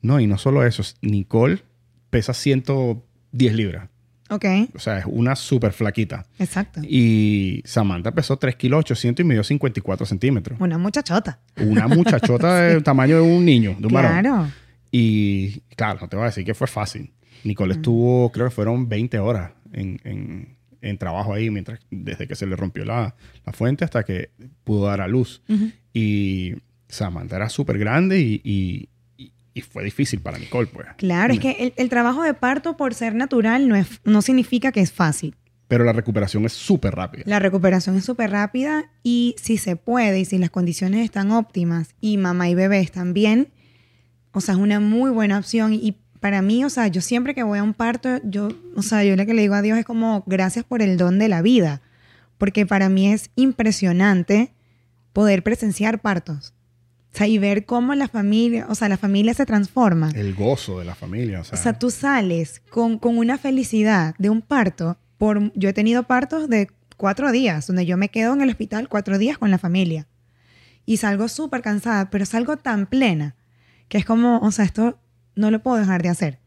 No, 0.01 0.19
y 0.19 0.27
no 0.27 0.37
solo 0.37 0.65
eso. 0.65 0.83
Nicole 1.01 1.63
pesa 2.09 2.33
110 2.33 3.53
libras. 3.53 3.89
Ok, 4.29 4.43
O 4.73 4.79
sea, 4.79 4.97
es 4.99 5.05
una 5.07 5.35
súper 5.35 5.71
flaquita. 5.71 6.25
exacto. 6.39 6.81
Y 6.83 7.61
Samantha 7.63 8.11
pesó 8.11 8.37
3 8.37 8.55
kilos 8.55 8.79
800 8.79 9.23
y 9.23 9.27
midió 9.27 9.43
54 9.43 10.05
centímetros. 10.05 10.59
Una 10.59 10.77
muchachota. 10.77 11.39
Una 11.57 11.87
muchachota 11.87 12.61
del 12.61 12.83
tamaño 12.83 13.17
de 13.17 13.21
un 13.21 13.45
niño, 13.45 13.75
de 13.79 13.87
un 13.87 13.93
varón. 13.93 14.11
Claro. 14.19 14.47
Y 14.91 15.59
claro, 15.75 15.99
no 16.01 16.07
te 16.09 16.15
voy 16.15 16.23
a 16.23 16.27
decir 16.27 16.45
que 16.45 16.53
fue 16.53 16.67
fácil. 16.67 17.11
Nicole 17.43 17.73
estuvo, 17.73 18.31
creo 18.31 18.47
que 18.47 18.55
fueron 18.55 18.87
20 18.89 19.19
horas 19.19 19.51
en, 19.73 19.99
en- 20.03 20.55
en 20.81 20.97
trabajo 20.99 21.33
ahí, 21.33 21.49
mientras, 21.49 21.79
desde 21.89 22.27
que 22.27 22.35
se 22.35 22.45
le 22.45 22.55
rompió 22.55 22.85
la, 22.85 23.15
la 23.43 23.53
fuente 23.53 23.83
hasta 23.85 24.03
que 24.03 24.29
pudo 24.63 24.85
dar 24.85 25.01
a 25.01 25.07
luz. 25.07 25.41
Y 25.93 26.53
Samantha 26.87 27.37
era 27.37 27.49
súper 27.49 27.77
grande 27.79 28.19
y, 28.19 28.41
y- 28.43 28.89
y- 29.17 29.31
y 29.53 29.61
fue 29.61 29.83
difícil 29.83 30.19
para 30.21 30.37
Nicole, 30.37 30.67
pues. 30.67 30.87
Claro, 30.97 31.33
es 31.33 31.39
que 31.39 31.51
el, 31.59 31.73
el 31.77 31.89
trabajo 31.89 32.21
de 32.23 32.33
parto 32.35 32.77
por 32.77 32.93
ser 32.93 33.15
natural 33.15 33.67
no, 33.67 33.75
es, 33.75 33.87
no 34.03 34.21
significa 34.21 34.71
que 34.71 34.81
es 34.81 34.91
fácil. 34.91 35.35
Pero 35.67 35.83
la 35.83 35.93
recuperación 35.93 36.45
es 36.45 36.53
súper 36.53 36.93
rápida. 36.93 37.23
La 37.25 37.39
recuperación 37.39 37.95
es 37.97 38.05
súper 38.05 38.29
rápida 38.29 38.91
y 39.01 39.35
si 39.41 39.57
se 39.57 39.75
puede 39.77 40.19
y 40.19 40.25
si 40.25 40.37
las 40.37 40.51
condiciones 40.51 41.03
están 41.03 41.31
óptimas 41.31 41.95
y 41.99 42.17
mamá 42.17 42.47
y 42.49 42.53
bebé 42.53 42.79
están 42.81 43.13
bien, 43.15 43.47
o 44.35 44.41
sea, 44.41 44.53
es 44.53 44.59
una 44.59 44.81
muy 44.81 45.09
buena 45.11 45.39
opción. 45.39 45.73
Y 45.73 45.95
para 46.19 46.41
mí, 46.41 46.65
o 46.65 46.69
sea, 46.69 46.87
yo 46.87 46.99
siempre 46.99 47.33
que 47.33 47.41
voy 47.41 47.57
a 47.57 47.63
un 47.63 47.73
parto, 47.73 48.19
yo, 48.23 48.49
o 48.75 48.81
sea, 48.81 49.03
yo 49.05 49.15
lo 49.15 49.25
que 49.25 49.33
le 49.33 49.43
digo 49.43 49.55
a 49.55 49.61
Dios 49.61 49.79
es 49.79 49.85
como 49.85 50.23
gracias 50.27 50.65
por 50.65 50.81
el 50.81 50.97
don 50.97 51.17
de 51.19 51.29
la 51.29 51.41
vida, 51.41 51.81
porque 52.37 52.65
para 52.65 52.89
mí 52.89 53.11
es 53.11 53.31
impresionante 53.35 54.53
poder 55.13 55.41
presenciar 55.41 56.01
partos. 56.01 56.53
O 57.13 57.17
sea, 57.17 57.27
y 57.27 57.37
ver 57.37 57.65
cómo 57.65 57.95
la 57.95 58.09
familia, 58.09 58.65
o 58.67 58.75
sea, 58.75 58.89
la 58.89 58.97
familia 58.97 59.33
se 59.33 59.45
transforma. 59.45 60.11
El 60.13 60.35
gozo 60.35 60.79
de 60.79 60.85
la 60.85 60.95
familia. 60.95 61.39
O 61.39 61.43
sea, 61.45 61.57
O 61.57 61.61
sea, 61.61 61.79
tú 61.79 61.89
sales 61.89 62.61
con, 62.69 62.99
con 62.99 63.17
una 63.17 63.37
felicidad 63.37 64.15
de 64.17 64.29
un 64.29 64.41
parto. 64.41 64.97
Por, 65.17 65.53
yo 65.57 65.69
he 65.69 65.73
tenido 65.73 66.03
partos 66.03 66.49
de 66.49 66.67
cuatro 66.97 67.31
días, 67.31 67.67
donde 67.67 67.85
yo 67.85 67.95
me 67.95 68.09
quedo 68.09 68.33
en 68.33 68.41
el 68.41 68.49
hospital 68.49 68.89
cuatro 68.89 69.17
días 69.17 69.37
con 69.37 69.49
la 69.49 69.57
familia. 69.57 70.07
Y 70.85 70.97
salgo 70.97 71.29
súper 71.29 71.61
cansada, 71.61 72.09
pero 72.09 72.25
salgo 72.25 72.57
tan 72.57 72.85
plena 72.85 73.35
que 73.87 73.97
es 73.97 74.05
como, 74.05 74.39
o 74.39 74.51
sea, 74.51 74.65
esto 74.65 74.97
no 75.35 75.51
lo 75.51 75.61
puedo 75.61 75.77
dejar 75.77 76.01
de 76.01 76.09
hacer. 76.09 76.39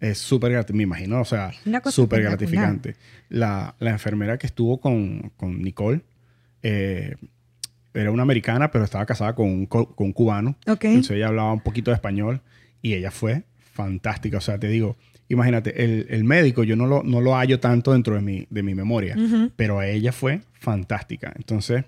es 0.00 0.18
súper 0.18 0.52
gratificante, 0.52 0.76
me 0.76 0.82
imagino, 0.84 1.20
o 1.20 1.24
sea, 1.24 1.50
súper 1.90 2.22
gratificante. 2.22 2.96
La, 3.28 3.74
la 3.80 3.90
enfermera 3.90 4.38
que 4.38 4.46
estuvo 4.46 4.80
con, 4.80 5.32
con 5.36 5.60
Nicole 5.62 6.02
eh, 6.62 7.16
era 7.94 8.10
una 8.10 8.22
americana, 8.22 8.70
pero 8.70 8.84
estaba 8.84 9.06
casada 9.06 9.34
con 9.34 9.46
un, 9.48 9.66
co- 9.66 9.94
con 9.94 10.06
un 10.08 10.12
cubano. 10.12 10.56
Ok. 10.66 10.84
Entonces 10.84 11.16
ella 11.16 11.28
hablaba 11.28 11.52
un 11.52 11.60
poquito 11.60 11.90
de 11.90 11.96
español 11.96 12.42
y 12.82 12.94
ella 12.94 13.10
fue 13.10 13.42
fantástica. 13.72 14.38
O 14.38 14.40
sea, 14.40 14.58
te 14.58 14.68
digo, 14.68 14.96
imagínate, 15.28 15.82
el, 15.84 16.06
el 16.10 16.22
médico 16.24 16.62
yo 16.64 16.76
no 16.76 16.86
lo, 16.86 17.02
no 17.02 17.20
lo 17.20 17.34
hallo 17.34 17.58
tanto 17.60 17.92
dentro 17.92 18.14
de 18.14 18.20
mi, 18.20 18.46
de 18.50 18.62
mi 18.62 18.74
memoria, 18.74 19.16
Ujú. 19.18 19.50
pero 19.56 19.82
ella 19.82 20.12
fue 20.12 20.42
fantástica. 20.52 21.32
Entonces, 21.36 21.84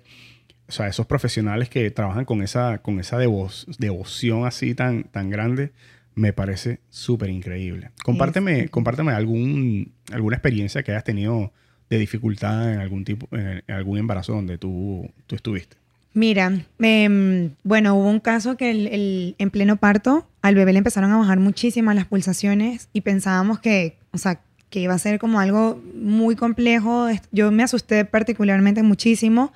o 0.71 0.73
sea, 0.73 0.87
esos 0.87 1.05
profesionales 1.05 1.67
que 1.67 1.91
trabajan 1.91 2.23
con 2.23 2.41
esa, 2.41 2.77
con 2.77 2.97
esa 3.01 3.17
devo- 3.19 3.51
devoción 3.77 4.45
así 4.45 4.73
tan, 4.73 5.03
tan 5.03 5.29
grande, 5.29 5.71
me 6.15 6.31
parece 6.31 6.79
súper 6.89 7.29
increíble. 7.29 7.89
Compárteme, 8.05 8.69
compárteme 8.69 9.11
algún, 9.11 9.91
alguna 10.13 10.37
experiencia 10.37 10.81
que 10.81 10.91
hayas 10.91 11.03
tenido 11.03 11.51
de 11.89 11.97
dificultad 11.99 12.73
en 12.73 12.79
algún 12.79 13.03
tipo, 13.03 13.27
en, 13.35 13.63
algún 13.67 13.97
embarazo 13.97 14.31
donde 14.33 14.57
tú, 14.57 15.11
tú 15.27 15.35
estuviste. 15.35 15.75
Mira, 16.13 16.51
em, 16.79 17.51
bueno, 17.63 17.95
hubo 17.95 18.09
un 18.09 18.21
caso 18.21 18.55
que 18.55 18.71
el- 18.71 18.87
el- 18.87 19.35
en 19.39 19.49
pleno 19.49 19.75
parto 19.75 20.25
al 20.41 20.55
bebé 20.55 20.71
le 20.71 20.77
empezaron 20.77 21.11
a 21.11 21.17
bajar 21.17 21.39
muchísimas 21.39 21.95
las 21.95 22.05
pulsaciones 22.05 22.87
y 22.93 23.01
pensábamos 23.01 23.59
que, 23.59 23.97
o 24.11 24.17
sea, 24.17 24.39
que 24.69 24.79
iba 24.79 24.93
a 24.93 24.99
ser 24.99 25.19
como 25.19 25.41
algo 25.41 25.81
muy 25.95 26.37
complejo. 26.37 27.07
Yo 27.33 27.51
me 27.51 27.63
asusté 27.63 28.05
particularmente 28.05 28.83
muchísimo. 28.83 29.51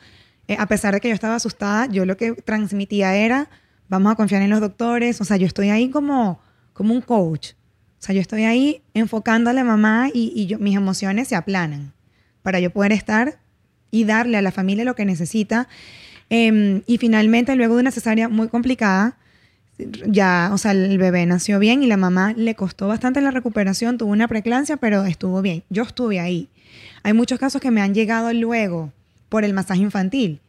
Eh, 0.48 0.58
a 0.60 0.68
pesar 0.68 0.94
de 0.94 1.02
que 1.02 1.10
yo 1.10 1.14
estaba 1.14 1.36
asustada, 1.36 1.88
yo 1.88 2.06
lo 2.06 2.18
que 2.18 2.34
transmitía 2.34 3.16
era, 3.16 3.50
vamos 3.90 4.12
a 4.12 4.16
confiar 4.16 4.42
en 4.42 4.50
los 4.50 4.60
doctores. 4.60 5.22
O 5.22 5.26
sea, 5.26 5.38
yo 5.38 5.48
estoy 5.48 5.70
ahí 5.70 5.90
como, 5.90 6.40
como 6.74 6.94
un 6.94 7.02
coach. 7.02 7.52
O 8.00 8.04
sea, 8.06 8.14
yo 8.14 8.22
estoy 8.22 8.44
ahí 8.44 8.82
enfocando 8.94 9.50
a 9.50 9.54
la 9.54 9.64
mamá 9.64 10.10
y, 10.14 10.32
y 10.36 10.46
yo, 10.46 10.60
mis 10.60 10.76
emociones 10.76 11.28
se 11.28 11.36
aplanan 11.36 11.94
para 12.44 12.60
yo 12.60 12.70
poder 12.70 12.92
estar 12.92 13.40
y 13.90 14.04
darle 14.04 14.38
a 14.38 14.42
la 14.42 14.52
familia 14.52 14.86
lo 14.86 14.96
que 14.96 15.06
necesita. 15.06 15.68
Em, 16.30 16.82
y 16.86 16.98
finalmente, 16.98 17.56
luego 17.56 17.76
de 17.76 17.82
una 17.82 17.92
cesárea 17.92 18.30
muy 18.30 18.48
complicada, 18.50 19.18
ya, 20.08 20.52
o 20.54 20.58
sea, 20.58 20.72
el 20.72 20.98
bebé 20.98 21.26
nació 21.26 21.60
bien 21.60 21.84
y 21.84 21.88
la 21.88 21.98
mamá 21.98 22.34
le 22.34 22.56
costó 22.56 22.88
bastante 22.88 23.22
la 23.22 23.32
recuperación, 23.32 23.98
tuvo 23.98 24.12
una 24.12 24.28
preeclampsia, 24.28 24.78
pero 24.78 25.06
estuvo 25.06 25.42
bien. 25.42 25.64
Yo 25.70 25.84
estuve 25.84 26.20
ahí. 26.20 26.50
Hay 27.04 27.14
muchos 27.14 27.40
casos 27.40 27.62
que 27.62 27.72
me 27.72 27.82
han 27.82 27.94
llegado 27.94 28.32
luego 28.34 28.92
por 29.36 29.44
el 29.44 29.54
masaje 29.54 29.82
infantil, 29.82 30.40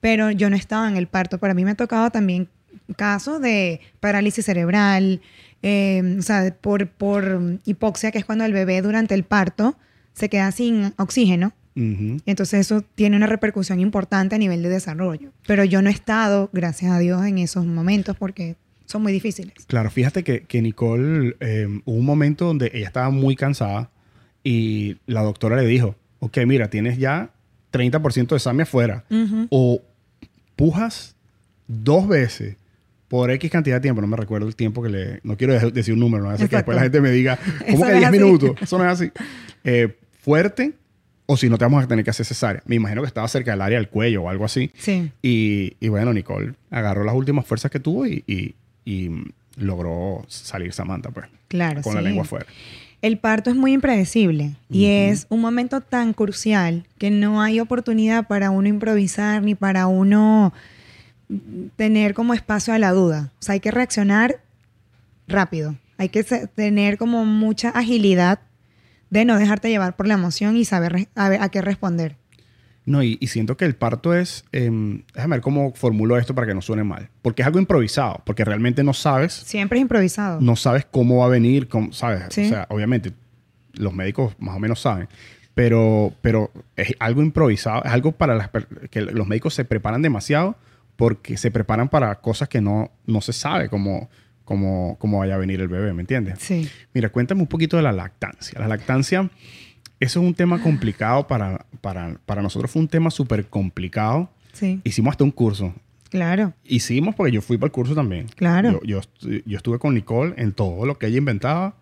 pero 0.00 0.30
yo 0.30 0.48
no 0.48 0.56
estaba 0.56 0.88
en 0.88 0.96
el 0.96 1.08
parto. 1.08 1.36
Para 1.36 1.52
mí 1.52 1.62
me 1.62 1.72
ha 1.72 1.74
tocado 1.74 2.08
también 2.08 2.48
casos 2.96 3.38
de 3.42 3.82
parálisis 4.00 4.46
cerebral, 4.46 5.20
eh, 5.62 6.16
o 6.18 6.22
sea, 6.22 6.56
por, 6.58 6.88
por 6.88 7.58
hipoxia, 7.66 8.10
que 8.10 8.16
es 8.16 8.24
cuando 8.24 8.46
el 8.46 8.54
bebé 8.54 8.80
durante 8.80 9.14
el 9.14 9.24
parto 9.24 9.76
se 10.14 10.30
queda 10.30 10.52
sin 10.52 10.94
oxígeno. 10.96 11.52
Ujú. 11.76 12.22
Entonces 12.24 12.60
eso 12.60 12.82
tiene 12.94 13.18
una 13.18 13.26
repercusión 13.26 13.78
importante 13.78 14.36
a 14.36 14.38
nivel 14.38 14.62
de 14.62 14.70
desarrollo. 14.70 15.32
Pero 15.46 15.62
yo 15.64 15.82
no 15.82 15.90
he 15.90 15.92
estado, 15.92 16.48
gracias 16.50 16.92
a 16.92 16.98
Dios, 16.98 17.22
en 17.26 17.36
esos 17.36 17.66
momentos 17.66 18.16
porque 18.16 18.56
son 18.86 19.02
muy 19.02 19.12
difíciles. 19.12 19.52
Claro, 19.66 19.90
fíjate 19.90 20.24
que, 20.24 20.44
que 20.44 20.62
Nicole, 20.62 21.36
eh, 21.40 21.66
hubo 21.84 21.94
un 21.94 22.06
momento 22.06 22.46
donde 22.46 22.70
ella 22.72 22.86
estaba 22.86 23.10
muy 23.10 23.36
cansada 23.36 23.90
y 24.42 24.96
la 25.04 25.20
doctora 25.20 25.56
le 25.56 25.66
dijo, 25.66 25.94
ok, 26.20 26.38
mira, 26.46 26.70
tienes 26.70 26.96
ya 26.96 27.34
30% 27.72 28.28
de 28.28 28.36
examen 28.36 28.62
afuera. 28.62 29.04
O 29.50 29.82
pujas 30.56 31.14
dos 31.66 32.06
veces 32.08 32.56
por 33.08 33.30
X 33.32 33.50
cantidad 33.50 33.76
de 33.76 33.80
tiempo, 33.80 34.00
no 34.00 34.06
me 34.06 34.16
recuerdo 34.16 34.46
el 34.46 34.54
tiempo 34.54 34.82
que 34.82 34.88
le... 34.88 35.20
No 35.24 35.36
quiero 35.36 35.58
de- 35.58 35.72
decir 35.72 35.94
un 35.94 36.00
número, 36.00 36.22
no 36.22 36.30
hace 36.30 36.48
que 36.48 36.56
después 36.56 36.76
la 36.76 36.82
gente 36.82 37.00
me 37.00 37.10
diga, 37.10 37.38
¿cómo 37.70 37.84
que 37.84 37.90
no 37.92 37.94
es 37.94 37.98
10 37.98 38.04
así. 38.08 38.18
minutos? 38.18 38.50
Eso 38.60 38.78
no 38.78 38.84
es 38.84 38.90
así. 38.92 39.10
Eh, 39.64 39.96
fuerte 40.20 40.74
o 41.26 41.36
si 41.36 41.48
no 41.48 41.58
te 41.58 41.64
vamos 41.64 41.82
a 41.82 41.88
tener 41.88 42.04
que 42.04 42.10
hacer 42.10 42.24
cesárea. 42.26 42.62
Me 42.66 42.76
imagino 42.76 43.02
que 43.02 43.08
estaba 43.08 43.26
cerca 43.26 43.50
del 43.50 43.62
área 43.62 43.78
del 43.78 43.88
cuello 43.88 44.22
o 44.22 44.28
algo 44.30 44.44
así. 44.44 44.70
Sí. 44.78 45.10
Y, 45.22 45.74
y 45.80 45.88
bueno, 45.88 46.12
Nicole 46.12 46.54
agarró 46.70 47.02
las 47.04 47.14
últimas 47.14 47.46
fuerzas 47.46 47.70
que 47.70 47.80
tuvo 47.80 48.06
y, 48.06 48.22
y- 48.28 48.54
y 48.84 49.10
logró 49.56 50.24
salir 50.28 50.72
Samantha, 50.72 51.10
pues, 51.10 51.26
Claro, 51.48 51.82
con 51.82 51.94
la 51.96 52.00
lengua 52.00 52.22
afuera. 52.22 52.46
El 53.02 53.18
parto 53.18 53.48
es 53.50 53.56
muy 53.56 53.72
impredecible 53.72 54.56
y 54.70 54.86
es 54.86 55.26
un 55.30 55.40
momento 55.40 55.80
tan 55.80 56.12
crucial 56.12 56.84
que 56.98 57.10
no 57.10 57.40
hay 57.40 57.58
oportunidad 57.58 58.26
para 58.26 58.50
uno 58.50 58.68
improvisar 58.68 59.42
ni 59.42 59.54
para 59.54 59.86
uno 59.86 60.52
tener 61.76 62.12
como 62.14 62.34
espacio 62.34 62.74
a 62.74 62.78
la 62.78 62.90
duda. 62.92 63.30
O 63.40 63.42
sea, 63.42 63.54
hay 63.54 63.60
que 63.60 63.70
reaccionar 63.70 64.40
rápido. 65.28 65.76
Hay 65.96 66.08
que 66.10 66.22
tener 66.24 66.98
como 66.98 67.24
mucha 67.24 67.70
agilidad 67.70 68.40
de 69.10 69.24
no 69.24 69.38
dejarte 69.38 69.70
llevar 69.70 69.96
por 69.96 70.06
la 70.06 70.14
emoción 70.14 70.56
y 70.56 70.64
saber 70.64 70.92
re- 70.92 71.08
a, 71.14 71.28
ver 71.28 71.42
a 71.42 71.48
qué 71.48 71.62
responder. 71.62 72.16
No, 72.90 73.02
y, 73.02 73.18
y 73.20 73.28
siento 73.28 73.56
que 73.56 73.64
el 73.64 73.74
parto 73.76 74.14
es. 74.14 74.44
em, 74.52 75.02
déjame 75.14 75.36
ver 75.36 75.42
cómo 75.42 75.72
formulo 75.74 76.18
esto 76.18 76.34
para 76.34 76.46
que 76.46 76.54
no 76.54 76.60
suene 76.62 76.82
mal. 76.84 77.08
Porque 77.22 77.42
es 77.42 77.46
algo 77.46 77.58
improvisado, 77.60 78.20
porque 78.24 78.44
realmente 78.44 78.82
no 78.82 78.92
sabes, 78.94 79.32
Siempre 79.32 79.78
es 79.78 79.82
improvisado. 79.82 80.40
no 80.40 80.56
sabes 80.56 80.86
cómo 80.90 81.18
va 81.18 81.26
a 81.26 81.28
venir, 81.28 81.68
cómo, 81.68 81.92
¿sabes? 81.92 82.24
Sí. 82.30 82.46
O 82.46 82.48
sea, 82.48 82.66
obviamente 82.68 83.12
los 83.74 83.92
médicos 83.94 84.34
más 84.38 84.56
o 84.56 84.58
menos 84.58 84.80
saben. 84.80 85.08
Pero, 85.54 86.12
pero 86.22 86.50
es 86.76 86.94
algo 87.00 87.22
improvisado, 87.22 87.82
es 87.84 87.90
algo 87.90 88.12
para 88.12 88.34
las 88.34 88.50
que 88.90 89.02
los 89.02 89.26
médicos 89.26 89.52
se 89.54 89.64
preparan 89.64 90.00
demasiado 90.02 90.56
porque 90.96 91.36
se 91.36 91.50
preparan 91.50 91.88
para 91.88 92.14
cosas 92.20 92.48
que 92.48 92.60
no, 92.60 92.90
no 93.06 93.20
se 93.20 93.32
sabe 93.32 93.68
cómo, 93.68 94.08
cómo, 94.44 94.96
cómo 94.98 95.18
vaya 95.18 95.34
a 95.34 95.38
venir 95.38 95.60
el 95.60 95.68
bebé, 95.68 95.92
¿me 95.92 96.02
entiendes? 96.02 96.38
Sí. 96.40 96.68
Mira, 96.94 97.08
cuéntame 97.10 97.40
un 97.40 97.46
poquito 97.46 97.76
de 97.76 97.82
la 97.82 97.92
lactancia. 97.92 98.58
La 98.60 98.68
lactancia, 98.68 99.28
eso 100.00 100.20
es 100.20 100.26
un 100.26 100.34
tema 100.34 100.60
complicado 100.62 101.26
para, 101.26 101.66
para, 101.80 102.16
para 102.26 102.42
nosotros, 102.42 102.70
fue 102.70 102.82
un 102.82 102.88
tema 102.88 103.10
súper 103.10 103.46
complicado. 103.46 104.30
Sí. 104.52 104.80
Hicimos 104.84 105.12
hasta 105.12 105.24
un 105.24 105.30
curso. 105.30 105.74
Claro. 106.10 106.54
Hicimos 106.64 107.14
porque 107.14 107.32
yo 107.32 107.40
fui 107.42 107.56
para 107.56 107.66
el 107.66 107.72
curso 107.72 107.94
también. 107.94 108.26
Claro. 108.34 108.72
Yo, 108.72 108.80
yo, 108.82 109.00
estu- 109.00 109.42
yo 109.46 109.56
estuve 109.56 109.78
con 109.78 109.94
Nicole 109.94 110.34
en 110.38 110.52
todo 110.52 110.84
lo 110.86 110.98
que 110.98 111.06
ella 111.06 111.18
inventaba. 111.18 111.76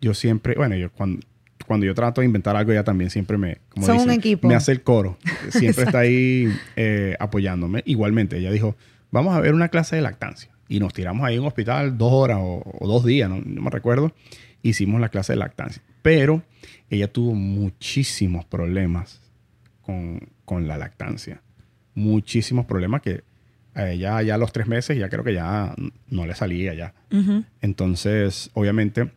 Yo 0.00 0.14
siempre, 0.14 0.54
bueno, 0.56 0.74
yo 0.76 0.90
cuando, 0.90 1.20
cuando 1.66 1.86
yo 1.86 1.94
trato 1.94 2.20
de 2.20 2.26
inventar 2.26 2.56
algo, 2.56 2.72
ella 2.72 2.82
también 2.84 3.10
siempre 3.10 3.38
me, 3.38 3.58
como 3.68 3.86
Son 3.86 3.98
un 3.98 4.10
equipo. 4.10 4.48
me 4.48 4.54
hace 4.56 4.72
el 4.72 4.82
coro. 4.82 5.16
Siempre 5.50 5.84
está 5.84 6.00
ahí 6.00 6.48
eh, 6.76 7.16
apoyándome. 7.20 7.82
Igualmente, 7.86 8.38
ella 8.38 8.50
dijo, 8.50 8.74
vamos 9.12 9.36
a 9.36 9.40
ver 9.40 9.54
una 9.54 9.68
clase 9.68 9.94
de 9.94 10.02
lactancia. 10.02 10.50
Y 10.68 10.80
nos 10.80 10.92
tiramos 10.92 11.24
ahí 11.24 11.34
en 11.36 11.40
un 11.42 11.46
hospital 11.46 11.96
dos 11.96 12.12
horas 12.12 12.38
o, 12.40 12.62
o 12.80 12.88
dos 12.88 13.04
días, 13.04 13.30
no, 13.30 13.40
no 13.44 13.62
me 13.62 13.70
recuerdo. 13.70 14.12
Hicimos 14.62 15.00
la 15.00 15.08
clase 15.08 15.32
de 15.34 15.38
lactancia. 15.38 15.82
Pero 16.02 16.42
ella 16.90 17.12
tuvo 17.12 17.34
muchísimos 17.34 18.44
problemas 18.44 19.20
con, 19.82 20.20
con 20.44 20.68
la 20.68 20.78
lactancia. 20.78 21.42
Muchísimos 21.94 22.66
problemas 22.66 23.02
que 23.02 23.22
a 23.74 23.90
ella 23.90 24.20
ya 24.22 24.34
a 24.34 24.38
los 24.38 24.52
tres 24.52 24.66
meses 24.66 24.96
ya 24.98 25.08
creo 25.08 25.22
que 25.24 25.34
ya 25.34 25.74
no 26.08 26.26
le 26.26 26.34
salía 26.34 26.74
ya. 26.74 26.94
Entonces, 27.60 28.50
obviamente, 28.54 29.10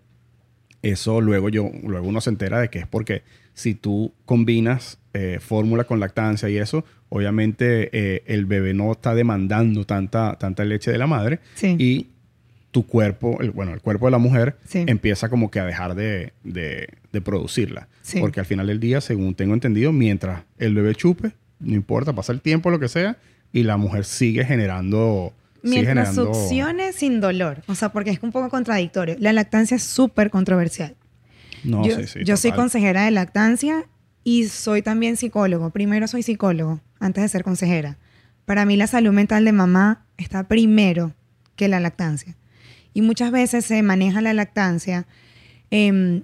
eso 0.82 1.22
luego, 1.22 1.50
yo, 1.50 1.70
luego 1.84 2.08
uno 2.08 2.22
se 2.22 2.30
entera 2.30 2.60
de 2.60 2.70
que 2.70 2.80
es 2.80 2.88
porque 2.88 3.24
si 3.54 3.76
tú 3.76 4.14
combinas 4.26 5.00
eh, 5.14 5.38
fórmula 5.40 5.84
con 5.84 6.00
lactancia 6.00 6.50
y 6.50 6.58
eso, 6.58 6.86
obviamente 7.10 7.90
eh, 7.92 8.24
el 8.28 8.46
bebé 8.46 8.74
no 8.74 8.92
está 8.92 9.14
demandando 9.14 9.86
tanta, 9.86 10.38
tanta 10.40 10.64
leche 10.66 10.92
de 10.92 10.98
la 10.98 11.08
madre 11.08 11.40
Sí. 11.56 11.76
y 11.78 12.08
tu 12.72 12.88
cuerpo, 12.88 13.38
el, 13.42 13.52
bueno, 13.52 13.74
el 13.74 13.82
cuerpo 13.82 14.06
de 14.06 14.12
la 14.12 14.18
mujer 14.18 14.58
Sí. 14.66 14.86
empieza 14.88 15.28
como 15.30 15.52
que 15.52 15.60
a 15.60 15.66
dejar 15.66 15.94
de, 15.96 16.34
de- 16.44 16.88
de 17.12 17.22
producirla. 17.22 17.88
Sí. 18.02 18.20
Porque 18.20 18.40
al 18.40 18.46
final 18.46 18.68
del 18.68 18.80
día, 18.80 19.02
según 19.02 19.36
tengo 19.36 19.54
entendido, 19.54 19.92
mientras 19.92 20.44
el 20.58 20.74
bebé 20.74 20.96
chupe, 20.96 21.32
no 21.60 21.76
importa, 21.76 22.14
pasa 22.14 22.32
el 22.32 22.42
tiempo, 22.42 22.70
lo 22.72 22.80
que 22.80 22.88
sea, 22.88 23.18
y 23.52 23.64
la 23.64 23.76
mujer 23.78 24.06
sigue 24.06 24.46
generando... 24.46 25.34
sigue 25.62 25.70
Mientras 25.82 26.10
generando- 26.10 26.34
succione 26.34 26.94
sin 26.94 27.20
dolor. 27.20 27.62
O 27.68 27.76
sea, 27.76 27.90
porque 27.90 28.12
es 28.12 28.20
un 28.24 28.32
poco 28.32 28.50
contradictorio. 28.50 29.16
La 29.20 29.34
lactancia 29.34 29.76
es 29.76 29.84
súper 29.84 30.30
controversial. 30.30 30.96
No, 31.64 31.86
yo 31.86 31.98
sí, 31.98 32.08
sí, 32.08 32.20
yo 32.24 32.38
soy 32.38 32.54
consejera 32.54 33.04
de 33.06 33.12
lactancia 33.12 33.86
y 34.24 34.46
soy 34.48 34.82
también 34.82 35.18
psicólogo. 35.18 35.70
Primero 35.72 36.08
soy 36.08 36.24
psicólogo 36.24 36.80
antes 37.00 37.22
de 37.22 37.28
ser 37.28 37.44
consejera. 37.44 37.98
Para 38.46 38.66
mí 38.66 38.78
la 38.78 38.88
salud 38.88 39.12
mental 39.12 39.46
de 39.46 39.52
mamá 39.52 40.06
está 40.18 40.48
primero 40.48 41.14
que 41.56 41.68
la 41.68 41.80
lactancia. 41.80 42.36
Y 42.94 43.02
muchas 43.02 43.32
veces 43.32 43.66
se 43.66 43.82
maneja 43.84 44.22
la 44.22 44.34
lactancia 44.34 45.06
em, 45.70 46.24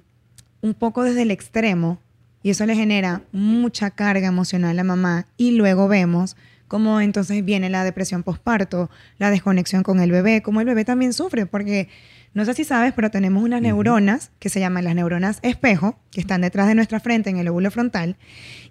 un 0.62 0.74
poco 0.74 1.04
desde 1.04 1.22
el 1.22 1.32
extremo 1.32 2.00
y 2.44 2.50
eso 2.50 2.66
le 2.66 2.76
genera 2.76 3.24
mucha 3.32 3.92
carga 3.92 4.28
emocional 4.28 4.78
a 4.80 4.84
mamá 4.84 5.28
y 5.38 5.52
luego 5.52 5.88
vemos 5.88 6.36
cómo 6.68 7.02
entonces 7.02 7.44
viene 7.44 7.70
la 7.70 7.84
depresión 7.84 8.24
postparto, 8.24 8.90
la 9.18 9.32
desconexión 9.32 9.84
con 9.84 10.00
el 10.00 10.12
bebé, 10.12 10.42
cómo 10.42 10.62
el 10.62 10.68
bebé 10.68 10.86
también 10.86 11.14
sufre, 11.14 11.46
porque 11.46 11.88
no 12.34 12.46
sé 12.46 12.54
si 12.54 12.64
sabes, 12.64 12.94
pero 12.94 13.10
tenemos 13.10 13.44
unas 13.44 13.62
neuronas 13.62 14.32
que 14.40 14.50
se 14.50 14.60
llaman 14.60 14.84
las 14.84 14.96
neuronas 14.96 15.40
espejo, 15.42 15.98
que 16.12 16.22
están 16.22 16.42
detrás 16.42 16.68
de 16.68 16.76
nuestra 16.76 17.00
frente 17.00 17.30
en 17.30 17.38
el 17.38 17.46
lóbulo 17.46 17.72
frontal, 17.72 18.18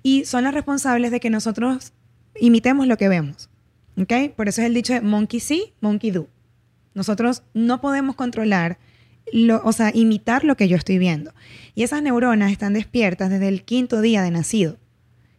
y 0.02 0.24
son 0.24 0.44
las 0.44 0.54
responsables 0.54 1.10
de 1.10 1.20
que 1.20 1.30
nosotros 1.30 1.92
imitemos 2.38 2.86
lo 2.86 2.96
que 2.96 3.08
vemos. 3.08 3.48
¿Ok? 3.98 4.12
Por 4.36 4.48
eso 4.48 4.60
es 4.60 4.66
el 4.66 4.74
dicho 4.74 4.92
de 4.92 5.00
monkey 5.00 5.40
see, 5.40 5.72
monkey 5.80 6.10
do. 6.10 6.28
Nosotros 6.96 7.42
no 7.52 7.82
podemos 7.82 8.16
controlar, 8.16 8.78
lo, 9.30 9.62
o 9.64 9.72
sea, 9.72 9.90
imitar 9.92 10.44
lo 10.44 10.56
que 10.56 10.66
yo 10.66 10.78
estoy 10.78 10.96
viendo. 10.96 11.34
Y 11.74 11.82
esas 11.82 12.02
neuronas 12.02 12.50
están 12.50 12.72
despiertas 12.72 13.28
desde 13.28 13.48
el 13.48 13.64
quinto 13.64 14.00
día 14.00 14.22
de 14.22 14.30
nacido. 14.30 14.78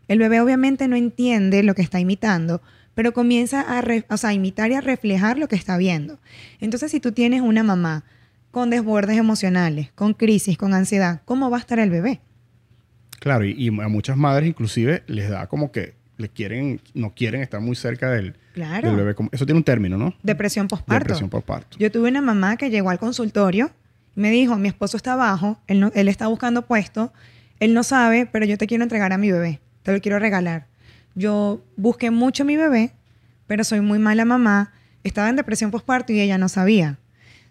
El 0.07 0.19
bebé 0.19 0.39
obviamente 0.39 0.87
no 0.87 0.95
entiende 0.95 1.63
lo 1.63 1.73
que 1.73 1.81
está 1.81 1.99
imitando, 1.99 2.61
pero 2.93 3.11
comienza 3.11 3.61
a, 3.61 3.83
o 4.09 4.17
sea, 4.17 4.33
imitar 4.33 4.69
y 4.69 4.75
a 4.75 4.81
reflejar 4.81 5.39
lo 5.39 5.47
que 5.47 5.55
está 5.55 5.77
viendo. 5.77 6.19
Entonces, 6.59 6.91
si 6.91 6.99
tú 6.99 7.11
tienes 7.11 7.41
una 7.41 7.63
mamá 7.63 8.03
con 8.51 8.69
desbordes 8.69 9.17
emocionales, 9.17 9.91
con 9.93 10.13
crisis, 10.13 10.59
con 10.59 10.75
ansiedad, 10.75 11.21
¿cómo 11.25 11.49
va 11.49 11.57
a 11.57 11.61
estar 11.61 11.79
el 11.79 11.89
bebé? 11.89 12.21
Claro, 13.19 13.45
y, 13.45 13.55
y 13.57 13.69
a 13.69 13.87
muchas 13.87 14.15
madres 14.15 14.47
inclusive 14.47 15.01
les 15.07 15.27
da 15.31 15.47
como 15.47 15.71
que 15.71 15.95
le 16.17 16.29
quieren, 16.29 16.81
no 16.93 17.15
quieren 17.15 17.41
estar 17.41 17.61
muy 17.61 17.75
cerca 17.75 18.11
del, 18.11 18.35
Claro. 18.57 18.87
del 18.87 18.95
bebé. 18.97 19.15
Eso 19.31 19.45
tiene 19.45 19.57
un 19.59 19.63
término, 19.63 19.97
¿no? 19.97 20.15
Depresión 20.23 20.67
postparto. 20.67 21.03
Depresión 21.03 21.29
por 21.29 21.43
parto. 21.43 21.77
Yo 21.79 21.91
tuve 21.91 22.09
una 22.09 22.21
mamá 22.23 22.57
que 22.57 22.69
llegó 22.71 22.89
al 22.89 22.97
consultorio 22.99 23.69
me 24.15 24.31
dijo, 24.31 24.57
mi 24.57 24.67
esposo 24.67 24.97
está 24.97 25.13
abajo, 25.13 25.59
él, 25.67 25.79
no- 25.79 25.91
él 25.93 26.07
está 26.07 26.25
buscando 26.25 26.63
puesto, 26.63 27.13
él 27.59 27.75
no 27.75 27.83
sabe, 27.83 28.25
pero 28.25 28.47
yo 28.47 28.57
te 28.57 28.65
quiero 28.65 28.81
entregar 28.83 29.13
a 29.13 29.19
mi 29.19 29.31
bebé, 29.31 29.59
te 29.83 29.93
lo 29.93 30.01
quiero 30.01 30.17
regalar. 30.17 30.65
Yo 31.13 31.61
busqué 31.75 32.09
mucho 32.09 32.41
a 32.41 32.45
mi 32.47 32.57
bebé, 32.57 32.93
pero 33.45 33.63
soy 33.63 33.81
muy 33.81 33.99
mala 33.99 34.25
mamá, 34.25 34.71
estaba 35.03 35.29
en 35.29 35.35
depresión 35.35 35.69
postparto 35.69 36.13
y 36.13 36.19
ella 36.19 36.39
no 36.39 36.49
sabía. 36.49 36.97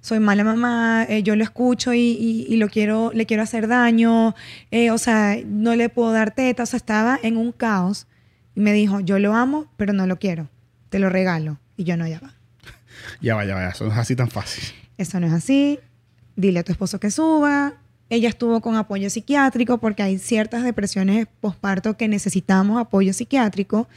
Soy 0.01 0.19
mala 0.19 0.43
mamá, 0.43 1.05
eh, 1.09 1.23
yo 1.23 1.37
lo 1.37 1.45
escucho 1.45 1.95
y, 1.95 2.01
y- 2.01 2.47
y 2.53 2.57
lo 2.57 2.69
quiero, 2.69 3.13
le 3.15 3.27
quiero 3.27 3.45
hacer 3.45 3.69
daño, 3.69 4.35
eh, 4.73 4.91
o 4.91 4.99
sea, 4.99 5.37
no 5.47 5.77
le 5.77 5.89
puedo 5.89 6.11
dar 6.11 6.33
teta, 6.35 6.65
o 6.65 6.67
sea, 6.67 6.79
estaba 6.79 7.17
en 7.23 7.37
un 7.37 7.53
caos 7.53 8.09
y 8.57 8.61
me 8.61 8.73
dijo, 8.73 8.99
yo 8.99 9.21
lo 9.21 9.35
amo, 9.35 9.67
pero 9.77 9.93
no 9.93 10.09
lo 10.09 10.19
quiero, 10.19 10.49
te 10.97 11.01
lo 11.01 11.11
regalo. 11.11 11.59
Y 11.77 11.85
yo 11.85 11.99
no, 11.99 12.09
ya 12.09 12.21
va. 12.21 12.33
Ya 13.21 13.35
va, 13.35 13.45
ya 13.45 13.55
va, 13.55 13.69
eso 13.69 13.85
no 13.85 13.93
es 13.93 13.99
así 13.99 14.17
tan 14.17 14.31
fácil. 14.31 14.65
Eso 14.97 15.21
no 15.21 15.27
es 15.27 15.33
así. 15.35 15.79
Dile 16.37 16.61
a 16.61 16.65
tu 16.65 16.73
esposo 16.73 16.99
que 16.99 17.11
suba. 17.11 17.75
Ella 18.09 18.31
estuvo 18.31 18.63
con 18.63 18.77
apoyo 18.77 19.11
psiquiátrico 19.11 19.77
porque 19.77 20.03
hay 20.03 20.19
ciertas 20.19 20.65
depresiones 20.65 21.27
postparto 21.43 21.99
que 21.99 22.09
necesitamos 22.09 22.81
apoyo 22.81 23.13
psiquiátrico 23.13 23.89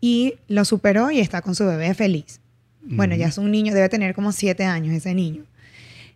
y 0.00 0.36
lo 0.48 0.64
superó 0.64 1.10
y 1.10 1.20
está 1.20 1.42
con 1.42 1.54
su 1.54 1.66
bebé 1.66 1.92
feliz. 1.92 2.40
Bueno, 2.80 3.14
ya 3.16 3.26
es 3.26 3.36
un 3.36 3.50
niño, 3.50 3.74
debe 3.74 3.90
tener 3.90 4.14
como 4.14 4.32
siete 4.32 4.64
años 4.64 4.94
ese 4.94 5.12
niño. 5.12 5.44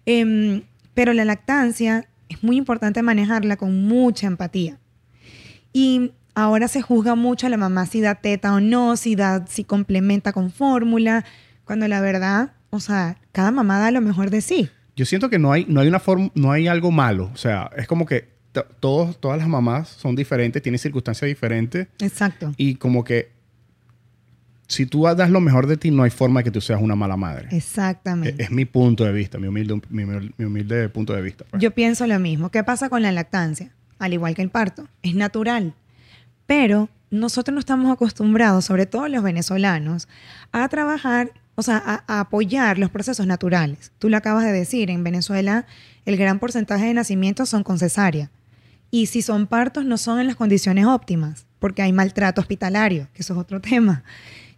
Em, 0.07 0.62
pero 0.95 1.12
la 1.12 1.26
lactancia 1.26 2.09
es 2.30 2.43
muy 2.43 2.57
importante 2.57 3.03
manejarla 3.03 3.59
con 3.59 3.86
mucha 3.86 4.26
empatía. 4.26 4.78
Y 5.74 6.12
ahora 6.34 6.68
se 6.68 6.82
juzga 6.82 7.14
mucho 7.14 7.46
a 7.46 7.50
la 7.50 7.56
mamá 7.56 7.86
si 7.86 8.00
da 8.00 8.14
teta 8.16 8.54
o 8.54 8.60
no, 8.60 8.96
si, 8.96 9.14
da, 9.16 9.46
si 9.46 9.64
complementa 9.64 10.32
con 10.32 10.50
fórmula, 10.50 11.24
cuando 11.64 11.86
la 11.88 12.00
verdad, 12.00 12.52
o 12.70 12.80
sea, 12.80 13.16
cada 13.32 13.50
mamá 13.50 13.78
da 13.78 13.90
lo 13.90 14.00
mejor 14.00 14.30
de 14.30 14.40
sí. 14.40 14.68
Yo 14.96 15.06
siento 15.06 15.30
que 15.30 15.38
no 15.38 15.52
hay, 15.52 15.64
no 15.68 15.80
hay 15.80 15.88
una 15.88 16.00
forma, 16.00 16.30
no 16.34 16.52
hay 16.52 16.68
algo 16.68 16.90
malo. 16.90 17.30
O 17.32 17.36
sea, 17.36 17.70
es 17.76 17.86
como 17.86 18.06
que 18.06 18.28
todos, 18.80 19.20
todas 19.20 19.38
las 19.38 19.48
mamás 19.48 19.88
son 19.88 20.16
diferentes, 20.16 20.60
tienen 20.62 20.78
circunstancias 20.78 21.28
diferentes 21.28 21.86
Exacto. 22.00 22.52
y 22.56 22.74
como 22.74 23.04
que 23.04 23.30
si 24.66 24.86
tú 24.86 25.04
das 25.04 25.30
lo 25.30 25.40
mejor 25.40 25.66
de 25.66 25.76
ti, 25.76 25.90
no 25.90 26.04
hay 26.04 26.10
forma 26.10 26.40
de 26.40 26.44
que 26.44 26.50
tú 26.52 26.60
seas 26.60 26.80
una 26.80 26.94
mala 26.94 27.16
madre. 27.16 27.48
Es, 27.48 27.54
Exactamente. 27.54 28.40
es 28.42 28.50
mi 28.52 28.64
punto 28.64 29.04
de 29.04 29.12
vista, 29.12 29.36
mi 29.38 29.48
humilde, 29.48 29.80
mi, 29.88 30.04
mi 30.04 30.44
humilde 30.44 30.88
punto 30.88 31.12
de 31.12 31.22
vista. 31.22 31.44
pues. 31.50 31.60
Yo 31.60 31.72
pienso 31.72 32.06
lo 32.06 32.18
mismo. 32.20 32.50
¿Qué 32.50 32.62
pasa 32.62 32.88
con 32.88 33.02
la 33.02 33.10
lactancia? 33.10 33.72
Al 33.98 34.12
igual 34.12 34.34
que 34.34 34.42
el 34.42 34.50
parto, 34.50 34.86
es 35.02 35.14
natural. 35.14 35.74
Pero 36.51 36.88
nosotros 37.12 37.55
no 37.55 37.61
estamos 37.61 37.92
acostumbrados, 37.92 38.64
sobre 38.64 38.84
todo 38.84 39.07
los 39.07 39.22
venezolanos, 39.22 40.09
a 40.51 40.68
trabajar, 40.68 41.30
o 41.55 41.62
sea, 41.62 41.80
a, 41.86 42.03
a 42.09 42.18
apoyar 42.18 42.76
los 42.76 42.90
procesos 42.90 43.24
naturales. 43.24 43.92
Tú 44.01 44.09
lo 44.09 44.16
acabas 44.16 44.42
de 44.42 44.51
decir, 44.51 44.90
en 44.90 45.05
Venezuela 45.05 45.64
el 46.07 46.16
gran 46.16 46.40
porcentaje 46.40 46.86
de 46.86 46.94
nacimientos 46.94 47.51
son 47.51 47.62
con 47.62 47.78
cesárea. 47.78 48.32
Y 48.90 49.07
si 49.07 49.22
son 49.22 49.46
partos, 49.46 49.84
no 49.84 49.96
son 49.96 50.18
en 50.18 50.26
las 50.26 50.34
condiciones 50.34 50.86
óptimas, 50.86 51.46
porque 51.61 51.82
hay 51.82 51.92
maltrato 51.92 52.40
hospitalario, 52.40 53.07
que 53.14 53.22
eso 53.22 53.34
es 53.34 53.38
otro 53.38 53.61
tema. 53.61 54.03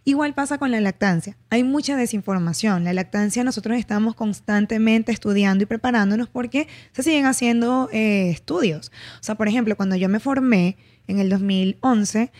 Igual 0.03 0.33
pasa 0.33 0.57
con 0.57 0.71
la 0.71 0.81
lactancia. 0.81 1.37
Hay 1.51 1.63
mucha 1.63 1.95
desinformación. 1.95 2.83
La 2.83 2.93
lactancia 2.93 3.43
nosotros 3.43 3.77
estamos 3.77 4.15
constantemente 4.15 5.11
estudiando 5.11 5.63
y 5.63 5.67
preparándonos 5.67 6.27
porque 6.27 6.67
se 6.91 7.03
siguen 7.03 7.27
haciendo 7.27 7.87
eh, 7.93 8.31
estudios. 8.31 8.91
O 9.21 9.23
sea, 9.23 9.35
por 9.35 9.47
ejemplo, 9.47 9.77
cuando 9.77 9.95
yo 9.95 10.09
me 10.09 10.19
formé 10.19 10.75
en 11.07 11.19
el 11.19 11.29
2011, 11.29 12.31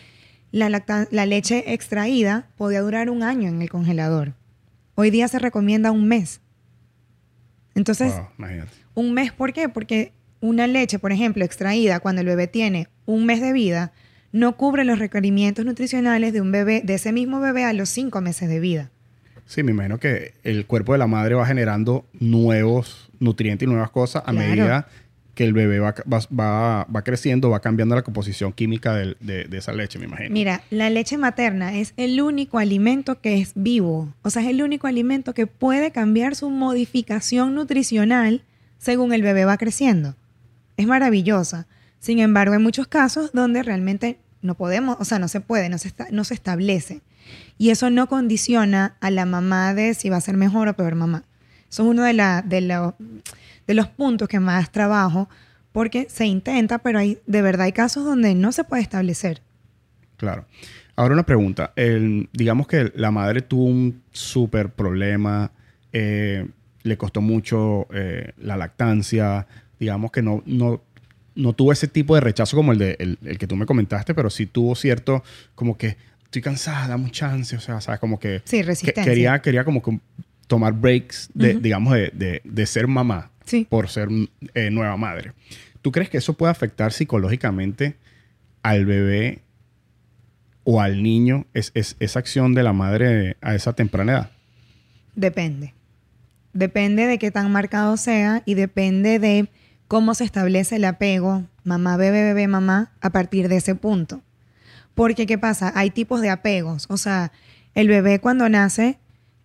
la, 0.52 0.68
leche 1.26 1.72
extraída 1.74 2.48
podía 2.56 2.80
durar 2.80 3.10
un 3.10 3.22
año 3.22 3.48
en 3.48 3.60
el 3.62 3.68
congelador. 3.68 4.34
Hoy 4.94 5.10
día 5.10 5.26
se 5.28 5.38
recomienda 5.38 5.90
un 5.90 6.06
mes. 6.06 6.40
Entonces, 7.74 8.12
Wow, 8.14 8.48
un 8.94 9.14
mes, 9.14 9.32
¿por 9.32 9.52
qué? 9.52 9.68
Porque 9.68 10.12
una 10.40 10.66
leche, 10.66 10.98
por 10.98 11.10
ejemplo, 11.12 11.44
extraída 11.44 12.00
cuando 12.00 12.20
el 12.20 12.28
bebé 12.28 12.46
tiene 12.46 12.88
un 13.06 13.26
mes 13.26 13.40
de 13.40 13.52
vida, 13.52 13.92
no 14.30 14.56
cubre 14.56 14.84
los 14.84 14.98
requerimientos 14.98 15.64
nutricionales 15.64 16.32
de 16.32 16.40
un 16.40 16.52
bebé, 16.52 16.82
de 16.84 16.94
ese 16.94 17.12
mismo 17.12 17.40
bebé 17.40 17.64
a 17.64 17.72
los 17.72 17.88
cinco 17.88 18.20
meses 18.20 18.48
de 18.48 18.60
vida. 18.60 18.90
Sí, 19.46 19.62
me 19.62 19.72
imagino 19.72 19.98
que 19.98 20.34
el 20.42 20.66
cuerpo 20.66 20.92
de 20.92 20.98
la 20.98 21.06
madre 21.06 21.34
va 21.34 21.46
generando 21.46 22.06
nuevos 22.12 23.10
nutrientes 23.20 23.66
y 23.66 23.70
nuevas 23.70 23.90
cosas 23.90 24.22
a 24.26 24.32
Claro. 24.32 24.48
medida 24.48 24.88
que 25.34 25.44
el 25.44 25.52
bebé 25.52 25.78
va, 25.80 25.94
va, 26.10 26.20
va- 26.38 26.84
va 26.84 27.02
creciendo, 27.02 27.50
va 27.50 27.60
cambiando 27.60 27.94
la 27.94 28.02
composición 28.02 28.52
química 28.52 28.94
de, 28.94 29.16
de 29.20 29.58
esa 29.58 29.72
leche, 29.72 29.98
me 29.98 30.04
imagino. 30.06 30.30
Mira, 30.30 30.62
la 30.70 30.90
leche 30.90 31.18
materna 31.18 31.74
es 31.76 31.92
el 31.96 32.20
único 32.20 32.58
alimento 32.58 33.20
que 33.20 33.40
es 33.40 33.52
vivo. 33.54 34.12
O 34.22 34.30
sea, 34.30 34.42
es 34.42 34.48
el 34.48 34.62
único 34.62 34.86
alimento 34.86 35.34
que 35.34 35.46
puede 35.46 35.90
cambiar 35.90 36.36
su 36.36 36.50
modificación 36.50 37.54
nutricional 37.54 38.42
según 38.78 39.12
el 39.12 39.22
bebé 39.22 39.44
va 39.44 39.56
creciendo. 39.56 40.14
Es 40.76 40.86
maravillosa. 40.86 41.66
Sin 42.00 42.18
embargo, 42.18 42.52
hay 42.54 42.60
muchos 42.60 42.86
casos 42.86 43.32
donde 43.32 43.62
realmente 43.62 44.18
no 44.42 44.54
podemos, 44.56 44.96
o 45.00 45.04
sea, 45.04 45.18
no 45.18 45.28
se 45.28 45.40
puede, 45.40 45.68
no 45.70 45.78
se, 45.78 45.92
no 46.10 46.22
se 46.24 46.34
establece. 46.34 47.00
Y 47.56 47.70
eso 47.70 47.88
no 47.88 48.08
condiciona 48.08 48.96
a 49.00 49.10
la 49.10 49.24
mamá 49.24 49.72
de 49.72 49.94
si 49.94 50.10
va 50.10 50.18
a 50.18 50.20
ser 50.20 50.36
mejor 50.36 50.68
o 50.68 50.74
peor 50.76 50.94
mamá. 50.96 51.24
Eso 51.70 51.82
es 51.84 51.88
uno 51.88 52.02
de, 52.02 52.12
la- 52.12 52.42
de, 52.42 52.60
de 53.66 53.74
los 53.74 53.88
puntos 53.88 54.28
que 54.28 54.40
más 54.40 54.70
trabajo 54.70 55.28
porque 55.72 56.06
se 56.08 56.26
intenta, 56.26 56.78
pero 56.78 56.98
hay, 57.00 57.18
de 57.26 57.42
verdad 57.42 57.62
hay 57.66 57.72
casos 57.72 58.04
donde 58.04 58.34
no 58.34 58.52
se 58.52 58.64
puede 58.64 58.82
establecer. 58.82 59.42
Claro. 60.16 60.46
Ahora 60.96 61.14
una 61.14 61.26
pregunta. 61.26 61.72
El- 61.74 62.28
digamos 62.32 62.68
que 62.68 62.92
la 62.94 63.10
madre 63.10 63.42
tuvo 63.42 63.64
un 63.64 64.02
súper 64.12 64.68
problema, 64.70 65.50
eh, 65.92 66.46
le 66.82 66.96
costó 66.96 67.20
mucho 67.20 67.88
eh, 67.92 68.32
la 68.38 68.56
lactancia, 68.56 69.46
digamos 69.80 70.12
que 70.12 70.22
no, 70.22 70.42
no, 70.46 70.82
no 71.34 71.52
tuvo 71.54 71.72
ese 71.72 71.88
tipo 71.88 72.14
de 72.14 72.20
rechazo 72.20 72.56
como 72.56 72.70
el, 72.72 72.78
de, 72.78 72.96
el, 73.00 73.18
el 73.24 73.38
que 73.38 73.46
tú 73.48 73.56
me 73.56 73.66
comentaste, 73.66 74.14
pero 74.14 74.30
sí 74.30 74.46
tuvo 74.46 74.76
cierto, 74.76 75.24
como 75.56 75.76
que 75.76 75.96
estoy 76.24 76.42
cansada, 76.42 76.86
dame 76.88 77.04
un 77.04 77.10
chance, 77.10 77.56
o 77.56 77.60
sea, 77.60 77.80
¿sabes? 77.80 77.98
Como 77.98 78.20
que, 78.20 78.42
Sí, 78.44 78.58
que 78.58 78.62
resistencia. 78.62 79.04
quería, 79.04 79.42
quería 79.42 79.64
como 79.64 79.82
que 79.82 79.98
tomar 80.46 80.72
breaks, 80.74 81.30
de, 81.34 81.54
digamos, 81.54 81.94
de, 81.94 82.10
de- 82.14 82.40
de 82.44 82.66
ser 82.66 82.86
mamá. 82.86 83.30
Sí. 83.44 83.66
por 83.68 83.88
ser 83.88 84.08
eh, 84.54 84.70
nueva 84.70 84.96
madre. 84.96 85.32
¿Tú 85.82 85.92
crees 85.92 86.08
que 86.10 86.18
eso 86.18 86.32
puede 86.34 86.50
afectar 86.50 86.92
psicológicamente 86.92 87.96
al 88.62 88.86
bebé 88.86 89.40
o 90.64 90.80
al 90.80 91.02
niño 91.02 91.46
es, 91.54 91.70
es- 91.74 91.96
esa 92.00 92.18
acción 92.18 92.54
de 92.54 92.62
la 92.62 92.72
madre 92.72 93.36
a 93.42 93.54
esa 93.54 93.74
temprana 93.74 94.12
edad? 94.12 94.30
Depende. 95.14 95.74
Depende 96.52 97.06
de 97.06 97.18
qué 97.18 97.30
tan 97.30 97.50
marcado 97.52 97.96
sea 97.96 98.42
y 98.46 98.54
depende 98.54 99.18
de 99.18 99.48
cómo 99.88 100.14
se 100.14 100.24
establece 100.24 100.76
el 100.76 100.84
apego 100.84 101.44
mamá, 101.64 101.96
bebé, 101.96 102.22
bebé, 102.22 102.46
mamá 102.48 102.92
a 103.00 103.10
partir 103.10 103.48
de 103.48 103.56
ese 103.56 103.74
punto. 103.74 104.22
Porque, 104.94 105.26
¿qué 105.26 105.38
pasa? 105.38 105.72
Hay 105.74 105.90
tipos 105.90 106.20
de 106.20 106.30
apegos. 106.30 106.86
O 106.88 106.96
sea, 106.96 107.32
el 107.74 107.88
bebé 107.88 108.20
cuando 108.20 108.48
nace, 108.48 108.98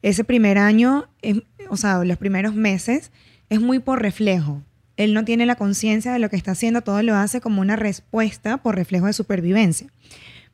ese 0.03 0.23
primer 0.23 0.57
año, 0.57 1.07
es- 1.21 1.41
o 1.69 1.75
sea, 1.77 2.03
los 2.03 2.17
primeros 2.17 2.55
meses, 2.55 3.11
es 3.49 3.61
muy 3.61 3.79
por 3.79 4.01
reflejo. 4.01 4.61
Él 4.97 5.13
no 5.13 5.23
tiene 5.23 5.45
la 5.45 5.55
conciencia 5.55 6.11
de 6.11 6.19
lo 6.19 6.29
que 6.29 6.35
está 6.35 6.51
haciendo, 6.51 6.81
todo 6.81 7.01
lo 7.03 7.15
hace 7.15 7.39
como 7.41 7.61
una 7.61 7.75
respuesta 7.75 8.57
por 8.57 8.75
reflejo 8.75 9.05
de 9.05 9.13
supervivencia. 9.13 9.87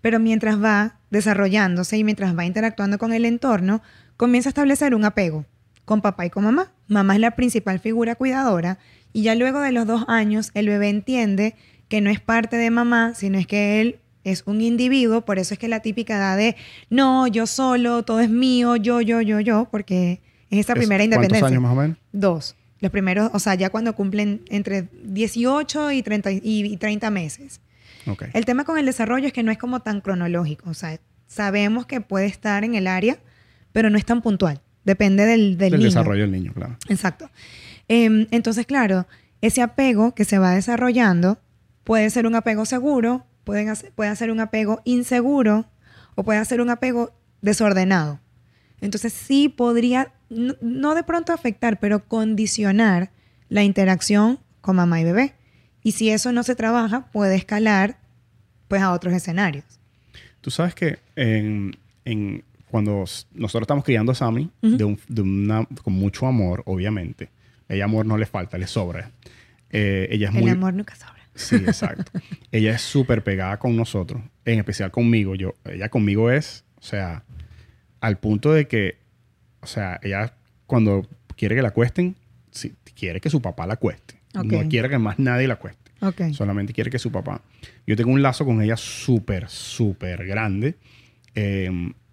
Pero 0.02 0.20
mientras 0.20 0.62
va 0.64 1.00
desarrollándose 1.10 1.98
y 1.98 2.04
mientras 2.04 2.38
va 2.38 2.46
interactuando 2.46 2.98
con 3.00 3.12
el 3.12 3.26
entorno, 3.26 3.82
comienza 4.18 4.50
a 4.50 4.52
establecer 4.52 4.93
un 4.93 5.04
apego 5.06 5.46
con 5.84 6.02
papá 6.02 6.26
y 6.26 6.30
con 6.30 6.43
mamá. 6.43 6.72
Mamá 6.88 7.16
es 7.16 7.20
la 7.22 7.32
principal 7.36 7.80
figura 7.80 8.16
cuidadora 8.16 8.78
y 9.14 9.24
ya 9.24 9.34
luego 9.36 9.62
de 9.62 9.72
los 9.72 9.88
dos 9.88 10.06
años 10.08 10.52
el 10.54 10.68
bebé 10.68 10.89
entiende 10.89 11.56
que 11.88 12.02
no 12.02 12.10
es 12.10 12.20
parte 12.20 12.58
de 12.58 12.70
mamá, 12.70 13.14
sino 13.16 13.38
es 13.39 13.48
que 13.48 13.82
él 13.82 14.00
es 14.24 14.43
un 14.46 14.62
individuo, 14.62 15.22
por 15.26 15.38
eso 15.39 15.54
es 15.54 15.60
que 15.60 15.68
la 15.68 15.82
típica 15.82 16.18
edad 16.18 16.38
de 16.38 16.56
no, 16.89 17.28
yo 17.28 17.46
solo, 17.48 18.04
todo 18.04 18.20
es 18.20 18.30
mío, 18.30 18.76
yo, 18.76 19.02
yo, 19.02 19.22
yo, 19.22 19.39
yo, 19.39 19.68
porque 19.72 20.22
es 20.50 20.60
esa 20.60 20.74
Es- 20.74 20.78
primera 20.80 21.04
¿Cuántos 21.04 21.16
independencia. 21.38 21.48
años 21.48 21.62
más 21.62 21.72
o 21.72 21.76
menos? 21.76 21.98
Dos. 22.12 22.56
Los 22.80 22.91
primeros, 22.91 23.30
o 23.34 23.39
sea, 23.39 23.55
ya 23.55 23.69
cuando 23.69 23.95
cumplen 23.95 24.41
entre 24.49 24.89
18 25.03 25.91
y 25.91 26.03
30, 26.03 26.32
y- 26.32 26.41
y 26.43 26.78
30 26.78 27.09
meses. 27.09 27.61
Ok. 28.07 28.26
El 28.34 28.45
tema 28.45 28.65
con 28.65 28.78
el 28.78 28.86
desarrollo 28.86 29.28
es 29.28 29.34
que 29.34 29.43
no 29.43 29.51
es 29.51 29.57
como 29.57 29.80
tan 29.82 30.01
cronológico. 30.01 30.69
O 30.69 30.73
sea, 30.73 30.99
sabemos 31.28 31.86
que 31.86 32.01
puede 32.01 32.26
estar 32.26 32.63
en 32.63 32.76
el 32.76 32.88
área, 32.88 33.17
pero 33.71 33.89
no 33.89 33.97
es 33.97 34.05
tan 34.05 34.21
puntual. 34.21 34.61
Depende 34.84 35.26
del, 35.26 35.57
del 35.57 35.71
Del 35.71 35.80
niño. 35.80 35.89
desarrollo 35.89 36.21
del 36.21 36.32
niño, 36.32 36.53
claro. 36.53 36.78
Exacto. 36.89 37.30
Em, 37.88 38.28
entonces, 38.32 38.65
claro, 38.65 39.07
ese 39.41 39.61
apego 39.61 40.13
que 40.13 40.26
se 40.26 40.38
va 40.38 40.51
desarrollando 40.51 41.39
puede 41.84 42.09
ser 42.09 42.28
un 42.28 42.36
apego 42.36 42.65
seguro, 42.65 43.26
pueden 43.43 43.69
hacer- 43.69 43.91
puede 43.93 44.15
ser 44.15 44.32
un 44.32 44.39
apego 44.41 44.82
inseguro 44.86 45.65
o 46.15 46.23
puede 46.23 46.43
ser 46.45 46.61
un 46.61 46.69
apego 46.69 47.13
desordenado. 47.41 48.19
Entonces, 48.86 49.11
sí 49.13 49.49
podría, 49.49 50.13
no, 50.29 50.55
no 50.61 50.95
de 50.95 51.03
pronto 51.03 51.33
afectar, 51.33 51.79
pero 51.79 52.05
condicionar 52.07 53.11
la 53.49 53.63
interacción 53.63 54.39
con 54.61 54.77
mamá 54.77 55.01
y 55.01 55.03
bebé. 55.03 55.33
Y 55.83 55.91
si 55.91 56.09
eso 56.09 56.31
no 56.31 56.43
se 56.43 56.55
trabaja, 56.55 57.11
puede 57.11 57.36
escalar 57.36 57.97
pues 58.67 58.81
a 58.81 58.91
otros 58.91 59.13
escenarios. 59.13 59.65
Tú 60.41 60.49
sabes 60.51 60.73
que 60.73 60.97
en, 61.15 61.75
en- 62.05 62.43
cuando 62.69 63.05
nosotros 63.33 63.61
estamos 63.63 63.83
criando 63.86 64.11
a 64.11 64.15
Sammy 64.15 64.49
Ujú. 64.61 64.77
de 64.77 64.83
un- 64.83 64.99
de 65.07 65.21
una, 65.21 65.65
con 65.83 65.93
mucho 65.93 66.25
amor, 66.27 66.63
obviamente. 66.65 67.29
Ella 67.69 67.86
amor 67.86 68.05
no 68.05 68.17
le 68.17 68.25
falta, 68.25 68.57
le 68.57 68.67
sobra. 68.67 69.11
Eh, 69.69 70.07
ella 70.11 70.29
es 70.29 70.36
El 70.36 70.41
muy... 70.41 70.51
amor 70.51 70.73
nunca 70.73 70.95
sobra. 70.95 71.15
Sí, 71.36 71.55
exacto. 71.55 72.11
ella 72.51 72.73
es 72.75 72.81
súper 72.81 73.23
pegada 73.23 73.57
con 73.57 73.75
nosotros, 73.75 74.21
en 74.45 74.59
especial 74.59 74.89
conmigo. 74.91 75.36
Yo, 75.36 75.53
ella 75.65 75.89
conmigo 75.89 76.31
es, 76.31 76.63
o 76.79 76.83
sea, 76.83 77.23
al 78.06 78.20
punto 78.20 78.53
de 78.53 78.68
que, 78.68 78.97
o 79.62 79.68
sea, 79.68 79.99
ella 80.03 80.36
cuando 80.68 81.08
quiere 81.36 81.56
que 81.56 81.62
la 81.64 81.72
cuesten, 81.72 82.16
sí, 82.51 82.76
quiere 82.95 83.20
que 83.20 83.32
su 83.32 83.41
papá 83.41 83.66
la 83.66 83.78
cueste. 83.78 84.16
Ok. 84.38 84.45
No 84.45 84.70
quiere 84.70 84.89
que 84.89 84.99
más 84.99 85.18
nadie 85.18 85.47
la 85.47 85.56
cueste. 85.56 85.91
Ok. 86.01 86.34
Solamente 86.34 86.72
quiere 86.72 86.91
que 86.91 86.99
su 86.99 87.12
papá. 87.12 87.41
Yo 87.88 87.95
tengo 87.95 88.12
un 88.12 88.22
lazo 88.22 88.45
con 88.45 88.62
ella 88.62 88.78
súper, 88.78 89.49
súper 89.49 90.26
grande. 90.28 90.76
Eh, 91.34 91.72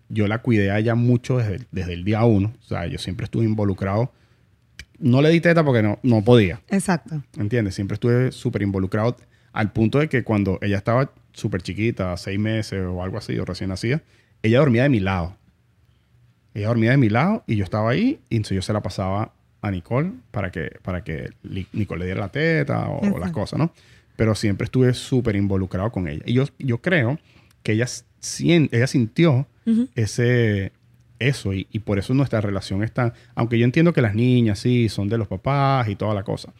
yo 0.08 0.26
la 0.28 0.38
cuidé 0.38 0.70
a 0.70 0.78
ella 0.78 0.94
mucho 0.94 1.38
desde, 1.38 1.66
desde 1.70 1.92
el 1.92 2.04
día 2.04 2.24
uno. 2.24 2.54
O 2.58 2.64
sea, 2.64 2.86
yo 2.86 2.98
siempre 2.98 3.24
estuve 3.24 3.44
involucrado. 3.44 4.12
No 4.98 5.20
le 5.20 5.28
di 5.28 5.40
teta 5.40 5.62
porque 5.62 5.82
no, 5.82 5.98
no 6.02 6.22
podía. 6.22 6.62
Exacto. 6.70 7.22
¿Entiendes? 7.36 7.74
Siempre 7.74 7.96
estuve 7.96 8.32
súper 8.32 8.62
involucrado 8.62 9.18
al 9.52 9.72
punto 9.72 9.98
de 9.98 10.08
que 10.08 10.24
cuando 10.24 10.58
ella 10.62 10.78
estaba 10.78 11.12
súper 11.32 11.62
chiquita, 11.62 12.16
seis 12.16 12.38
meses 12.38 12.82
o 12.82 13.02
algo 13.02 13.18
así, 13.18 13.38
o 13.38 13.44
recién 13.44 13.68
nacida, 13.68 14.00
ella 14.42 14.60
dormía 14.60 14.84
de 14.84 14.88
mi 14.88 15.00
lado. 15.00 15.36
Ella 16.54 16.68
dormía 16.68 16.90
de 16.90 16.96
mi 16.98 17.08
lado 17.08 17.44
y 17.46 17.56
yo 17.56 17.64
estaba 17.64 17.90
ahí 17.90 18.20
y 18.28 18.36
entonces 18.36 18.56
yo 18.56 18.62
se 18.62 18.72
la 18.72 18.82
pasaba 18.82 19.32
a 19.60 19.70
Nicole 19.70 20.12
para 20.30 20.50
que, 20.50 20.72
para 20.82 21.02
que 21.04 21.30
Nicole 21.72 22.00
le 22.00 22.04
diera 22.06 22.20
la 22.20 22.28
teta 22.30 22.88
o, 22.88 23.18
las 23.18 23.30
cosas, 23.32 23.58
¿no? 23.58 23.72
Pero 24.16 24.34
siempre 24.34 24.64
estuve 24.64 24.92
súper 24.92 25.36
involucrado 25.36 25.90
con 25.90 26.08
ella. 26.08 26.22
Y 26.26 26.34
yo, 26.34 26.44
yo 26.58 26.78
creo 26.82 27.18
que 27.62 27.72
ella, 27.72 27.86
ella 28.70 28.86
sintió 28.86 29.46
Ujú. 29.66 29.88
ese 29.94 30.72
eso 31.20 31.52
y, 31.54 31.68
y 31.70 31.78
por 31.78 32.00
eso 32.00 32.12
nuestra 32.14 32.40
relación 32.40 32.82
está 32.82 33.12
aunque 33.36 33.56
yo 33.56 33.64
entiendo 33.64 33.92
que 33.92 34.02
las 34.02 34.12
niñas 34.16 34.58
sí 34.58 34.88
son 34.88 35.08
de 35.08 35.16
los 35.18 35.28
papás 35.28 35.88
y 35.88 35.94
toda 35.94 36.14
la 36.14 36.24
cosa 36.24 36.52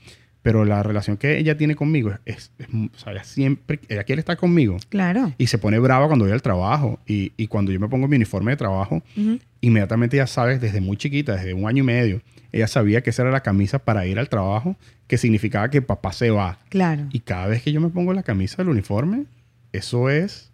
pero 0.43 0.65
la 0.65 0.85
relación 0.85 1.17
que 1.17 1.37
ella 1.39 1.57
tiene 1.57 1.75
conmigo 1.75 2.11
es, 2.11 2.19
es- 2.27 2.53
es 2.61 2.69
o 2.95 2.97
sea, 2.99 3.13
ella 3.13 3.25
siempre 3.25 3.81
ella 3.89 4.05
quiere 4.05 4.21
estar 4.21 4.37
conmigo 4.37 4.77
Claro. 4.89 5.33
y 5.37 5.49
se 5.49 5.59
pone 5.59 5.81
brava 5.81 6.07
cuando 6.07 6.27
voy 6.27 6.33
al 6.33 6.43
trabajo 6.43 7.01
y, 7.09 7.33
y 7.37 7.49
cuando 7.49 7.73
yo 7.73 7.81
me 7.81 7.89
pongo 7.89 8.07
mi 8.07 8.15
uniforme 8.15 8.53
de 8.53 8.57
trabajo 8.57 9.03
Ujú. 9.17 9.41
Inmediatamente 9.63 10.19
ya 10.19 10.27
sabes 10.27 10.61
desde 10.61 10.81
muy 10.83 10.99
chiquita 10.99 11.37
desde 11.37 11.55
un 11.55 11.67
año 11.67 11.83
y 11.83 11.87
medio 11.87 12.21
ella 12.53 12.67
sabía 12.69 13.01
que 13.03 13.09
esa 13.11 13.23
era 13.23 13.31
la 13.31 13.41
camisa 13.43 13.79
para 13.79 14.05
ir 14.07 14.19
al 14.19 14.29
trabajo 14.29 14.77
que 15.07 15.17
significaba 15.17 15.71
que 15.71 15.81
papá 15.81 16.13
se 16.13 16.29
va 16.31 16.59
Claro. 16.69 17.07
y 17.11 17.21
cada 17.21 17.47
vez 17.47 17.63
que 17.63 17.73
yo 17.73 17.81
me 17.81 17.89
pongo 17.89 18.13
la 18.13 18.23
camisa 18.23 18.59
del 18.59 18.69
uniforme, 18.69 19.25
eso 19.73 20.11
es. 20.11 20.51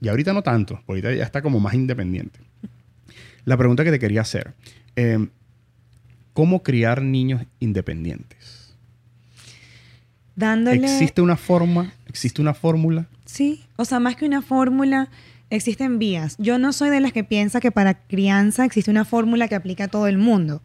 Y 0.00 0.08
ahorita 0.08 0.32
no 0.34 0.42
tanto, 0.42 0.80
ahorita 0.86 1.12
ya 1.14 1.24
está 1.24 1.40
como 1.40 1.58
más 1.58 1.72
independiente. 1.74 2.38
La 3.44 3.56
pregunta 3.56 3.82
que 3.84 3.90
te 3.90 3.98
quería 3.98 4.20
hacer: 4.20 4.52
eh, 4.96 5.26
¿cómo 6.34 6.62
criar 6.62 7.00
niños 7.02 7.42
independientes? 7.60 8.74
Dándole... 10.36 10.84
¿Existe 10.84 11.20
una 11.20 11.36
forma? 11.36 11.92
¿Existe 12.06 12.40
una 12.40 12.54
fórmula? 12.54 13.06
Sí, 13.24 13.64
o 13.76 13.84
sea, 13.84 13.98
más 14.00 14.16
que 14.16 14.24
una 14.24 14.42
fórmula, 14.42 15.08
existen 15.50 15.98
vías. 15.98 16.36
Yo 16.38 16.58
no 16.58 16.72
soy 16.72 16.90
de 16.90 17.00
las 17.00 17.12
que 17.12 17.24
piensa 17.24 17.60
que 17.60 17.70
para 17.70 17.94
crianza 17.94 18.64
existe 18.64 18.90
una 18.90 19.04
fórmula 19.04 19.48
que 19.48 19.54
aplica 19.54 19.84
a 19.84 19.88
todo 19.88 20.06
el 20.06 20.18
mundo. 20.18 20.62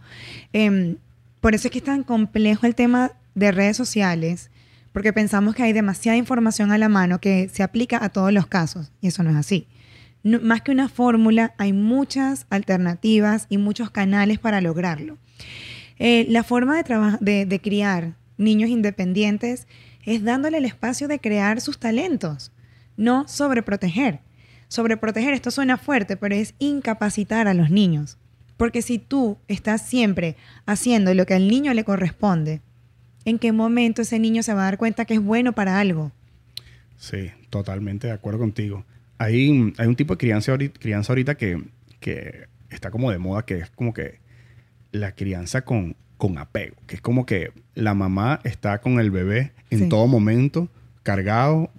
Em, 0.51 0.97
por 1.41 1.55
eso 1.55 1.67
es 1.67 1.71
que 1.71 1.79
es 1.79 1.84
tan 1.84 2.03
complejo 2.03 2.65
el 2.65 2.75
tema 2.75 3.13
de 3.36 3.51
redes 3.51 3.77
sociales, 3.77 4.49
porque 4.91 5.13
pensamos 5.13 5.55
que 5.55 5.63
hay 5.63 5.73
demasiada 5.73 6.17
información 6.17 6.71
a 6.71 6.77
la 6.77 6.89
mano 6.89 7.19
que 7.19 7.49
se 7.49 7.63
aplica 7.63 8.03
a 8.03 8.09
todos 8.09 8.31
los 8.31 8.47
casos, 8.47 8.91
y 9.01 9.07
eso 9.07 9.23
no 9.23 9.31
es 9.31 9.36
así. 9.36 9.67
Más 10.23 10.61
que 10.61 10.71
una 10.71 10.88
fórmula, 10.88 11.53
hay 11.57 11.73
muchas 11.73 12.45
alternativas 12.49 13.47
y 13.49 13.57
muchos 13.57 13.89
canales 13.89 14.39
para 14.39 14.61
lograrlo. 14.61 15.17
Eh, 15.99 16.25
la 16.29 16.43
forma 16.43 16.81
de, 16.81 17.17
de, 17.19 17.45
de 17.45 17.59
criar 17.59 18.13
niños 18.38 18.69
independientes 18.69 19.67
es 20.05 20.23
dándole 20.23 20.59
el 20.59 20.65
espacio 20.65 21.07
de 21.07 21.19
crear 21.19 21.59
sus 21.59 21.77
talentos, 21.77 22.51
no 22.95 23.27
sobreproteger. 23.27 24.21
Sobreproteger, 24.74 25.36
esto 25.36 25.51
suena 25.51 25.78
fuerte, 25.78 26.17
pero 26.17 26.34
es 26.34 26.55
incapacitar 26.57 27.47
a 27.47 27.53
los 27.53 27.69
niños. 27.69 28.17
Porque 28.57 28.82
si 28.82 28.97
tú 28.97 29.38
estás 29.47 29.84
siempre 29.88 30.36
haciendo 30.65 31.13
lo 31.13 31.28
que 31.28 31.36
al 31.36 31.47
niño 31.47 31.71
le 31.76 31.84
corresponde, 31.84 32.59
¿en 33.24 33.38
qué 33.38 33.51
momento 33.51 34.01
ese 34.01 34.17
niño 34.17 34.41
se 34.41 34.55
va 34.55 34.61
a 34.61 34.65
dar 34.65 34.80
cuenta 34.80 35.05
que 35.05 35.13
es 35.13 35.21
bueno 35.21 35.53
para 35.53 35.80
algo? 35.80 36.11
Sí, 36.97 37.30
totalmente 37.51 38.07
de 38.07 38.13
acuerdo 38.13 38.39
contigo. 38.39 38.84
Hay, 39.19 39.74
hay 39.78 39.86
un 39.88 39.95
tipo 39.95 40.15
de 40.15 40.17
crianza 40.17 40.51
ahorita, 40.53 40.80
crianza 40.80 41.11
ahorita 41.13 41.36
que, 41.36 41.61
que 41.99 42.47
está 42.71 42.89
como 42.89 43.11
de 43.11 43.19
moda, 43.19 43.45
que 43.45 43.59
es 43.59 43.69
como 43.69 43.93
que 43.93 44.17
la 44.91 45.11
crianza 45.13 45.61
con, 45.61 45.95
con 46.17 46.39
apego, 46.39 46.78
que 46.88 46.95
es 46.95 47.01
como 47.01 47.28
que 47.28 47.51
la 47.76 47.93
mamá 47.93 48.39
está 48.43 48.82
con 48.82 48.99
el 48.99 49.11
bebé 49.11 49.51
en 49.69 49.82
Sí. 49.82 49.89
todo 49.89 50.07
momento, 50.07 50.67
cargado, 51.03 51.69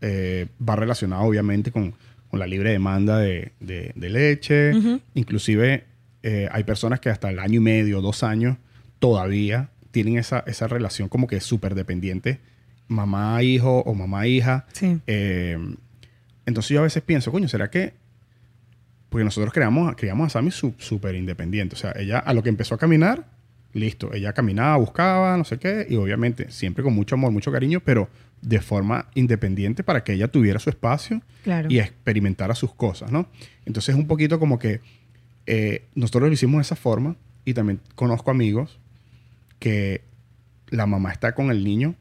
eh, 0.00 0.46
va 0.66 0.76
relacionado 0.76 1.22
obviamente 1.24 1.72
con, 1.72 1.94
con 2.34 2.40
la 2.40 2.48
libre 2.48 2.72
demanda 2.72 3.20
de, 3.20 3.52
de- 3.60 3.92
de 3.94 4.10
leche, 4.10 4.72
inclusive 5.14 5.84
eh, 6.24 6.48
hay 6.50 6.64
personas 6.64 6.98
que 6.98 7.08
hasta 7.08 7.30
el 7.30 7.38
año 7.38 7.58
y 7.58 7.60
medio, 7.60 8.00
dos 8.00 8.24
años, 8.24 8.56
todavía 8.98 9.68
tienen 9.92 10.18
esa, 10.18 10.42
esa 10.48 10.66
relación 10.66 11.08
como 11.08 11.28
que 11.28 11.40
súper 11.40 11.76
dependiente, 11.76 12.40
mamá-hijo 12.88 13.82
o 13.86 13.94
mamá-hija. 13.94 14.66
Sí. 14.72 14.98
Eh, 15.06 15.56
entonces 16.44 16.70
yo 16.70 16.80
a 16.80 16.82
veces 16.82 17.04
pienso, 17.04 17.30
coño, 17.30 17.46
¿será 17.46 17.70
que...? 17.70 17.92
Porque 19.10 19.24
nosotros 19.24 19.52
creamos, 19.54 19.94
criamos 19.94 20.26
a 20.26 20.30
Sammy 20.30 20.50
súper 20.50 21.14
independiente. 21.14 21.76
O 21.76 21.78
sea, 21.78 21.92
ella 21.96 22.18
a 22.18 22.34
lo 22.34 22.42
que 22.42 22.48
empezó 22.48 22.74
a 22.74 22.78
caminar, 22.78 23.26
listo. 23.72 24.12
Ella 24.12 24.32
caminaba, 24.32 24.76
buscaba, 24.78 25.36
no 25.36 25.44
sé 25.44 25.58
qué. 25.60 25.86
Y 25.88 25.94
obviamente 25.94 26.50
siempre 26.50 26.82
con 26.82 26.94
mucho 26.94 27.14
amor, 27.14 27.30
mucho 27.30 27.52
cariño, 27.52 27.78
pero 27.78 28.08
de 28.44 28.60
forma 28.60 29.08
independiente 29.14 29.82
para 29.82 30.04
que 30.04 30.12
ella 30.12 30.28
tuviera 30.28 30.58
su 30.58 30.68
espacio 30.70 31.22
Claro. 31.42 31.68
y 31.70 31.78
experimentara 31.78 32.54
sus 32.54 32.74
cosas, 32.74 33.10
¿no? 33.10 33.28
Entonces 33.64 33.94
es 33.94 33.98
un 34.00 34.06
poquito 34.06 34.38
como 34.38 34.58
que 34.58 34.80
eh, 35.46 35.84
nosotros 35.94 36.28
lo 36.28 36.32
hicimos 36.32 36.58
de 36.58 36.62
esa 36.62 36.76
forma 36.76 37.16
y 37.44 37.54
también 37.54 37.80
conozco 37.94 38.30
amigos 38.30 38.78
que 39.58 40.02
la 40.68 40.86
mamá 40.86 41.10
está 41.12 41.34
con 41.34 41.50
el 41.50 41.64
niño 41.64 41.94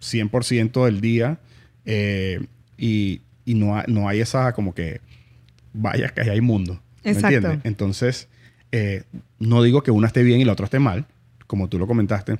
100% 0.00 0.84
del 0.84 1.00
día 1.00 1.38
eh, 1.86 2.46
y, 2.78 3.20
y 3.44 3.54
no, 3.54 3.76
ha- 3.76 3.84
no 3.88 4.08
hay 4.08 4.20
esa 4.20 4.52
como 4.52 4.74
que 4.74 5.00
vaya 5.72 6.08
que 6.10 6.20
hay 6.22 6.40
mundo. 6.40 6.80
¿Me 7.04 7.10
Exacto. 7.12 7.34
entiendes? 7.36 7.60
Entonces, 7.64 8.28
eh, 8.72 9.02
no 9.38 9.62
digo 9.62 9.82
que 9.82 9.90
una 9.90 10.06
esté 10.06 10.22
bien 10.22 10.40
y 10.40 10.44
la 10.44 10.52
otra 10.52 10.64
esté 10.66 10.78
mal, 10.78 11.06
como 11.46 11.68
tú 11.68 11.78
lo 11.78 11.86
comentaste. 11.86 12.38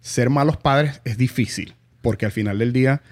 Ser 0.00 0.30
malos 0.30 0.56
padres 0.56 1.00
es 1.04 1.18
difícil 1.18 1.74
porque 2.02 2.26
al 2.26 2.32
final 2.32 2.58
del 2.58 2.72
día 2.72 3.02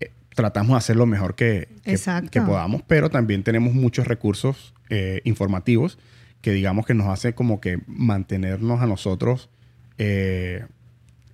eh, 0.00 0.10
tratamos 0.34 0.70
de 0.72 0.76
hacer 0.78 0.96
lo 0.96 1.06
mejor 1.06 1.34
que, 1.34 1.68
que- 1.84 1.90
Exacto. 1.92 2.30
que 2.30 2.40
podamos, 2.42 2.82
pero 2.86 3.10
también 3.10 3.42
tenemos 3.42 3.74
muchos 3.74 4.06
recursos 4.06 4.74
eh, 4.90 5.20
informativos 5.24 5.98
que 6.42 6.52
digamos 6.52 6.86
que 6.86 6.94
nos 6.94 7.06
hace 7.08 7.34
como 7.34 7.60
que 7.60 7.78
mantenernos 7.86 8.80
a 8.80 8.86
nosotros 8.86 9.48
eh, 9.98 10.64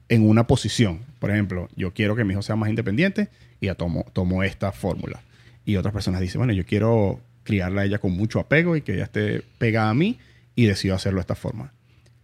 en 0.08 0.28
una 0.28 0.46
posición. 0.46 1.00
Por 1.18 1.30
ejemplo, 1.30 1.68
yo 1.76 1.92
quiero 1.94 2.16
que 2.16 2.24
mi 2.24 2.32
hijo 2.32 2.42
sea 2.42 2.56
más 2.56 2.68
independiente 2.68 3.28
y 3.60 3.66
ya 3.66 3.74
tomo, 3.74 4.04
tomo 4.12 4.42
esta 4.42 4.72
fórmula. 4.72 5.22
Y 5.64 5.76
otras 5.76 5.92
personas 5.92 6.20
dicen, 6.20 6.38
bueno, 6.40 6.52
yo 6.52 6.64
quiero 6.64 7.20
criarla 7.44 7.82
a 7.82 7.84
ella 7.84 7.98
con 7.98 8.12
mucho 8.12 8.38
apego 8.40 8.76
y 8.76 8.82
que 8.82 8.94
ella 8.94 9.04
esté 9.04 9.42
pegada 9.58 9.90
a 9.90 9.94
mí 9.94 10.18
y 10.56 10.66
decido 10.66 10.94
hacerlo 10.94 11.18
de 11.18 11.22
esta 11.22 11.34
forma. 11.36 11.72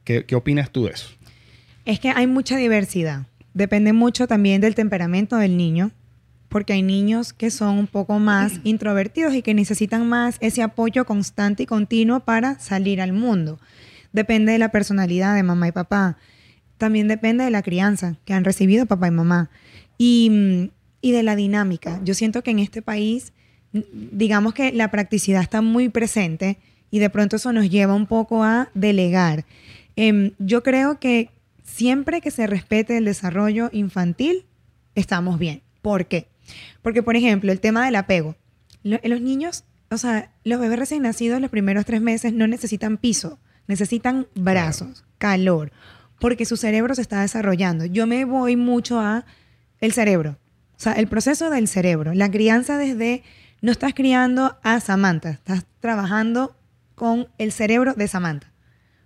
¿Qué, 0.04 0.24
qué 0.24 0.34
opinas 0.34 0.70
tú 0.70 0.86
de 0.86 0.92
eso? 0.92 1.10
Es 1.84 1.98
que 1.98 2.10
hay 2.10 2.26
mucha 2.26 2.56
diversidad. 2.56 3.26
Depende 3.54 3.92
mucho 3.92 4.26
también 4.26 4.60
del 4.60 4.74
temperamento 4.74 5.36
del 5.36 5.56
niño, 5.56 5.90
porque 6.48 6.74
hay 6.74 6.82
niños 6.82 7.32
que 7.32 7.50
son 7.50 7.78
un 7.78 7.86
poco 7.86 8.18
más 8.18 8.60
introvertidos 8.64 9.34
y 9.34 9.42
que 9.42 9.54
necesitan 9.54 10.08
más 10.08 10.36
ese 10.40 10.62
apoyo 10.62 11.04
constante 11.04 11.64
y 11.64 11.66
continuo 11.66 12.20
para 12.20 12.58
salir 12.58 13.00
al 13.00 13.12
mundo. 13.12 13.58
Depende 14.12 14.52
de 14.52 14.58
la 14.58 14.70
personalidad 14.70 15.34
de 15.34 15.42
mamá 15.42 15.68
y 15.68 15.72
papá. 15.72 16.18
También 16.78 17.08
depende 17.08 17.44
de 17.44 17.50
la 17.50 17.62
crianza 17.62 18.16
que 18.24 18.34
han 18.34 18.44
recibido 18.44 18.86
papá 18.86 19.08
y 19.08 19.12
mamá. 19.12 19.50
Y, 19.98 20.70
y 21.00 21.12
de 21.12 21.22
la 21.22 21.36
dinámica. 21.36 22.00
Yo 22.04 22.14
siento 22.14 22.42
que 22.42 22.50
en 22.50 22.58
este 22.58 22.82
país, 22.82 23.32
digamos 23.72 24.54
que 24.54 24.72
la 24.72 24.90
practicidad 24.90 25.42
está 25.42 25.62
muy 25.62 25.88
presente 25.88 26.58
y 26.90 26.98
de 26.98 27.10
pronto 27.10 27.36
eso 27.36 27.52
nos 27.52 27.70
lleva 27.70 27.94
un 27.94 28.06
poco 28.06 28.44
a 28.44 28.68
delegar. 28.74 29.44
Em, 29.96 30.32
yo 30.38 30.62
creo 30.62 30.98
que 30.98 31.30
siempre 31.72 32.20
que 32.20 32.30
se 32.30 32.46
respete 32.46 32.96
el 32.96 33.04
desarrollo 33.04 33.70
infantil, 33.72 34.46
estamos 34.94 35.38
bien. 35.38 35.62
¿Por 35.80 36.06
qué? 36.06 36.28
Porque, 36.82 37.02
por 37.02 37.16
ejemplo, 37.16 37.50
el 37.52 37.60
tema 37.60 37.84
del 37.84 37.96
apego. 37.96 38.36
Lo- 38.82 39.00
los 39.02 39.20
niños, 39.20 39.64
o 39.90 39.98
sea, 39.98 40.32
los 40.44 40.60
bebés 40.60 40.78
recién 40.78 41.02
nacidos 41.02 41.40
los 41.40 41.50
primeros 41.50 41.84
tres 41.84 42.00
meses 42.00 42.32
no 42.32 42.46
necesitan 42.46 42.96
piso, 42.98 43.38
necesitan 43.66 44.26
brazos, 44.34 45.04
calor, 45.18 45.72
porque 46.20 46.44
su 46.44 46.56
cerebro 46.56 46.94
se 46.94 47.02
está 47.02 47.20
desarrollando. 47.22 47.84
Yo 47.86 48.06
me 48.06 48.24
voy 48.24 48.56
mucho 48.56 49.00
a 49.00 49.24
el 49.80 49.92
cerebro, 49.92 50.38
o 50.76 50.80
sea, 50.80 50.92
el 50.94 51.06
proceso 51.08 51.50
del 51.50 51.68
cerebro, 51.68 52.12
la 52.14 52.30
crianza 52.30 52.76
desde, 52.76 53.22
no 53.60 53.72
estás 53.72 53.94
criando 53.94 54.58
a 54.62 54.78
Samantha, 54.80 55.30
estás 55.30 55.64
trabajando 55.80 56.56
con 56.94 57.28
el 57.38 57.50
cerebro 57.52 57.94
de 57.94 58.08
Samantha. 58.08 58.52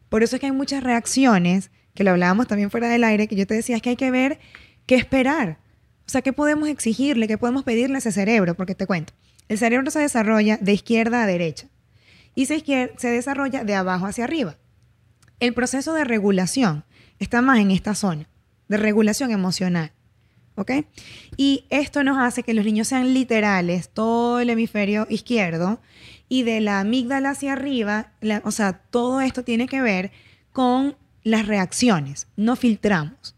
Por 0.08 0.22
eso 0.22 0.36
es 0.36 0.40
que 0.40 0.46
hay 0.46 0.52
muchas 0.52 0.82
reacciones, 0.82 1.70
que 1.96 2.04
lo 2.04 2.12
hablábamos 2.12 2.46
también 2.46 2.70
fuera 2.70 2.88
del 2.88 3.02
aire, 3.02 3.26
que 3.26 3.34
yo 3.34 3.46
te 3.48 3.54
decía, 3.54 3.74
es 3.74 3.82
que 3.82 3.90
hay 3.90 3.96
que 3.96 4.12
ver 4.12 4.38
qué 4.86 4.94
esperar. 4.94 5.58
O 6.06 6.08
sea, 6.10 6.22
¿qué 6.22 6.32
podemos 6.32 6.68
exigirle? 6.68 7.26
¿Qué 7.26 7.36
podemos 7.38 7.64
pedirle 7.64 7.96
a 7.96 7.98
ese 7.98 8.12
cerebro? 8.12 8.54
Porque 8.54 8.76
te 8.76 8.86
cuento, 8.86 9.12
el 9.48 9.58
cerebro 9.58 9.90
se 9.90 9.98
desarrolla 9.98 10.56
de 10.58 10.72
izquierda 10.72 11.24
a 11.24 11.26
derecha 11.26 11.66
y 12.36 12.46
se, 12.46 12.62
se 12.96 13.08
desarrolla 13.08 13.64
de 13.64 13.74
abajo 13.74 14.06
hacia 14.06 14.22
arriba. 14.22 14.56
El 15.40 15.52
proceso 15.54 15.92
de 15.94 16.04
regulación 16.04 16.84
está 17.18 17.42
más 17.42 17.58
en 17.58 17.72
esta 17.72 17.94
zona, 17.96 18.28
de 18.68 18.76
regulación 18.76 19.32
emocional. 19.32 19.90
¿Ok? 20.58 20.70
Y 21.36 21.66
esto 21.68 22.02
nos 22.02 22.16
hace 22.18 22.42
que 22.42 22.54
los 22.54 22.64
niños 22.64 22.88
sean 22.88 23.12
literales, 23.12 23.90
todo 23.90 24.40
el 24.40 24.48
hemisferio 24.48 25.06
izquierdo, 25.10 25.82
y 26.30 26.44
de 26.44 26.62
la 26.62 26.80
amígdala 26.80 27.28
hacia 27.30 27.52
arriba, 27.52 28.12
la- 28.22 28.40
o 28.42 28.50
sea, 28.50 28.72
todo 28.90 29.20
esto 29.20 29.44
tiene 29.44 29.66
que 29.66 29.82
ver 29.82 30.12
con 30.52 30.96
las 31.26 31.46
reacciones, 31.46 32.28
no 32.36 32.54
filtramos. 32.54 33.34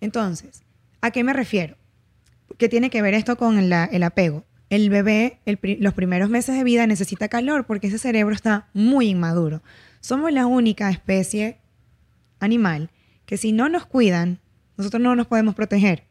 Entonces, 0.00 0.62
¿a 1.00 1.12
qué 1.12 1.22
me 1.22 1.32
refiero? 1.32 1.76
¿Qué 2.58 2.68
tiene 2.68 2.90
que 2.90 3.00
ver 3.00 3.14
esto 3.14 3.36
con 3.36 3.68
la- 3.68 3.84
el 3.84 4.02
apego? 4.02 4.44
El 4.70 4.90
bebé, 4.90 5.38
el 5.46 5.58
los 5.80 5.94
primeros 5.94 6.30
meses 6.30 6.56
de 6.56 6.64
vida 6.64 6.86
necesita 6.88 7.28
calor 7.28 7.64
porque 7.64 7.86
ese 7.86 7.98
cerebro 7.98 8.34
está 8.34 8.66
muy 8.74 9.08
inmaduro. 9.10 9.62
Somos 10.00 10.32
la 10.32 10.46
única 10.46 10.90
especie 10.90 11.58
animal 12.40 12.90
que 13.24 13.36
si 13.36 13.52
no 13.52 13.68
nos 13.68 13.86
cuidan, 13.86 14.40
nosotros 14.76 15.00
no 15.00 15.14
nos 15.14 15.26
podemos 15.28 15.54
proteger. 15.54 16.04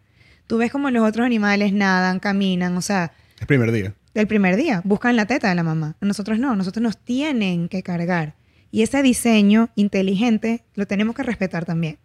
Tú 0.48 0.58
ves 0.58 0.72
como 0.72 0.90
los 0.92 1.08
otros 1.08 1.26
animales 1.26 1.74
nadan, 1.74 2.20
caminan, 2.20 2.78
o 2.78 2.82
sea, 2.82 3.12
El 3.40 3.48
primer 3.48 3.72
día. 3.74 3.94
el 4.14 4.28
primer 4.28 4.56
día, 4.56 4.82
buscan 4.86 5.16
la 5.18 5.26
teta 5.26 5.50
de 5.50 5.56
la 5.56 5.64
mamá. 5.64 5.96
Nosotros 6.00 6.40
no, 6.40 6.56
nosotros 6.56 6.82
nos 6.82 6.98
tienen 6.98 7.68
que 7.70 7.84
cargar. 7.84 8.36
Y 8.72 8.84
ese 8.84 9.02
diseño 9.02 9.70
inteligente 9.76 10.64
lo 10.76 10.86
tenemos 10.88 11.16
que 11.16 11.24
respetar 11.24 11.66
también. 11.66 11.98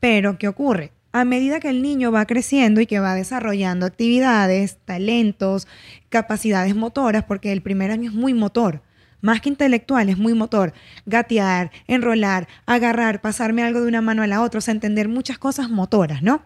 Pero, 0.00 0.38
¿qué 0.38 0.48
ocurre? 0.48 0.92
A 1.12 1.24
medida 1.24 1.60
que 1.60 1.68
el 1.68 1.82
niño 1.82 2.10
va 2.10 2.26
creciendo 2.26 2.80
y 2.80 2.86
que 2.86 2.98
va 2.98 3.14
desarrollando 3.14 3.84
actividades, 3.84 4.78
talentos, 4.84 5.68
capacidades 6.08 6.74
motoras, 6.74 7.24
porque 7.24 7.52
el 7.52 7.62
primer 7.62 7.90
año 7.90 8.10
es 8.10 8.16
muy 8.16 8.32
motor, 8.32 8.82
más 9.22 9.40
que 9.40 9.48
intelectual, 9.48 10.08
es 10.08 10.18
muy 10.18 10.34
motor. 10.34 10.74
Gatear, 11.06 11.70
enrolar, 11.86 12.48
agarrar, 12.66 13.20
pasarme 13.20 13.62
algo 13.62 13.80
de 13.80 13.88
una 13.88 14.02
mano 14.02 14.22
a 14.22 14.26
la 14.26 14.42
otra, 14.42 14.58
o 14.58 14.60
sea, 14.60 14.72
entender 14.72 15.08
muchas 15.08 15.38
cosas 15.38 15.70
motoras, 15.70 16.22
¿no? 16.22 16.42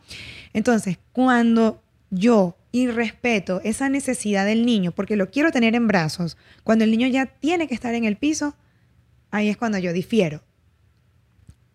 Entonces, 0.53 0.99
cuando 1.13 1.83
yo 2.11 2.57
y 2.73 2.89
respeto 2.89 3.61
esa 3.65 3.89
necesidad 3.89 4.45
del 4.45 4.67
niño, 4.67 4.93
porque 4.93 5.17
lo 5.17 5.31
quiero 5.31 5.51
tener 5.51 5.75
en 5.75 5.89
brazos, 5.89 6.37
cuando 6.63 6.85
el 6.85 6.91
niño 6.91 7.09
ya 7.09 7.27
tiene 7.27 7.67
que 7.67 7.75
estar 7.75 7.95
en 7.95 8.05
el 8.05 8.17
piso, 8.17 8.55
ahí 9.37 9.49
es 9.49 9.57
cuando 9.57 9.79
yo 9.79 9.93
difiero. 9.93 10.43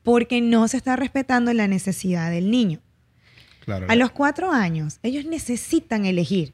Porque 0.03 0.41
no 0.41 0.68
se 0.68 0.78
está 0.78 0.95
respetando 0.95 1.53
la 1.53 1.68
necesidad 1.68 2.32
del 2.32 2.49
niño. 2.49 2.80
Claro. 3.66 3.86
A 3.89 3.95
los 3.95 4.12
cuatro 4.12 4.51
años, 4.51 4.99
ellos 5.03 5.26
necesitan 5.26 6.05
elegir. 6.05 6.53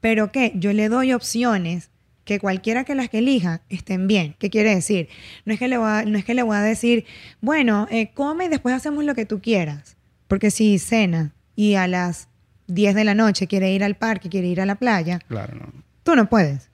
Pero 0.00 0.30
¿qué? 0.30 0.52
Yo 0.54 0.72
le 0.74 0.88
doy 0.90 1.12
opciones 1.14 1.90
que 2.24 2.38
cualquiera 2.38 2.84
que 2.84 2.94
las 2.94 3.08
que 3.08 3.18
elija 3.18 3.62
estén 3.70 4.06
bien. 4.06 4.36
¿Qué 4.38 4.50
quiere 4.50 4.74
decir? 4.74 5.08
No 5.46 5.52
es 5.54 5.58
que 5.58 5.68
le 5.68 5.78
voy 5.78 5.88
a, 5.88 6.04
no 6.04 6.18
es 6.18 6.24
que 6.24 6.34
le 6.34 6.42
voy 6.42 6.56
a 6.56 6.60
decir, 6.60 7.04
bueno, 7.40 7.86
eh, 7.90 8.10
come 8.12 8.46
y 8.46 8.48
después 8.48 8.74
hacemos 8.74 9.04
lo 9.04 9.14
que 9.14 9.24
tú 9.26 9.40
quieras. 9.40 9.96
Porque 10.28 10.50
si 10.50 10.78
cena 10.78 11.32
y 11.56 11.74
a 11.74 11.86
las 11.86 12.28
10 12.66 12.94
de 12.94 13.04
la 13.04 13.14
noche 13.14 13.46
quiere 13.46 13.72
ir 13.72 13.84
al 13.84 13.94
parque, 13.96 14.28
quiere 14.28 14.48
ir 14.48 14.60
a 14.60 14.66
la 14.66 14.74
playa, 14.74 15.18
Claro, 15.28 15.56
no. 15.56 15.72
tú 16.02 16.16
no 16.16 16.28
puedes. 16.28 16.70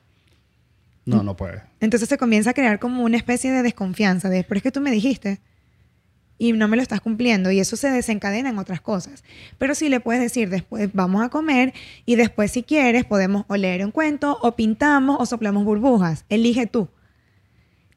No, 1.07 1.23
no 1.23 1.37
puede. 1.37 1.63
Entonces 1.81 2.09
se 2.09 2.19
comienza 2.19 2.51
a 2.51 2.55
crear 2.55 2.79
como 2.79 3.03
una 3.03 3.17
especie 3.17 3.51
de 3.51 3.63
desconfianza 3.63 4.29
de, 4.29 4.45
pero 4.45 4.59
es 4.59 4.63
que 4.63 4.71
tú 4.71 4.81
me 4.81 4.91
dijiste 4.91 5.41
y 6.41 6.53
no 6.53 6.69
me 6.69 6.77
lo 6.77 6.83
estás 6.83 7.03
cumpliendo 7.03 7.51
y 7.51 7.61
eso 7.61 7.77
se 7.77 7.91
desencadena 7.91 8.49
en 8.49 8.59
otras 8.59 8.81
cosas. 8.81 9.25
Pero 9.59 9.75
sí 9.75 9.91
le 9.91 10.01
puedes 10.01 10.23
decir, 10.23 10.49
después 10.49 10.91
vamos 10.95 11.23
a 11.23 11.29
comer 11.29 11.75
y 12.07 12.17
después 12.17 12.51
si 12.51 12.63
quieres 12.63 13.05
podemos 13.05 13.45
o 13.49 13.57
leer 13.57 13.85
un 13.85 13.91
cuento 13.91 14.39
o 14.41 14.57
pintamos 14.57 15.19
o 15.21 15.27
soplamos 15.27 15.65
burbujas. 15.65 16.25
Elige 16.31 16.67
tú. 16.67 16.89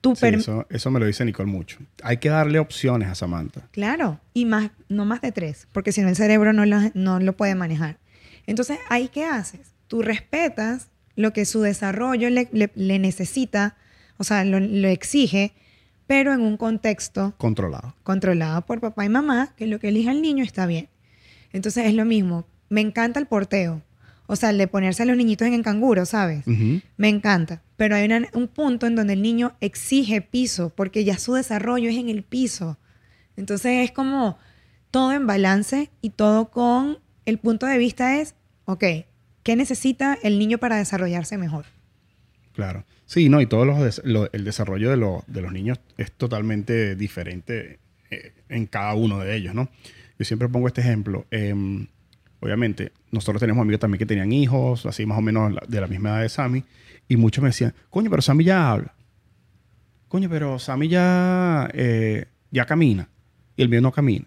Tú 0.02 0.18
Sí, 0.18 0.28
eso, 0.28 0.68
eso 0.70 0.92
me 0.92 1.00
lo 1.00 1.06
dice 1.06 1.24
Nicole 1.24 1.50
mucho. 1.50 1.78
Hay 2.04 2.18
que 2.18 2.28
darle 2.28 2.60
opciones 2.60 3.08
a 3.08 3.16
Samantha. 3.16 3.70
Claro, 3.72 4.20
y 4.34 4.44
más, 4.44 4.72
no 4.90 5.06
más 5.06 5.22
de 5.22 5.32
tres, 5.32 5.70
porque 5.72 5.94
si 5.94 6.02
no 6.02 6.10
el 6.10 6.18
cerebro 6.18 6.52
no 6.52 6.66
lo, 6.66 6.78
no 6.94 7.22
lo 7.22 7.38
puede 7.38 7.56
manejar. 7.56 8.00
Entonces, 8.46 8.78
¿ahí 8.90 9.08
qué 9.08 9.24
haces? 9.24 9.74
Tú 9.88 10.02
respetas 10.02 10.90
lo 11.16 11.34
que 11.34 11.46
su 11.46 11.62
desarrollo 11.62 12.30
le, 12.30 12.50
le- 12.52 12.72
le 12.76 13.00
necesita, 13.00 13.76
o 14.18 14.24
sea, 14.24 14.44
lo, 14.46 14.60
lo 14.60 14.88
exige, 14.88 15.54
pero 16.08 16.34
en 16.34 16.42
un 16.42 16.58
contexto 16.58 17.34
Controlado. 17.38 17.96
controlado 18.04 18.62
por 18.66 18.80
papá 18.82 19.06
y 19.06 19.10
mamá, 19.10 19.54
que 19.56 19.68
lo 19.68 19.80
que 19.80 19.90
elija 19.90 20.12
el 20.12 20.22
niño 20.22 20.44
está 20.44 20.66
bien. 20.66 20.90
Entonces 21.52 21.86
es 21.86 21.94
lo 21.94 22.06
mismo. 22.06 22.46
Me 22.70 22.82
encanta 22.82 23.20
el 23.20 23.28
porteo. 23.28 23.82
O 24.26 24.36
sea, 24.36 24.50
el 24.52 24.58
de 24.58 24.68
ponerse 24.68 25.04
a 25.04 25.06
los 25.06 25.18
niñitos 25.18 25.48
en 25.48 25.54
el 25.54 25.64
canguro, 25.64 26.06
¿sabes? 26.06 26.46
Me 26.98 27.10
encanta. 27.10 27.62
Pero 27.78 27.96
hay 27.96 28.06
una- 28.06 28.28
un 28.34 28.48
punto 28.48 28.88
en 28.88 28.96
donde 28.96 29.14
el 29.14 29.22
niño 29.22 29.54
exige 29.60 30.22
piso, 30.22 30.70
porque 30.76 31.04
ya 31.04 31.18
su 31.18 31.34
desarrollo 31.34 31.90
es 31.90 31.98
en 31.98 32.10
el 32.10 32.24
piso. 32.24 32.78
Entonces 33.38 33.84
es 33.86 33.92
como 33.92 34.38
todo 34.92 35.12
en 35.12 35.28
balance 35.28 35.90
y 36.02 36.12
todo 36.12 36.50
con 36.52 37.00
el 37.26 37.38
punto 37.38 37.66
de 37.66 37.78
vista 37.78 38.20
es, 38.20 38.36
ok, 38.66 38.84
¿qué 39.44 39.56
necesita 39.56 40.18
el 40.24 40.40
niño 40.40 40.58
para 40.58 40.78
desarrollarse 40.78 41.38
mejor? 41.38 41.66
Claro. 42.54 42.86
Sí, 43.06 43.30
no, 43.30 43.42
y 43.42 43.46
todo 43.48 43.66
los 43.66 44.02
lo- 44.06 44.32
el 44.32 44.44
desarrollo 44.44 44.90
de, 44.90 44.98
lo- 44.98 45.24
de 45.28 45.42
los 45.42 45.52
niños 45.52 45.80
es 45.98 46.12
totalmente 46.12 46.96
diferente 46.96 47.80
eh, 48.12 48.34
en 48.50 48.66
cada 48.68 48.94
uno 48.94 49.20
de 49.20 49.36
ellos, 49.36 49.54
¿no? 49.56 49.70
Yo 50.20 50.26
siempre 50.26 50.48
pongo 50.48 50.68
este 50.68 50.82
ejemplo. 50.82 51.26
Em, 51.32 51.88
obviamente, 52.40 52.92
nosotros 53.12 53.40
tenemos 53.40 53.62
amigos 53.62 53.80
también 53.80 54.00
que 54.00 54.06
tenían 54.06 54.32
hijos, 54.32 54.86
así 54.86 55.06
más 55.06 55.18
o 55.18 55.22
menos 55.22 55.54
de 55.68 55.82
la 55.82 55.88
misma 55.88 56.10
edad 56.10 56.22
de 56.22 56.30
Sammy, 56.30 56.64
y 57.08 57.18
muchos 57.18 57.42
me 57.42 57.50
decían, 57.50 57.74
coño, 57.90 58.10
pero 58.10 58.22
Sammy 58.22 58.44
ya 58.44 58.72
habla. 58.72 58.94
Coño, 60.08 60.30
pero 60.30 60.60
Sammy 60.60 60.88
ya, 60.88 61.70
eh, 61.74 62.26
ya 62.52 62.66
camina. 62.66 63.10
y 63.56 63.62
el 63.64 63.70
mío 63.70 63.82
no 63.82 63.92
camina. 63.92 64.26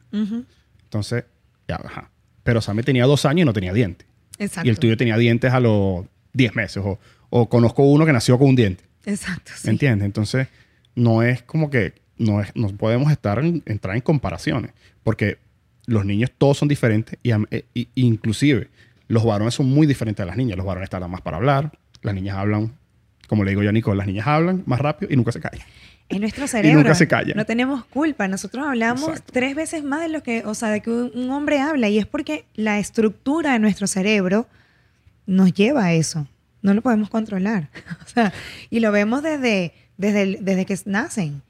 Entonces, 0.84 1.24
ya, 1.68 1.76
ajá. 1.76 2.10
Pero 2.42 2.60
Sammy 2.60 2.82
tenía 2.82 3.06
dos 3.06 3.24
años 3.24 3.42
y 3.42 3.44
no 3.44 3.52
tenía 3.52 3.72
dientes. 3.72 4.06
Exacto. 4.38 4.66
Y 4.66 4.70
el 4.70 4.78
tuyo 4.78 4.96
tenía 4.96 5.16
dientes 5.16 5.52
a 5.52 5.60
los 5.60 6.04
10 6.32 6.54
meses. 6.54 6.82
O, 6.84 6.98
o 7.30 7.48
conozco 7.48 7.82
uno 7.84 8.04
que 8.06 8.12
nació 8.12 8.38
con 8.38 8.48
un 8.48 8.56
diente. 8.56 8.84
Exacto. 9.04 9.52
sí. 9.54 9.66
¿Me 9.66 9.72
entiendes? 9.72 10.06
Entonces, 10.06 10.48
no 10.94 11.22
es 11.22 11.42
como 11.42 11.70
que 11.70 11.94
no, 12.18 12.40
es, 12.40 12.50
no 12.54 12.68
podemos 12.68 13.10
estar 13.12 13.38
en- 13.38 13.62
entrar 13.66 13.94
en 13.96 14.02
comparaciones. 14.02 14.72
Porque 15.04 15.38
los 15.86 16.04
niños 16.04 16.30
todos 16.36 16.58
son 16.58 16.68
diferentes 16.68 17.18
y, 17.22 17.30
e- 17.32 17.64
y- 17.74 17.88
inclusive 17.94 18.68
los 19.08 19.24
varones 19.24 19.54
son 19.54 19.66
muy 19.68 19.86
diferentes 19.86 20.22
a 20.22 20.26
las 20.26 20.36
niñas. 20.36 20.56
Los 20.56 20.66
varones 20.66 20.90
tardan 20.90 21.10
más 21.10 21.20
para 21.20 21.36
hablar. 21.36 21.72
Las 22.02 22.14
niñas 22.14 22.36
hablan, 22.36 22.72
como 23.28 23.44
le 23.44 23.50
digo 23.50 23.62
yo 23.62 23.68
a 23.70 23.72
Nicole, 23.72 23.96
las 23.98 24.06
niñas 24.06 24.26
hablan 24.26 24.62
más 24.66 24.80
rápido 24.80 25.12
y 25.12 25.16
nunca 25.16 25.30
se 25.32 25.40
callan. 25.40 25.64
Es 26.08 26.20
nuestro 26.20 26.46
cerebro. 26.46 26.80
nunca 26.80 26.94
se 26.94 27.08
callan. 27.08 27.36
No 27.36 27.44
tenemos 27.44 27.84
culpa. 27.86 28.28
Nosotros 28.28 28.66
hablamos 28.66 29.08
Exacto. 29.08 29.32
tres 29.32 29.54
veces 29.54 29.82
más 29.82 30.00
de 30.00 30.08
lo 30.08 30.22
que, 30.22 30.44
o 30.44 30.54
sea, 30.54 30.70
de 30.70 30.80
que 30.80 30.90
un 30.90 31.30
hombre 31.30 31.60
habla. 31.60 31.88
Y 31.88 31.98
es 31.98 32.06
porque 32.06 32.44
la 32.54 32.78
estructura 32.78 33.52
de 33.52 33.58
nuestro 33.58 33.86
cerebro 33.86 34.46
nos 35.26 35.52
lleva 35.52 35.86
a 35.86 35.92
eso. 35.92 36.28
No 36.62 36.74
lo 36.74 36.82
podemos 36.82 37.10
controlar. 37.10 37.68
O 38.04 38.08
sea, 38.08 38.32
y 38.70 38.80
lo 38.80 38.92
vemos 38.92 39.22
desde, 39.22 39.74
desde, 39.98 40.38
desde 40.40 40.64
que 40.64 40.78
nacen. 40.86 41.42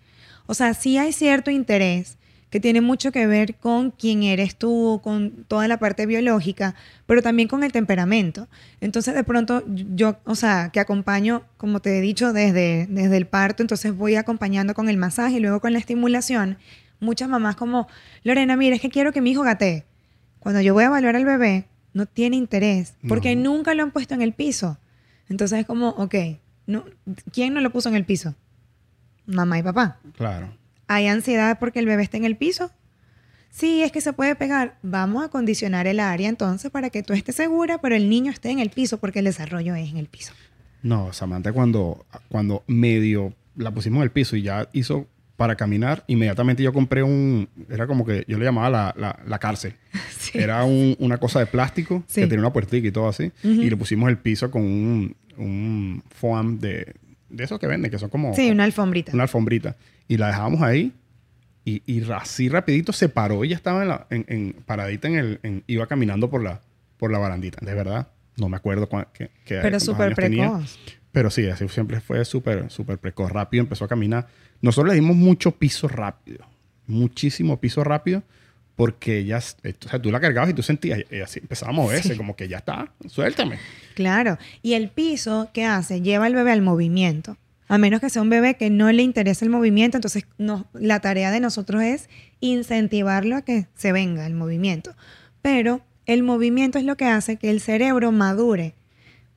O 0.46 0.54
sea, 0.54 0.74
sí 0.74 0.98
hay 0.98 1.12
cierto 1.12 1.50
interés 1.50 2.16
que 2.56 2.60
tiene 2.60 2.80
mucho 2.80 3.12
que 3.12 3.26
ver 3.26 3.56
con 3.56 3.90
quién 3.90 4.22
eres 4.22 4.56
tú, 4.56 5.02
con 5.04 5.44
toda 5.46 5.68
la 5.68 5.76
parte 5.78 6.06
biológica, 6.06 6.74
pero 7.04 7.20
también 7.20 7.48
con 7.48 7.62
el 7.62 7.70
temperamento. 7.70 8.48
Entonces, 8.80 9.14
de 9.14 9.24
pronto, 9.24 9.62
yo, 9.66 10.16
o 10.24 10.34
sea, 10.34 10.70
que 10.72 10.80
acompaño, 10.80 11.42
como 11.58 11.80
te 11.80 11.98
he 11.98 12.00
dicho, 12.00 12.32
desde, 12.32 12.86
desde 12.88 13.18
el 13.18 13.26
parto, 13.26 13.62
entonces 13.62 13.94
voy 13.94 14.16
acompañando 14.16 14.72
con 14.72 14.88
el 14.88 14.96
masaje 14.96 15.36
y 15.36 15.40
luego 15.40 15.60
con 15.60 15.74
la 15.74 15.78
estimulación. 15.78 16.56
Muchas 16.98 17.28
mamás 17.28 17.56
como, 17.56 17.88
Lorena, 18.24 18.56
mira, 18.56 18.74
es 18.74 18.80
que 18.80 18.88
quiero 18.88 19.12
que 19.12 19.20
mi 19.20 19.32
hijo 19.32 19.42
gatee. 19.42 19.84
Cuando 20.38 20.62
yo 20.62 20.72
voy 20.72 20.84
a 20.84 20.86
evaluar 20.86 21.14
al 21.14 21.26
bebé, 21.26 21.66
no 21.92 22.06
tiene 22.06 22.36
interés, 22.36 22.94
porque 23.06 23.36
No. 23.36 23.50
nunca 23.52 23.74
lo 23.74 23.82
han 23.82 23.90
puesto 23.90 24.14
en 24.14 24.22
el 24.22 24.32
piso. 24.32 24.78
Entonces 25.28 25.58
es 25.60 25.66
como, 25.66 25.90
ok, 25.90 26.14
no, 26.66 26.84
¿quién 27.34 27.52
no 27.52 27.60
lo 27.60 27.68
puso 27.68 27.90
en 27.90 27.96
el 27.96 28.06
piso? 28.06 28.34
Mamá 29.26 29.58
y 29.58 29.62
papá. 29.62 29.98
Claro. 30.16 30.48
¿Hay 30.88 31.06
ansiedad 31.08 31.58
porque 31.58 31.78
el 31.80 31.86
bebé 31.86 32.02
está 32.02 32.16
en 32.16 32.24
el 32.24 32.36
piso? 32.36 32.70
Sí, 33.50 33.82
es 33.82 33.90
que 33.90 34.00
se 34.00 34.12
puede 34.12 34.34
pegar. 34.36 34.78
Vamos 34.82 35.24
a 35.24 35.28
condicionar 35.28 35.86
el 35.86 35.98
área 36.00 36.28
entonces 36.28 36.70
para 36.70 36.90
que 36.90 37.02
tú 37.02 37.12
estés 37.14 37.34
segura, 37.36 37.78
pero 37.80 37.94
el 37.94 38.08
niño 38.10 38.30
esté 38.30 38.50
en 38.50 38.58
el 38.58 38.70
piso 38.70 38.98
porque 38.98 39.20
el 39.20 39.24
desarrollo 39.24 39.74
es 39.74 39.90
en 39.90 39.96
el 39.96 40.06
piso. 40.08 40.32
No, 40.82 41.12
Samantha 41.12 41.52
cuando, 41.52 42.04
cuando 42.28 42.62
medio 42.66 43.34
la 43.56 43.72
pusimos 43.72 43.96
en 43.98 44.02
el 44.04 44.10
piso 44.10 44.36
y 44.36 44.42
ya 44.42 44.68
hizo 44.72 45.06
para 45.36 45.56
caminar, 45.56 46.04
inmediatamente 46.06 46.62
yo 46.62 46.72
compré 46.72 47.02
un, 47.02 47.48
era 47.70 47.86
como 47.86 48.04
que 48.06 48.24
yo 48.28 48.38
le 48.38 48.44
llamaba 48.44 48.70
la, 48.70 48.94
la- 48.96 49.18
la 49.26 49.38
cárcel. 49.38 49.74
Sí. 50.18 50.38
Era 50.38 50.64
un- 50.64 50.96
una 50.98 51.18
cosa 51.18 51.38
de 51.38 51.46
plástico 51.46 52.02
Sí. 52.08 52.20
que 52.22 52.26
tenía 52.26 52.40
una 52.40 52.52
puertica 52.52 52.86
y 52.88 52.90
todo 52.90 53.08
así. 53.08 53.30
Y 53.44 53.70
le 53.70 53.76
pusimos 53.76 54.08
el 54.10 54.18
piso 54.18 54.50
con 54.50 54.62
un, 54.62 55.16
un 55.36 56.02
foam 56.10 56.58
de, 56.58 56.94
de 57.28 57.44
esos 57.44 57.58
que 57.58 57.66
venden, 57.66 57.90
que 57.90 57.98
son 57.98 58.08
como 58.10 58.34
Sí, 58.34 58.50
una 58.50 58.64
alfombrita. 58.64 59.12
una 59.12 59.24
alfombrita. 59.24 59.76
Y 60.08 60.16
la 60.16 60.28
dejamos 60.28 60.62
ahí 60.62 60.92
y, 61.64 61.82
y 61.86 62.10
así 62.12 62.48
rapidito 62.48 62.92
se 62.92 63.08
paró 63.08 63.44
y 63.44 63.48
ya 63.48 63.56
estaba 63.56 63.82
en 63.82 63.88
la, 63.88 64.06
en, 64.10 64.24
en- 64.28 64.52
paradita 64.64 65.08
en 65.08 65.14
el, 65.16 65.40
en- 65.42 65.64
iba 65.66 65.86
caminando 65.86 66.30
por 66.30 66.42
la, 66.42 66.60
por 66.96 67.10
la 67.10 67.18
barandita. 67.18 67.64
De 67.64 67.74
verdad, 67.74 68.08
no 68.36 68.48
me 68.48 68.56
acuerdo 68.56 68.88
cuán- 68.88 69.08
qué, 69.12 69.30
qué- 69.44 69.58
pero 69.62 69.80
súper 69.80 70.06
años 70.08 70.16
tenía. 70.18 70.48
precoz. 70.50 70.78
Pero 71.12 71.30
sí, 71.30 71.48
así 71.48 71.66
siempre 71.68 72.00
fue 72.00 72.24
súper, 72.24 72.70
súper 72.70 72.98
precoz. 72.98 73.32
Rápido 73.32 73.62
empezó 73.62 73.84
a 73.86 73.88
caminar. 73.88 74.28
Nosotros 74.60 74.90
le 74.94 75.00
dimos 75.00 75.16
mucho 75.16 75.50
piso 75.52 75.88
rápido. 75.88 76.46
Muchísimo 76.86 77.58
piso 77.58 77.82
rápido. 77.84 78.22
Porque 78.76 79.16
ella, 79.20 79.38
o 79.38 79.88
sea, 79.88 80.02
tú 80.02 80.10
la 80.12 80.20
cargabas 80.20 80.50
y 80.50 80.52
tú 80.52 80.62
sentías, 80.62 81.00
y 81.10 81.20
así 81.20 81.38
empezaba 81.40 81.70
a 81.70 81.74
moverse, 81.74 82.10
Sí. 82.10 82.16
como 82.18 82.36
que 82.36 82.46
ya 82.46 82.58
está, 82.58 82.92
suéltame. 83.08 83.56
Claro. 83.96 84.36
Y 84.60 84.74
el 84.74 84.90
piso, 84.90 85.48
¿qué 85.54 85.64
hace? 85.64 86.02
Lleva 86.02 86.26
al 86.26 86.34
bebé 86.34 86.52
al 86.52 86.60
movimiento. 86.60 87.38
A 87.66 87.78
menos 87.78 88.02
que 88.02 88.10
sea 88.10 88.20
un 88.20 88.28
bebé 88.28 88.54
que 88.56 88.68
no 88.68 88.92
le 88.92 89.02
interese 89.02 89.46
el 89.46 89.50
movimiento, 89.50 89.96
entonces 89.96 90.26
la 90.74 91.00
tarea 91.00 91.30
de 91.30 91.40
nosotros 91.40 91.82
es 91.82 92.10
incentivarlo 92.40 93.36
a 93.36 93.42
que 93.42 93.68
se 93.74 93.92
venga 93.92 94.26
el 94.26 94.34
movimiento. 94.34 94.94
Pero 95.40 95.80
el 96.04 96.22
movimiento 96.22 96.78
es 96.78 96.84
lo 96.84 96.98
que 96.98 97.06
hace 97.06 97.36
que 97.36 97.48
el 97.48 97.62
cerebro 97.62 98.12
madure. 98.12 98.74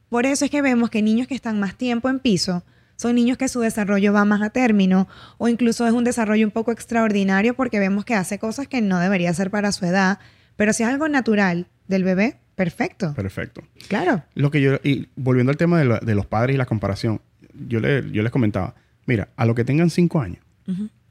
Por 0.10 0.26
eso 0.26 0.43
es 0.43 0.51
que 0.51 0.62
vemos 0.62 0.89
que 0.89 1.01
niños 1.01 1.30
que 1.30 1.36
están 1.36 1.57
más 1.57 1.76
tiempo 1.76 2.10
en 2.10 2.20
piso 2.20 2.66
son 2.97 3.16
niños 3.16 3.38
que 3.38 3.47
su 3.47 3.62
desarrollo 3.62 4.12
va 4.12 4.26
más 4.26 4.41
a 4.41 4.49
término 4.49 5.07
o 5.38 5.47
incluso 5.47 5.88
es 5.88 5.93
un 5.93 6.03
desarrollo 6.03 6.45
un 6.45 6.51
poco 6.51 6.74
extraordinario 6.74 7.53
porque 7.53 7.80
vemos 7.80 8.03
que 8.03 8.14
hace 8.14 8.39
cosas 8.39 8.68
que 8.68 8.82
no 8.82 8.99
debería 8.99 9.30
hacer 9.30 9.51
para 9.51 9.72
su 9.72 9.86
edad. 9.86 10.20
Pero 10.57 10.74
si 10.74 10.84
es 10.84 10.89
algo 10.89 11.07
natural 11.07 11.68
del 11.88 12.03
bebé, 12.03 12.41
perfecto. 12.64 13.14
Perfecto. 13.16 13.62
Claro. 13.88 14.22
Lo 14.36 14.51
que 14.51 14.60
yo, 14.62 14.76
y 14.84 15.07
volviendo 15.16 15.49
al 15.51 15.57
tema 15.57 15.80
de, 15.80 15.86
la- 15.86 15.99
de 15.99 16.14
los 16.16 16.26
padres 16.26 16.55
y 16.55 16.57
la 16.57 16.66
comparación, 16.66 17.22
yo, 17.68 17.80
le, 17.80 18.10
yo 18.12 18.22
les 18.22 18.32
comentaba, 18.32 18.76
mira, 19.05 19.30
a 19.38 19.45
los 19.45 19.55
que 19.55 19.64
tengan 19.64 19.89
cinco 19.89 20.20
años, 20.22 20.43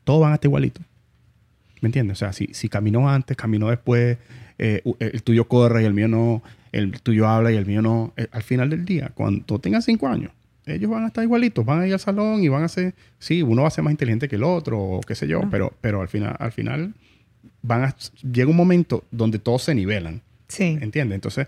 todos 0.04 0.20
van 0.20 0.32
a 0.32 0.34
estar 0.34 0.48
igualitos. 0.48 0.84
¿Me 1.80 1.88
entiendes? 1.88 2.16
O 2.16 2.20
sea, 2.20 2.32
si, 2.32 2.48
si 2.52 2.68
caminó 2.68 3.08
antes, 3.08 3.36
caminó 3.36 3.70
después, 3.70 4.18
eh, 4.58 4.80
u- 4.84 4.96
el 4.98 5.22
tuyo 5.22 5.48
corre 5.48 5.82
y 5.82 5.86
el 5.86 5.94
mío 5.94 6.08
no, 6.08 6.42
el 6.72 7.00
tuyo 7.00 7.26
habla 7.28 7.50
y 7.52 7.56
el 7.56 7.64
mío 7.66 7.80
no. 7.82 8.12
eh, 8.16 8.26
al 8.32 8.42
final 8.42 8.68
del 8.70 8.84
día, 8.84 9.10
cuando 9.14 9.58
tengan 9.58 9.80
cinco 9.82 10.06
años, 10.08 10.32
ellos 10.66 10.90
van 10.90 11.04
a 11.04 11.06
estar 11.06 11.24
igualitos, 11.24 11.64
van 11.64 11.80
a 11.80 11.86
ir 11.86 11.92
al 11.94 12.00
salón 12.00 12.42
y 12.42 12.48
van 12.48 12.62
a 12.62 12.68
ser, 12.68 12.94
sí, 13.18 13.42
uno 13.42 13.62
va 13.62 13.68
a 13.68 13.70
ser 13.70 13.82
más 13.84 13.90
inteligente 13.92 14.28
que 14.28 14.36
el 14.36 14.42
otro, 14.44 14.78
o 14.78 15.00
qué 15.00 15.14
sé 15.14 15.26
yo, 15.26 15.40
pero, 15.50 15.72
pero 15.80 16.02
al 16.02 16.08
final, 16.08 16.36
al 16.38 16.52
final 16.52 16.92
van 17.62 17.84
a, 17.84 17.96
llega 18.30 18.50
un 18.50 18.56
momento 18.56 19.04
donde 19.10 19.38
todos 19.38 19.62
se 19.62 19.74
nivelan. 19.74 20.20
Sí. 20.48 20.78
¿Entiendes? 20.80 21.14
Entonces, 21.16 21.46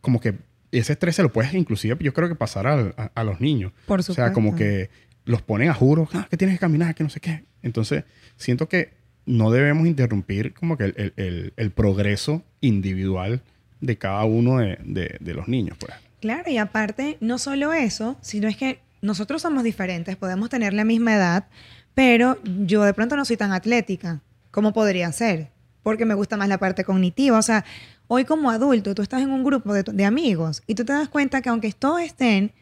como 0.00 0.20
que 0.20 0.34
ese 0.70 0.92
estrés 0.92 1.16
se 1.16 1.22
lo 1.22 1.32
puedes 1.32 1.52
inclusive, 1.54 1.96
yo 2.00 2.12
creo 2.12 2.28
que 2.28 2.34
pasar 2.34 2.66
a, 2.66 3.10
a 3.14 3.24
los 3.24 3.40
niños. 3.40 3.72
Por 3.86 4.00
O 4.00 4.02
sea, 4.02 4.32
como 4.32 4.50
supuesto. 4.50 4.64
que 4.66 4.90
los 5.24 5.42
ponen 5.42 5.68
a 5.70 5.74
juro, 5.74 6.08
ah, 6.12 6.26
que 6.30 6.36
tienes 6.36 6.56
que 6.56 6.60
caminar, 6.60 6.94
que 6.94 7.04
no 7.04 7.10
sé 7.10 7.20
qué. 7.20 7.44
Entonces, 7.62 8.04
siento 8.36 8.68
que 8.68 8.90
no 9.26 9.50
debemos 9.50 9.86
interrumpir 9.86 10.54
como 10.54 10.76
que 10.78 10.84
el, 10.84 10.94
el- 10.96 11.12
el- 11.16 11.52
el 11.56 11.70
progreso 11.70 12.42
individual 12.60 13.42
de 13.80 13.98
cada 13.98 14.24
uno 14.24 14.58
de, 14.58 14.78
de- 14.84 15.16
de 15.20 15.34
los 15.34 15.48
niños, 15.48 15.76
pues. 15.78 15.92
Claro, 16.20 16.50
y 16.50 16.56
aparte, 16.58 17.16
no 17.20 17.38
solo 17.38 17.72
eso, 17.72 18.16
sino 18.22 18.48
es 18.48 18.56
que 18.56 18.80
nosotros 19.02 19.42
somos 19.42 19.62
diferentes, 19.64 20.16
podemos 20.16 20.48
tener 20.50 20.72
la 20.72 20.84
misma 20.84 21.14
edad, 21.14 21.46
pero 21.94 22.38
yo 22.64 22.82
de 22.84 22.92
pronto 22.94 23.16
no 23.16 23.24
soy 23.24 23.36
tan 23.36 23.52
atlética 23.52 24.20
como 24.50 24.72
podría 24.72 25.12
ser, 25.12 25.50
porque 25.82 26.04
me 26.04 26.14
gusta 26.14 26.36
más 26.36 26.48
la 26.48 26.58
parte 26.58 26.84
cognitiva. 26.84 27.38
O 27.38 27.42
sea, 27.42 27.64
hoy 28.06 28.24
como 28.24 28.50
adulto, 28.50 28.94
tú 28.94 29.02
estás 29.02 29.22
en 29.22 29.30
un 29.30 29.44
grupo 29.44 29.72
de, 29.72 29.82
de 29.82 30.04
amigos 30.04 30.62
y 30.66 30.74
tú 30.74 30.84
te 30.84 30.92
das 30.92 31.08
cuenta 31.08 31.40
que 31.42 31.48
aunque 31.48 31.72
todos 31.72 32.00
estén 32.00 32.52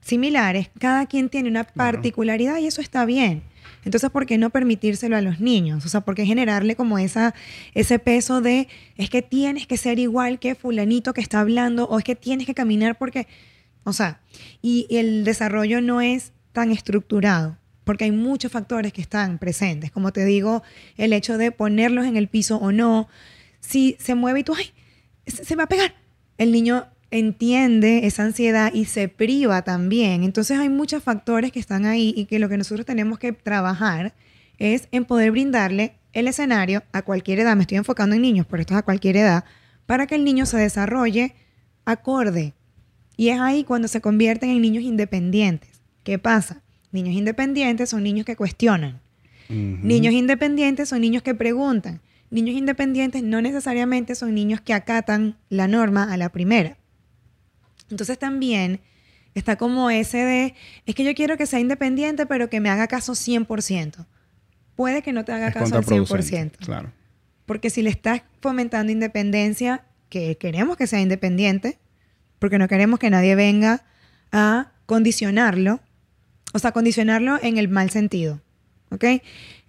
similares, 0.00 0.70
cada 0.78 1.06
quien 1.06 1.28
tiene 1.28 1.48
una 1.48 1.64
particularidad 1.64 2.58
y 2.58 2.66
eso 2.66 2.80
está 2.80 3.04
bien. 3.04 3.42
Entonces, 3.84 4.10
¿por 4.10 4.26
qué 4.26 4.36
no 4.38 4.50
permitírselo 4.50 5.16
a 5.16 5.20
los 5.20 5.40
niños? 5.40 5.84
O 5.86 5.88
sea, 5.88 6.02
¿por 6.02 6.14
qué 6.14 6.26
generarle 6.26 6.76
como 6.76 6.98
esa, 6.98 7.34
ese 7.74 7.98
peso 7.98 8.40
de 8.40 8.68
es 8.96 9.10
que 9.10 9.22
tienes 9.22 9.66
que 9.66 9.76
ser 9.76 9.98
igual 9.98 10.38
que 10.38 10.54
fulanito 10.54 11.14
que 11.14 11.20
está 11.20 11.40
hablando 11.40 11.84
o 11.84 11.98
es 11.98 12.04
que 12.04 12.14
tienes 12.14 12.46
que 12.46 12.54
caminar 12.54 12.98
porque, 12.98 13.26
o 13.84 13.92
sea, 13.92 14.20
y, 14.60 14.86
y 14.90 14.98
el 14.98 15.24
desarrollo 15.24 15.80
no 15.80 16.00
es 16.00 16.32
tan 16.52 16.72
estructurado 16.72 17.56
porque 17.90 18.04
hay 18.04 18.12
muchos 18.12 18.52
factores 18.52 18.92
que 18.92 19.00
están 19.00 19.38
presentes. 19.38 19.90
Como 19.90 20.12
te 20.12 20.24
digo, 20.24 20.62
el 20.96 21.12
hecho 21.12 21.38
de 21.38 21.50
ponerlos 21.50 22.06
en 22.06 22.16
el 22.16 22.28
piso 22.28 22.56
o 22.58 22.70
no, 22.70 23.08
si 23.58 23.96
se 23.98 24.14
mueve 24.14 24.38
y 24.38 24.44
tú, 24.44 24.54
ay, 24.56 24.70
se, 25.26 25.56
va 25.56 25.64
a 25.64 25.66
pegar. 25.66 25.96
El 26.38 26.52
niño 26.52 26.86
entiende 27.10 28.06
esa 28.06 28.22
ansiedad 28.22 28.72
y 28.72 28.84
se 28.84 29.08
priva 29.08 29.62
también. 29.62 30.22
Entonces 30.22 30.56
hay 30.60 30.68
muchos 30.68 31.02
factores 31.02 31.50
que 31.50 31.58
están 31.58 31.84
ahí 31.84 32.14
y 32.16 32.26
que 32.26 32.38
lo 32.38 32.48
que 32.48 32.56
nosotros 32.56 32.86
tenemos 32.86 33.18
que 33.18 33.32
trabajar 33.32 34.14
es 34.58 34.86
en 34.92 35.04
poder 35.04 35.32
brindarle 35.32 35.94
el 36.12 36.28
escenario 36.28 36.84
a 36.92 37.02
cualquier 37.02 37.40
edad. 37.40 37.56
Me 37.56 37.62
estoy 37.62 37.78
enfocando 37.78 38.14
en 38.14 38.22
niños, 38.22 38.46
pero 38.48 38.60
esto 38.60 38.74
es 38.74 38.78
a 38.78 38.84
cualquier 38.84 39.16
edad, 39.16 39.42
para 39.86 40.06
que 40.06 40.14
el 40.14 40.22
niño 40.22 40.46
se 40.46 40.58
desarrolle 40.58 41.34
acorde. 41.84 42.54
Y 43.16 43.30
es 43.30 43.40
ahí 43.40 43.64
cuando 43.64 43.88
se 43.88 44.00
convierten 44.00 44.50
en 44.50 44.62
niños 44.62 44.84
independientes. 44.84 45.82
¿Qué 46.04 46.20
pasa? 46.20 46.62
Niños 46.92 47.14
independientes 47.14 47.90
son 47.90 48.02
niños 48.02 48.26
que 48.26 48.36
cuestionan. 48.36 49.00
Niños 49.48 50.14
independientes 50.14 50.88
son 50.88 51.00
niños 51.00 51.24
que 51.24 51.34
preguntan. 51.34 52.00
Niños 52.30 52.54
independientes 52.54 53.22
no 53.24 53.40
necesariamente 53.40 54.14
son 54.14 54.34
niños 54.34 54.60
que 54.60 54.72
acatan 54.72 55.36
la 55.48 55.66
norma 55.66 56.12
a 56.12 56.16
la 56.16 56.28
primera. 56.28 56.76
Entonces 57.90 58.16
también 58.18 58.80
está 59.34 59.56
como 59.56 59.90
ese 59.90 60.18
de, 60.18 60.54
es 60.86 60.94
que 60.94 61.02
yo 61.02 61.14
quiero 61.14 61.36
que 61.36 61.46
sea 61.46 61.58
independiente, 61.58 62.26
pero 62.26 62.48
que 62.48 62.60
me 62.60 62.70
haga 62.70 62.86
caso 62.86 63.14
100%. 63.14 64.06
Puede 64.76 65.02
que 65.02 65.12
no 65.12 65.24
te 65.24 65.32
haga 65.32 65.48
Es 65.48 65.54
caso 65.54 65.76
al 65.76 65.84
contraproducente, 65.84 66.58
100%. 66.58 66.66
Claro. 66.66 66.92
Porque 67.46 67.70
si 67.70 67.82
le 67.82 67.90
estás 67.90 68.22
fomentando 68.40 68.92
independencia, 68.92 69.84
que 70.08 70.36
queremos 70.36 70.76
que 70.76 70.86
sea 70.86 71.00
independiente, 71.00 71.78
porque 72.38 72.58
no 72.58 72.68
queremos 72.68 72.98
que 73.00 73.10
nadie 73.10 73.34
venga 73.34 73.84
a 74.30 74.72
condicionarlo, 74.86 75.80
o 76.52 76.58
sea, 76.58 76.72
condicionarlo 76.72 77.38
en 77.42 77.58
el 77.58 77.68
mal 77.68 77.90
sentido, 77.90 78.40
¿ok? 78.90 79.04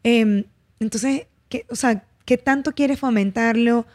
Em, 0.03 0.45
entonces, 0.79 1.27
¿qué, 1.49 1.65
o 1.69 1.75
sea, 1.75 2.03
qué 2.25 2.37
tanto 2.37 2.73
quieres 2.73 2.99
fomentarlo, 2.99 3.85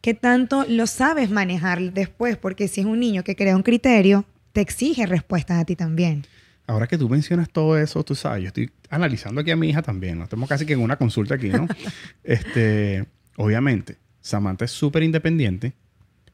qué 0.00 0.14
tanto 0.14 0.64
lo 0.68 0.86
sabes 0.86 1.30
manejar 1.30 1.92
después, 1.92 2.36
porque 2.36 2.68
si 2.68 2.82
es 2.82 2.86
un 2.86 3.00
niño 3.00 3.24
que 3.24 3.36
crea 3.36 3.56
un 3.56 3.62
criterio, 3.62 4.24
te 4.52 4.60
exige 4.60 5.06
respuestas 5.06 5.60
a 5.60 5.64
ti 5.64 5.76
también. 5.76 6.26
Ahora 6.66 6.86
que 6.86 6.96
tú 6.96 7.08
mencionas 7.08 7.50
todo 7.50 7.76
eso, 7.78 8.04
tú 8.04 8.14
sabes, 8.14 8.42
yo 8.42 8.48
estoy 8.48 8.70
analizando 8.88 9.40
aquí 9.40 9.50
a 9.50 9.56
mi 9.56 9.68
hija 9.68 9.82
también, 9.82 10.18
¿no? 10.18 10.24
Estamos 10.24 10.48
casi 10.48 10.64
que 10.64 10.72
en 10.72 10.80
una 10.80 10.96
consulta 10.96 11.34
aquí, 11.34 11.48
¿no? 11.48 11.66
este, 12.24 13.04
obviamente, 13.36 13.98
Samantha 14.20 14.64
es 14.64 14.70
súper 14.70 15.02
independiente, 15.02 15.74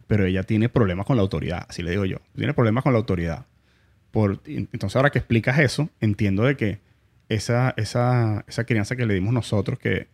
pero 0.06 0.24
ella 0.26 0.44
tiene 0.44 0.68
problemas 0.68 1.06
con 1.06 1.16
la 1.16 1.22
autoridad, 1.22 1.66
así 1.68 1.82
le 1.82 1.90
digo 1.90 2.04
yo. 2.04 2.18
Tiene 2.36 2.54
problemas 2.54 2.84
con 2.84 2.92
la 2.92 2.98
autoridad. 2.98 3.46
Por, 4.10 4.40
entonces, 4.46 4.96
ahora 4.96 5.10
que 5.10 5.18
explicas 5.18 5.58
eso, 5.58 5.88
entiendo 6.00 6.44
de 6.44 6.56
que 6.56 6.80
esa, 7.28 7.74
esa, 7.76 8.44
esa 8.48 8.64
crianza 8.64 8.96
que 8.96 9.06
le 9.06 9.14
dimos 9.14 9.32
nosotros, 9.32 9.78
que 9.78 10.08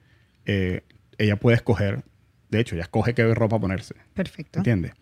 eh, 0.44 0.82
ella 1.18 1.36
puede 1.36 1.57
escoger, 1.57 2.05
de 2.51 2.61
hecho, 2.61 2.74
ella 2.74 2.84
escoge 2.84 3.14
qué 3.14 3.34
ropa 3.34 3.59
ponerse. 3.59 3.94
Perfecto. 4.14 4.59
¿Entiendes? 4.59 4.92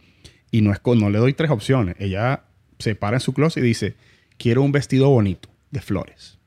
Y 0.51 0.63
no, 0.63 0.73
es, 0.73 0.81
no 0.85 1.11
le 1.11 1.19
doy 1.19 1.35
tres 1.35 1.51
opciones. 1.51 1.97
Ella 1.99 2.45
se 2.79 2.95
para 2.95 3.17
en 3.17 3.21
su 3.21 3.35
closet 3.35 3.63
y 3.63 3.67
dice, 3.67 3.97
quiero 4.39 4.63
un 4.63 4.73
vestido 4.73 5.11
bonito 5.11 5.49
de 5.71 5.81
flores. 5.81 6.39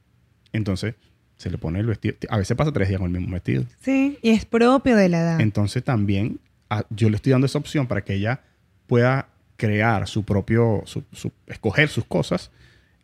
Entonces, 0.53 0.95
se 1.35 1.49
le 1.51 1.57
pone 1.57 1.79
el 1.79 1.85
vestido. 1.85 2.15
A 2.29 2.37
veces 2.37 2.57
pasa 2.57 2.71
tres 2.71 2.89
días 2.89 2.99
con 2.99 3.13
el 3.13 3.19
mismo 3.19 3.33
vestido. 3.33 3.65
Sí, 3.79 4.17
y 4.21 4.29
es 4.31 4.45
propio 4.45 4.95
de 4.95 5.09
la 5.09 5.19
edad. 5.19 5.41
Entonces 5.41 5.83
también 5.83 6.39
yo 6.89 7.09
le 7.09 7.15
estoy 7.15 7.31
dando 7.31 7.45
esa 7.45 7.59
opción 7.59 7.87
para 7.87 8.03
que 8.03 8.15
ella 8.15 8.41
pueda 8.87 9.29
crear 9.57 10.07
su 10.07 10.23
propio, 10.23 10.83
escoger 11.47 11.89
sus 11.89 12.05
cosas. 12.05 12.51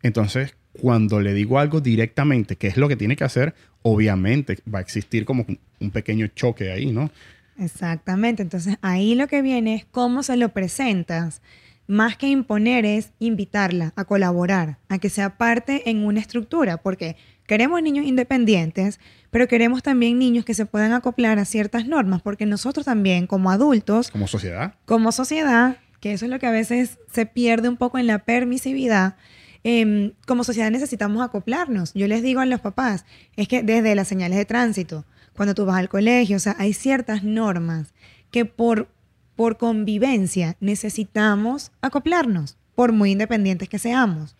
Entonces, 0.02 0.56
cuando 0.80 1.20
le 1.20 1.34
digo 1.34 1.58
algo 1.58 1.80
directamente, 1.80 2.56
qué 2.56 2.68
es 2.68 2.76
lo 2.76 2.88
que 2.88 2.96
tiene 2.96 3.16
que 3.16 3.24
hacer, 3.24 3.54
obviamente 3.82 4.58
va 4.72 4.78
a 4.78 4.82
existir 4.82 5.24
como 5.24 5.44
un 5.80 5.90
pequeño 5.90 6.26
choque 6.28 6.70
ahí, 6.70 6.90
¿no? 6.90 7.10
Exactamente. 7.58 8.42
Entonces, 8.42 8.76
ahí 8.82 9.14
lo 9.14 9.28
que 9.28 9.42
viene 9.42 9.74
es 9.74 9.84
cómo 9.84 10.22
se 10.22 10.36
lo 10.36 10.48
presentas 10.50 11.42
más 11.86 12.16
que 12.16 12.28
imponer 12.28 12.86
es 12.86 13.10
invitarla 13.18 13.92
a 13.96 14.04
colaborar, 14.04 14.78
a 14.88 14.98
que 14.98 15.10
sea 15.10 15.36
parte 15.36 15.90
en 15.90 16.04
una 16.04 16.20
estructura, 16.20 16.78
porque 16.78 17.16
queremos 17.46 17.82
niños 17.82 18.06
independientes, 18.06 19.00
pero 19.30 19.48
queremos 19.48 19.82
también 19.82 20.18
niños 20.18 20.44
que 20.44 20.54
se 20.54 20.66
puedan 20.66 20.92
acoplar 20.92 21.38
a 21.38 21.44
ciertas 21.44 21.86
normas, 21.86 22.22
porque 22.22 22.46
nosotros 22.46 22.86
también 22.86 23.26
como 23.26 23.50
adultos, 23.50 24.10
como 24.10 24.26
sociedad, 24.26 24.74
como 24.86 25.12
sociedad, 25.12 25.76
que 26.04 26.12
eso 26.12 26.26
es 26.26 26.30
lo 26.30 26.38
que 26.38 26.46
a 26.46 26.50
veces 26.50 26.98
se 27.10 27.24
pierde 27.24 27.66
un 27.66 27.78
poco 27.78 27.96
en 27.96 28.06
la 28.06 28.18
permisividad, 28.18 29.16
em, 29.62 30.12
como 30.26 30.44
sociedad 30.44 30.70
necesitamos 30.70 31.24
acoplarnos. 31.24 31.94
Yo 31.94 32.06
les 32.08 32.22
digo 32.22 32.40
a 32.40 32.44
los 32.44 32.60
papás, 32.60 33.06
es 33.36 33.48
que 33.48 33.62
desde 33.62 33.94
las 33.94 34.06
señales 34.06 34.36
de 34.36 34.44
tránsito, 34.44 35.06
cuando 35.34 35.54
tú 35.54 35.64
vas 35.64 35.78
al 35.78 35.88
colegio, 35.88 36.36
o 36.36 36.40
sea, 36.40 36.56
hay 36.58 36.74
ciertas 36.74 37.24
normas 37.24 37.94
que 38.30 38.44
por 38.44 38.88
por 39.34 39.56
convivencia 39.56 40.56
necesitamos 40.60 41.72
acoplarnos, 41.80 42.58
por 42.74 42.92
muy 42.92 43.12
independientes 43.12 43.70
que 43.70 43.78
seamos. 43.78 44.36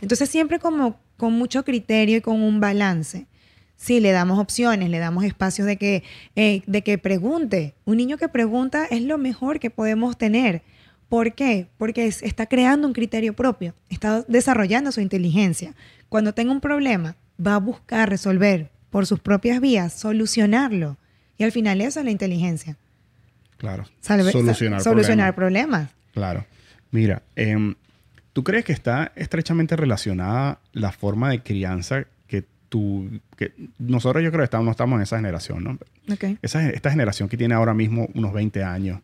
Entonces 0.00 0.30
siempre 0.30 0.60
como 0.60 0.98
con 1.18 1.34
mucho 1.34 1.62
criterio 1.62 2.16
y 2.16 2.20
con 2.22 2.40
un 2.42 2.58
balance. 2.58 3.26
Sí, 3.76 4.00
le 4.00 4.12
damos 4.12 4.38
opciones, 4.38 4.88
le 4.88 4.98
damos 4.98 5.24
espacios 5.24 5.66
de 5.66 5.76
que, 5.76 6.04
eh, 6.36 6.62
de 6.66 6.82
que 6.82 6.96
pregunte. 6.96 7.74
Un 7.84 7.98
niño 7.98 8.16
que 8.16 8.28
pregunta 8.28 8.86
es 8.86 9.02
lo 9.02 9.18
mejor 9.18 9.60
que 9.60 9.68
podemos 9.68 10.16
tener. 10.16 10.62
¿Por 11.12 11.34
qué? 11.34 11.66
Porque 11.76 12.06
está 12.06 12.46
creando 12.46 12.88
un 12.88 12.94
criterio 12.94 13.34
propio, 13.34 13.74
está 13.90 14.24
desarrollando 14.28 14.92
su 14.92 15.02
inteligencia. 15.02 15.74
Cuando 16.08 16.32
tenga 16.32 16.52
un 16.52 16.62
problema, 16.62 17.16
va 17.38 17.56
a 17.56 17.58
buscar 17.58 18.08
resolver 18.08 18.70
por 18.88 19.04
sus 19.04 19.20
propias 19.20 19.60
vías, 19.60 19.92
solucionarlo. 19.92 20.96
Y 21.36 21.44
al 21.44 21.52
final 21.52 21.82
eso 21.82 22.00
es 22.00 22.06
la 22.06 22.12
inteligencia. 22.12 22.78
Claro. 23.58 23.84
solucionar, 24.00 25.34
problemas. 25.34 25.90
Claro. 26.14 26.46
Mira, 26.92 27.20
em, 27.36 27.74
¿tú 28.32 28.42
crees 28.42 28.64
que 28.64 28.72
está 28.72 29.12
estrechamente 29.14 29.76
relacionada 29.76 30.60
la 30.72 30.92
forma 30.92 31.28
de 31.28 31.42
crianza 31.42 32.06
que 32.26 32.42
tú... 32.70 33.20
Que 33.36 33.52
nosotros 33.78 34.24
yo 34.24 34.30
creo 34.30 34.40
que 34.40 34.44
estamos, 34.44 34.64
no 34.64 34.70
estamos 34.70 34.96
en 34.96 35.02
esa 35.02 35.16
generación, 35.16 35.62
¿no? 35.62 35.78
Okay. 36.14 36.38
Esa, 36.40 36.70
esta 36.70 36.90
generación 36.90 37.28
que 37.28 37.36
tiene 37.36 37.52
ahora 37.52 37.74
mismo 37.74 38.08
unos 38.14 38.32
20 38.32 38.64
años, 38.64 39.02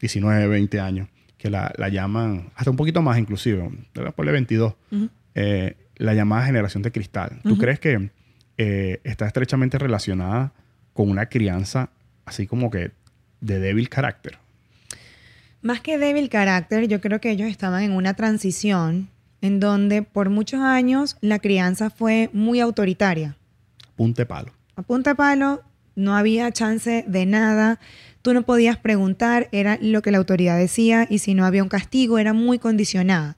19, 0.00 0.46
20 0.46 0.80
años, 0.80 1.08
que 1.42 1.50
la, 1.50 1.72
llaman, 1.88 2.52
hasta 2.54 2.70
un 2.70 2.76
poquito 2.76 3.02
más 3.02 3.18
inclusive, 3.18 3.68
ponle 4.14 4.30
22, 4.30 4.74
eh, 5.34 5.76
la 5.96 6.14
llamada 6.14 6.46
generación 6.46 6.84
de 6.84 6.92
cristal. 6.92 7.40
¿Tú 7.42 7.58
crees 7.58 7.80
que 7.80 8.10
eh, 8.58 9.00
está 9.02 9.26
estrechamente 9.26 9.76
relacionada 9.76 10.52
con 10.92 11.10
una 11.10 11.26
crianza 11.26 11.90
así 12.26 12.46
como 12.46 12.70
que 12.70 12.92
de 13.40 13.58
débil 13.58 13.88
carácter? 13.88 14.38
Más 15.62 15.80
que 15.80 15.98
débil 15.98 16.28
carácter, 16.28 16.86
yo 16.86 17.00
creo 17.00 17.20
que 17.20 17.32
ellos 17.32 17.48
estaban 17.48 17.82
en 17.82 17.90
una 17.90 18.14
transición 18.14 19.08
en 19.40 19.58
donde 19.58 20.02
por 20.02 20.30
muchos 20.30 20.60
años 20.60 21.16
la 21.22 21.40
crianza 21.40 21.90
fue 21.90 22.30
muy 22.32 22.60
autoritaria. 22.60 23.36
Punte 23.96 24.26
palo. 24.26 24.52
A 24.76 24.82
punta 24.82 25.16
palo, 25.16 25.64
no 25.96 26.16
había 26.16 26.52
chance 26.52 27.04
de 27.08 27.26
nada. 27.26 27.80
Tú 28.22 28.34
no 28.34 28.42
podías 28.42 28.76
preguntar, 28.78 29.48
era 29.52 29.78
lo 29.80 30.00
que 30.00 30.12
la 30.12 30.18
autoridad 30.18 30.56
decía, 30.56 31.06
y 31.10 31.18
si 31.18 31.34
no 31.34 31.44
había 31.44 31.62
un 31.62 31.68
castigo, 31.68 32.18
era 32.18 32.32
muy 32.32 32.58
condicionada. 32.58 33.36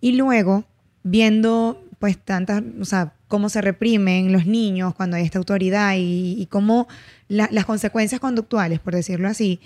Y 0.00 0.12
luego, 0.12 0.64
viendo 1.02 1.82
pues 1.98 2.16
tantas, 2.18 2.62
o 2.80 2.84
sea, 2.84 3.14
cómo 3.26 3.48
se 3.48 3.60
reprimen 3.60 4.32
los 4.32 4.46
niños 4.46 4.94
cuando 4.94 5.16
hay 5.16 5.24
esta 5.24 5.38
autoridad 5.38 5.94
y, 5.96 6.46
cómo 6.50 6.88
las 7.28 7.64
consecuencias 7.64 8.20
conductuales, 8.20 8.78
por 8.80 8.94
decirlo 8.94 9.28
así, 9.28 9.60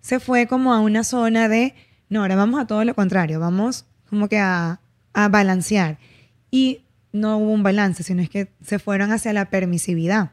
se 0.00 0.20
fue 0.20 0.46
como 0.46 0.72
a 0.72 0.80
una 0.80 1.02
zona 1.04 1.48
de, 1.48 1.74
no, 2.08 2.20
ahora 2.20 2.36
vamos 2.36 2.60
a 2.60 2.66
todo 2.66 2.84
lo 2.84 2.94
contrario, 2.94 3.40
vamos 3.40 3.86
como 4.08 4.28
que 4.28 4.38
a, 4.38 4.80
a 5.14 5.28
balancear. 5.28 5.98
Y 6.50 6.82
no 7.12 7.38
hubo 7.38 7.52
un 7.52 7.62
balance, 7.62 8.02
sino 8.02 8.22
es 8.22 8.30
que 8.30 8.48
se 8.62 8.78
fueron 8.78 9.12
hacia 9.12 9.32
la 9.32 9.46
permisividad. 9.50 10.32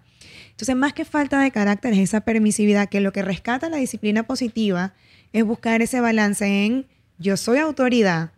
Entonces, 0.55 0.75
más 0.77 0.93
que 0.93 1.03
falta 1.03 1.41
de 1.41 1.51
carácter 1.51 1.91
es 1.91 1.99
esa 1.99 2.21
permisividad 2.21 2.87
que 2.87 3.01
lo 3.01 3.11
que 3.11 3.21
rescata 3.21 3.69
la 3.69 3.75
disciplina 3.75 4.23
positiva 4.23 4.93
es 5.33 5.43
buscar 5.43 5.81
ese 5.81 5.99
balance 5.99 6.65
en 6.65 6.87
yo 7.17 7.35
soy 7.35 7.57
autoridad, 7.57 8.31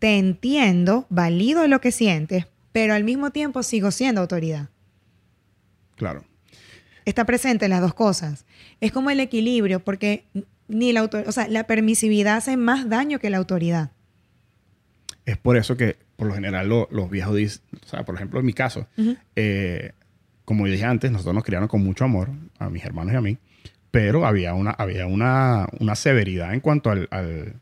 te 0.00 0.18
entiendo, 0.18 1.06
valido 1.10 1.68
lo 1.68 1.80
que 1.80 1.92
sientes, 1.92 2.46
pero 2.72 2.92
al 2.94 3.04
mismo 3.04 3.30
tiempo 3.30 3.62
sigo 3.62 3.92
siendo 3.92 4.20
autoridad. 4.20 4.68
Claro. 5.94 6.24
Está 7.04 7.24
presente 7.24 7.66
en 7.66 7.70
las 7.70 7.80
dos 7.80 7.94
cosas. 7.94 8.46
Es 8.80 8.90
como 8.90 9.10
el 9.10 9.20
equilibrio, 9.20 9.78
porque 9.78 10.24
ni 10.66 10.92
la 10.92 11.04
o 11.04 11.32
sea, 11.32 11.46
la 11.46 11.68
permisividad 11.68 12.36
hace 12.36 12.56
más 12.56 12.88
daño 12.88 13.20
que 13.20 13.30
la 13.30 13.36
autoridad. 13.36 13.92
Es 15.24 15.36
por 15.38 15.56
eso 15.56 15.76
que, 15.76 15.98
por 16.16 16.26
lo 16.26 16.34
general, 16.34 16.68
los 16.68 17.10
viejos 17.10 17.36
dicen, 17.36 17.62
o 17.84 17.86
sea, 17.86 18.04
por 18.04 18.16
ejemplo, 18.16 18.40
en 18.40 18.46
mi 18.46 18.54
caso, 18.54 18.88
eh, 19.36 19.92
como 20.44 20.66
dije 20.66 20.84
antes, 20.84 21.10
nosotros 21.10 21.34
nos 21.34 21.44
criaron 21.44 21.68
con 21.68 21.82
mucho 21.82 22.04
amor, 22.04 22.30
a 22.58 22.68
mis 22.70 22.84
hermanos 22.84 23.14
y 23.14 23.16
a 23.16 23.20
mí, 23.20 23.38
pero 23.90 24.26
había 24.26 24.54
una, 24.54 24.70
había 24.72 25.06
una, 25.06 25.66
severidad 25.94 26.52
en 26.52 26.60
cuanto 26.60 26.90
al, 26.90 27.08
al, 27.10 27.54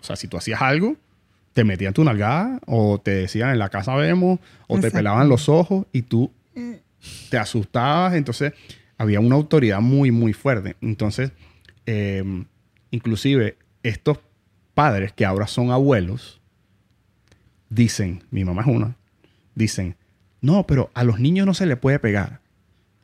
o 0.00 0.04
sea, 0.04 0.16
si 0.16 0.28
tú 0.28 0.36
hacías 0.36 0.62
algo, 0.62 0.96
te 1.52 1.64
metían 1.64 1.92
tu 1.92 2.04
nalgada 2.04 2.60
o 2.66 2.98
te 2.98 3.10
decían 3.12 3.50
en 3.50 3.58
la 3.58 3.68
casa 3.68 3.94
vemos 3.94 4.40
o 4.66 4.78
te 4.78 4.90
pelaban 4.90 5.28
los 5.28 5.48
ojos 5.48 5.86
y 5.92 6.02
tú 6.02 6.30
te 7.30 7.38
asustabas. 7.38 8.14
Entonces 8.14 8.52
había 8.96 9.20
una 9.20 9.36
autoridad 9.36 9.80
muy, 9.80 10.10
muy 10.10 10.32
fuerte. 10.32 10.76
Entonces, 10.80 11.32
em, 11.86 12.46
inclusive 12.90 13.56
estos 13.82 14.18
padres 14.74 15.12
que 15.12 15.24
ahora 15.24 15.46
son 15.46 15.70
abuelos, 15.70 16.40
dicen, 17.68 18.24
mi 18.30 18.44
mamá 18.44 18.62
es 18.62 18.68
una, 18.68 18.96
dicen, 19.54 19.96
no, 20.42 20.66
pero 20.66 20.90
a 20.92 21.04
los 21.04 21.20
niños 21.20 21.46
no 21.46 21.54
se 21.54 21.66
le 21.66 21.76
puede 21.76 21.98
pegar. 21.98 22.40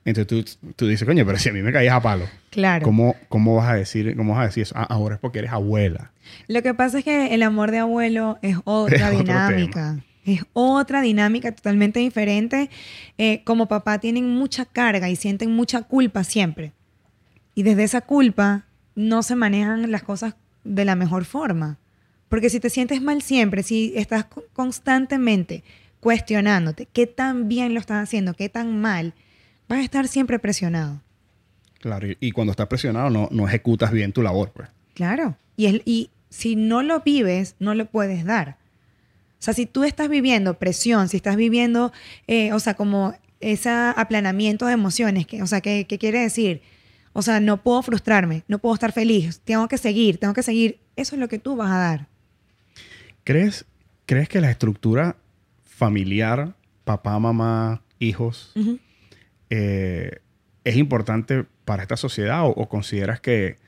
Entonces 0.05 0.59
tú, 0.74 0.86
dices, 0.86 1.07
coño, 1.07 1.24
pero 1.24 1.39
si 1.39 1.51
a 1.51 1.53
mí 1.53 1.62
me 1.62 1.72
caías 1.72 1.95
a 1.95 2.01
palo. 2.01 2.26
Claro. 2.51 2.84
¿Cómo, 2.84 3.14
cómo 3.28 3.57
vas 3.57 3.68
a 3.68 3.74
decir, 3.74 4.16
cómo 4.16 4.32
vas 4.34 4.43
a 4.43 4.47
decir 4.47 4.62
eso? 4.62 4.74
Ah, 4.76 4.86
ahora 4.89 5.16
es 5.16 5.20
porque 5.20 5.39
eres 5.41 5.53
abuela. 5.53 6.12
Lo 6.47 6.62
que 6.62 6.74
pasa 6.74 6.99
es 6.99 7.05
que 7.05 7.34
el 7.34 7.43
amor 7.43 7.70
de 7.70 7.78
abuelo 7.78 8.39
es 8.43 8.57
otra 8.64 9.11
dinámica. 9.11 9.99
Es 10.24 10.45
otra 10.53 11.01
dinámica 11.01 11.53
totalmente 11.53 12.01
diferente. 12.01 12.70
Eh, 13.18 13.43
como 13.45 13.66
papá 13.66 13.99
tienen 13.99 14.28
mucha 14.34 14.64
carga 14.64 15.09
y 15.09 15.16
sienten 15.16 15.55
mucha 15.55 15.82
culpa 15.82 16.24
siempre. 16.24 16.72
Y 17.55 17.62
desde 17.62 17.84
esa 17.84 18.01
culpa 18.01 18.64
no 18.95 19.22
se 19.22 19.36
manejan 19.36 19.91
las 19.91 20.03
cosas 20.03 20.34
de 20.64 20.84
la 20.84 20.97
mejor 20.97 21.24
forma. 21.24 21.78
Porque 22.28 22.51
si 22.51 22.61
te 22.61 22.70
sientes 22.70 23.01
mal 23.01 23.22
siempre, 23.22 23.62
si 23.62 23.93
estás 23.97 24.26
constantemente 24.53 25.64
cuestionándote 26.01 26.86
qué 26.86 27.07
tan 27.07 27.49
bien 27.49 27.74
lo 27.74 27.80
estás 27.80 28.03
haciendo, 28.03 28.34
qué 28.34 28.49
tan 28.49 28.80
mal, 28.80 29.14
vas 29.68 29.80
a 29.80 29.82
estar 29.82 30.09
siempre 30.09 30.38
presionado. 30.38 31.01
Claro, 31.80 32.09
y, 32.18 32.30
cuando 32.32 32.51
estás 32.51 32.66
presionado 32.66 33.09
no, 33.09 33.28
no, 33.30 33.46
ejecutas 33.46 33.92
bien 33.92 34.12
tu 34.12 34.22
labor, 34.22 34.51
pues. 34.53 34.68
Claro, 34.94 35.36
y, 35.57 35.66
el, 35.66 35.82
y 35.84 36.11
si 36.28 36.57
no 36.57 36.82
lo 36.82 37.01
vives, 37.01 37.55
no 37.61 37.74
lo 37.74 37.86
puedes 37.86 38.24
dar. 38.24 38.59
O 39.38 39.42
sea, 39.42 39.55
si 39.55 39.66
tú 39.66 39.84
estás 39.84 40.09
viviendo 40.09 40.59
presión, 40.59 41.09
si 41.09 41.16
estás 41.16 41.36
viviendo, 41.36 41.92
eh, 42.26 42.53
o 42.53 42.59
sea, 42.59 42.74
como 42.74 43.14
ese 43.40 43.70
aplanamiento 43.70 44.66
de 44.66 44.72
emociones, 44.72 45.26
que, 45.26 45.42
o 45.42 45.46
sea, 45.46 45.61
¿qué, 45.61 45.86
quiere 45.86 46.20
decir? 46.20 46.62
O 47.12 47.22
sea, 47.22 47.38
no 47.38 47.62
puedo 47.62 47.82
frustrarme, 47.82 48.42
no 48.49 48.59
puedo 48.59 48.74
estar 48.74 48.92
feliz, 48.92 49.40
tengo 49.44 49.68
que 49.68 49.78
seguir, 49.78 50.18
tengo 50.18 50.34
que 50.34 50.42
seguir. 50.42 50.80
Eso 50.96 51.14
es 51.14 51.20
lo 51.20 51.28
que 51.28 51.38
tú 51.38 51.55
vas 51.55 51.70
a 51.70 51.78
dar. 51.78 52.09
¿Crees, 53.22 53.64
¿crees 54.07 54.28
que 54.28 54.40
la 54.40 54.51
estructura 54.51 55.16
familiar, 55.78 56.56
papá, 56.82 57.16
mamá, 57.20 57.82
hijos, 58.00 58.52
eh, 59.48 60.18
es 60.64 60.76
importante 60.76 61.44
para 61.64 61.82
esta 61.82 61.96
sociedad 61.96 62.42
o, 62.44 62.68
consideras 62.68 63.20
que 63.20 63.58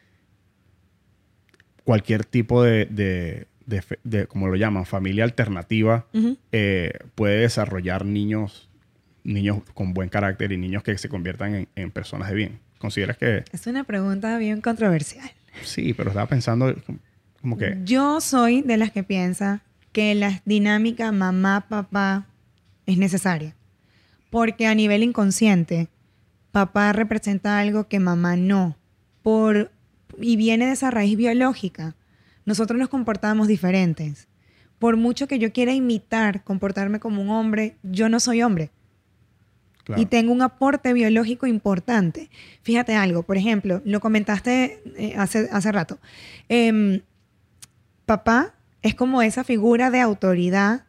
cualquier 1.84 2.24
tipo 2.24 2.64
de, 2.64 3.46
como 4.28 4.48
lo 4.48 4.56
llaman, 4.56 4.86
familia 4.86 5.22
alternativa, 5.22 6.06
eh, 6.50 6.94
puede 7.14 7.42
desarrollar 7.42 8.04
niños, 8.04 8.68
niños 9.22 9.62
con 9.72 9.94
buen 9.94 10.08
carácter 10.08 10.50
y 10.50 10.56
niños 10.56 10.82
que 10.82 10.98
se 10.98 11.08
conviertan 11.08 11.68
en, 11.76 11.90
personas 11.92 12.28
de 12.30 12.34
bien? 12.34 12.58
¿Consideras 12.78 13.18
que...? 13.18 13.44
Es 13.52 13.68
una 13.68 13.84
pregunta 13.84 14.36
bien 14.36 14.60
controversial. 14.60 15.30
Sí, 15.62 15.94
pero 15.94 16.10
estaba 16.10 16.26
pensando 16.26 16.74
como 17.40 17.56
que... 17.56 17.78
Yo 17.84 18.20
soy 18.20 18.62
de 18.62 18.78
las 18.78 18.90
que 18.90 19.04
piensa 19.04 19.62
que 19.92 20.14
la 20.14 20.42
dinámica 20.44 21.12
mamá-papá 21.12 22.26
es 22.86 22.98
necesaria. 22.98 23.56
Porque 24.30 24.66
a 24.66 24.74
nivel 24.74 25.02
inconsciente, 25.02 25.88
papá 26.52 26.92
representa 26.92 27.58
algo 27.58 27.88
que 27.88 27.98
mamá 27.98 28.36
no. 28.36 28.76
Por, 29.22 29.72
y 30.18 30.36
viene 30.36 30.66
de 30.66 30.72
esa 30.72 30.90
raíz 30.90 31.16
biológica. 31.16 31.96
Nosotros 32.44 32.78
nos 32.78 32.88
comportamos 32.88 33.48
diferentes. 33.48 34.28
Por 34.78 34.96
mucho 34.96 35.26
que 35.26 35.38
yo 35.38 35.52
quiera 35.52 35.72
imitar, 35.72 36.42
comportarme 36.44 37.00
como 37.00 37.20
un 37.20 37.30
hombre, 37.30 37.76
yo 37.82 38.08
no 38.08 38.20
soy 38.20 38.42
hombre. 38.42 38.70
Y 39.96 40.06
tengo 40.06 40.32
un 40.32 40.40
aporte 40.40 40.92
biológico 40.92 41.48
importante. 41.48 42.30
Fíjate 42.62 42.94
algo, 42.94 43.24
por 43.24 43.36
ejemplo, 43.36 43.82
lo 43.84 43.98
comentaste 43.98 44.82
eh, 44.96 45.14
hace, 45.16 45.48
hace 45.50 45.72
rato. 45.72 45.98
Em, 46.48 47.02
papá 48.06 48.54
es 48.82 48.94
como 48.94 49.22
esa 49.22 49.44
figura 49.44 49.90
de 49.90 50.00
autoridad, 50.00 50.84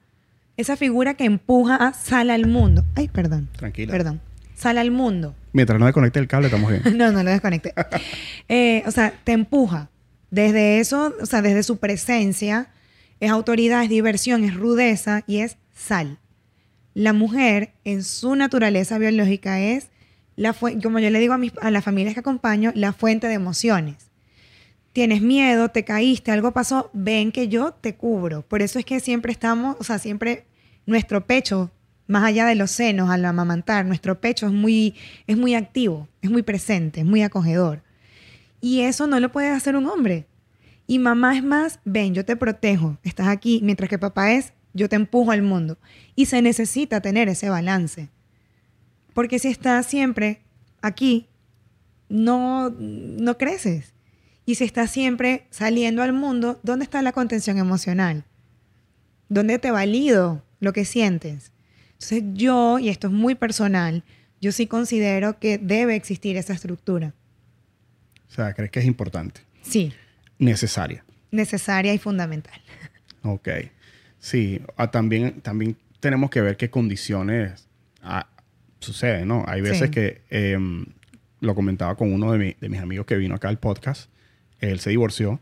esa 0.57 0.75
figura 0.75 1.15
que 1.15 1.25
empuja 1.25 1.75
a 1.75 1.93
sal 1.93 2.29
al 2.29 2.47
mundo. 2.47 2.85
Ay, 2.95 3.07
perdón. 3.07 3.49
Tranquila. 3.57 3.91
Perdón. 3.91 4.21
Sal 4.55 4.77
al 4.77 4.91
mundo. 4.91 5.35
Mientras 5.53 5.79
no 5.79 5.85
desconecte 5.85 6.19
el 6.19 6.27
cable, 6.27 6.47
estamos 6.47 6.71
bien. 6.71 6.83
no, 6.97 7.11
no 7.11 7.23
lo 7.23 7.29
desconecte. 7.29 7.73
Eh, 8.47 8.83
o 8.85 8.91
sea, 8.91 9.13
te 9.23 9.31
empuja. 9.31 9.89
Desde 10.29 10.79
eso, 10.79 11.13
o 11.21 11.25
sea, 11.25 11.41
desde 11.41 11.63
su 11.63 11.77
presencia, 11.77 12.67
es 13.19 13.31
autoridad, 13.31 13.83
es 13.83 13.89
diversión, 13.89 14.43
es 14.43 14.53
rudeza 14.53 15.23
y 15.25 15.39
es 15.39 15.57
sal. 15.73 16.17
La 16.93 17.13
mujer, 17.13 17.71
en 17.85 18.03
su 18.03 18.35
naturaleza 18.35 18.97
biológica, 18.97 19.61
es, 19.61 19.87
la 20.35 20.53
como 20.53 20.99
yo 20.99 21.09
le 21.09 21.19
digo 21.19 21.33
a, 21.33 21.37
mis, 21.37 21.53
a 21.61 21.71
las 21.71 21.83
familias 21.83 22.13
que 22.13 22.19
acompaño, 22.19 22.71
la 22.75 22.91
fuente 22.91 23.27
de 23.27 23.35
emociones 23.35 24.10
tienes 24.93 25.21
miedo, 25.21 25.69
te 25.69 25.83
caíste, 25.83 26.31
algo 26.31 26.51
pasó, 26.51 26.89
ven 26.93 27.31
que 27.31 27.47
yo 27.47 27.73
te 27.73 27.95
cubro. 27.95 28.41
Por 28.41 28.61
eso 28.61 28.79
es 28.79 28.85
que 28.85 28.99
siempre 28.99 29.31
estamos, 29.31 29.77
o 29.79 29.83
sea, 29.83 29.99
siempre 29.99 30.45
nuestro 30.85 31.25
pecho, 31.25 31.71
más 32.07 32.23
allá 32.23 32.45
de 32.45 32.55
los 32.55 32.71
senos 32.71 33.09
al 33.09 33.23
amamantar, 33.25 33.85
nuestro 33.85 34.19
pecho 34.19 34.47
es 34.47 34.51
muy, 34.51 34.95
es 35.27 35.37
muy 35.37 35.55
activo, 35.55 36.07
es 36.21 36.29
muy 36.29 36.43
presente, 36.43 37.01
es 37.01 37.05
muy 37.05 37.21
acogedor. 37.21 37.83
Y 38.59 38.81
eso 38.81 39.07
no 39.07 39.19
lo 39.19 39.31
puede 39.31 39.49
hacer 39.49 39.75
un 39.75 39.87
hombre. 39.87 40.27
Y 40.87 40.99
mamá 40.99 41.37
es 41.37 41.43
más, 41.43 41.79
ven, 41.85 42.13
yo 42.13 42.25
te 42.25 42.35
protejo, 42.35 42.97
estás 43.03 43.27
aquí, 43.27 43.61
mientras 43.63 43.89
que 43.89 43.97
papá 43.97 44.33
es, 44.33 44.53
yo 44.73 44.89
te 44.89 44.95
empujo 44.95 45.31
al 45.31 45.41
mundo. 45.41 45.77
Y 46.15 46.25
se 46.25 46.41
necesita 46.41 47.01
tener 47.01 47.29
ese 47.29 47.49
balance. 47.49 48.09
Porque 49.13 49.39
si 49.39 49.47
estás 49.47 49.85
siempre 49.85 50.41
aquí, 50.81 51.27
no, 52.09 52.69
no 52.69 53.37
creces. 53.37 53.93
Y 54.45 54.55
si 54.55 54.63
estás 54.63 54.91
siempre 54.91 55.45
saliendo 55.49 56.01
al 56.01 56.13
mundo, 56.13 56.59
¿dónde 56.63 56.83
está 56.83 57.01
la 57.01 57.11
contención 57.11 57.57
emocional? 57.57 58.25
¿Dónde 59.29 59.59
te 59.59 59.71
valido 59.71 60.43
lo 60.59 60.73
que 60.73 60.85
sientes? 60.85 61.51
Entonces 61.93 62.23
yo, 62.33 62.79
y 62.79 62.89
esto 62.89 63.07
es 63.07 63.13
muy 63.13 63.35
personal, 63.35 64.03
yo 64.41 64.51
sí 64.51 64.65
considero 64.65 65.39
que 65.39 65.57
debe 65.59 65.95
existir 65.95 66.35
esa 66.37 66.53
estructura. 66.53 67.13
O 68.27 68.33
sea, 68.33 68.53
¿crees 68.53 68.71
que 68.71 68.79
es 68.79 68.85
importante? 68.85 69.41
Sí. 69.61 69.93
Necesaria. 70.39 71.05
Necesaria 71.29 71.93
y 71.93 71.99
fundamental. 71.99 72.59
Ok. 73.23 73.49
Sí, 74.17 74.61
ah, 74.77 74.89
también, 74.89 75.41
también 75.41 75.77
tenemos 75.99 76.29
que 76.31 76.41
ver 76.41 76.57
qué 76.57 76.69
condiciones 76.69 77.67
ah, 78.01 78.27
suceden, 78.79 79.27
¿no? 79.27 79.45
Hay 79.47 79.61
veces 79.61 79.91
que 79.91 80.21
em, 80.29 80.85
lo 81.39 81.53
comentaba 81.53 81.95
con 81.95 82.11
uno 82.11 82.31
de, 82.31 82.57
de, 82.59 82.69
mis 82.69 82.79
amigos 82.79 83.05
que 83.05 83.15
vino 83.15 83.35
acá 83.35 83.49
al 83.49 83.59
podcast 83.59 84.09
él 84.61 84.79
se 84.79 84.91
divorció 84.91 85.39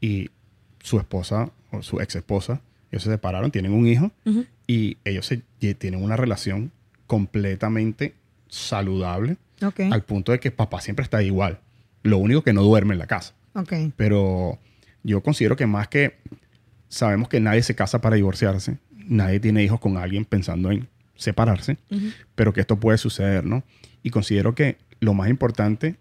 y 0.00 0.30
su 0.82 0.98
esposa 0.98 1.50
o 1.70 1.82
su 1.82 2.00
ex 2.00 2.16
esposa, 2.16 2.60
ellos 2.90 3.02
se 3.02 3.10
separaron, 3.10 3.50
tienen 3.50 3.72
un 3.72 3.86
hijo 3.86 4.10
y 4.66 4.98
ellos 5.04 5.32
tienen 5.58 6.02
una 6.02 6.16
relación 6.16 6.70
completamente 7.06 8.14
saludable 8.48 9.36
al 9.90 10.02
punto 10.02 10.32
de 10.32 10.40
que 10.40 10.50
papá 10.50 10.80
siempre 10.80 11.02
está 11.02 11.22
igual. 11.22 11.60
Lo 12.02 12.18
único 12.18 12.42
que 12.42 12.52
no 12.52 12.62
duerme 12.62 12.92
en 12.92 12.98
la 12.98 13.06
casa. 13.06 13.34
Pero 13.96 14.58
yo 15.02 15.22
considero 15.22 15.56
que 15.56 15.66
más 15.66 15.88
que 15.88 16.18
sabemos 16.88 17.28
que 17.28 17.40
nadie 17.40 17.62
se 17.62 17.74
casa 17.74 18.00
para 18.00 18.16
divorciarse, 18.16 18.78
nadie 18.92 19.40
tiene 19.40 19.64
hijos 19.64 19.80
con 19.80 19.96
alguien 19.96 20.24
pensando 20.24 20.70
en 20.70 20.88
separarse, 21.16 21.78
pero 22.34 22.52
que 22.52 22.60
esto 22.60 22.78
puede 22.78 22.98
suceder, 22.98 23.44
¿no? 23.44 23.64
Y 24.02 24.10
considero 24.10 24.54
que 24.54 24.78
lo 25.00 25.14
más 25.14 25.28
importante 25.30 25.96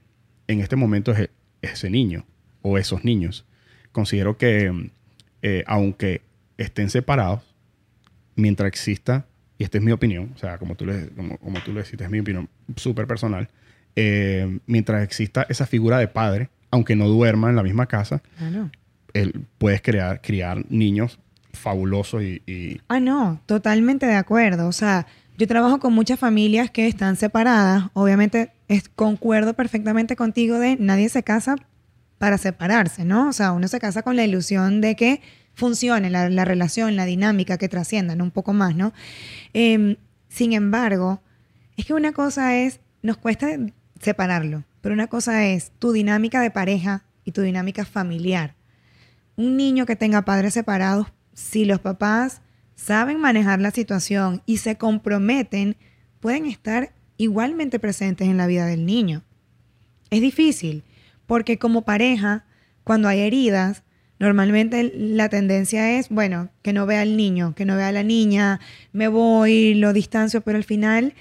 en 0.48 0.60
este 0.60 0.76
momento 0.76 1.12
es 1.12 1.30
ese 1.62 1.90
niño 1.90 2.26
o 2.68 2.80
esos 2.80 3.04
niños. 3.04 3.46
Considero 3.92 4.38
que 4.38 4.90
eh, 5.44 5.64
aunque 5.68 6.24
estén 6.58 6.90
separados, 6.90 7.44
mientras 8.36 8.68
exista, 8.68 9.28
y 9.60 9.64
esta 9.64 9.78
es 9.78 9.84
mi 9.84 9.92
opinión, 9.92 10.32
o 10.36 10.40
sea, 10.40 10.58
como 10.58 10.74
tú 10.74 10.88
le, 10.88 11.10
como, 11.10 11.60
tú 11.64 11.72
le 11.72 11.84
decís, 11.84 12.02
es 12.02 12.10
mi 12.10 12.20
opinión 12.20 12.50
súper 12.76 13.06
personal, 13.06 13.50
eh, 13.96 14.60
mientras 14.66 15.04
exista 15.04 15.46
esa 15.48 15.68
figura 15.68 16.00
de 16.00 16.08
padre, 16.08 16.50
aunque 16.72 16.96
no 16.96 17.08
duerma 17.08 17.52
en 17.52 17.56
la 17.56 17.62
misma 17.62 17.86
casa, 17.86 18.24
él, 19.14 19.46
puedes 19.60 19.84
crear, 19.84 20.20
criar 20.22 20.66
niños 20.70 21.20
fabulosos 21.54 22.24
y, 22.24 22.42
y... 22.48 22.82
Ah, 22.88 23.00
no, 23.00 23.40
totalmente 23.46 24.08
de 24.08 24.16
acuerdo. 24.16 24.68
O 24.68 24.74
sea, 24.74 25.06
yo 25.38 25.48
trabajo 25.48 25.80
con 25.80 25.94
muchas 25.94 26.20
familias 26.20 26.72
que 26.72 26.88
están 26.88 27.16
separadas. 27.16 27.86
Obviamente, 27.94 28.52
es, 28.68 28.90
concuerdo 28.90 29.54
perfectamente 29.54 30.16
contigo 30.16 30.58
de 30.58 30.76
nadie 30.78 31.08
se 31.10 31.22
casa 31.22 31.56
para 32.18 32.38
separarse, 32.38 33.06
¿no? 33.06 33.30
O 33.30 33.34
sea, 33.34 33.52
uno 33.52 33.68
se 33.68 33.80
casa 33.80 34.02
con 34.02 34.16
la 34.16 34.24
ilusión 34.24 34.82
de 34.82 34.96
que 34.96 35.22
funcione 35.54 36.10
la, 36.10 36.46
relación, 36.46 36.96
la 36.96 37.06
dinámica, 37.06 37.58
que 37.58 37.70
trasciendan 37.70 38.22
un 38.22 38.32
poco 38.32 38.54
más, 38.54 38.76
¿no? 38.76 38.94
Em, 39.54 39.96
sin 40.28 40.54
embargo, 40.54 41.22
es 41.78 41.86
que 41.86 41.94
una 41.94 42.12
cosa 42.12 42.56
es, 42.58 42.80
nos 43.02 43.18
cuesta 43.18 43.48
separarlo, 44.02 44.64
pero 44.82 44.94
una 44.94 45.08
cosa 45.08 45.46
es 45.46 45.72
tu 45.80 45.92
dinámica 45.92 46.42
de 46.42 46.52
pareja 46.52 47.04
y 47.24 47.32
tu 47.32 47.42
dinámica 47.42 47.86
familiar. 47.86 48.56
Un 49.36 49.58
niño 49.58 49.86
que 49.86 49.96
tenga 49.96 50.24
padres 50.24 50.54
separados, 50.54 51.08
si 51.34 51.66
los 51.66 51.80
papás 51.80 52.42
saben 52.76 53.20
manejar 53.20 53.60
la 53.60 53.72
situación 53.72 54.42
y 54.46 54.58
se 54.58 54.78
comprometen, 54.78 55.78
pueden 56.20 56.46
estar 56.46 56.94
igualmente 57.18 57.80
presentes 57.80 58.28
en 58.28 58.38
la 58.38 58.48
vida 58.48 58.66
del 58.66 58.86
niño. 58.86 59.24
Es 60.10 60.22
difícil 60.22 60.84
porque 61.28 61.58
como 61.58 61.84
pareja, 61.84 62.46
cuando 62.84 63.08
hay 63.08 63.22
heridas, 63.22 63.84
normalmente 64.20 64.92
la 64.96 65.30
tendencia 65.30 65.98
es, 65.98 66.10
bueno, 66.10 66.50
que 66.62 66.74
no 66.74 66.86
vea 66.86 67.02
al 67.02 67.18
niño, 67.18 67.54
que 67.56 67.66
no 67.66 67.76
vea 67.76 67.90
a 67.90 67.92
la 67.92 68.04
niña, 68.04 68.60
me 68.94 69.08
voy, 69.08 69.74
lo 69.76 69.94
distancio, 69.94 70.42
pero 70.42 70.58
al 70.58 70.64
final 70.64 71.14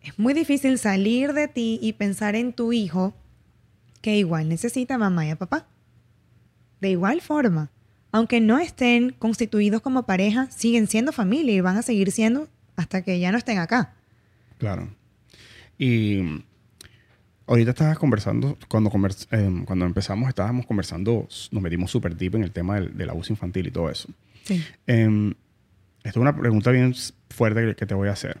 es 0.00 0.18
muy 0.18 0.34
difícil 0.34 0.78
salir 0.78 1.32
de 1.32 1.48
ti 1.48 1.78
y 1.80 1.94
pensar 1.94 2.36
en 2.36 2.52
tu 2.52 2.72
hijo 2.72 3.14
que 4.00 4.16
igual 4.16 4.48
necesita 4.48 4.98
mamá 4.98 5.26
y 5.26 5.30
a 5.30 5.36
papá. 5.36 5.66
De 6.80 6.90
igual 6.90 7.20
forma, 7.20 7.70
aunque 8.10 8.40
no 8.40 8.58
estén 8.58 9.10
constituidos 9.10 9.80
como 9.80 10.04
pareja, 10.04 10.50
siguen 10.50 10.88
siendo 10.88 11.12
familia 11.12 11.54
y 11.54 11.60
van 11.60 11.76
a 11.76 11.82
seguir 11.82 12.10
siendo 12.10 12.48
hasta 12.76 13.02
que 13.02 13.18
ya 13.20 13.30
no 13.30 13.38
estén 13.38 13.58
acá. 13.58 13.94
Claro. 14.58 14.94
Y 15.78 16.44
Ahorita 17.52 17.72
estabas 17.72 17.98
conversando, 17.98 18.56
cuando, 18.66 18.90
em, 19.30 19.66
cuando 19.66 19.84
empezamos 19.84 20.26
estábamos 20.26 20.64
conversando, 20.64 21.28
nos 21.50 21.62
metimos 21.62 21.90
súper 21.90 22.16
deep 22.16 22.36
en 22.36 22.44
el 22.44 22.50
tema 22.50 22.80
del, 22.80 23.10
abuso 23.10 23.30
infantil 23.30 23.66
y 23.66 23.70
todo 23.70 23.90
eso. 23.90 24.08
Sí. 24.44 24.64
Em, 24.86 25.34
esta 25.98 26.08
es 26.08 26.16
una 26.16 26.34
pregunta 26.34 26.70
bien 26.70 26.94
fuerte 27.28 27.74
que 27.76 27.84
te 27.84 27.92
voy 27.92 28.08
a 28.08 28.12
hacer. 28.12 28.38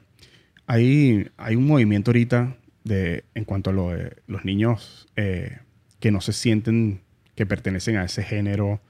Hay, 0.66 1.28
hay 1.36 1.56
un 1.56 1.66
movimiento 1.66 2.10
ahorita 2.10 2.56
de, 2.84 3.24
en 3.34 3.44
cuanto 3.44 3.68
a 3.68 3.74
lo 3.74 3.90
de 3.90 4.16
los 4.28 4.46
niños 4.46 5.06
eh, 5.16 5.58
que 6.00 6.10
no 6.10 6.22
se 6.22 6.32
sienten 6.32 7.02
que 7.34 7.44
pertenecen 7.44 7.98
a 7.98 8.04
ese 8.04 8.22
género. 8.22 8.80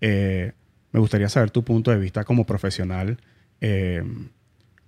Eh, 0.00 0.50
me 0.90 0.98
gustaría 0.98 1.28
saber 1.28 1.52
tu 1.52 1.62
punto 1.62 1.92
de 1.92 1.98
vista 1.98 2.24
como 2.24 2.44
profesional. 2.44 3.18
Em, 3.60 4.30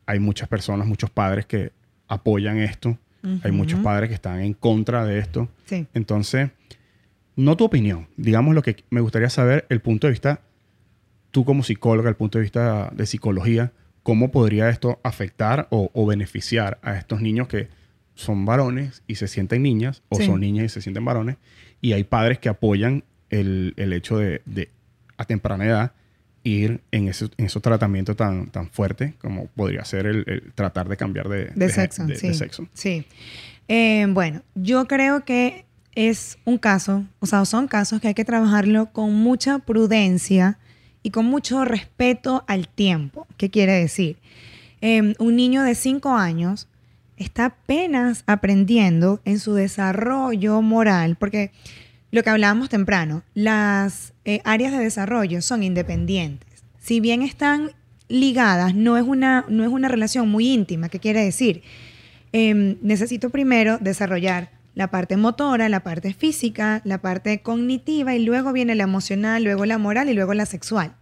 hay 0.06 0.18
muchas 0.18 0.48
personas, 0.48 0.88
muchos 0.88 1.10
padres 1.10 1.46
que 1.46 1.70
apoyan 2.08 2.58
esto 2.58 2.98
Hay 3.44 3.52
muchos 3.52 3.80
padres 3.80 4.08
que 4.08 4.14
están 4.14 4.40
en 4.40 4.52
contra 4.54 5.04
de 5.04 5.18
esto. 5.18 5.48
Sí. 5.66 5.86
Entonces, 5.94 6.50
no 7.36 7.56
tu 7.56 7.64
opinión, 7.64 8.08
digamos 8.16 8.54
lo 8.54 8.62
que 8.62 8.84
me 8.90 9.00
gustaría 9.00 9.30
saber, 9.30 9.64
el 9.68 9.80
punto 9.80 10.06
de 10.06 10.10
vista, 10.12 10.40
tú 11.30 11.44
como 11.44 11.62
psicóloga, 11.62 12.08
el 12.08 12.16
punto 12.16 12.38
de 12.38 12.42
vista 12.42 12.90
de 12.94 13.06
psicología, 13.06 13.72
¿cómo 14.02 14.30
podría 14.32 14.68
esto 14.68 15.00
afectar 15.02 15.68
o, 15.70 15.90
o 15.94 16.06
beneficiar 16.06 16.78
a 16.82 16.96
estos 16.96 17.20
niños 17.20 17.48
que 17.48 17.68
son 18.14 18.44
varones 18.44 19.02
y 19.06 19.14
se 19.14 19.28
sienten 19.28 19.62
niñas, 19.62 20.02
o 20.08 20.16
Sí. 20.16 20.26
son 20.26 20.40
niñas 20.40 20.66
y 20.66 20.68
se 20.68 20.82
sienten 20.82 21.04
varones, 21.04 21.36
y 21.80 21.92
hay 21.94 22.04
padres 22.04 22.38
que 22.38 22.48
apoyan 22.48 23.04
el, 23.30 23.72
el 23.76 23.92
hecho 23.94 24.18
de, 24.18 24.42
de, 24.44 24.68
a 25.16 25.24
temprana 25.24 25.64
edad, 25.64 25.92
ir 26.44 26.80
en, 26.90 27.08
ese, 27.08 27.26
en 27.36 27.46
esos 27.46 27.62
tratamientos 27.62 28.16
tan, 28.16 28.46
tan 28.48 28.68
fuertes 28.68 29.14
como 29.20 29.46
podría 29.48 29.84
ser 29.84 30.06
el, 30.06 30.24
el 30.26 30.52
tratar 30.54 30.88
de 30.88 30.96
cambiar 30.96 31.28
de, 31.28 31.46
De 31.54 31.68
sexo, 31.68 32.04
de- 32.06 32.16
sí. 32.16 32.28
de 32.28 32.34
sexo. 32.34 32.68
Sí. 32.74 33.06
Eh, 33.68 34.06
bueno, 34.10 34.42
yo 34.54 34.86
creo 34.88 35.24
que 35.24 35.64
es 35.94 36.38
un 36.44 36.58
caso, 36.58 37.04
o 37.20 37.26
sea, 37.26 37.44
son 37.44 37.68
casos 37.68 38.00
que 38.00 38.08
hay 38.08 38.14
que 38.14 38.24
trabajarlo 38.24 38.86
con 38.92 39.14
mucha 39.14 39.58
prudencia 39.60 40.58
y 41.02 41.10
con 41.10 41.26
mucho 41.26 41.64
respeto 41.64 42.44
al 42.48 42.66
tiempo. 42.68 43.26
¿Qué 43.36 43.50
quiere 43.50 43.72
decir? 43.74 44.16
Eh, 44.80 45.14
un 45.18 45.36
niño 45.36 45.62
de 45.62 45.74
5 45.74 46.16
años 46.16 46.66
está 47.16 47.44
apenas 47.46 48.24
aprendiendo 48.26 49.20
en 49.24 49.38
su 49.38 49.54
desarrollo 49.54 50.60
moral, 50.62 51.16
porque 51.16 51.52
lo 52.10 52.22
que 52.22 52.30
hablábamos 52.30 52.68
temprano, 52.68 53.22
las 53.34 54.11
eh, 54.24 54.40
áreas 54.44 54.72
de 54.72 54.78
desarrollo 54.78 55.42
son 55.42 55.62
independientes. 55.62 56.62
Si 56.80 57.00
bien 57.00 57.22
están 57.22 57.72
ligadas, 58.08 58.74
no 58.74 58.96
es 58.96 59.04
una, 59.04 59.44
no 59.48 59.64
es 59.64 59.70
una 59.70 59.88
relación 59.88 60.28
muy 60.28 60.48
íntima. 60.48 60.88
¿Qué 60.88 61.00
quiere 61.00 61.24
decir? 61.24 61.62
Em, 62.32 62.76
necesito 62.82 63.30
primero 63.30 63.78
desarrollar 63.78 64.50
la 64.74 64.90
parte 64.90 65.16
motora, 65.16 65.68
la 65.68 65.80
parte 65.80 66.14
física, 66.14 66.80
la 66.84 66.98
parte 66.98 67.40
cognitiva 67.40 68.14
y 68.14 68.24
luego 68.24 68.52
viene 68.52 68.74
la 68.74 68.84
emocional, 68.84 69.44
luego 69.44 69.66
la 69.66 69.78
moral 69.78 70.08
y 70.08 70.14
luego 70.14 70.34
la 70.34 70.46
sexual. 70.46 70.94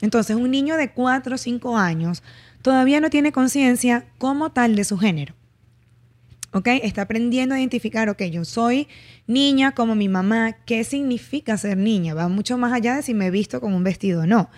Entonces, 0.00 0.36
un 0.36 0.50
niño 0.50 0.76
de 0.76 0.90
4 0.90 1.34
o 1.34 1.38
5 1.38 1.76
años 1.76 2.22
todavía 2.62 3.00
no 3.00 3.10
tiene 3.10 3.32
conciencia 3.32 4.04
como 4.18 4.50
tal 4.50 4.76
de 4.76 4.84
su 4.84 4.98
género. 4.98 5.34
¿Ok? 6.52 6.68
Está 6.82 7.02
aprendiendo 7.02 7.54
a 7.54 7.58
identificar, 7.58 8.08
ok, 8.08 8.22
yo 8.24 8.44
soy 8.44 8.88
niña 9.26 9.72
como 9.72 9.94
mi 9.94 10.08
mamá. 10.08 10.52
¿Qué 10.64 10.82
significa 10.84 11.58
ser 11.58 11.76
niña? 11.76 12.14
Va 12.14 12.28
mucho 12.28 12.56
más 12.56 12.72
allá 12.72 12.96
de 12.96 13.02
si 13.02 13.14
me 13.14 13.26
he 13.26 13.30
visto 13.30 13.60
con 13.60 13.74
un 13.74 13.84
vestido 13.84 14.22
o 14.22 14.26
no. 14.26 14.50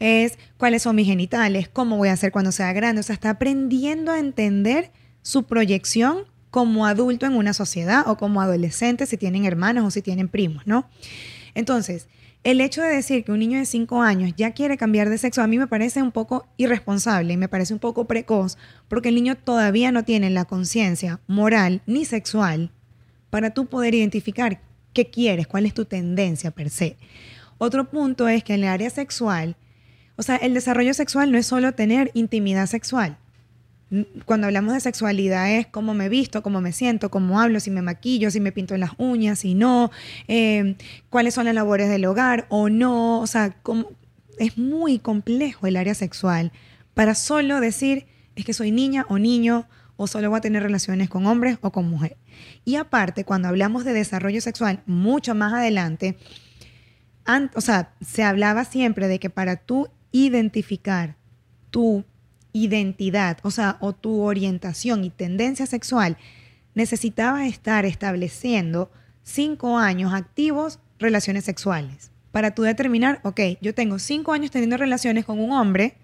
Es 0.00 0.38
cuáles 0.56 0.82
son 0.82 0.96
mis 0.96 1.06
genitales, 1.06 1.68
cómo 1.68 1.96
voy 1.96 2.08
a 2.08 2.16
ser 2.16 2.32
cuando 2.32 2.50
sea 2.50 2.72
grande. 2.72 3.00
O 3.00 3.02
sea, 3.02 3.14
está 3.14 3.30
aprendiendo 3.30 4.10
a 4.10 4.18
entender 4.18 4.90
su 5.22 5.44
proyección 5.44 6.24
como 6.50 6.86
adulto 6.86 7.26
en 7.26 7.34
una 7.34 7.52
sociedad 7.52 8.04
o 8.06 8.16
como 8.16 8.40
adolescente 8.40 9.06
si 9.06 9.16
tienen 9.16 9.44
hermanos 9.44 9.84
o 9.84 9.90
si 9.90 10.02
tienen 10.02 10.28
primos, 10.28 10.66
¿no? 10.66 10.88
Entonces, 11.54 12.08
el 12.44 12.60
hecho 12.60 12.82
de 12.82 12.94
decir 12.94 13.24
que 13.24 13.32
un 13.32 13.38
niño 13.38 13.58
de 13.58 13.64
5 13.64 14.02
años 14.02 14.32
ya 14.36 14.52
quiere 14.52 14.76
cambiar 14.76 15.08
de 15.08 15.16
sexo 15.16 15.42
a 15.42 15.46
mí 15.46 15.58
me 15.58 15.66
parece 15.66 16.02
un 16.02 16.12
poco 16.12 16.46
irresponsable 16.58 17.32
y 17.32 17.36
me 17.38 17.48
parece 17.48 17.72
un 17.72 17.80
poco 17.80 18.04
precoz 18.04 18.58
porque 18.88 19.08
el 19.08 19.14
niño 19.14 19.34
todavía 19.34 19.90
no 19.90 20.04
tiene 20.04 20.28
la 20.28 20.44
conciencia 20.44 21.20
moral 21.26 21.80
ni 21.86 22.04
sexual 22.04 22.70
para 23.30 23.50
tú 23.50 23.66
poder 23.66 23.94
identificar 23.94 24.60
qué 24.92 25.10
quieres, 25.10 25.46
cuál 25.46 25.64
es 25.64 25.74
tu 25.74 25.86
tendencia 25.86 26.50
per 26.50 26.68
se. 26.68 26.96
Otro 27.56 27.90
punto 27.90 28.28
es 28.28 28.44
que 28.44 28.54
en 28.54 28.64
el 28.64 28.68
área 28.68 28.90
sexual, 28.90 29.56
o 30.16 30.22
sea, 30.22 30.36
el 30.36 30.52
desarrollo 30.52 30.92
sexual 30.92 31.32
no 31.32 31.38
es 31.38 31.46
solo 31.46 31.72
tener 31.72 32.10
intimidad 32.14 32.66
sexual. 32.66 33.16
Cuando 34.24 34.46
hablamos 34.46 34.74
de 34.74 34.80
sexualidad 34.80 35.50
es 35.52 35.66
cómo 35.66 35.94
me 35.94 36.08
visto, 36.08 36.42
cómo 36.42 36.60
me 36.60 36.72
siento, 36.72 37.10
cómo 37.10 37.40
hablo, 37.40 37.60
si 37.60 37.70
me 37.70 37.82
maquillo, 37.82 38.30
si 38.30 38.40
me 38.40 38.52
pinto 38.52 38.76
las 38.76 38.92
uñas, 38.98 39.40
si 39.40 39.54
no, 39.54 39.90
eh, 40.28 40.76
cuáles 41.10 41.34
son 41.34 41.44
las 41.46 41.54
labores 41.54 41.88
del 41.88 42.04
hogar 42.06 42.46
o 42.48 42.68
no. 42.68 43.20
O 43.20 43.26
sea, 43.26 43.56
es 44.38 44.58
muy 44.58 44.98
complejo 44.98 45.66
el 45.66 45.76
área 45.76 45.94
sexual 45.94 46.52
para 46.94 47.14
solo 47.14 47.60
decir 47.60 48.06
es 48.36 48.44
que 48.44 48.52
soy 48.52 48.70
niña 48.70 49.06
o 49.08 49.18
niño 49.18 49.68
o 49.96 50.06
solo 50.08 50.28
voy 50.30 50.38
a 50.38 50.40
tener 50.40 50.62
relaciones 50.62 51.08
con 51.08 51.26
hombres 51.26 51.58
o 51.60 51.70
con 51.70 51.88
mujeres. 51.88 52.18
Y 52.64 52.74
aparte, 52.76 53.24
cuando 53.24 53.46
hablamos 53.48 53.84
de 53.84 53.92
desarrollo 53.92 54.40
sexual, 54.40 54.82
mucho 54.86 55.36
más 55.36 55.52
adelante, 55.52 56.16
an- 57.24 57.50
o 57.54 57.60
sea, 57.60 57.94
se 58.00 58.24
hablaba 58.24 58.64
siempre 58.64 59.06
de 59.08 59.20
que 59.20 59.30
para 59.30 59.56
tú 59.56 59.88
identificar 60.10 61.16
tu 61.70 62.04
identidad, 62.54 63.38
o 63.42 63.50
sea, 63.50 63.76
o 63.80 63.92
tu 63.92 64.22
orientación 64.22 65.04
y 65.04 65.10
tendencia 65.10 65.66
sexual, 65.66 66.16
necesitabas 66.74 67.46
estar 67.46 67.84
estableciendo 67.84 68.90
cinco 69.22 69.76
años 69.76 70.14
activos 70.14 70.78
relaciones 70.98 71.44
sexuales. 71.44 72.10
Para 72.32 72.54
tú 72.54 72.62
determinar, 72.62 73.20
ok, 73.24 73.40
yo 73.60 73.74
tengo 73.74 73.98
cinco 73.98 74.32
años 74.32 74.50
teniendo 74.50 74.76
relaciones 74.76 75.24
con 75.24 75.40
un 75.40 75.52
hombre, 75.52 75.96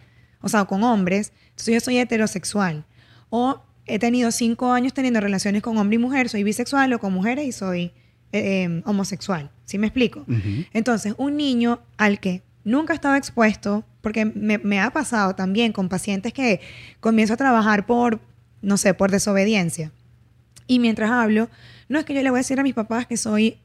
o 0.43 0.49
sea, 0.49 0.65
con 0.65 0.83
hombres, 0.83 1.33
entonces 1.51 1.75
yo 1.75 1.81
soy 1.81 1.99
heterosexual. 1.99 2.85
O 3.31 3.63
he 3.87 3.99
tenido 3.99 4.31
cinco 4.33 4.73
años 4.73 4.93
teniendo 4.93 5.21
relaciones 5.21 5.63
con 5.63 5.79
hombre 5.79 5.97
y 5.97 5.99
mujer, 5.99 6.29
soy 6.29 6.43
bisexual 6.43 6.93
o 6.93 6.99
con 6.99 7.13
mujeres 7.13 7.47
y 7.47 7.53
soy 7.53 7.93
eh, 8.33 8.65
eh, 8.65 8.83
homosexual. 8.87 9.51
¿Sí 9.65 9.79
me 9.79 9.87
explico? 9.87 10.25
Entonces, 10.73 11.15
un 11.17 11.37
niño 11.37 11.81
al 11.97 12.19
que 12.19 12.43
nunca 12.65 12.93
ha 12.93 12.97
estado 12.97 13.15
expuesto, 13.17 13.85
porque 14.01 14.25
me, 14.25 14.59
me 14.59 14.81
ha 14.81 14.91
pasado 14.91 15.35
también 15.35 15.73
con 15.73 15.89
pacientes 15.89 16.33
que 16.33 16.61
comienzo 17.01 17.35
a 17.35 17.37
trabajar 17.37 17.87
por, 17.87 18.21
no 18.63 18.77
sé, 18.77 18.95
por 18.95 19.11
desobediencia. 19.11 19.93
Y 20.67 20.79
mientras 20.79 21.11
hablo, 21.11 21.49
no 21.89 21.99
es 21.99 22.05
que 22.05 22.15
yo 22.15 22.23
le 22.23 22.31
voy 22.31 22.39
a 22.39 22.43
decir 22.43 22.61
a 22.61 22.63
mis 22.63 22.75
papás 22.75 23.07
que 23.07 23.17
soy 23.17 23.59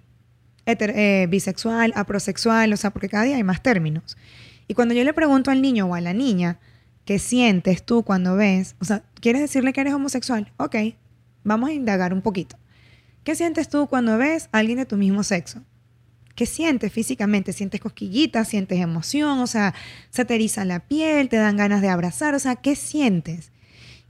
heter- 0.66 0.94
eh, 0.96 1.28
bisexual, 1.30 1.94
aprosexual, 1.96 2.74
o 2.74 2.78
sea, 2.78 2.90
porque 2.90 3.10
cada 3.10 3.24
día 3.24 3.36
hay 3.36 3.44
más 3.44 3.62
términos. 3.62 4.18
Y 4.68 4.74
cuando 4.74 4.94
yo 4.96 5.04
le 5.04 5.14
pregunto 5.14 5.52
al 5.52 5.62
niño 5.62 5.86
o 5.86 5.94
a 5.96 6.02
la 6.02 6.14
niña, 6.14 6.58
¿qué 7.06 7.20
sientes 7.20 7.84
tú 7.86 8.04
cuando 8.04 8.36
ves? 8.36 8.76
O 8.82 8.86
sea, 8.86 9.04
¿quieres 9.22 9.42
decirle 9.42 9.74
que 9.74 9.82
eres 9.82 9.94
homosexual? 9.94 10.52
Ok, 10.58 10.76
vamos 11.44 11.70
a 11.70 11.74
indagar 11.74 12.14
un 12.14 12.22
poquito. 12.24 12.58
¿Qué 13.24 13.36
sientes 13.36 13.70
tú 13.70 13.86
cuando 13.88 14.18
ves 14.18 14.50
a 14.52 14.58
alguien 14.58 14.80
de 14.80 14.86
tu 14.88 14.98
mismo 14.98 15.22
sexo? 15.24 15.62
¿Qué 16.36 16.45
sientes 16.45 16.91
físicamente? 16.91 17.53
¿Sientes 17.53 17.80
cosquillitas? 17.80 18.49
¿Sientes 18.49 18.80
emoción? 18.80 19.40
O 19.40 19.48
sea, 19.48 19.74
se 20.10 20.26
te 20.26 20.38
la 20.66 20.80
piel, 20.82 21.30
te 21.30 21.38
dan 21.38 21.56
ganas 21.56 21.82
de 21.82 21.90
abrazar. 21.90 22.36
O 22.36 22.40
sea, 22.40 22.57
¿qué 22.57 22.76
sientes? 22.76 23.52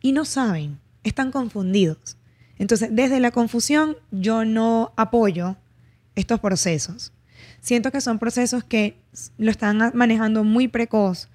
Y 0.02 0.12
no 0.12 0.26
saben, 0.26 0.80
están 1.04 1.32
confundidos. 1.32 2.18
Entonces, 2.58 2.90
desde 2.92 3.20
la 3.20 3.32
confusión, 3.32 3.96
yo 4.12 4.44
no 4.44 4.92
apoyo 4.96 5.56
estos 6.16 6.40
procesos. 6.40 7.14
Siento 7.62 7.92
que 7.92 8.02
son 8.02 8.20
procesos 8.20 8.64
que 8.64 8.96
lo 9.38 9.52
están 9.52 9.92
manejando 9.94 10.44
muy 10.44 10.68
precoz, 10.68 11.30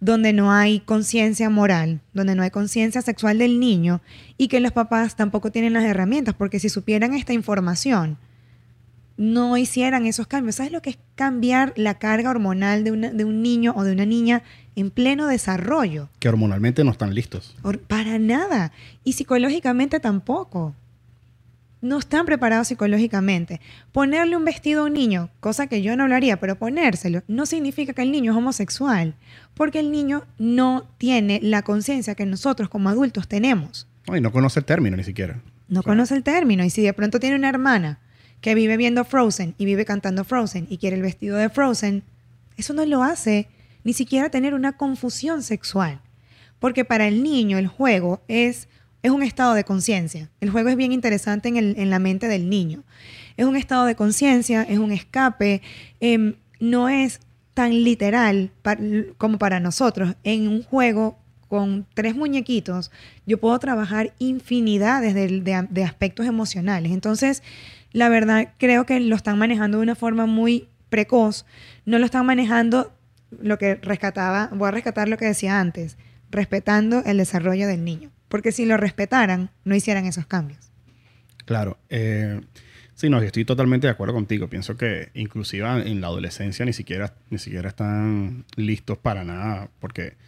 donde 0.00 0.32
no 0.32 0.52
hay 0.52 0.80
conciencia 0.80 1.48
moral, 1.50 2.00
donde 2.12 2.34
no 2.34 2.42
hay 2.42 2.50
conciencia 2.50 3.02
sexual 3.02 3.38
del 3.38 3.58
niño 3.58 4.00
y 4.36 4.48
que 4.48 4.60
los 4.60 4.72
papás 4.72 5.16
tampoco 5.16 5.50
tienen 5.50 5.72
las 5.72 5.84
herramientas, 5.84 6.34
porque 6.34 6.60
si 6.60 6.68
supieran 6.68 7.14
esta 7.14 7.32
información, 7.32 8.18
no 9.16 9.56
hicieran 9.56 10.06
esos 10.06 10.26
cambios. 10.26 10.56
¿Sabes 10.56 10.72
lo 10.72 10.82
que 10.82 10.90
es 10.90 10.98
cambiar 11.14 11.72
la 11.76 11.98
carga 11.98 12.30
hormonal 12.30 12.84
de, 12.84 12.92
una- 12.92 13.10
de 13.10 13.24
un 13.24 13.42
niño 13.42 13.72
o 13.76 13.84
de 13.84 13.92
una 13.92 14.04
niña 14.06 14.42
en 14.74 14.90
pleno 14.90 15.26
desarrollo? 15.26 16.08
Que 16.18 16.28
hormonalmente 16.28 16.84
no 16.84 16.90
están 16.90 17.14
listos. 17.14 17.56
Or- 17.62 17.78
Para 17.80 18.18
nada. 18.18 18.72
Y 19.04 19.14
psicológicamente 19.14 20.00
tampoco. 20.00 20.74
No 21.82 21.98
están 21.98 22.24
preparados 22.26 22.68
psicológicamente. 22.68 23.60
Ponerle 23.92 24.36
un 24.36 24.44
vestido 24.44 24.82
a 24.82 24.86
un 24.86 24.94
niño, 24.94 25.28
cosa 25.40 25.66
que 25.66 25.82
yo 25.82 25.94
no 25.96 26.08
lo 26.08 26.14
haría, 26.14 26.40
pero 26.40 26.56
ponérselo, 26.56 27.22
no 27.28 27.46
significa 27.46 27.92
que 27.92 28.02
el 28.02 28.10
niño 28.10 28.32
es 28.32 28.38
homosexual, 28.38 29.14
porque 29.54 29.78
el 29.80 29.92
niño 29.92 30.24
no 30.38 30.84
tiene 30.98 31.38
la 31.42 31.62
conciencia 31.62 32.14
que 32.14 32.24
nosotros 32.26 32.68
como 32.70 32.88
adultos 32.88 33.28
tenemos. 33.28 33.86
No, 34.08 34.16
y 34.16 34.20
no 34.20 34.32
conoce 34.32 34.58
el 34.60 34.64
término 34.64 34.96
ni 34.96 35.04
siquiera. 35.04 35.40
No 35.68 35.80
O 35.80 35.82
sea, 35.82 35.90
conoce 35.92 36.14
el 36.16 36.22
término. 36.22 36.64
Y 36.64 36.70
si 36.70 36.82
de 36.82 36.92
pronto 36.94 37.20
tiene 37.20 37.36
una 37.36 37.48
hermana 37.50 37.98
que 38.46 38.54
vive 38.54 38.76
viendo 38.76 39.04
Frozen 39.04 39.56
y 39.58 39.64
vive 39.64 39.84
cantando 39.84 40.22
Frozen 40.22 40.68
y 40.70 40.78
quiere 40.78 40.94
el 40.94 41.02
vestido 41.02 41.36
de 41.36 41.48
Frozen, 41.48 42.04
eso 42.56 42.74
no 42.74 42.86
lo 42.86 43.02
hace 43.02 43.48
ni 43.82 43.92
siquiera 43.92 44.30
tener 44.30 44.54
una 44.54 44.76
confusión 44.76 45.42
sexual. 45.42 46.00
Porque 46.60 46.84
para 46.84 47.08
el 47.08 47.24
niño 47.24 47.58
el 47.58 47.66
juego 47.66 48.20
es, 48.28 48.68
es 49.02 49.10
un 49.10 49.24
estado 49.24 49.54
de 49.54 49.64
conciencia. 49.64 50.30
El 50.40 50.50
juego 50.50 50.68
es 50.68 50.76
bien 50.76 50.92
interesante 50.92 51.48
en, 51.48 51.56
el- 51.56 51.74
en 51.76 51.90
la 51.90 51.98
mente 51.98 52.28
del 52.28 52.48
niño. 52.48 52.84
Es 53.36 53.46
un 53.46 53.56
estado 53.56 53.84
de 53.84 53.96
conciencia, 53.96 54.62
es 54.62 54.78
un 54.78 54.92
escape, 54.92 55.60
em, 55.98 56.34
no 56.60 56.88
es 56.88 57.18
tan 57.52 57.72
literal 57.82 58.52
como 59.18 59.38
para 59.38 59.58
nosotros. 59.58 60.14
En 60.22 60.46
un 60.46 60.62
juego 60.62 61.18
con 61.48 61.84
tres 61.94 62.14
muñequitos, 62.14 62.92
yo 63.26 63.38
puedo 63.40 63.58
trabajar 63.58 64.14
infinidades 64.20 65.14
de, 65.14 65.40
de- 65.40 65.66
de 65.68 65.82
aspectos 65.84 66.26
emocionales. 66.26 66.92
Entonces, 66.92 67.42
la 67.96 68.10
verdad, 68.10 68.52
creo 68.58 68.84
que 68.84 69.00
lo 69.00 69.16
están 69.16 69.38
manejando 69.38 69.78
de 69.78 69.82
una 69.82 69.94
forma 69.94 70.26
muy 70.26 70.68
precoz. 70.90 71.46
No 71.86 71.98
lo 71.98 72.04
están 72.04 72.26
manejando 72.26 72.92
lo 73.30 73.56
que 73.56 73.76
rescataba, 73.76 74.50
voy 74.52 74.68
a 74.68 74.70
rescatar 74.70 75.08
lo 75.08 75.16
que 75.16 75.24
decía 75.24 75.58
antes, 75.60 75.96
respetando 76.30 77.02
el 77.06 77.16
desarrollo 77.16 77.66
del 77.66 77.84
niño. 77.84 78.10
Porque 78.28 78.52
si 78.52 78.66
lo 78.66 78.76
respetaran, 78.76 79.48
no 79.64 79.74
hicieran 79.74 80.04
esos 80.04 80.26
cambios. 80.26 80.70
Claro. 81.46 81.78
Eh, 81.88 82.42
sí, 82.92 83.08
no, 83.08 83.18
estoy 83.22 83.46
totalmente 83.46 83.86
de 83.86 83.92
acuerdo 83.92 84.12
contigo. 84.12 84.50
Pienso 84.50 84.76
que 84.76 85.08
inclusive 85.14 85.66
en 85.90 86.02
la 86.02 86.08
adolescencia 86.08 86.66
ni 86.66 86.74
siquiera, 86.74 87.14
ni 87.30 87.38
siquiera 87.38 87.70
están 87.70 88.44
listos 88.56 88.98
para 88.98 89.24
nada 89.24 89.70
porque... 89.80 90.18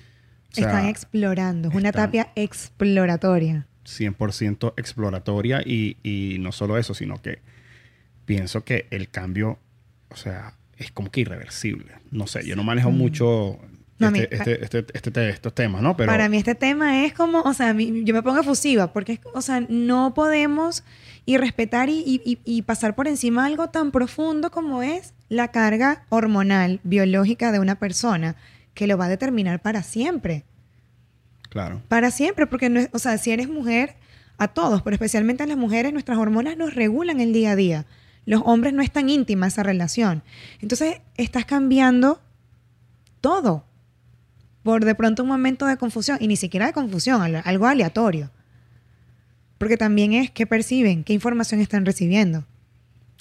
o 0.53 0.55
sea, 0.55 0.69
están 0.69 0.87
explorando, 0.87 1.69
es 1.69 1.75
una 1.75 1.93
tapia 1.93 2.33
exploratoria. 2.35 3.67
100% 3.85 4.73
exploratoria 4.79 5.61
y, 5.63 5.99
y 6.03 6.39
no 6.41 6.51
solo 6.53 6.79
eso, 6.79 6.95
sino 6.95 7.21
que 7.21 7.41
pienso 8.29 8.63
que 8.63 8.87
el 8.91 9.09
cambio, 9.09 9.59
o 10.11 10.17
sea, 10.17 10.53
es 10.77 10.93
como 10.93 11.11
que 11.11 11.23
irreversible. 11.23 11.95
No 12.11 12.27
sé, 12.27 12.45
yo 12.47 12.57
no 12.57 12.63
manejo 12.63 12.91
mucho 12.91 13.59
No, 13.99 14.09
este, 14.09 14.29
este- 14.37 14.63
este- 14.65 14.87
este 14.93 15.11
te- 15.11 15.31
estos 15.31 15.55
temas, 15.55 15.81
¿no? 15.81 15.97
Pero 15.97 16.13
Para 16.13 16.29
mí 16.29 16.37
este 16.37 16.55
tema 16.55 17.05
es 17.07 17.15
como, 17.15 17.41
o 17.41 17.55
sea, 17.55 17.73
yo 17.73 18.15
me 18.15 18.23
pongo 18.23 18.39
efusiva 18.41 18.93
porque, 18.93 19.15
es- 19.15 19.21
o 19.33 19.41
sea, 19.41 19.61
no 19.69 20.13
podemos 20.13 20.85
irrespetar 21.25 21.89
y, 21.89 22.01
y- 22.07 22.21
y- 22.25 22.39
y 22.45 22.63
pasar 22.63 22.95
por 22.95 23.09
encima 23.09 23.47
algo 23.47 23.71
tan 23.71 23.91
profundo 23.91 24.51
como 24.51 24.83
es 24.83 25.15
la 25.31 25.49
carga 25.49 26.05
hormonal, 26.11 26.81
biológica 26.85 27.51
de 27.51 27.61
una 27.61 27.79
persona 27.79 28.37
que 28.75 28.87
lo 28.87 28.99
va 28.99 29.07
a 29.07 29.09
determinar 29.09 29.61
para 29.63 29.83
siempre. 29.83 30.45
claro, 31.49 31.81
Para 31.89 32.11
siempre, 32.11 32.47
porque, 32.47 32.69
no 32.69 32.79
es- 32.79 32.91
o 32.93 32.99
sea, 32.99 33.17
si 33.17 33.31
eres 33.31 33.49
mujer, 33.49 33.97
a 34.37 34.49
todos, 34.49 34.83
pero 34.83 34.95
especialmente 34.95 35.43
a 35.43 35.47
las 35.47 35.57
mujeres, 35.57 35.93
nuestras 35.93 36.19
hormonas 36.19 36.57
nos 36.57 36.75
regulan 36.75 37.21
el 37.21 37.33
día 37.33 37.53
a 37.53 37.57
día. 37.57 37.87
Los 38.29 38.43
hombres 38.45 38.75
no 38.75 38.83
es 38.83 38.91
tan 38.93 39.09
íntima 39.09 39.47
esa 39.47 39.63
relación. 39.63 40.23
Entonces, 40.61 41.01
estás 41.17 41.47
cambiando 41.47 42.21
todo 43.23 43.65
por 44.63 44.85
de 44.85 44.95
pronto 44.95 45.23
un 45.23 45.31
momento 45.31 45.65
de 45.65 45.79
confusión, 45.79 46.19
y 46.21 46.29
ni 46.29 46.37
siquiera 46.37 46.67
de 46.67 46.73
confusión, 46.75 47.23
al- 47.23 47.41
algo 47.45 47.67
aleatorio. 47.67 48.31
Porque 49.57 49.79
también 49.79 50.13
es 50.13 50.31
qué 50.31 50.47
perciben, 50.47 51.05
qué 51.05 51.15
información 51.15 51.61
están 51.61 51.87
recibiendo, 51.87 52.45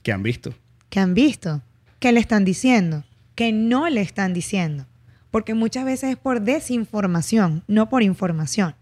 que 0.03 0.11
han 0.11 0.23
visto. 0.23 0.53
qué 0.89 0.99
han 0.99 1.13
visto, 1.13 1.61
qué 1.99 2.11
le 2.11 2.19
están 2.19 2.43
diciendo, 2.43 3.05
qué 3.35 3.53
no 3.53 3.87
le 3.89 4.01
están 4.01 4.33
diciendo. 4.33 4.87
Porque 5.31 5.53
muchas 5.53 5.85
veces 5.85 6.09
es 6.11 6.17
por 6.17 6.41
desinformación, 6.41 7.63
no 7.67 7.87
por 7.89 8.03
información. 8.03 8.75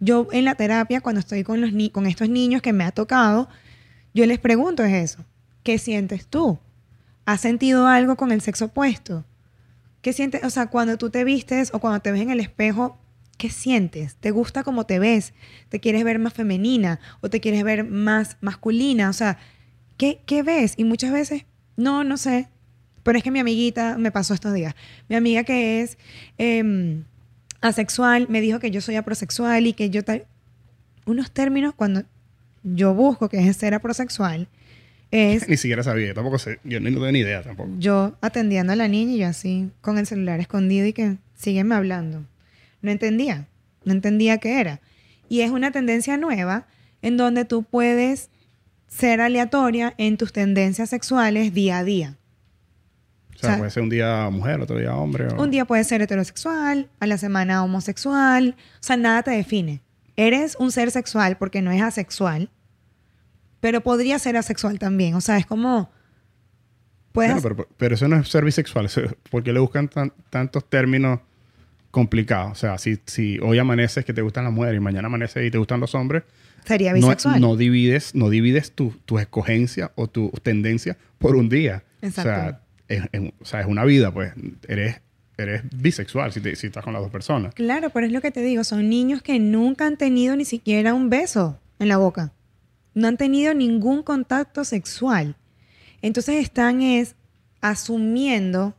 Yo 0.00 0.28
en 0.32 0.46
la 0.46 0.54
terapia, 0.54 1.02
cuando 1.02 1.20
estoy 1.20 1.44
con, 1.44 1.60
los 1.60 1.72
ni- 1.74 1.90
con 1.90 2.06
estos 2.06 2.30
niños 2.30 2.62
que 2.62 2.72
me 2.72 2.84
ha 2.84 2.92
tocado, 2.92 3.48
yo 4.14 4.26
les 4.26 4.38
pregunto 4.38 4.84
es 4.84 4.92
eso. 4.92 5.24
¿Qué 5.62 5.78
sientes 5.78 6.26
tú? 6.26 6.58
¿Has 7.26 7.40
sentido 7.40 7.86
algo 7.86 8.16
con 8.16 8.32
el 8.32 8.40
sexo 8.40 8.66
opuesto? 8.66 9.24
¿Qué 10.02 10.12
sientes? 10.12 10.42
O 10.44 10.50
sea, 10.50 10.68
cuando 10.68 10.96
tú 10.96 11.10
te 11.10 11.24
vistes 11.24 11.72
o 11.74 11.78
cuando 11.78 12.00
te 12.00 12.10
ves 12.10 12.22
en 12.22 12.30
el 12.30 12.40
espejo, 12.40 12.98
¿qué 13.36 13.50
sientes? 13.50 14.16
¿Te 14.16 14.30
gusta 14.30 14.64
cómo 14.64 14.84
te 14.84 14.98
ves? 14.98 15.34
¿Te 15.68 15.80
quieres 15.80 16.04
ver 16.04 16.18
más 16.18 16.32
femenina 16.32 17.00
o 17.20 17.30
te 17.30 17.40
quieres 17.40 17.62
ver 17.62 17.84
más 17.84 18.36
masculina? 18.40 19.10
O 19.10 19.12
sea, 19.12 19.38
¿qué, 19.96 20.22
qué 20.26 20.42
ves? 20.42 20.74
Y 20.76 20.84
muchas 20.84 21.12
veces, 21.12 21.44
no, 21.76 22.04
no 22.04 22.16
sé. 22.16 22.48
Pero 23.02 23.18
es 23.18 23.24
que 23.24 23.30
mi 23.30 23.38
amiguita 23.38 23.96
me 23.98 24.10
pasó 24.10 24.34
estos 24.34 24.52
días. 24.52 24.74
Mi 25.08 25.16
amiga 25.16 25.44
que 25.44 25.82
es 25.82 25.98
em, 26.38 27.04
asexual 27.60 28.26
me 28.28 28.40
dijo 28.40 28.58
que 28.58 28.70
yo 28.70 28.80
soy 28.80 28.96
aprosexual 28.96 29.66
y 29.66 29.72
que 29.72 29.90
yo 29.90 30.04
tal. 30.04 30.26
Unos 31.06 31.30
términos 31.30 31.74
cuando 31.74 32.04
yo 32.62 32.94
busco 32.94 33.28
que 33.28 33.46
es 33.48 33.56
ser 33.56 33.74
aprosexual 33.74 34.48
es 35.10 35.48
Ni 35.48 35.56
siquiera 35.56 35.82
sabía, 35.82 36.08
yo 36.08 36.14
tampoco 36.14 36.38
sé, 36.38 36.60
yo 36.64 36.78
ni 36.80 36.90
no 36.90 36.96
tengo 36.98 37.10
ni 37.12 37.18
idea 37.20 37.42
tampoco. 37.42 37.70
yo 37.78 38.16
atendiendo 38.20 38.72
a 38.72 38.76
la 38.76 38.86
niña 38.88 39.12
y 39.12 39.18
yo 39.18 39.26
así 39.28 39.70
con 39.80 39.98
el 39.98 40.06
celular 40.06 40.38
escondido 40.40 40.86
y 40.86 40.92
que 40.92 41.16
sígueme 41.34 41.74
hablando. 41.74 42.24
No 42.82 42.90
entendía, 42.90 43.46
no 43.84 43.92
entendía 43.92 44.38
qué 44.38 44.60
era. 44.60 44.80
Y 45.28 45.40
es 45.42 45.50
una 45.50 45.70
tendencia 45.72 46.16
nueva 46.16 46.66
en 47.02 47.16
donde 47.16 47.44
tú 47.44 47.62
puedes 47.64 48.30
ser 48.88 49.20
aleatoria 49.20 49.94
en 49.98 50.16
tus 50.16 50.32
tendencias 50.32 50.90
sexuales 50.90 51.54
día 51.54 51.78
a 51.78 51.84
día. 51.84 52.16
O 53.36 53.38
sea, 53.40 53.48
O 53.48 53.52
sea, 53.52 53.58
puede 53.58 53.70
ser 53.70 53.82
un 53.84 53.88
día 53.90 54.28
mujer, 54.30 54.60
otro 54.60 54.78
día 54.78 54.94
hombre. 54.94 55.28
o- 55.28 55.42
Un 55.42 55.50
día 55.50 55.64
puedes 55.64 55.86
ser 55.86 56.02
heterosexual, 56.02 56.88
a 57.00 57.06
la 57.06 57.16
semana 57.18 57.64
homosexual, 57.64 58.54
o 58.58 58.82
sea, 58.82 58.96
nada 58.96 59.22
te 59.22 59.30
define. 59.30 59.80
Eres 60.20 60.56
un 60.58 60.70
ser 60.72 60.90
sexual 60.90 61.36
porque 61.38 61.62
no 61.62 61.70
es 61.70 61.80
asexual, 61.82 62.50
pero 63.60 63.80
podría 63.82 64.18
ser 64.18 64.36
asexual 64.36 64.78
también. 64.78 65.14
O 65.14 65.20
sea, 65.20 65.38
es 65.38 65.46
como... 65.46 65.90
Puedes 67.12 67.32
Bueno, 67.42 67.56
pero, 67.56 67.68
pero 67.76 67.94
eso 67.94 68.06
no 68.06 68.16
es 68.16 68.28
ser 68.28 68.44
bisexual. 68.44 68.88
¿Por 69.30 69.42
qué 69.42 69.52
le 69.52 69.60
buscan 69.60 69.88
tan- 69.88 70.12
tantos 70.30 70.68
términos 70.68 71.20
complicados? 71.90 72.52
O 72.52 72.54
sea, 72.54 72.78
si, 72.78 73.00
si 73.06 73.38
hoy 73.40 73.58
amaneces 73.58 74.04
que 74.04 74.12
te 74.12 74.22
gustan 74.22 74.44
las 74.44 74.52
mujeres 74.52 74.76
y 74.76 74.80
mañana 74.80 75.06
amaneces 75.06 75.44
y 75.46 75.50
te 75.50 75.58
gustan 75.58 75.80
los 75.80 75.94
hombres, 75.94 76.22
sería 76.64 76.90
no, 76.92 76.96
bisexual. 76.96 77.40
no 77.40 77.56
divides, 77.56 78.14
no 78.14 78.28
divides 78.30 78.72
tu, 78.72 78.90
tu 79.06 79.18
escogencia 79.18 79.90
o 79.96 80.06
tu 80.06 80.30
tendencia 80.42 80.96
por 81.18 81.34
un 81.34 81.48
día. 81.48 81.82
Exacto. 82.02 82.30
O 82.30 82.34
sea, 82.34 82.60
es, 82.88 83.02
es- 83.12 83.32
o 83.40 83.44
sea, 83.44 83.60
es 83.62 83.66
una 83.66 83.84
vida, 83.84 84.12
pues. 84.12 84.32
Eres, 84.68 85.00
eres 85.42 85.62
bisexual 85.72 86.32
si, 86.32 86.40
te- 86.40 86.56
si 86.56 86.66
estás 86.68 86.84
con 86.84 86.92
las 86.92 87.02
dos 87.02 87.10
personas. 87.10 87.54
Claro, 87.54 87.90
pero 87.90 88.06
es 88.06 88.12
lo 88.12 88.20
que 88.20 88.30
te 88.30 88.42
digo, 88.42 88.64
son 88.64 88.88
niños 88.88 89.22
que 89.22 89.38
nunca 89.38 89.86
han 89.86 89.96
tenido 89.96 90.36
ni 90.36 90.44
siquiera 90.44 90.94
un 90.94 91.10
beso 91.10 91.58
en 91.78 91.88
la 91.88 91.96
boca. 91.96 92.32
No 92.94 93.08
han 93.08 93.16
tenido 93.16 93.54
ningún 93.54 94.02
contacto 94.02 94.64
sexual. 94.64 95.36
Entonces 96.02 96.36
están 96.42 96.82
es 96.82 97.14
asumiendo 97.60 98.74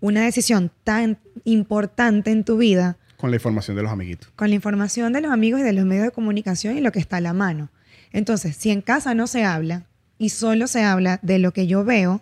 una 0.00 0.22
decisión 0.24 0.70
tan 0.84 1.18
importante 1.44 2.30
en 2.30 2.44
tu 2.44 2.58
vida 2.58 2.98
Con 3.16 3.30
la 3.30 3.36
información 3.36 3.76
de 3.76 3.82
los 3.82 3.90
amiguitos. 3.92 4.30
con 4.36 4.50
la 4.50 4.54
información 4.56 5.12
de 5.12 5.20
los 5.22 5.32
amigos 5.32 5.60
y 5.60 5.62
de 5.62 5.72
los 5.72 5.84
medios 5.86 6.04
de 6.04 6.10
comunicación 6.10 6.76
y 6.76 6.80
lo 6.80 6.92
que 6.92 6.98
está 6.98 7.16
a 7.16 7.20
la 7.22 7.32
mano. 7.32 7.70
Entonces, 8.12 8.56
si 8.56 8.70
en 8.70 8.82
casa 8.82 9.14
no 9.14 9.26
se 9.26 9.44
habla 9.44 9.86
y 10.18 10.28
solo 10.28 10.66
se 10.66 10.82
habla 10.84 11.18
de 11.22 11.38
lo 11.38 11.52
que 11.52 11.66
yo 11.66 11.84
veo, 11.84 12.20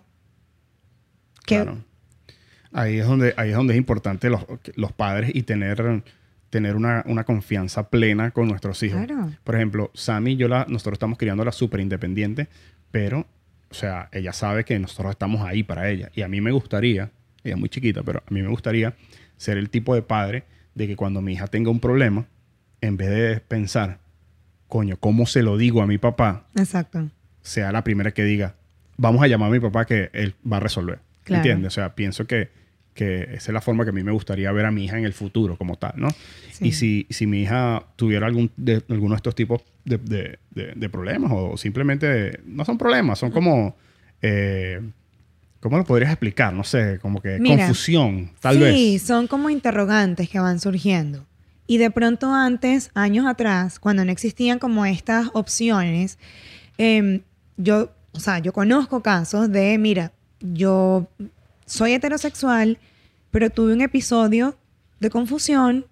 que 1.45 1.55
Claro. 1.55 1.83
Ahí 2.73 2.97
es 2.97 3.05
donde, 3.05 3.33
ahí 3.37 3.51
es 3.51 3.55
donde 3.55 3.73
es 3.73 3.77
importante 3.77 4.29
los, 4.29 4.45
los 4.75 4.91
padres 4.91 5.31
y 5.33 5.43
tener, 5.43 6.03
tener 6.49 6.75
una, 6.75 7.03
una 7.05 7.23
confianza 7.23 7.89
plena 7.89 8.31
con 8.31 8.47
nuestros 8.47 8.81
hijos. 8.83 9.05
Claro. 9.05 9.31
Por 9.43 9.55
ejemplo, 9.55 9.91
Sammy 9.93 10.35
yo 10.35 10.47
la, 10.47 10.65
nosotros 10.67 10.93
estamos 10.93 11.17
criándola 11.17 11.51
súper 11.51 11.79
independiente, 11.79 12.47
pero, 12.91 13.27
o 13.69 13.73
sea, 13.73 14.09
ella 14.11 14.33
sabe 14.33 14.65
que 14.65 14.77
nosotros 14.79 15.11
estamos 15.11 15.41
ahí 15.41 15.63
para 15.63 15.89
ella. 15.89 16.11
Y 16.15 16.23
a 16.23 16.27
mí 16.27 16.41
me 16.41 16.51
gustaría, 16.51 17.11
ella 17.43 17.55
es 17.55 17.59
muy 17.59 17.69
chiquita, 17.69 18.01
pero 18.03 18.23
a 18.25 18.33
mí 18.33 18.41
me 18.41 18.49
gustaría 18.49 18.95
ser 19.37 19.57
el 19.57 19.69
tipo 19.69 19.93
de 19.93 20.01
padre 20.01 20.43
de 20.75 20.87
que 20.87 20.95
cuando 20.95 21.21
mi 21.21 21.33
hija 21.33 21.47
tenga 21.47 21.69
un 21.69 21.79
problema, 21.79 22.25
en 22.81 22.97
vez 22.97 23.09
de 23.09 23.39
pensar, 23.39 23.99
coño, 24.67 24.97
¿cómo 24.97 25.25
se 25.25 25.43
lo 25.43 25.57
digo 25.57 25.81
a 25.81 25.87
mi 25.87 25.97
papá? 25.97 26.47
exacto. 26.55 27.09
sea 27.41 27.71
la 27.71 27.83
primera 27.83 28.11
que 28.11 28.23
diga, 28.23 28.55
vamos 28.97 29.21
a 29.21 29.27
llamar 29.27 29.49
a 29.49 29.51
mi 29.51 29.59
papá 29.59 29.85
que 29.85 30.09
él 30.13 30.35
va 30.51 30.57
a 30.57 30.59
resolver. 30.59 30.99
Claro. 31.23 31.41
¿Entiendes? 31.41 31.67
O 31.67 31.75
sea, 31.75 31.95
pienso 31.95 32.25
que, 32.25 32.49
que 32.93 33.23
esa 33.23 33.35
es 33.35 33.49
la 33.49 33.61
forma 33.61 33.83
que 33.83 33.89
a 33.89 33.93
mí 33.93 34.03
me 34.03 34.11
gustaría 34.11 34.51
ver 34.51 34.65
a 34.65 34.71
mi 34.71 34.85
hija 34.85 34.97
en 34.97 35.05
el 35.05 35.13
futuro 35.13 35.57
como 35.57 35.77
tal, 35.77 35.93
¿no? 35.97 36.09
Sí. 36.51 36.67
Y 36.67 36.71
si, 36.73 37.07
si 37.09 37.25
mi 37.27 37.41
hija 37.41 37.83
tuviera 37.95 38.27
algún 38.27 38.51
de, 38.57 38.83
alguno 38.89 39.15
de 39.15 39.17
estos 39.17 39.35
tipos 39.35 39.61
de, 39.85 39.97
de- 40.51 40.89
problemas 40.89 41.31
o 41.33 41.57
simplemente 41.57 42.39
no 42.45 42.63
son 42.65 42.77
problemas, 42.77 43.19
son 43.19 43.31
como... 43.31 43.75
eh, 44.21 44.79
¿Cómo 45.59 45.77
lo 45.77 45.85
podrías 45.85 46.11
explicar? 46.11 46.53
No 46.53 46.65
sé, 46.65 46.99
como 47.01 47.21
que 47.21 47.39
Mira, 47.39 47.55
confusión, 47.55 48.31
tal 48.41 48.55
sí, 48.55 48.59
vez. 48.61 49.01
son 49.01 49.27
como 49.27 49.49
interrogantes 49.49 50.27
que 50.29 50.37
van 50.39 50.59
surgiendo. 50.59 51.25
Y 51.67 51.77
de 51.77 51.89
pronto 51.89 52.33
antes, 52.33 52.91
años 52.95 53.25
atrás, 53.25 53.79
cuando 53.79 54.03
no 54.03 54.11
existían 54.11 54.59
como 54.59 54.85
estas 54.85 55.29
opciones, 55.33 56.19
em, 56.77 57.21
yo, 57.55 57.93
o 58.11 58.19
sea, 58.19 58.39
yo 58.39 58.51
conozco 58.51 59.01
casos 59.01 59.49
de, 59.53 59.77
mira, 59.77 60.11
yo 60.41 61.07
soy 61.65 61.93
heterosexual, 61.93 62.77
pero 63.31 63.49
tuve 63.49 63.73
un 63.73 63.81
episodio 63.81 64.57
de 64.99 65.09
confusión, 65.09 65.85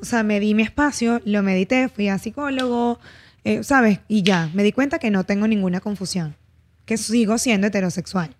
o 0.00 0.04
sea, 0.04 0.22
me 0.22 0.40
di 0.40 0.54
mi 0.54 0.62
espacio, 0.62 1.20
lo 1.24 1.42
medité, 1.42 1.88
fui 1.88 2.08
a 2.08 2.18
psicólogo, 2.18 2.98
eh, 3.44 3.62
¿sabes? 3.62 4.00
Y 4.08 4.22
ya, 4.22 4.50
me 4.54 4.62
di 4.62 4.72
cuenta 4.72 4.98
que 4.98 5.10
no 5.10 5.24
tengo 5.24 5.46
ninguna 5.46 5.80
confusión, 5.80 6.36
que 6.84 6.96
sigo 6.96 7.38
siendo 7.38 7.66
heterosexual. 7.66 8.36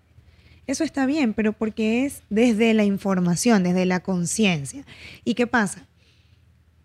Eso 0.67 0.83
está 0.83 1.05
bien, 1.07 1.33
pero 1.33 1.53
porque 1.53 2.05
es 2.05 2.21
desde 2.29 2.75
la 2.75 2.83
información, 2.83 3.63
desde 3.63 3.85
la 3.85 4.01
conciencia. 4.01 4.85
¿Y 5.23 5.33
qué 5.33 5.47
pasa? 5.47 5.87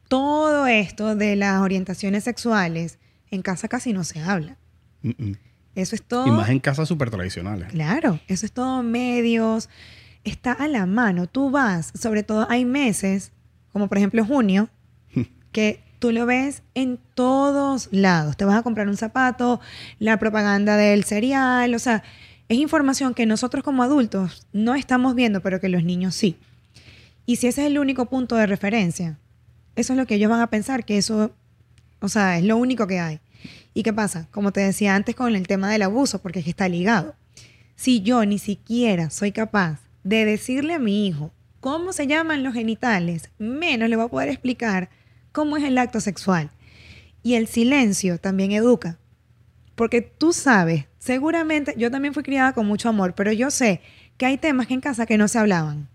Todo 0.08 0.66
esto 0.66 1.14
de 1.16 1.36
las 1.36 1.60
orientaciones 1.60 2.24
sexuales 2.24 2.98
en 3.30 3.42
casa 3.42 3.68
casi 3.68 3.92
no 3.92 4.04
se 4.04 4.20
habla. 4.20 4.56
Mm. 5.02 5.32
Eso 5.74 5.94
es 5.94 6.02
todo. 6.02 6.26
Y 6.26 6.30
más 6.30 6.48
en 6.50 6.60
casas 6.60 6.88
súper 6.88 7.10
tradicionales. 7.10 7.68
Claro, 7.72 8.20
eso 8.28 8.46
es 8.46 8.52
todo 8.52 8.82
medios, 8.82 9.68
está 10.24 10.52
a 10.52 10.68
la 10.68 10.86
mano. 10.86 11.26
Tú 11.26 11.50
vas, 11.50 11.92
sobre 11.94 12.22
todo 12.22 12.46
hay 12.48 12.64
meses, 12.64 13.32
como 13.72 13.88
por 13.88 13.98
ejemplo 13.98 14.24
junio, 14.24 14.68
que 15.52 15.80
tú 15.98 16.12
lo 16.12 16.26
ves 16.26 16.62
en 16.74 16.98
todos 17.14 17.88
lados. 17.90 18.36
Te 18.36 18.44
vas 18.44 18.56
a 18.56 18.62
comprar 18.62 18.88
un 18.88 18.96
zapato, 18.96 19.60
la 19.98 20.18
propaganda 20.18 20.76
del 20.76 21.04
cereal, 21.04 21.74
o 21.74 21.78
sea, 21.78 22.02
es 22.48 22.58
información 22.58 23.14
que 23.14 23.26
nosotros 23.26 23.64
como 23.64 23.82
adultos 23.82 24.46
no 24.52 24.74
estamos 24.74 25.14
viendo, 25.14 25.40
pero 25.40 25.60
que 25.60 25.68
los 25.68 25.82
niños 25.82 26.14
sí. 26.14 26.36
Y 27.26 27.36
si 27.36 27.46
ese 27.46 27.62
es 27.62 27.68
el 27.68 27.78
único 27.78 28.06
punto 28.06 28.36
de 28.36 28.46
referencia, 28.46 29.18
eso 29.76 29.94
es 29.94 29.98
lo 29.98 30.06
que 30.06 30.16
ellos 30.16 30.30
van 30.30 30.40
a 30.40 30.48
pensar, 30.48 30.84
que 30.84 30.98
eso, 30.98 31.32
o 32.00 32.08
sea, 32.08 32.38
es 32.38 32.44
lo 32.44 32.56
único 32.56 32.86
que 32.86 33.00
hay. 33.00 33.20
¿Y 33.74 33.82
qué 33.82 33.92
pasa? 33.92 34.28
Como 34.30 34.52
te 34.52 34.60
decía 34.60 34.94
antes 34.94 35.16
con 35.16 35.34
el 35.34 35.48
tema 35.48 35.70
del 35.70 35.82
abuso, 35.82 36.22
porque 36.22 36.38
es 36.38 36.44
que 36.44 36.50
está 36.52 36.68
ligado. 36.68 37.16
Si 37.74 38.00
yo 38.02 38.24
ni 38.24 38.38
siquiera 38.38 39.10
soy 39.10 39.32
capaz 39.32 39.80
de 40.04 40.24
decirle 40.24 40.74
a 40.74 40.78
mi 40.78 41.08
hijo 41.08 41.32
cómo 41.58 41.92
se 41.92 42.06
llaman 42.06 42.44
los 42.44 42.54
genitales, 42.54 43.30
menos 43.38 43.88
le 43.88 43.96
voy 43.96 44.04
a 44.04 44.10
poder 44.10 44.28
explicar 44.28 44.90
cómo 45.32 45.56
es 45.56 45.64
el 45.64 45.76
acto 45.76 46.00
sexual. 46.00 46.50
Y 47.24 47.34
el 47.34 47.48
silencio 47.48 48.18
también 48.18 48.52
educa. 48.52 48.98
Porque 49.74 50.02
tú 50.02 50.32
sabes, 50.32 50.84
seguramente, 50.98 51.74
yo 51.76 51.90
también 51.90 52.14
fui 52.14 52.22
criada 52.22 52.52
con 52.52 52.66
mucho 52.66 52.88
amor, 52.88 53.14
pero 53.16 53.32
yo 53.32 53.50
sé 53.50 53.80
que 54.16 54.26
hay 54.26 54.38
temas 54.38 54.68
que 54.68 54.74
en 54.74 54.80
casa 54.80 55.06
que 55.06 55.18
no 55.18 55.26
se 55.26 55.40
hablaban. 55.40 55.88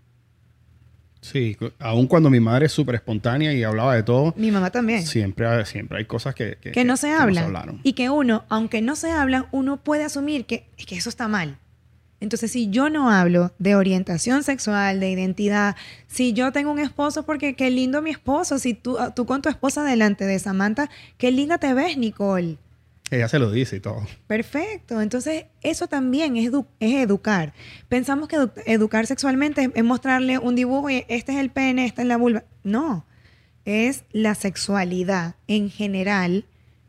Sí, 1.20 1.56
aun 1.78 2.06
cuando 2.06 2.30
mi 2.30 2.40
madre 2.40 2.66
es 2.66 2.72
súper 2.72 2.94
espontánea 2.94 3.52
y 3.52 3.62
hablaba 3.62 3.94
de 3.94 4.02
todo. 4.02 4.32
Mi 4.36 4.50
mamá 4.50 4.70
también. 4.70 5.06
Siempre, 5.06 5.66
siempre 5.66 5.98
hay 5.98 6.04
cosas 6.06 6.34
que, 6.34 6.56
que, 6.56 6.84
no 6.84 6.96
se 6.96 7.12
hablan. 7.12 7.80
y 7.82 7.92
que 7.92 8.08
uno, 8.08 8.44
aunque 8.48 8.80
no 8.80 8.96
se 8.96 9.10
hablan, 9.10 9.46
uno 9.52 9.76
puede 9.76 10.04
asumir 10.04 10.46
que, 10.46 10.66
que 10.76 10.96
eso 10.96 11.10
está 11.10 11.28
mal. 11.28 11.58
Entonces, 12.20 12.52
si 12.52 12.68
yo 12.68 12.90
no 12.90 13.10
hablo 13.10 13.52
de 13.58 13.74
orientación 13.74 14.42
sexual, 14.42 15.00
de 15.00 15.10
identidad, 15.10 15.74
si 16.06 16.34
yo 16.34 16.52
tengo 16.52 16.70
un 16.70 16.78
esposo, 16.78 17.24
porque 17.24 17.54
qué 17.54 17.70
lindo 17.70 18.02
mi 18.02 18.10
esposo, 18.10 18.58
si 18.58 18.74
tú, 18.74 18.98
tú 19.16 19.24
con 19.24 19.40
tu 19.40 19.48
esposa 19.48 19.84
delante 19.84 20.26
de 20.26 20.38
Samantha, 20.38 20.90
qué 21.16 21.30
linda 21.30 21.58
te 21.58 21.72
ves, 21.72 21.96
Nicole. 21.96 22.58
Ella 23.10 23.28
se 23.28 23.38
lo 23.38 23.50
dice 23.50 23.76
y 23.76 23.80
todo. 23.80 24.06
Perfecto. 24.26 25.00
Entonces, 25.00 25.46
eso 25.62 25.88
también 25.88 26.36
es, 26.36 26.50
es 26.78 26.94
educar. 26.94 27.52
Pensamos 27.88 28.28
que 28.28 28.36
educar 28.66 29.06
sexualmente 29.06 29.70
es, 29.74 29.84
mostrarle 29.84 30.38
un 30.38 30.54
dibujo 30.54 30.90
y 30.90 31.04
este 31.08 31.32
es 31.32 31.38
el 31.38 31.50
pene, 31.50 31.86
esta 31.86 32.02
es 32.02 32.08
la 32.08 32.16
vulva. 32.16 32.44
No. 32.62 33.04
Es 33.64 34.04
la 34.12 34.34
sexualidad 34.34 35.34
en 35.48 35.70
general 35.70 36.44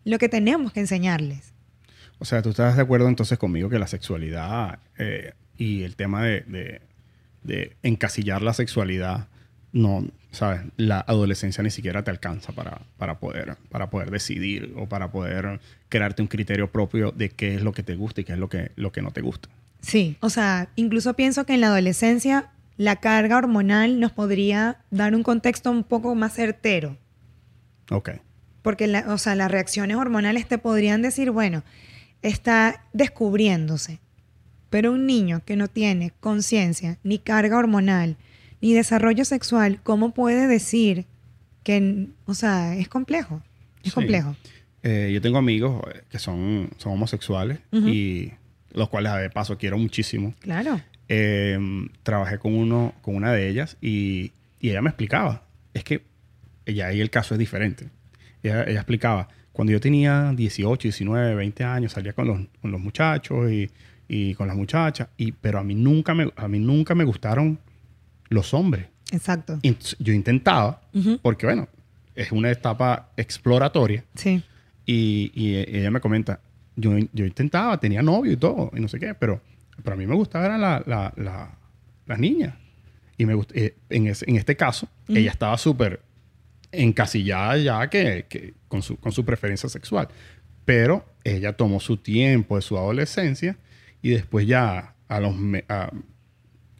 lo 0.05 0.19
que 0.19 0.29
tenemos 0.29 0.71
que 0.73 0.81
enseñarles. 0.81 1.53
O 2.19 2.25
sea, 2.25 2.41
tú 2.41 2.49
estás 2.49 2.75
de 2.75 2.83
acuerdo 2.83 3.07
entonces 3.07 3.39
conmigo 3.39 3.69
que 3.69 3.79
la 3.79 3.87
sexualidad 3.87 4.79
eh, 4.99 5.33
y 5.57 5.83
el 5.83 5.95
tema 5.95 6.23
de, 6.23 6.81
de 7.43 7.75
encasillar 7.81 8.43
la 8.43 8.53
sexualidad 8.53 9.27
no, 9.71 10.05
¿sabes? 10.31 10.61
La 10.77 10.99
adolescencia 10.99 11.63
ni 11.63 11.69
siquiera 11.69 12.03
te 12.03 12.11
alcanza 12.11 12.53
para, 12.53 12.81
para, 12.97 13.19
poder, 13.19 13.57
para 13.69 13.89
poder 13.89 14.11
decidir 14.11 14.73
o 14.77 14.87
para 14.87 15.11
poder 15.11 15.59
crearte 15.89 16.21
un 16.21 16.27
criterio 16.27 16.71
propio 16.71 17.11
de 17.11 17.29
qué 17.29 17.55
es 17.55 17.61
lo 17.61 17.73
que 17.73 17.83
te 17.83 17.95
gusta 17.95 18.21
y 18.21 18.23
qué 18.23 18.33
es 18.33 18.39
lo 18.39 18.49
que, 18.49 18.71
lo 18.75 18.91
que 18.91 19.01
no 19.01 19.11
te 19.11 19.21
gusta. 19.21 19.49
Sí, 19.81 20.17
o 20.21 20.29
sea, 20.29 20.69
incluso 20.75 21.13
pienso 21.15 21.45
que 21.45 21.53
en 21.53 21.61
la 21.61 21.67
adolescencia 21.67 22.51
la 22.77 22.95
carga 22.97 23.37
hormonal 23.37 23.99
nos 23.99 24.11
podría 24.11 24.79
dar 24.89 25.13
un 25.15 25.23
contexto 25.23 25.69
un 25.69 25.83
poco 25.83 26.15
más 26.15 26.33
certero. 26.33 26.97
Ok. 27.89 28.11
Porque, 28.61 29.03
o 29.07 29.17
sea, 29.17 29.35
las 29.35 29.51
reacciones 29.51 29.97
hormonales 29.97 30.47
te 30.47 30.57
podrían 30.57 31.01
decir, 31.01 31.31
bueno, 31.31 31.63
está 32.21 32.85
descubriéndose. 32.93 33.99
Pero 34.69 34.93
un 34.93 35.05
niño 35.05 35.41
que 35.45 35.55
no 35.55 35.67
tiene 35.67 36.13
conciencia 36.19 36.97
ni 37.03 37.19
carga 37.19 37.57
hormonal, 37.57 38.17
ni 38.61 38.73
desarrollo 38.73 39.25
sexual, 39.25 39.79
¿cómo 39.83 40.13
puede 40.13 40.47
decir 40.47 41.05
que, 41.63 42.07
o 42.25 42.33
sea, 42.33 42.75
es 42.75 42.87
complejo? 42.87 43.41
Es 43.83 43.93
complejo. 43.93 44.35
Eh, 44.83 45.11
yo 45.13 45.21
tengo 45.21 45.37
amigos 45.37 45.81
eh, 45.93 46.03
que 46.09 46.19
son, 46.19 46.69
son 46.77 46.93
homosexuales 46.93 47.59
y 47.71 48.31
los 48.71 48.89
cuales 48.89 49.13
de 49.15 49.29
paso 49.29 49.57
quiero 49.57 49.77
muchísimo. 49.77 50.33
Claro. 50.39 50.79
Em, 51.07 51.89
trabajé 52.03 52.39
con 52.39 52.55
uno, 52.55 52.93
con 53.01 53.15
una 53.15 53.33
de 53.33 53.49
ellas 53.49 53.77
y, 53.81 54.31
y, 54.59 54.69
ella 54.69 54.81
me 54.81 54.89
explicaba. 54.89 55.43
Es 55.73 55.83
que 55.83 56.03
ella 56.65 56.87
ahí 56.87 57.01
el 57.01 57.09
caso 57.09 57.35
es 57.35 57.39
diferente. 57.39 57.89
Ella, 58.43 58.63
ella, 58.63 58.79
explicaba, 58.79 59.27
cuando 59.51 59.71
yo 59.71 59.79
tenía 59.79 60.31
18, 60.35 60.83
19, 60.83 61.35
20 61.35 61.63
años, 61.63 61.91
salía 61.91 62.13
con 62.13 62.27
los, 62.27 62.39
con 62.61 62.71
los 62.71 62.79
muchachos 62.79 63.51
y, 63.51 63.69
y, 64.07 64.33
con 64.35 64.47
las 64.47 64.55
muchachas, 64.55 65.09
y, 65.17 65.31
pero 65.33 65.59
a 65.59 65.63
mí 65.63 65.75
nunca 65.75 66.13
me, 66.13 66.31
a 66.35 66.47
mí 66.47 66.59
nunca 66.59 66.95
me 66.95 67.03
gustaron 67.03 67.59
los 68.31 68.53
hombres. 68.53 68.87
Exacto. 69.11 69.59
yo 69.99 70.13
intentaba, 70.13 70.81
porque 71.21 71.45
bueno, 71.45 71.67
es 72.15 72.31
una 72.31 72.49
etapa 72.49 73.09
exploratoria. 73.17 74.05
Sí. 74.15 74.41
Y, 74.85 75.31
y 75.35 75.57
ella 75.57 75.91
me 75.91 75.99
comenta, 75.99 76.39
yo, 76.75 76.97
yo, 77.11 77.25
intentaba, 77.25 77.77
tenía 77.79 78.01
novio 78.01 78.31
y 78.31 78.37
todo, 78.37 78.71
y 78.73 78.79
no 78.79 78.87
sé 78.87 78.99
qué, 78.99 79.13
pero, 79.13 79.41
pero 79.83 79.95
a 79.95 79.97
mí 79.97 80.07
me 80.07 80.15
gustaba 80.15 80.57
la, 80.57 80.81
la, 80.85 81.13
la, 81.17 81.51
las 82.07 82.19
niñas. 82.19 82.55
Y 83.17 83.25
me 83.25 83.39
eh, 83.53 83.75
en, 83.89 84.07
en, 84.07 84.35
este 84.35 84.55
caso, 84.55 84.87
ella 85.09 85.29
estaba 85.29 85.57
súper 85.57 86.01
encasillada 86.71 87.57
ya 87.57 87.89
que, 87.89 88.25
que, 88.29 88.53
con, 88.69 88.81
su, 88.81 88.95
con 88.97 89.11
su 89.11 89.25
preferencia 89.25 89.67
sexual. 89.67 90.07
Pero 90.63 91.05
ella 91.25 91.53
tomó 91.53 91.81
su 91.81 91.97
tiempo 91.97 92.55
de 92.55 92.61
su 92.61 92.77
adolescencia 92.77 93.57
y 94.01 94.11
después 94.11 94.47
ya 94.47 94.95
a 95.09 95.19
los 95.19 95.35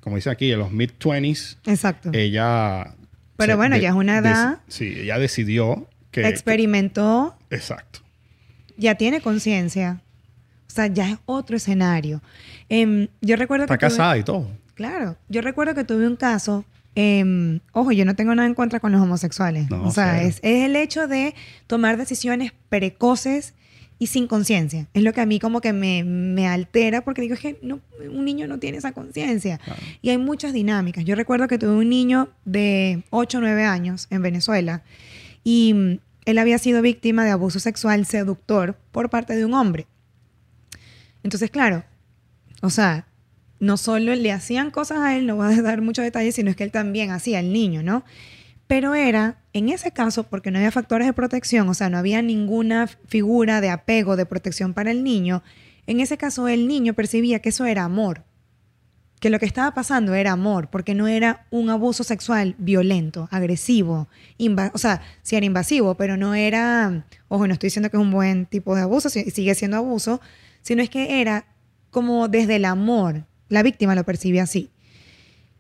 como 0.02 0.16
dice 0.18 0.30
aquí, 0.30 0.52
en 0.52 0.60
los 0.60 0.72
mid-20s. 0.72 1.58
Exacto. 1.66 2.10
Ella... 2.14 2.96
Pero 3.38 3.58
bueno, 3.58 3.78
ya 3.78 3.90
es 3.90 3.96
una 3.96 4.18
edad... 4.18 4.60
sí, 4.68 4.94
ella 4.98 5.18
decidió 5.18 5.88
que... 6.12 6.28
Experimentó. 6.28 7.36
exacto. 7.50 8.02
Ya 8.78 8.96
tiene 8.96 9.22
conciencia. 9.22 10.02
O 10.68 10.74
sea, 10.74 10.88
ya 10.88 11.10
es 11.10 11.18
otro 11.26 11.56
escenario. 11.56 12.22
Em, 12.70 13.08
yo 13.22 13.36
recuerdo 13.36 13.66
Está 13.66 13.78
casada 13.78 14.18
y 14.18 14.24
todo. 14.24 14.50
Claro. 14.74 15.18
Yo 15.30 15.42
recuerdo 15.42 15.74
que 15.76 15.84
tuve 15.84 16.08
un 16.08 16.16
caso... 16.16 16.66
Em, 16.94 17.62
ojo, 17.72 17.94
yo 17.94 18.04
no 18.04 18.16
tengo 18.16 18.36
nada 18.36 18.48
en 18.48 18.54
contra 18.54 18.82
con 18.82 18.92
los 18.92 19.02
homosexuales. 19.02 19.72
o 19.72 19.92
sea, 19.92 20.22
es, 20.24 20.40
es, 20.42 20.66
el 20.66 20.76
hecho 20.76 21.08
de 21.08 21.34
tomar 21.68 21.96
decisiones 21.96 22.52
precoces 22.68 23.54
y 24.02 24.08
sin 24.08 24.26
conciencia. 24.26 24.88
Es 24.96 25.04
lo 25.04 25.14
que 25.14 25.22
a 25.22 25.28
mí 25.28 25.38
como 25.38 25.62
que 25.62 25.74
me, 25.74 26.04
me 26.04 26.48
altera 26.48 27.02
porque 27.02 27.22
digo, 27.22 27.36
es 27.36 27.40
que 27.40 27.60
no, 27.62 27.82
un 28.12 28.26
niño 28.26 28.48
no 28.48 28.58
tiene 28.58 28.80
esa 28.80 28.94
conciencia. 28.94 29.60
Y 30.02 30.10
hay 30.10 30.18
muchas 30.18 30.54
dinámicas. 30.54 31.06
Yo 31.06 31.14
recuerdo 31.14 31.48
que 31.48 31.60
tuve 31.60 31.74
un 31.74 31.90
niño 31.90 32.28
de 32.44 33.04
8 33.12 33.38
o 33.38 33.42
9 33.42 33.64
años 33.64 34.08
en 34.10 34.24
Venezuela 34.24 34.82
y 35.44 35.76
mm, 35.76 36.00
él 36.26 36.38
había 36.40 36.58
sido 36.58 36.82
víctima 36.82 37.26
de 37.26 37.30
abuso 37.30 37.60
sexual 37.60 38.08
seductor 38.08 38.76
por 38.92 39.12
parte 39.12 39.36
de 39.36 39.46
un 39.46 39.54
hombre. 39.54 39.86
Entonces, 41.22 41.52
claro, 41.52 41.84
o 42.64 42.72
sea, 42.72 43.06
no 43.60 43.78
solo 43.78 44.16
le 44.16 44.32
hacían 44.32 44.72
cosas 44.72 44.98
a 45.02 45.16
él, 45.16 45.28
no 45.28 45.36
voy 45.36 45.54
a 45.54 45.62
dar 45.62 45.84
muchos 45.84 46.04
detalles, 46.04 46.34
sino 46.34 46.50
es 46.50 46.56
que 46.56 46.64
él 46.64 46.72
también 46.72 47.12
hacía 47.12 47.38
al 47.38 47.54
niño, 47.54 47.84
¿no? 47.84 48.04
Pero 48.72 48.96
era, 48.96 49.44
en 49.52 49.68
ese 49.68 49.92
caso, 49.92 50.24
porque 50.24 50.50
no 50.50 50.58
había 50.58 50.72
factores 50.72 51.06
de 51.06 51.12
protección, 51.12 51.68
o 51.68 51.74
sea, 51.74 51.90
no 51.90 51.98
había 51.98 52.22
ninguna 52.22 52.88
figura 52.88 53.60
de 53.60 53.70
apego, 53.70 54.16
de 54.16 54.26
protección 54.26 54.74
para 54.74 54.92
el 54.92 55.04
niño, 55.04 55.44
en 55.88 56.00
ese 56.00 56.18
caso 56.18 56.48
el 56.48 56.70
niño 56.70 56.94
percibía 56.94 57.40
que 57.40 57.50
eso 57.50 57.66
era 57.66 57.84
amor, 57.84 58.24
que 59.20 59.30
lo 59.30 59.40
que 59.40 59.46
estaba 59.46 59.74
pasando 59.74 60.14
era 60.14 60.32
amor, 60.32 60.70
porque 60.70 60.96
no 60.96 61.10
era 61.10 61.48
un 61.52 61.70
abuso 61.70 62.06
sexual 62.06 62.56
violento, 62.60 63.28
agresivo, 63.30 64.08
o 64.74 64.78
sea, 64.78 65.02
sí 65.22 65.36
era 65.36 65.46
invasivo, 65.46 65.96
pero 65.96 66.16
no 66.16 66.34
era, 66.34 67.06
ojo, 67.28 67.48
no 67.48 67.54
estoy 67.54 67.68
diciendo 67.68 67.90
que 67.90 67.98
es 67.98 68.02
un 68.02 68.12
buen 68.12 68.46
tipo 68.46 68.74
de 68.74 68.84
abuso, 68.84 69.10
sigue 69.10 69.54
siendo 69.54 69.76
abuso, 69.76 70.22
sino 70.62 70.82
es 70.82 70.90
que 70.90 71.20
era 71.20 71.46
como 71.90 72.30
desde 72.30 72.56
el 72.56 72.64
amor, 72.64 73.26
la 73.50 73.64
víctima 73.64 73.96
lo 73.96 74.06
percibía 74.06 74.44
así. 74.44 74.72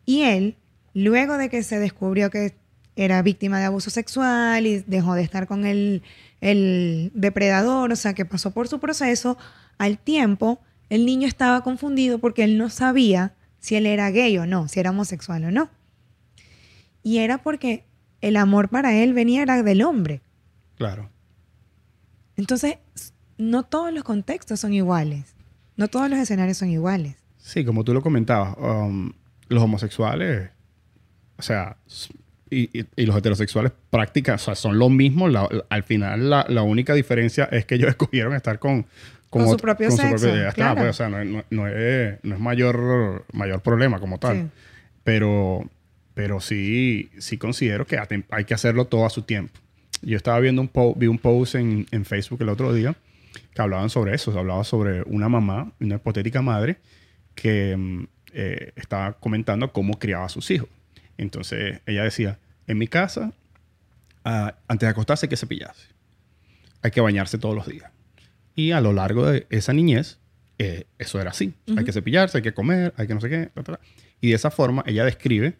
Y 0.06 0.22
él, 0.22 0.56
luego 0.94 1.38
de 1.38 1.50
que 1.50 1.62
se 1.62 1.78
descubrió 1.78 2.30
que 2.30 2.61
era 2.95 3.22
víctima 3.22 3.59
de 3.59 3.65
abuso 3.65 3.89
sexual 3.89 4.65
y 4.65 4.84
dejó 4.88 5.15
de 5.15 5.23
estar 5.23 5.47
con 5.47 5.65
el, 5.65 6.03
el 6.41 7.11
depredador, 7.13 7.91
o 7.91 7.95
sea, 7.95 8.13
que 8.13 8.26
pasó 8.26 8.51
por 8.51 8.68
su 8.68 8.80
proceso, 8.80 9.38
al 9.77 9.97
tiempo 9.97 10.59
el 10.89 11.05
niño 11.05 11.27
estaba 11.27 11.63
confundido 11.63 12.19
porque 12.19 12.43
él 12.43 12.57
no 12.57 12.69
sabía 12.69 13.34
si 13.59 13.76
él 13.76 13.85
era 13.85 14.11
gay 14.11 14.38
o 14.38 14.45
no, 14.45 14.68
si 14.68 14.80
era 14.80 14.89
homosexual 14.89 15.45
o 15.45 15.51
no. 15.51 15.69
Y 17.01 17.19
era 17.19 17.41
porque 17.41 17.85
el 18.19 18.35
amor 18.35 18.69
para 18.69 18.93
él 18.93 19.13
venía 19.13 19.41
era 19.41 19.63
del 19.63 19.84
hombre. 19.84 20.22
Claro. 20.76 21.09
Entonces, 22.35 22.77
no 23.38 23.63
todos 23.63 23.93
los 23.93 24.03
contextos 24.03 24.59
son 24.59 24.73
iguales. 24.73 25.35
No 25.77 25.88
todos 25.88 26.09
los 26.09 26.19
escenarios 26.19 26.57
son 26.57 26.69
iguales. 26.69 27.15
Sí, 27.38 27.63
como 27.63 27.84
tú 27.84 27.93
lo 27.93 28.01
comentabas, 28.01 28.55
um, 28.57 29.13
los 29.47 29.63
homosexuales, 29.63 30.51
o 31.38 31.41
sea, 31.41 31.77
y, 32.52 32.86
los 33.06 33.15
heterosexuales 33.15 33.72
prácticas, 33.90 34.41
o 34.41 34.45
sea, 34.45 34.56
son 34.56 34.78
lo 34.78 34.90
mismo. 34.90 35.28
al 35.69 35.84
final, 35.84 36.30
la, 36.30 36.64
única 36.64 36.94
diferencia 36.94 37.45
es 37.45 37.65
que 37.65 37.76
ellos 37.76 37.90
escogieron 37.90 38.34
estar 38.36 38.60
con, 38.60 38.86
con, 39.30 39.49
su 39.49 39.57
propio 39.57 39.90
sexo. 39.90 40.28
pues, 40.76 40.90
o 40.90 40.94
sea, 40.94 41.10
no, 41.49 41.68
es, 41.68 42.19
mayor, 42.23 43.26
mayor 43.32 43.61
problema 43.61 43.99
como 43.99 44.19
tal. 44.19 44.52
Pero, 45.03 45.68
pero 46.14 46.41
sí, 46.41 47.10
sí 47.18 47.38
considero 47.38 47.88
que 47.88 47.98
hay 48.30 48.45
que 48.45 48.53
hacerlo 48.53 48.86
todo 48.86 49.06
a 49.06 49.10
su 49.10 49.23
tiempo. 49.23 49.60
Yo 50.02 50.18
estaba 50.18 50.40
viendo 50.40 50.61
un 50.61 50.68
post, 50.68 50.98
vi 50.99 51.07
un 51.07 51.19
post 51.19 51.56
en, 51.56 51.86
en, 51.91 52.06
Facebook 52.06 52.41
el 52.41 52.49
otro 52.49 52.73
día 52.73 52.95
que 53.53 53.61
hablaban 53.61 53.90
sobre 53.90 54.14
eso. 54.15 54.32
Se 54.32 54.40
hablaba 54.40 54.64
sobre 54.64 55.03
una 55.03 55.30
mamá, 55.30 55.72
una 55.80 55.95
hipotética 55.95 56.41
madre, 56.41 56.78
que 57.36 57.78
mm, 57.78 58.03
eh, 58.34 58.73
estaba 58.76 59.14
comentando 59.14 59.72
cómo 59.72 59.99
criaba 59.99 60.26
a 60.26 60.30
sus 60.30 60.49
hijos. 60.52 60.69
Entonces 61.18 61.82
ella 61.86 62.04
decía, 62.04 62.40
en 62.68 62.78
mi 62.78 62.88
casa 62.88 63.34
ah, 64.24 64.56
antes 64.68 64.88
de 64.88 64.92
acostarse 64.92 65.26
hay 65.26 65.30
que 65.30 65.38
cepillarse. 65.38 65.88
Hay 66.82 66.92
que 66.92 67.02
bañarse 67.02 67.38
todos 67.38 67.56
los 67.56 67.68
días. 67.68 67.92
Y 68.56 68.72
a 68.72 68.82
lo 68.82 68.94
largo 68.94 69.28
de 69.28 69.48
esa 69.50 69.74
niñez, 69.74 70.20
eh, 70.58 70.86
eso 71.00 71.20
era 71.22 71.32
así. 71.32 71.54
Hay 71.78 71.84
que 71.84 71.94
cepillarse, 71.94 72.38
hay 72.38 72.44
que 72.44 72.54
comer, 72.54 72.94
hay 72.98 73.08
que 73.08 73.14
no 73.14 73.22
sé 73.22 73.30
qué. 73.30 73.50
Y 74.20 74.30
de 74.30 74.36
esa 74.36 74.52
forma 74.52 74.84
ella 74.86 75.06
describe 75.06 75.56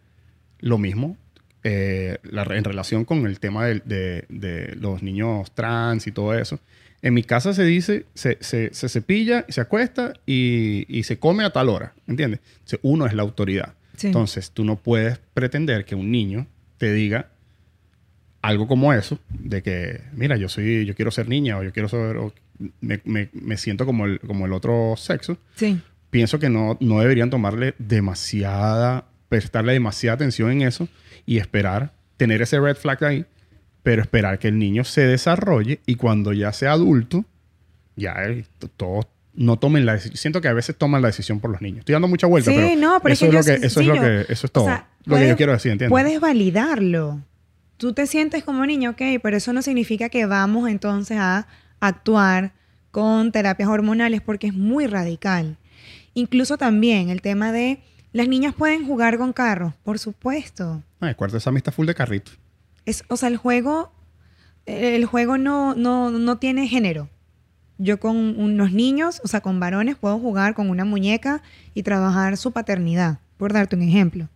lo 0.60 0.78
mismo 0.78 1.16
eh, 1.64 2.18
en 2.22 2.64
relación 2.64 3.04
con 3.04 3.26
el 3.26 3.38
tema 3.38 3.66
de, 3.66 4.76
los 4.80 5.02
niños 5.02 5.52
trans 5.54 6.06
y 6.06 6.12
todo 6.12 6.34
eso. 6.34 6.60
En 7.02 7.14
mi 7.14 7.24
casa 7.24 7.52
se 7.52 7.64
dice, 7.64 8.06
se, 8.14 8.38
se, 8.40 8.72
se 8.72 8.88
cepilla, 8.88 9.44
se 9.48 9.60
acuesta 9.60 10.12
y, 10.24 10.86
y, 10.88 11.02
se 11.02 11.18
come 11.18 11.44
a 11.44 11.50
tal 11.50 11.68
hora, 11.68 11.94
¿entiendes? 12.06 12.40
uno 12.82 13.06
es 13.06 13.12
la 13.12 13.22
autoridad. 13.22 13.74
Entonces, 14.00 14.50
tú 14.50 14.64
no 14.64 14.76
puedes 14.76 15.18
pretender 15.34 15.84
que 15.84 15.94
un 15.94 16.10
niño 16.10 16.46
te 16.78 16.92
diga 16.92 17.30
algo 18.40 18.66
como 18.66 18.92
eso, 18.92 19.18
de 19.28 19.62
que, 19.62 20.00
mira, 20.12 20.36
yo 20.36 20.48
soy, 20.48 20.84
yo 20.84 20.94
quiero 20.94 21.10
ser 21.10 21.28
niña 21.28 21.58
o 21.58 21.62
yo 21.62 21.72
quiero 21.72 21.88
ser, 21.88 22.16
me, 22.80 23.00
me, 23.04 23.28
me, 23.32 23.56
siento 23.56 23.86
como 23.86 24.04
el, 24.06 24.18
como 24.20 24.46
el 24.46 24.52
otro 24.52 24.94
sexo. 24.96 25.38
Sí. 25.54 25.80
Pienso 26.10 26.38
que 26.40 26.50
no, 26.50 26.76
no 26.80 27.00
deberían 27.00 27.30
tomarle 27.30 27.74
demasiada, 27.78 29.06
prestarle 29.28 29.72
demasiada 29.74 30.16
atención 30.16 30.50
en 30.50 30.62
eso 30.62 30.88
y 31.24 31.38
esperar, 31.38 31.92
tener 32.16 32.42
ese 32.42 32.58
red 32.58 32.76
flag 32.76 33.04
ahí, 33.04 33.26
pero 33.82 34.02
esperar 34.02 34.38
que 34.38 34.48
el 34.48 34.58
niño 34.58 34.84
se 34.84 35.06
desarrolle 35.06 35.80
y 35.86 35.94
cuando 35.94 36.32
ya 36.32 36.52
sea 36.52 36.72
adulto, 36.72 37.24
ya 37.96 38.16
todos 38.76 39.06
no 39.34 39.58
tomen 39.58 39.86
la 39.86 39.94
decisión. 39.94 40.16
Siento 40.16 40.40
que 40.40 40.48
a 40.48 40.52
veces 40.52 40.76
toman 40.76 41.02
la 41.02 41.08
decisión 41.08 41.40
por 41.40 41.50
los 41.50 41.60
niños. 41.62 41.80
Estoy 41.80 41.94
dando 41.94 42.08
mucha 42.08 42.26
vuelta, 42.26 42.50
pero, 42.50 42.76
no, 42.76 43.00
pero 43.02 43.12
eso, 43.12 43.26
es, 43.26 43.32
lo 43.32 43.42
que, 43.42 43.66
eso 43.66 43.80
es 43.80 43.86
lo 43.86 43.94
que, 43.94 44.26
eso 44.28 44.46
es 44.46 44.52
todo. 44.52 44.68
lo 45.04 45.16
que 45.16 45.28
yo 45.28 45.36
quiero 45.36 45.52
decir, 45.52 45.72
¿entiendes? 45.72 45.90
Puedes 45.90 46.20
validarlo. 46.20 47.20
Tú 47.76 47.92
te 47.92 48.06
sientes 48.06 48.44
como 48.44 48.64
niño, 48.64 48.90
ok, 48.90 49.02
pero 49.22 49.36
eso 49.36 49.52
no 49.52 49.62
significa 49.62 50.08
que 50.08 50.26
vamos 50.26 50.68
entonces 50.68 51.18
a 51.18 51.48
actuar 51.80 52.52
con 52.90 53.32
terapias 53.32 53.68
hormonales 53.68 54.20
porque 54.20 54.48
es 54.48 54.54
muy 54.54 54.86
radical. 54.86 55.56
Incluso 56.14 56.58
también 56.58 57.08
el 57.08 57.22
tema 57.22 57.50
de 57.50 57.80
las 58.12 58.28
niñas 58.28 58.54
pueden 58.54 58.86
jugar 58.86 59.18
con 59.18 59.32
carros, 59.32 59.72
por 59.82 59.98
supuesto. 59.98 60.82
Ah, 61.00 61.08
el 61.08 61.16
cuarto 61.16 61.36
de 61.36 61.40
Sammy 61.40 61.56
está 61.56 61.72
full 61.72 61.86
de 61.86 61.94
carritos. 61.94 62.38
Es, 62.84 63.04
o 63.08 63.16
sea, 63.16 63.28
el 63.28 63.38
juego, 63.38 63.92
el 64.66 65.06
juego 65.06 65.38
no, 65.38 65.74
no, 65.74 66.10
no 66.10 66.38
tiene 66.38 66.68
género. 66.68 67.08
Yo 67.82 67.98
con 67.98 68.16
unos 68.16 68.72
niños, 68.72 69.20
o 69.24 69.28
sea, 69.28 69.40
con 69.40 69.58
varones, 69.58 69.96
puedo 69.96 70.16
jugar 70.20 70.54
con 70.54 70.70
una 70.70 70.84
muñeca 70.84 71.42
y 71.74 71.82
trabajar 71.82 72.36
su 72.36 72.52
paternidad, 72.52 73.18
por 73.38 73.52
darte 73.52 73.74
un 73.74 73.82
ejemplo. 73.82 74.28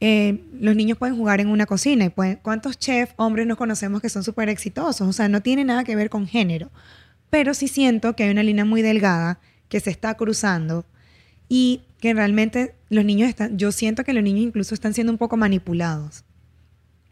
Eh, 0.00 0.42
los 0.58 0.74
niños 0.74 0.96
pueden 0.96 1.14
jugar 1.14 1.42
en 1.42 1.48
una 1.48 1.66
cocina 1.66 2.06
y 2.06 2.08
pueden, 2.08 2.38
¿cuántos 2.40 2.78
chefs 2.78 3.12
hombres 3.16 3.46
nos 3.46 3.58
conocemos 3.58 4.00
que 4.00 4.08
son 4.08 4.24
súper 4.24 4.48
exitosos? 4.48 5.06
O 5.06 5.12
sea, 5.12 5.28
no 5.28 5.42
tiene 5.42 5.64
nada 5.64 5.84
que 5.84 5.96
ver 5.96 6.08
con 6.08 6.26
género. 6.26 6.70
Pero 7.28 7.52
sí 7.52 7.68
siento 7.68 8.16
que 8.16 8.24
hay 8.24 8.30
una 8.30 8.42
línea 8.42 8.64
muy 8.64 8.80
delgada 8.80 9.38
que 9.68 9.80
se 9.80 9.90
está 9.90 10.14
cruzando 10.14 10.86
y 11.46 11.82
que 12.00 12.14
realmente 12.14 12.74
los 12.88 13.04
niños 13.04 13.28
están, 13.28 13.58
yo 13.58 13.70
siento 13.70 14.02
que 14.02 14.14
los 14.14 14.22
niños 14.22 14.44
incluso 14.44 14.74
están 14.74 14.94
siendo 14.94 15.12
un 15.12 15.18
poco 15.18 15.36
manipulados 15.36 16.24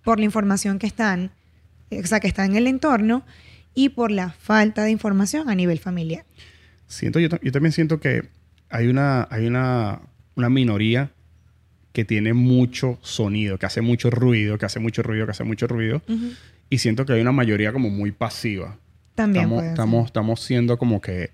por 0.04 0.18
la 0.18 0.24
información 0.24 0.78
que 0.78 0.86
están, 0.86 1.32
o 1.90 2.06
sea, 2.06 2.20
que 2.20 2.28
está 2.28 2.46
en 2.46 2.56
el 2.56 2.66
entorno 2.66 3.24
y 3.76 3.90
por 3.90 4.10
la 4.10 4.30
falta 4.30 4.82
de 4.82 4.90
información 4.90 5.48
a 5.48 5.54
nivel 5.54 5.78
familiar. 5.78 6.24
Siento, 6.88 7.20
yo, 7.20 7.28
también 7.28 7.72
siento 7.72 8.00
que 8.00 8.24
hay 8.70 8.88
una, 8.88 9.28
hay 9.30 9.46
una, 9.46 10.00
una 10.34 10.48
minoría 10.48 11.12
que 11.92 12.04
tiene 12.04 12.32
mucho 12.32 12.98
sonido, 13.02 13.58
que 13.58 13.66
hace 13.66 13.82
mucho 13.82 14.10
ruido, 14.10 14.58
que 14.58 14.66
hace 14.66 14.80
mucho 14.80 15.02
ruido, 15.02 15.26
que 15.26 15.32
hace 15.32 15.44
mucho 15.44 15.66
ruido. 15.66 16.02
Y 16.68 16.78
siento 16.78 17.06
que 17.06 17.12
hay 17.12 17.20
una 17.20 17.32
mayoría 17.32 17.72
como 17.72 17.90
muy 17.90 18.12
pasiva. 18.12 18.78
También 19.14 19.44
estamos, 19.44 19.64
estamos, 19.64 20.06
estamos 20.06 20.40
siendo 20.40 20.78
como 20.78 21.00
que 21.00 21.30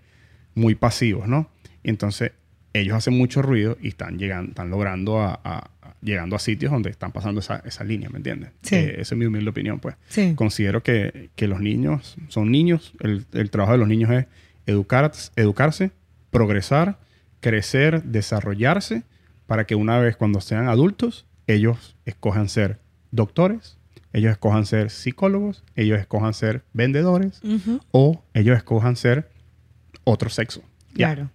muy 0.55 0.75
pasivos, 0.75 1.27
¿no? 1.29 1.49
Y 1.83 1.91
entonces 1.91 2.33
ellos 2.73 2.97
hacen 2.97 3.17
mucho 3.17 3.43
ruido 3.43 3.77
y 3.81 3.89
están 3.89 4.19
llegando, 4.19 4.51
están 4.51 4.71
logrando 4.71 5.21
a, 5.21 5.71
llegando 6.03 6.37
a 6.37 6.39
sitios 6.39 6.73
donde 6.73 6.91
están 6.91 7.13
pasando 7.13 7.41
esa, 7.41 7.63
esa 7.65 7.85
línea, 7.85 8.11
¿me 8.11 8.19
entiendes? 8.19 8.51
Sí. 8.63 8.75
Eh, 8.75 9.01
esa 9.01 9.15
es 9.15 9.19
mi 9.19 9.25
humilde 9.25 9.51
opinión, 9.51 9.79
pues. 9.79 9.97
Sí. 10.09 10.35
Considero 10.35 10.83
que, 10.83 11.31
que, 11.37 11.47
los 11.47 11.61
niños 11.61 12.17
son 12.29 12.51
niños, 12.51 12.93
el, 13.01 13.25
el, 13.33 13.51
trabajo 13.51 13.73
de 13.73 13.79
los 13.79 13.89
niños 13.89 14.11
es 14.11 14.27
educar, 14.67 15.13
educarse, 15.37 15.93
progresar, 16.31 16.99
crecer, 17.41 18.03
desarrollarse, 18.03 19.05
para 19.47 19.67
que 19.67 19.75
una 19.75 19.99
vez 19.99 20.17
cuando 20.17 20.41
sean 20.41 20.69
adultos, 20.69 21.27
ellos 21.47 21.97
escojan 22.05 22.49
ser 22.49 22.79
doctores, 23.11 23.79
ellos 24.13 24.33
escojan 24.33 24.67
ser 24.67 24.91
psicólogos, 24.91 25.65
ellos 25.75 25.99
escojan 25.99 26.35
ser 26.35 26.63
vendedores 26.73 27.41
o 27.91 28.23
ellos 28.35 28.57
escojan 28.57 28.97
ser 28.97 29.31
otro 30.05 30.31
sexo. 30.31 30.63
Claro. 30.95 31.31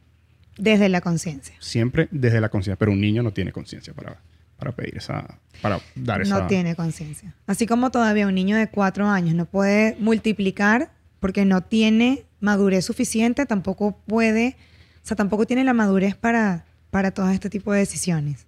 Desde 0.57 0.89
la 0.89 1.01
conciencia. 1.01 1.55
Siempre 1.59 2.07
desde 2.11 2.41
la 2.41 2.49
conciencia, 2.49 2.77
pero 2.77 2.91
un 2.91 3.01
niño 3.01 3.23
no 3.23 3.31
tiene 3.31 3.51
conciencia 3.51 3.93
para, 3.93 4.21
para 4.57 4.71
pedir 4.71 4.97
esa, 4.97 5.39
para 5.61 5.79
dar 5.95 6.21
esa... 6.21 6.39
No 6.39 6.47
tiene 6.47 6.75
conciencia. 6.75 7.33
Así 7.45 7.65
como 7.65 7.91
todavía 7.91 8.27
un 8.27 8.35
niño 8.35 8.57
de 8.57 8.67
cuatro 8.69 9.07
años 9.07 9.35
no 9.35 9.45
puede 9.45 9.95
multiplicar 9.99 10.91
porque 11.19 11.45
no 11.45 11.61
tiene 11.61 12.25
madurez 12.39 12.85
suficiente, 12.85 13.45
tampoco 13.45 13.99
puede, 14.05 14.55
o 15.03 15.07
sea, 15.07 15.15
tampoco 15.15 15.45
tiene 15.45 15.63
la 15.63 15.73
madurez 15.73 16.15
para, 16.15 16.65
para 16.89 17.11
todo 17.11 17.29
este 17.29 17.49
tipo 17.49 17.71
de 17.71 17.79
decisiones. 17.79 18.45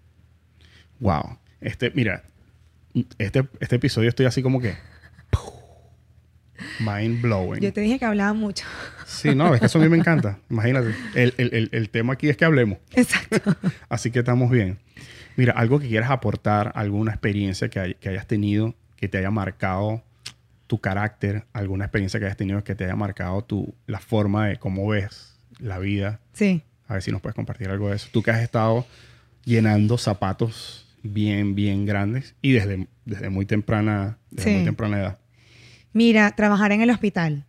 Wow. 0.99 1.37
Este, 1.61 1.91
mira, 1.91 2.23
este, 3.17 3.47
este 3.59 3.75
episodio 3.75 4.09
estoy 4.09 4.25
así 4.25 4.41
como 4.41 4.59
que... 4.59 4.75
Mind 6.79 7.21
blowing. 7.21 7.61
Yo 7.61 7.71
te 7.71 7.81
dije 7.81 7.99
que 7.99 8.05
hablaba 8.05 8.33
mucho. 8.33 8.65
Sí, 9.05 9.33
no, 9.33 9.53
es 9.53 9.59
que 9.59 9.65
eso 9.67 9.79
a 9.79 9.81
mí 9.81 9.89
me 9.89 9.97
encanta. 9.97 10.39
Imagínate. 10.49 10.93
El, 11.15 11.33
el, 11.37 11.69
el, 11.71 11.89
tema 11.89 12.13
aquí 12.13 12.29
es 12.29 12.37
que 12.37 12.45
hablemos. 12.45 12.79
Exacto. 12.93 13.55
Así 13.89 14.11
que 14.11 14.19
estamos 14.19 14.51
bien. 14.51 14.77
Mira, 15.39 15.53
algo 15.53 15.79
que 15.79 15.87
quieras 15.87 16.11
aportar, 16.11 16.73
alguna 16.75 17.11
experiencia 17.11 17.69
que, 17.69 17.95
que, 17.97 18.09
hayas 18.09 18.27
tenido 18.27 18.75
que 18.97 19.07
te 19.07 19.19
haya 19.19 19.31
marcado 19.31 20.03
tu 20.67 20.81
carácter, 20.81 21.45
alguna 21.53 21.85
experiencia 21.85 22.19
que 22.19 22.25
hayas 22.25 22.35
tenido 22.35 22.61
que 22.65 22.75
te 22.75 22.83
haya 22.83 22.97
marcado 22.97 23.41
tu, 23.41 23.73
la 23.87 24.01
forma 24.01 24.49
de 24.49 24.57
cómo 24.57 24.85
ves 24.89 25.39
la 25.57 25.79
vida. 25.79 26.19
Sí. 26.33 26.63
A 26.89 26.95
ver 26.95 27.03
si 27.03 27.11
nos 27.11 27.21
puedes 27.21 27.37
compartir 27.37 27.69
algo 27.69 27.87
de 27.87 27.95
eso. 27.95 28.09
Tú 28.11 28.21
que 28.21 28.31
has 28.31 28.41
estado 28.41 28.85
llenando 29.45 29.97
zapatos 29.97 30.85
bien, 31.03 31.55
bien 31.55 31.85
grandes 31.85 32.35
y 32.41 32.51
desde, 32.51 32.89
desde 33.05 33.29
muy 33.29 33.45
temprana, 33.45 34.17
desde 34.31 34.55
muy 34.55 34.65
temprana 34.65 34.99
edad. 34.99 35.19
Mira, 35.93 36.35
trabajar 36.35 36.73
en 36.73 36.81
el 36.81 36.89
hospital. 36.89 37.45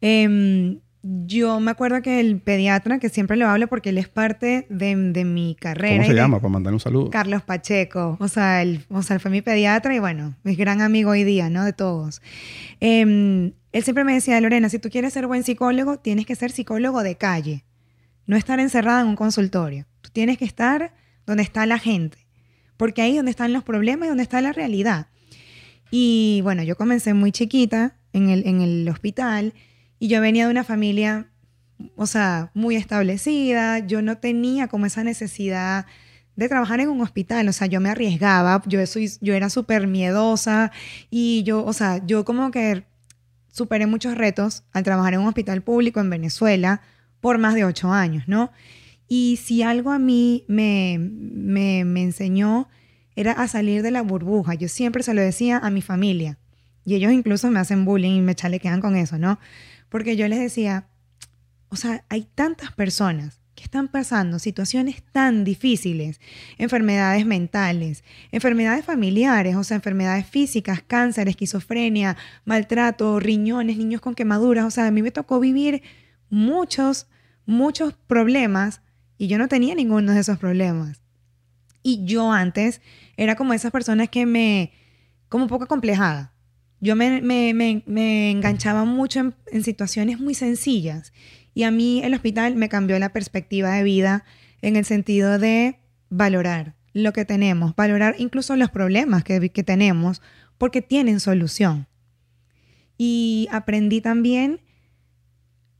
Em, 0.00 0.80
yo 1.02 1.60
me 1.60 1.70
acuerdo 1.70 2.02
que 2.02 2.20
el 2.20 2.40
pediatra, 2.40 2.98
que 2.98 3.08
siempre 3.08 3.36
lo 3.36 3.48
hablo 3.48 3.68
porque 3.68 3.88
él 3.88 3.98
es 3.98 4.08
parte 4.08 4.66
de, 4.68 4.94
mi 5.24 5.56
carrera. 5.58 5.96
¿Cómo 5.96 6.08
se 6.08 6.14
llama? 6.14 6.40
Para 6.40 6.50
mandarle 6.50 6.74
un 6.74 6.80
saludo. 6.80 7.10
Carlos 7.10 7.42
Pacheco. 7.42 8.18
O 8.20 8.28
sea, 8.28 8.60
él, 8.60 8.84
o 8.90 9.02
sea, 9.02 9.18
fue 9.18 9.30
mi 9.30 9.40
pediatra 9.40 9.94
y 9.94 9.98
bueno, 9.98 10.36
mi 10.42 10.54
gran 10.54 10.82
amigo 10.82 11.10
hoy 11.10 11.24
día, 11.24 11.48
¿no? 11.48 11.64
De 11.64 11.72
todos. 11.72 12.20
Em, 12.80 13.52
él 13.72 13.82
siempre 13.82 14.04
me 14.04 14.12
decía, 14.12 14.38
Lorena, 14.40 14.68
si 14.68 14.78
tú 14.78 14.90
quieres 14.90 15.14
ser 15.14 15.26
buen 15.26 15.42
psicólogo, 15.42 15.98
tienes 15.98 16.26
que 16.26 16.36
ser 16.36 16.50
psicólogo 16.50 17.02
de 17.02 17.16
calle. 17.16 17.64
No 18.26 18.36
estar 18.36 18.60
encerrada 18.60 19.00
en 19.00 19.06
un 19.06 19.16
consultorio. 19.16 19.86
Tú 20.02 20.10
tienes 20.12 20.36
que 20.36 20.44
estar 20.44 20.92
donde 21.24 21.42
está 21.42 21.64
la 21.64 21.78
gente. 21.78 22.18
Porque 22.76 23.00
ahí 23.00 23.12
es 23.12 23.16
donde 23.16 23.30
están 23.30 23.52
los 23.52 23.64
problemas 23.64 24.06
y 24.06 24.08
donde 24.08 24.22
está 24.22 24.40
la 24.42 24.52
realidad. 24.52 25.06
Y 25.90 26.40
bueno, 26.42 26.62
yo 26.62 26.76
comencé 26.76 27.14
muy 27.14 27.32
chiquita 27.32 27.96
en 28.12 28.28
el, 28.28 28.46
en 28.46 28.60
el 28.60 28.88
hospital 28.88 29.54
y 30.00 30.08
yo 30.08 30.20
venía 30.20 30.46
de 30.46 30.50
una 30.50 30.64
familia, 30.64 31.28
o 31.94 32.06
sea, 32.06 32.50
muy 32.54 32.74
establecida. 32.74 33.78
Yo 33.80 34.02
no 34.02 34.18
tenía 34.18 34.66
como 34.66 34.86
esa 34.86 35.04
necesidad 35.04 35.86
de 36.36 36.48
trabajar 36.48 36.80
en 36.80 36.88
un 36.88 37.02
hospital, 37.02 37.46
o 37.48 37.52
sea, 37.52 37.66
yo 37.66 37.80
me 37.80 37.90
arriesgaba, 37.90 38.62
yo, 38.66 38.84
soy, 38.86 39.10
yo 39.20 39.34
era 39.34 39.50
súper 39.50 39.86
miedosa 39.86 40.72
y 41.10 41.42
yo, 41.42 41.62
o 41.64 41.74
sea, 41.74 42.04
yo 42.06 42.24
como 42.24 42.50
que 42.50 42.84
superé 43.52 43.86
muchos 43.86 44.16
retos 44.16 44.64
al 44.72 44.84
trabajar 44.84 45.12
en 45.12 45.20
un 45.20 45.26
hospital 45.26 45.60
público 45.62 46.00
en 46.00 46.08
Venezuela 46.08 46.80
por 47.20 47.36
más 47.36 47.54
de 47.54 47.66
ocho 47.66 47.92
años, 47.92 48.24
¿no? 48.26 48.52
Y 49.06 49.38
si 49.42 49.62
algo 49.62 49.90
a 49.90 49.98
mí 49.98 50.44
me, 50.48 50.96
me, 50.98 51.84
me 51.84 52.02
enseñó 52.02 52.68
era 53.16 53.32
a 53.32 53.48
salir 53.48 53.82
de 53.82 53.90
la 53.90 54.00
burbuja. 54.00 54.54
Yo 54.54 54.68
siempre 54.68 55.02
se 55.02 55.12
lo 55.12 55.20
decía 55.20 55.58
a 55.58 55.68
mi 55.68 55.82
familia. 55.82 56.38
Y 56.86 56.94
ellos 56.94 57.12
incluso 57.12 57.50
me 57.50 57.60
hacen 57.60 57.84
bullying 57.84 58.16
y 58.16 58.20
me 58.22 58.34
chalequean 58.34 58.80
con 58.80 58.96
eso, 58.96 59.18
¿no? 59.18 59.38
Porque 59.90 60.16
yo 60.16 60.26
les 60.28 60.40
decía, 60.40 60.88
o 61.68 61.76
sea, 61.76 62.04
hay 62.08 62.26
tantas 62.34 62.72
personas 62.72 63.40
que 63.54 63.64
están 63.64 63.88
pasando 63.88 64.38
situaciones 64.38 65.02
tan 65.12 65.44
difíciles, 65.44 66.18
enfermedades 66.56 67.26
mentales, 67.26 68.04
enfermedades 68.32 68.86
familiares, 68.86 69.54
o 69.56 69.64
sea, 69.64 69.74
enfermedades 69.74 70.26
físicas, 70.26 70.82
cáncer, 70.86 71.28
esquizofrenia, 71.28 72.16
maltrato, 72.46 73.20
riñones, 73.20 73.76
niños 73.76 74.00
con 74.00 74.14
quemaduras, 74.14 74.64
o 74.64 74.70
sea, 74.70 74.86
a 74.86 74.90
mí 74.90 75.02
me 75.02 75.10
tocó 75.10 75.40
vivir 75.40 75.82
muchos, 76.30 77.06
muchos 77.44 77.92
problemas 78.06 78.80
y 79.18 79.26
yo 79.26 79.36
no 79.36 79.48
tenía 79.48 79.74
ninguno 79.74 80.12
de 80.14 80.20
esos 80.20 80.38
problemas. 80.38 81.02
Y 81.82 82.06
yo 82.06 82.32
antes 82.32 82.80
era 83.18 83.36
como 83.36 83.52
esas 83.52 83.72
personas 83.72 84.08
que 84.08 84.24
me, 84.24 84.72
como 85.28 85.44
un 85.44 85.50
poco 85.50 85.66
complejada. 85.66 86.29
Yo 86.80 86.96
me, 86.96 87.20
me, 87.20 87.82
me, 87.86 88.30
enganchaba 88.30 88.84
mucho 88.84 89.20
en, 89.20 89.34
en 89.52 89.62
situaciones 89.62 90.18
muy 90.18 90.34
sencillas. 90.34 91.12
Y 91.52 91.64
a 91.64 91.70
mí 91.70 92.02
el 92.02 92.14
hospital 92.14 92.56
me 92.56 92.68
cambió 92.68 92.98
la 92.98 93.12
perspectiva 93.12 93.72
de 93.72 93.82
vida 93.82 94.24
en 94.62 94.76
el 94.76 94.84
sentido 94.84 95.38
de 95.38 95.78
valorar 96.08 96.74
lo 96.92 97.12
que 97.12 97.24
tenemos, 97.24 97.74
valorar 97.76 98.16
incluso 98.18 98.56
los 98.56 98.70
problemas 98.70 99.24
que, 99.24 99.50
que 99.50 99.62
tenemos, 99.62 100.22
porque 100.58 100.82
tienen 100.82 101.20
solución. 101.20 101.86
Y 102.98 103.48
aprendí 103.50 104.00
también 104.00 104.60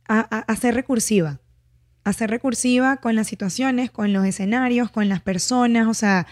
a, 0.09 0.21
a, 0.21 0.39
a, 0.41 0.57
ser 0.57 0.75
recursiva, 0.75 1.41
a 2.05 2.13
ser 2.13 2.31
recursiva 2.31 2.99
con 2.99 3.15
las 3.15 3.27
situaciones, 3.27 3.91
con 3.91 4.13
los 4.13 4.25
escenarios, 4.25 4.91
con 4.91 5.09
las 5.09 5.21
personas, 5.21 5.87
o 5.87 5.95
sea, 5.95 6.27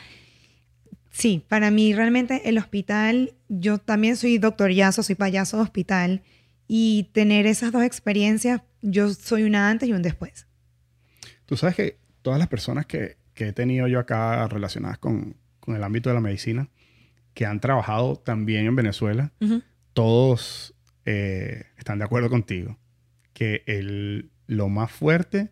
sí, 1.19 1.45
para 1.49 1.73
mí 1.73 1.93
realmente 1.95 2.49
el 2.49 2.59
hospital, 2.59 3.35
yo 3.49 3.79
también 3.79 4.17
soy 4.17 4.39
doctoriazo, 4.39 5.03
soy 5.03 5.17
payaso 5.17 5.57
de 5.57 5.65
hospital, 5.65 6.23
y 6.69 7.11
tener 7.13 7.47
esas 7.47 7.73
dos 7.73 7.83
experiencias, 7.83 8.63
yo 8.83 9.11
soy 9.11 9.43
una 9.43 9.69
antes 9.69 9.89
y 9.89 9.93
un 9.93 10.03
después. 10.03 10.47
Tú 11.47 11.57
sabes 11.57 11.75
que 11.75 11.99
todas 12.23 12.39
las 12.39 12.47
personas 12.47 12.87
que, 12.87 13.17
que 13.35 13.49
he 13.49 13.53
tenido 13.53 13.89
yo 13.89 13.99
acá 13.99 14.47
relacionadas 14.47 14.99
con, 14.99 15.37
con, 15.59 15.75
el 15.75 15.83
ámbito 15.83 16.09
de 16.09 16.15
la 16.15 16.21
medicina, 16.21 16.69
que 17.35 17.47
han 17.47 17.59
trabajado 17.59 18.17
también 18.17 18.67
en 18.67 18.77
Venezuela, 18.77 19.33
uh 19.41 19.47
-huh. 19.47 19.63
todos 19.95 20.75
eh, 21.05 21.65
están 21.79 21.99
de 21.99 22.05
acuerdo 22.05 22.31
contigo, 22.31 22.79
que 23.33 23.63
el, 23.67 24.31
lo 24.47 24.69
más 24.69 24.93
fuerte, 24.93 25.51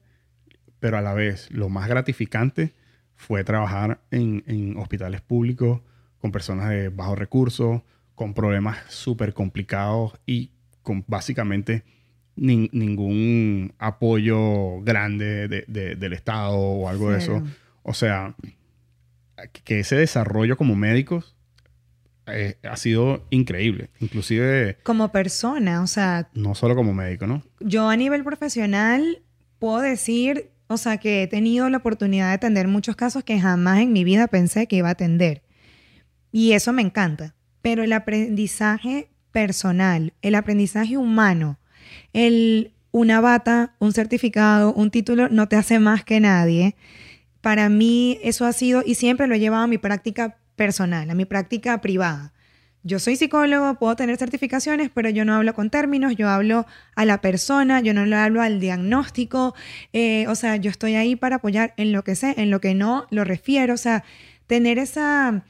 pero 0.78 0.96
a 0.96 1.00
la 1.00 1.14
vez 1.14 1.50
lo 1.50 1.70
más 1.70 1.88
gratificante, 1.88 2.74
fue 3.16 3.44
trabajar 3.44 4.00
en, 4.10 4.44
en 4.46 4.76
hospitales 4.76 5.20
públicos 5.20 5.80
con 6.20 6.32
personas 6.32 6.68
de 6.70 6.88
bajos 6.88 7.18
recursos, 7.18 7.82
con 8.14 8.34
problemas 8.34 8.78
súper 8.88 9.34
complicados 9.34 10.18
y 10.26 10.50
con 10.82 11.04
básicamente 11.06 11.84
ni, 12.36 12.68
ningún 12.72 13.74
apoyo 13.78 14.80
grande 14.82 15.48
de, 15.48 15.64
de, 15.66 15.96
del 15.96 16.12
Estado 16.12 16.56
o 16.56 16.88
algo 16.88 17.10
de 17.10 17.18
eso. 17.18 17.42
O 17.82 17.94
sea, 17.94 18.34
que 19.64 19.80
ese 19.80 19.96
desarrollo 19.96 20.56
como 20.56 20.74
médicos 20.74 21.36
eh, 22.26 22.58
ha 22.62 22.76
sido 22.76 23.24
increíble. 23.30 23.90
Inclusive... 24.00 24.78
Como 24.82 25.12
persona, 25.12 25.82
o 25.82 25.86
sea... 25.86 26.28
No 26.34 26.54
solo 26.54 26.74
como 26.74 26.92
médico, 26.92 27.26
¿no? 27.26 27.42
Yo 27.60 27.88
a 27.88 27.96
nivel 27.96 28.24
profesional 28.24 29.22
puedo 29.58 29.80
decir, 29.80 30.50
o 30.68 30.76
sea, 30.76 30.98
que 30.98 31.22
he 31.22 31.26
tenido 31.26 31.68
la 31.68 31.78
oportunidad 31.78 32.28
de 32.28 32.34
atender 32.34 32.68
muchos 32.68 32.96
casos 32.96 33.24
que 33.24 33.40
jamás 33.40 33.80
en 33.80 33.92
mi 33.92 34.04
vida 34.04 34.26
pensé 34.26 34.66
que 34.66 34.76
iba 34.76 34.88
a 34.88 34.92
atender. 34.92 35.42
Y 36.32 36.52
eso 36.52 36.72
me 36.72 36.82
encanta. 36.82 37.34
Pero 37.62 37.84
el 37.84 37.92
aprendizaje 37.92 39.08
personal, 39.30 40.12
el 40.22 40.34
aprendizaje 40.34 40.96
humano, 40.96 41.58
el, 42.12 42.72
una 42.90 43.20
bata, 43.20 43.74
un 43.78 43.92
certificado, 43.92 44.72
un 44.72 44.90
título 44.90 45.28
no 45.28 45.48
te 45.48 45.56
hace 45.56 45.78
más 45.78 46.04
que 46.04 46.20
nadie. 46.20 46.74
Para 47.40 47.68
mí 47.68 48.18
eso 48.22 48.44
ha 48.44 48.52
sido 48.52 48.82
y 48.84 48.96
siempre 48.96 49.26
lo 49.26 49.34
he 49.34 49.40
llevado 49.40 49.64
a 49.64 49.68
mi 49.68 49.78
práctica 49.78 50.38
personal, 50.56 51.10
a 51.10 51.14
mi 51.14 51.26
práctica 51.26 51.80
privada. 51.80 52.32
Yo 52.86 53.00
soy 53.00 53.16
psicólogo, 53.16 53.74
puedo 53.74 53.96
tener 53.96 54.16
certificaciones, 54.16 54.90
pero 54.94 55.10
yo 55.10 55.24
no 55.24 55.34
hablo 55.34 55.54
con 55.54 55.70
términos, 55.70 56.14
yo 56.14 56.28
hablo 56.28 56.66
a 56.94 57.04
la 57.04 57.20
persona, 57.20 57.80
yo 57.80 57.92
no 57.92 58.06
le 58.06 58.14
hablo 58.14 58.42
al 58.42 58.60
diagnóstico, 58.60 59.56
eh, 59.92 60.28
o 60.28 60.36
sea, 60.36 60.54
yo 60.54 60.70
estoy 60.70 60.94
ahí 60.94 61.16
para 61.16 61.36
apoyar 61.36 61.74
en 61.78 61.90
lo 61.90 62.04
que 62.04 62.14
sé, 62.14 62.34
en 62.36 62.48
lo 62.48 62.60
que 62.60 62.76
no, 62.76 63.08
lo 63.10 63.24
refiero, 63.24 63.74
o 63.74 63.76
sea, 63.76 64.04
tener 64.46 64.78
esa, 64.78 65.44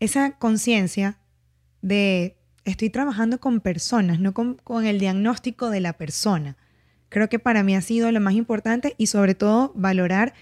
esa 0.00 0.38
conciencia 0.38 1.18
de 1.82 2.38
estoy 2.64 2.88
trabajando 2.88 3.38
con 3.38 3.60
personas, 3.60 4.18
no 4.18 4.32
con, 4.32 4.54
con, 4.54 4.86
el 4.86 4.98
diagnóstico 4.98 5.68
de 5.68 5.82
la 5.82 5.92
persona. 5.92 6.56
Creo 7.10 7.28
que 7.28 7.38
para 7.38 7.62
mí 7.64 7.76
ha 7.76 7.82
sido 7.82 8.10
lo 8.12 8.20
más 8.20 8.32
importante 8.32 8.94
y 8.96 9.08
sobre 9.08 9.34
todo 9.34 9.72
valorar 9.74 10.32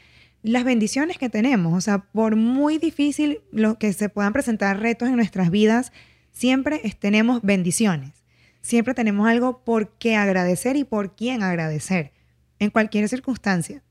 las 0.45 0.63
bendiciones 0.63 1.19
que 1.19 1.29
tenemos. 1.29 1.75
O 1.75 1.81
sea, 1.81 2.05
por 2.13 2.37
muy 2.37 2.79
difícil 2.79 3.41
lo 3.51 3.81
que 3.81 3.93
se 3.93 4.09
puedan 4.09 4.33
presentar 4.33 4.79
retos 4.79 5.09
en 5.09 5.17
nuestras 5.17 5.51
vidas, 5.51 5.91
siempre 6.37 6.83
tenemos 6.99 7.41
bendiciones. 7.43 8.13
Siempre 8.61 8.93
tenemos 8.93 9.27
algo 9.27 9.65
por 9.65 9.97
qué 9.97 10.17
agradecer 10.17 10.77
y 10.77 10.85
por 10.85 11.17
quién 11.17 11.43
agradecer 11.43 12.13
en 12.59 12.69
cualquier 12.69 13.09
circunstancia. 13.09 13.83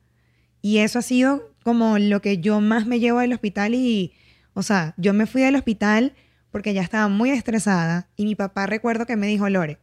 Y 0.62 0.78
eso 0.78 1.00
ha 1.00 1.02
sido 1.02 1.56
como 1.64 1.98
lo 1.98 2.22
que 2.22 2.38
yo 2.38 2.62
más 2.62 2.86
me 2.86 3.00
llevo 3.00 3.20
del 3.20 3.34
hospital 3.34 3.74
y, 3.74 4.14
o 4.54 4.62
sea, 4.62 4.94
yo 4.98 5.14
me 5.14 5.26
fui 5.26 5.42
del 5.42 5.56
hospital 5.56 6.14
porque 6.52 6.76
ya 6.76 6.84
estaba 6.84 7.08
muy 7.08 7.32
estresada 7.32 8.10
y 8.16 8.26
mi 8.26 8.36
papá 8.36 8.68
recuerdo 8.68 9.08
que 9.08 9.16
me 9.16 9.26
dijo, 9.26 9.50
Lore, 9.50 9.80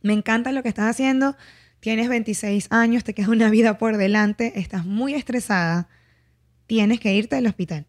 me 0.00 0.14
encanta 0.14 0.52
lo 0.52 0.62
que 0.62 0.70
estás 0.70 0.88
haciendo, 0.88 1.36
tienes 1.80 2.08
26 2.08 2.68
años, 2.70 3.04
te 3.04 3.12
queda 3.12 3.28
una 3.28 3.50
vida 3.50 3.76
por 3.76 3.98
delante, 3.98 4.58
estás 4.58 4.86
muy 4.86 5.12
estresada, 5.12 5.88
tienes 6.66 6.98
que 6.98 7.14
irte 7.14 7.36
del 7.36 7.46
hospital. 7.46 7.86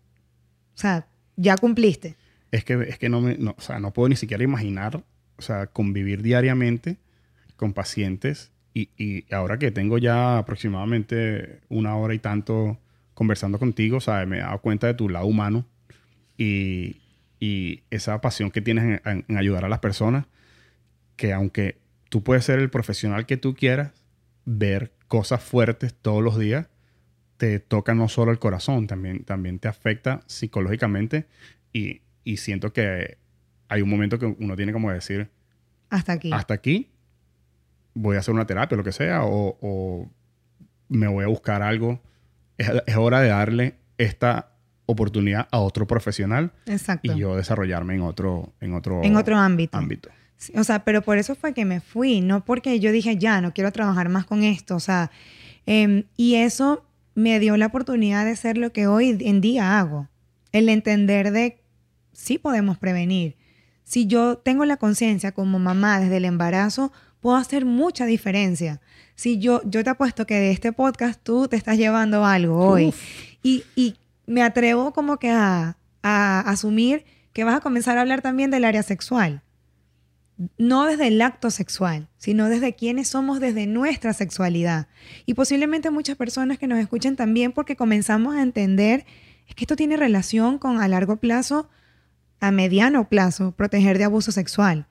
O 0.76 0.80
sea, 0.80 1.08
ya 1.38 1.56
cumpliste. 1.56 2.18
Es 2.56 2.64
que, 2.64 2.74
es 2.88 2.98
que 2.98 3.10
no, 3.10 3.20
me, 3.20 3.38
no, 3.38 3.56
o 3.58 3.62
sea, 3.62 3.80
no 3.80 3.92
puedo 3.92 4.08
ni 4.08 4.16
siquiera 4.16 4.44
imaginar, 4.44 5.04
o 5.38 5.42
sea, 5.42 5.68
convivir 5.68 6.22
diariamente 6.22 6.98
con 7.58 7.74
pacientes 7.74 8.52
y, 8.74 8.90
y 8.98 9.26
ahora 9.34 9.60
que 9.60 9.72
tengo 9.72 9.98
ya 9.98 10.38
aproximadamente 10.38 11.60
una 11.68 11.96
hora 11.98 12.14
y 12.14 12.20
tanto 12.20 12.80
conversando 13.14 13.60
contigo, 13.60 13.98
o 13.98 14.02
sea, 14.02 14.26
me 14.26 14.38
he 14.38 14.40
dado 14.40 14.60
cuenta 14.60 14.88
de 14.88 14.94
tu 14.94 15.10
lado 15.10 15.26
humano 15.26 15.66
y, 16.38 17.02
y 17.40 17.84
esa 17.92 18.22
pasión 18.22 18.52
que 18.52 18.62
tienes 18.62 19.02
en, 19.06 19.38
ayudar 19.38 19.66
a 19.66 19.70
las 19.70 19.80
personas, 19.80 20.26
que 21.16 21.34
aunque 21.34 21.78
tú 22.10 22.24
puedes 22.24 22.46
ser 22.46 22.60
el 22.60 22.70
profesional 22.70 23.26
que 23.26 23.38
tú 23.38 23.56
quieras, 23.56 23.92
ver 24.46 24.94
cosas 25.08 25.44
fuertes 25.44 25.94
todos 25.94 26.24
los 26.24 26.40
días, 26.40 26.68
te 27.38 27.60
toca 27.60 27.94
no 27.94 28.08
solo 28.08 28.32
el 28.32 28.40
corazón, 28.40 28.88
también, 28.88 29.24
también 29.24 29.60
te 29.60 29.68
afecta 29.68 30.22
psicológicamente 30.28 31.26
y, 31.74 32.02
y 32.26 32.38
siento 32.38 32.74
que 32.74 33.18
hay 33.70 33.82
un 33.82 33.90
momento 33.90 34.20
que 34.20 34.26
uno 34.26 34.58
tiene 34.58 34.74
como 34.74 34.92
decir, 34.92 35.30
hasta 35.90 36.14
aquí. 36.14 36.34
Hasta 36.34 36.54
aquí 36.56 36.90
voy 37.94 38.18
a 38.18 38.20
hacer 38.20 38.34
una 38.34 38.46
terapia, 38.46 38.76
lo 38.76 38.84
que 38.84 38.92
sea, 38.92 39.24
o, 39.24 39.58
o 39.62 40.12
me 40.90 41.08
voy 41.08 41.24
a 41.24 41.28
buscar 41.28 41.62
algo. 41.62 42.02
Es, 42.58 42.70
es 42.86 42.96
hora 42.98 43.22
de 43.22 43.30
darle 43.30 43.76
esta 43.98 44.52
oportunidad 44.86 45.48
a 45.52 45.60
otro 45.60 45.88
profesional 45.88 46.52
Exacto. 46.66 47.12
y 47.12 47.18
yo 47.18 47.36
desarrollarme 47.36 47.96
en 47.96 48.02
otro, 48.02 48.54
en 48.60 48.74
otro, 48.74 49.04
en 49.04 49.16
otro 49.16 49.38
ámbito. 49.38 49.78
ámbito. 49.78 50.10
Sí, 50.38 50.54
o 50.58 50.64
sea, 50.64 50.84
pero 50.84 51.02
por 51.02 51.18
eso 51.18 51.36
fue 51.36 51.54
que 51.54 51.64
me 51.66 51.80
fui, 51.80 52.22
no 52.22 52.44
porque 52.44 52.80
yo 52.80 52.92
dije, 52.92 53.18
ya, 53.18 53.40
no 53.40 53.54
quiero 53.54 53.72
trabajar 53.72 54.10
más 54.10 54.26
con 54.26 54.44
esto, 54.44 54.76
o 54.76 54.80
sea, 54.80 55.10
eh, 55.66 56.04
y 56.18 56.36
eso 56.36 56.86
me 57.16 57.40
dio 57.40 57.56
la 57.56 57.68
oportunidad 57.68 58.26
de 58.26 58.36
ser 58.36 58.58
lo 58.58 58.74
que 58.74 58.88
hoy 58.88 59.18
en 59.22 59.42
día 59.42 59.80
hago, 59.80 60.10
el 60.52 60.68
entender 60.70 61.32
de 61.32 61.58
sí 62.16 62.38
podemos 62.38 62.78
prevenir. 62.78 63.36
Si 63.84 64.08
yo 64.08 64.38
tengo 64.38 64.66
la 64.66 64.78
conciencia 64.78 65.32
como 65.32 65.60
mamá 65.60 66.00
desde 66.00 66.18
el 66.18 66.26
embarazo, 66.26 66.92
puedo 67.20 67.38
hacer 67.38 67.66
mucha 67.66 68.06
diferencia. 68.06 68.82
Si 69.16 69.38
yo, 69.38 69.62
yo 69.66 69.84
te 69.84 69.92
apuesto 69.92 70.26
que 70.26 70.36
de 70.36 70.52
este 70.52 70.74
podcast 70.74 71.20
tú 71.22 71.48
te 71.48 71.56
estás 71.56 71.78
llevando 71.78 72.26
algo 72.26 72.58
hoy 72.58 72.94
y, 73.44 73.64
y 73.76 73.96
me 74.26 74.42
atrevo 74.42 74.92
como 74.92 75.18
que 75.18 75.30
a, 75.30 75.78
a, 76.02 76.40
asumir 76.42 77.06
que 77.34 77.44
vas 77.44 77.56
a 77.56 77.62
comenzar 77.62 77.98
a 77.98 78.02
hablar 78.02 78.22
también 78.22 78.52
del 78.52 78.66
área 78.66 78.84
sexual. 78.84 79.44
No 80.58 80.86
desde 80.86 81.08
el 81.08 81.22
acto 81.22 81.50
sexual, 81.50 82.10
sino 82.18 82.50
desde 82.50 82.76
quienes 82.76 83.08
somos 83.08 83.40
desde 83.40 83.68
nuestra 83.68 84.14
sexualidad. 84.14 84.88
Y 85.26 85.34
posiblemente 85.34 85.92
muchas 85.92 86.18
personas 86.18 86.58
que 86.58 86.68
nos 86.68 86.80
escuchen 86.80 87.16
también 87.16 87.52
porque 87.54 87.76
comenzamos 87.76 88.36
a 88.36 88.42
entender 88.42 89.06
es 89.48 89.56
que 89.56 89.64
esto 89.64 89.76
tiene 89.76 89.96
relación 89.96 90.58
con 90.58 90.82
a 90.82 90.88
largo 90.88 91.18
plazo, 91.18 91.70
a 92.48 92.52
mediano 92.52 93.10
plazo, 93.10 93.52
proteger 93.52 93.98
de 93.98 94.06
abuso 94.06 94.32
sexual, 94.32 94.88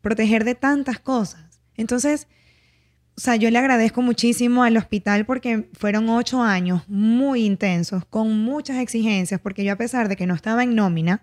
proteger 0.00 0.44
de 0.44 0.54
tantas 0.54 0.98
cosas. 0.98 1.60
Entonces, 1.76 2.28
o 3.16 3.20
sea, 3.20 3.36
yo 3.36 3.50
le 3.50 3.58
agradezco 3.58 4.00
muchísimo 4.00 4.64
al 4.64 4.76
hospital 4.76 5.26
porque 5.26 5.68
fueron 5.74 6.08
ocho 6.08 6.42
años 6.42 6.82
muy 6.88 7.44
intensos, 7.44 8.04
con 8.06 8.38
muchas 8.38 8.78
exigencias, 8.78 9.40
porque 9.40 9.64
yo 9.64 9.72
a 9.72 9.76
pesar 9.76 10.08
de 10.08 10.16
que 10.16 10.26
no 10.26 10.34
estaba 10.34 10.62
en 10.62 10.74
nómina, 10.74 11.22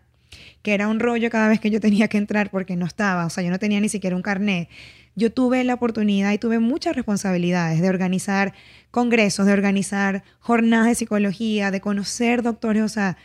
que 0.62 0.74
era 0.74 0.88
un 0.88 1.00
rollo 1.00 1.30
cada 1.32 1.48
vez 1.48 1.60
que 1.60 1.72
yo 1.72 1.80
tenía 1.80 2.08
que 2.08 2.18
entrar 2.20 2.52
porque 2.52 2.76
no 2.76 2.86
estaba, 2.86 3.26
o 3.26 3.30
sea, 3.30 3.44
yo 3.44 3.50
no 3.50 3.58
tenía 3.58 3.80
ni 3.80 3.90
siquiera 3.90 4.16
un 4.16 4.22
carnet, 4.22 4.70
yo 5.16 5.32
tuve 5.32 5.64
la 5.64 5.74
oportunidad 5.74 6.32
y 6.32 6.38
tuve 6.38 6.60
muchas 6.60 6.96
responsabilidades 6.96 7.82
de 7.82 7.90
organizar 7.90 8.54
congresos, 8.92 9.48
de 9.48 9.54
organizar 9.54 10.24
jornadas 10.40 10.88
de 10.88 10.96
psicología, 10.96 11.72
de 11.72 11.82
conocer 11.82 12.44
doctores, 12.44 12.84
o 12.84 12.90
sea, 12.90 13.18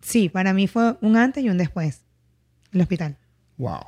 sí, 0.00 0.28
para 0.28 0.52
mí 0.52 0.66
fue 0.66 0.96
un 1.00 1.16
antes 1.16 1.42
y 1.44 1.48
un 1.50 1.58
después, 1.58 2.02
el 2.72 2.80
hospital. 2.80 3.16
Wow. 3.58 3.80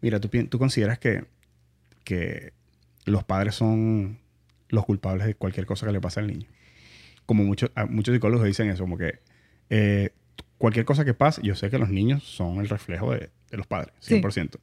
Mira, 0.00 0.20
¿tú, 0.20 0.28
tú 0.48 0.58
consideras 0.58 0.98
que, 0.98 1.24
que 2.04 2.52
los 3.04 3.24
padres 3.24 3.54
son 3.54 4.18
los 4.68 4.84
culpables 4.84 5.26
de 5.26 5.34
cualquier 5.34 5.66
cosa 5.66 5.86
que 5.86 5.92
le 5.92 6.00
pase 6.00 6.20
al 6.20 6.26
niño. 6.28 6.46
Como 7.26 7.44
muchos, 7.44 7.70
muchos 7.88 8.14
psicólogos 8.14 8.46
dicen 8.46 8.68
eso, 8.70 8.82
como 8.84 8.96
que 8.98 9.20
eh, 9.70 10.10
cualquier 10.58 10.84
cosa 10.84 11.04
que 11.04 11.14
pase, 11.14 11.40
yo 11.42 11.54
sé 11.54 11.70
que 11.70 11.78
los 11.78 11.88
niños 11.90 12.24
son 12.24 12.58
el 12.58 12.68
reflejo 12.68 13.12
de, 13.12 13.30
de 13.50 13.56
los 13.56 13.66
padres, 13.66 13.92
Sí. 14.00 14.14
100%. 14.20 14.56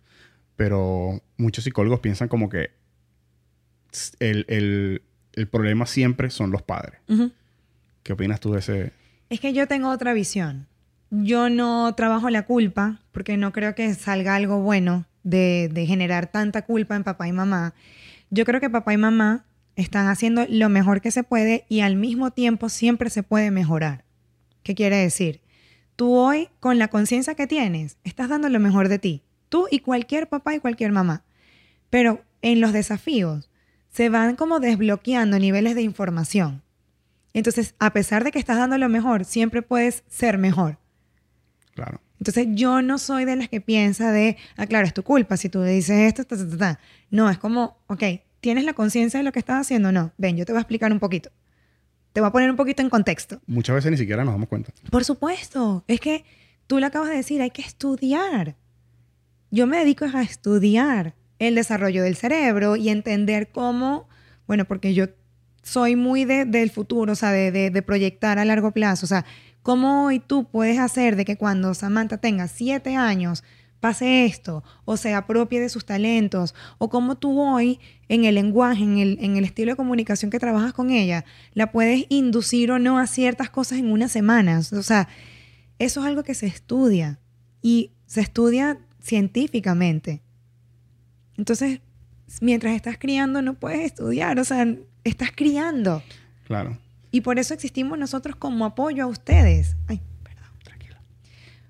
Pero 0.56 1.22
muchos 1.38 1.64
psicólogos 1.64 2.00
piensan 2.02 2.28
como 2.28 2.50
que 2.50 2.72
el, 4.20 4.46
el- 4.50 5.02
el 5.34 5.48
problema 5.48 5.86
siempre 5.86 6.30
son 6.32 6.52
los 6.52 6.64
padres. 6.64 7.00
¿Qué 8.04 8.12
opinas 8.14 8.40
tú 8.42 8.52
de 8.54 8.60
ese? 8.60 8.92
Es 9.30 9.40
que 9.40 9.54
yo 9.54 9.68
tengo 9.68 9.90
otra 9.90 10.14
visión. 10.14 10.68
Yo 11.12 11.50
no 11.50 11.94
trabajo 11.94 12.32
la 12.32 12.46
culpa 12.46 13.00
porque 13.12 13.38
no 13.38 13.52
creo 13.52 13.76
que 13.76 13.94
salga 13.94 14.36
algo 14.36 14.62
bueno 14.62 15.06
de, 15.24 15.86
generar 15.88 16.32
tanta 16.32 16.64
culpa 16.64 16.96
en 16.96 17.04
papá 17.04 17.28
y 17.28 17.32
mamá. 17.32 17.76
Yo 18.32 18.44
creo 18.44 18.60
que 18.60 18.72
papá 18.72 18.94
y 18.94 18.98
mamá 18.98 19.46
están 19.76 20.08
haciendo 20.08 20.46
lo 20.50 20.70
mejor 20.70 21.02
que 21.02 21.12
se 21.12 21.24
puede 21.24 21.66
y 21.70 21.82
al 21.82 21.96
mismo 21.96 22.32
tiempo 22.32 22.70
siempre 22.70 23.12
se 23.12 23.22
puede 23.22 23.52
mejorar. 23.52 24.04
¿Qué 24.64 24.74
quiere 24.74 24.98
decir? 24.98 25.42
Tú 25.96 26.16
hoy, 26.16 26.50
con 26.60 26.80
la 26.80 26.88
conciencia 26.88 27.36
que 27.36 27.46
tienes, 27.46 27.98
estás 28.04 28.30
dando 28.30 28.50
lo 28.50 28.60
mejor 28.60 28.90
de 28.90 28.98
ti. 28.98 29.24
Tú 29.50 29.68
y 29.70 29.80
cualquier 29.80 30.28
papá 30.28 30.56
y 30.56 30.60
cualquier 30.60 30.92
mamá. 30.92 31.24
Pero 31.92 32.24
en 32.42 32.62
los 32.62 32.74
desafíos 32.74 33.50
se 33.90 34.10
van 34.10 34.36
como 34.36 34.60
desbloqueando 34.60 35.38
niveles 35.38 35.76
de 35.76 35.82
información. 35.82 36.64
Entonces, 37.34 37.76
a 37.80 37.94
pesar 37.94 38.24
de 38.24 38.32
que 38.32 38.40
estás 38.40 38.58
dando 38.58 38.78
lo 38.78 38.90
mejor, 38.90 39.26
siempre 39.26 39.62
puedes 39.62 40.04
ser 40.08 40.38
mejor. 40.38 40.78
Claro. 41.74 42.02
Entonces, 42.20 42.48
yo 42.50 42.82
no 42.82 42.98
soy 42.98 43.26
de 43.26 43.36
las 43.36 43.50
que 43.50 43.62
piensa 43.62 44.12
de, 44.12 44.38
ah, 44.58 44.68
claro, 44.68 44.86
es 44.86 44.94
tu 44.94 45.04
culpa 45.04 45.38
si 45.38 45.48
tú 45.48 45.62
dices 45.62 46.00
esto, 46.00 46.26
ta, 46.26 46.36
ta, 46.36 46.58
ta. 46.58 46.80
No, 47.10 47.30
es 47.30 47.38
como, 47.38 47.78
ok, 47.88 48.04
¿tienes 48.42 48.66
la 48.66 48.74
conciencia 48.74 49.20
de 49.20 49.24
lo 49.24 49.32
que 49.32 49.40
estás 49.40 49.62
haciendo? 49.62 49.92
No, 49.92 50.12
ven, 50.18 50.36
yo 50.36 50.46
te 50.46 50.52
voy 50.52 50.58
a 50.58 50.62
explicar 50.62 50.92
un 50.92 51.00
poquito. 51.00 51.30
Te 52.12 52.20
voy 52.22 52.28
a 52.30 52.32
poner 52.32 52.50
un 52.50 52.58
poquito 52.58 52.82
en 52.82 52.90
contexto. 52.90 53.40
Muchas 53.46 53.76
veces 53.76 53.92
ni 53.92 53.98
siquiera 53.98 54.26
nos 54.26 54.34
damos 54.34 54.50
cuenta. 54.50 54.74
Por 54.90 55.06
supuesto, 55.06 55.84
es 55.88 56.00
que 56.00 56.26
tú 56.68 56.80
le 56.80 56.88
acabas 56.88 57.10
de 57.10 57.16
decir, 57.16 57.42
hay 57.42 57.52
que 57.52 57.62
estudiar. 57.62 58.56
Yo 59.52 59.68
me 59.68 59.78
dedico 59.78 60.06
a 60.06 60.22
estudiar 60.22 61.16
el 61.38 61.56
desarrollo 61.56 62.04
del 62.04 62.16
cerebro 62.16 62.76
y 62.76 62.90
entender 62.90 63.50
cómo, 63.52 64.10
bueno, 64.46 64.66
porque 64.66 64.94
yo 64.94 65.06
soy 65.62 65.96
muy 65.96 66.26
de- 66.26 66.46
del 66.46 66.70
futuro, 66.72 67.14
o 67.14 67.16
sea, 67.16 67.32
de, 67.32 67.52
de- 67.52 67.82
proyectar 67.82 68.40
a 68.40 68.46
largo 68.46 68.72
plazo, 68.72 69.06
o 69.06 69.10
sea, 69.10 69.26
cómo 69.62 70.06
hoy 70.06 70.20
tú 70.20 70.46
puedes 70.50 70.80
hacer 70.80 71.16
de 71.16 71.26
que 71.26 71.36
cuando 71.38 71.74
Samantha 71.74 72.18
tenga 72.18 72.48
siete 72.48 72.96
años 72.96 73.44
pase 73.80 74.26
esto, 74.26 74.62
o 74.84 74.98
se 74.98 75.14
apropie 75.14 75.62
de 75.62 75.70
sus 75.70 75.86
talentos, 75.86 76.54
o 76.80 76.90
cómo 76.90 77.16
tú 77.18 77.40
hoy 77.40 77.80
en 78.10 78.26
el 78.26 78.36
lenguaje, 78.36 78.84
en 78.84 78.98
el, 78.98 79.18
en 79.22 79.38
el 79.38 79.46
estilo 79.46 79.72
de 79.72 79.78
comunicación 79.78 80.30
que 80.32 80.38
trabajas 80.40 80.74
con 80.74 80.90
ella, 80.92 81.24
la 81.54 81.72
puedes 81.72 82.06
inducir 82.10 82.72
o 82.72 82.80
no 82.80 83.00
a 83.00 83.08
ciertas 83.08 83.50
cosas 83.50 83.80
en 83.80 83.90
unas 83.90 84.12
semanas. 84.12 84.74
O 84.74 84.84
sea, 84.84 85.08
eso 85.78 86.02
es 86.02 86.06
algo 86.08 86.24
que 86.24 86.34
se 86.34 86.46
estudia 86.48 87.20
y 87.62 87.92
se 88.06 88.20
estudia 88.20 88.80
científicamente. 89.02 90.22
Entonces, 91.38 91.80
mientras 92.42 92.76
estás 92.76 92.98
criando 92.98 93.42
no 93.42 93.54
puedes 93.54 93.80
estudiar, 93.82 94.40
o 94.40 94.44
sea, 94.44 94.68
estás 95.10 95.32
criando. 95.36 96.04
Claro. 96.46 96.78
Y 97.12 97.22
por 97.22 97.40
eso 97.40 97.54
existimos 97.54 97.98
nosotros 97.98 98.36
como 98.36 98.66
apoyo 98.66 99.04
a 99.04 99.08
ustedes. 99.08 99.76
Ay, 99.88 100.02
perdón. 100.24 100.44
Tranquila. 100.64 101.02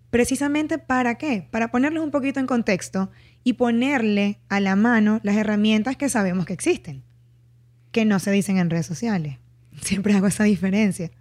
Precisamente 0.10 0.78
para 0.80 1.16
qué? 1.16 1.48
Para 1.50 1.72
ponerlos 1.72 2.04
un 2.04 2.12
poquito 2.12 2.40
en 2.40 2.46
contexto 2.48 3.10
y 3.44 3.54
ponerle 3.54 4.40
a 4.50 4.60
la 4.60 4.76
mano 4.76 5.20
las 5.24 5.36
herramientas 5.38 5.96
que 5.96 6.10
sabemos 6.10 6.46
que 6.46 6.54
existen, 6.54 7.04
que 7.92 8.06
no 8.06 8.20
se 8.20 8.32
dicen 8.32 8.58
en 8.58 8.70
redes 8.70 8.86
sociales. 8.86 9.38
Siempre 9.82 10.14
hago 10.14 10.28
esa 10.28 10.44
diferencia. 10.44 11.12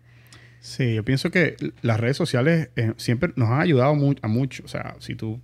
Sí, 0.60 0.94
yo 0.94 1.04
pienso 1.04 1.30
que 1.30 1.56
las 1.82 2.00
redes 2.00 2.16
sociales 2.16 2.70
eh, 2.74 2.92
siempre 2.96 3.32
nos 3.36 3.48
han 3.50 3.60
ayudado 3.60 3.94
mu- 3.94 4.16
a 4.22 4.26
mucho. 4.26 4.64
O 4.64 4.68
sea, 4.68 4.96
si 4.98 5.14
tú, 5.14 5.40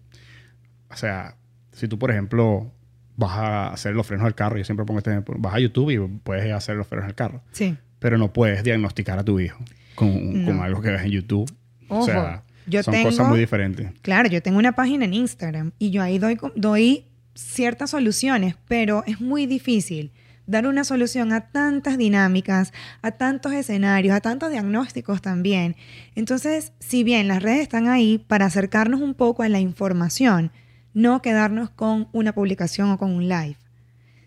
o 0.91 0.97
sea, 0.97 1.37
si 1.71 1.87
tú, 1.87 2.01
por 2.01 2.11
ejemplo, 2.11 2.73
vas 3.17 3.33
a 3.39 3.69
hacer 3.73 3.95
los 3.95 4.07
frenos 4.07 4.25
del 4.25 4.35
carro, 4.35 4.57
yo 4.59 4.65
siempre 4.65 4.85
pongo 4.85 4.99
este 4.99 5.11
ejemplo, 5.11 5.35
vas 5.39 5.55
a 5.55 5.61
YouTube 5.61 5.91
y 5.91 5.99
puedes 6.23 6.53
hacer 6.53 6.77
los 6.77 6.87
frenos 6.87 7.07
del 7.07 7.15
carro, 7.15 7.43
Sí. 7.53 7.77
pero 7.99 8.19
no 8.19 8.33
puedes 8.33 8.63
diagnosticar 8.65 9.19
a 9.19 9.25
tu 9.25 9.39
hijo 9.41 9.59
con, 9.95 10.45
con 10.45 10.61
algo 10.61 10.81
que 10.81 10.91
ves 10.91 11.03
en 11.03 11.11
YouTube. 11.11 11.51
o 11.89 11.97
Ojo, 11.99 12.07
sea, 12.07 12.43
yo 12.67 12.83
son 12.83 12.93
tengo- 12.95 13.11
cosas 13.11 13.29
muy 13.29 13.39
diferentes. 13.39 13.91
Claro, 14.03 14.29
yo 14.29 14.43
tengo 14.43 14.59
una 14.59 14.73
página 14.73 15.05
en 15.05 15.15
Instagram 15.15 15.73
y 15.79 15.91
yo 15.91 16.03
ahí 16.03 16.19
doy, 16.19 16.39
doy 16.57 17.07
ciertas 17.35 17.91
soluciones, 17.91 18.57
pero 18.69 19.05
es 19.07 19.21
muy 19.21 19.47
difícil 19.47 20.13
dar 20.47 20.67
una 20.67 20.85
solución 20.85 21.33
a 21.33 21.51
tantas 21.53 21.97
dinámicas, 21.99 22.73
a 23.03 23.13
tantos 23.13 23.53
escenarios, 23.53 24.15
a 24.15 24.21
tantos 24.21 24.51
diagnósticos 24.51 25.23
también. 25.23 25.77
Entonces, 26.15 26.73
si 26.81 27.03
bien 27.05 27.29
las 27.29 27.43
redes 27.43 27.61
están 27.63 27.89
ahí 27.89 28.19
para 28.19 28.47
acercarnos 28.47 29.01
un 29.01 29.15
poco 29.15 29.43
a 29.43 29.49
la 29.49 29.61
información, 29.61 30.51
no 30.95 31.21
quedarnos 31.23 31.71
con 31.71 32.09
una 32.13 32.33
publicación 32.33 32.91
o 32.91 32.99
con 32.99 33.11
un 33.11 33.29
live. 33.29 33.57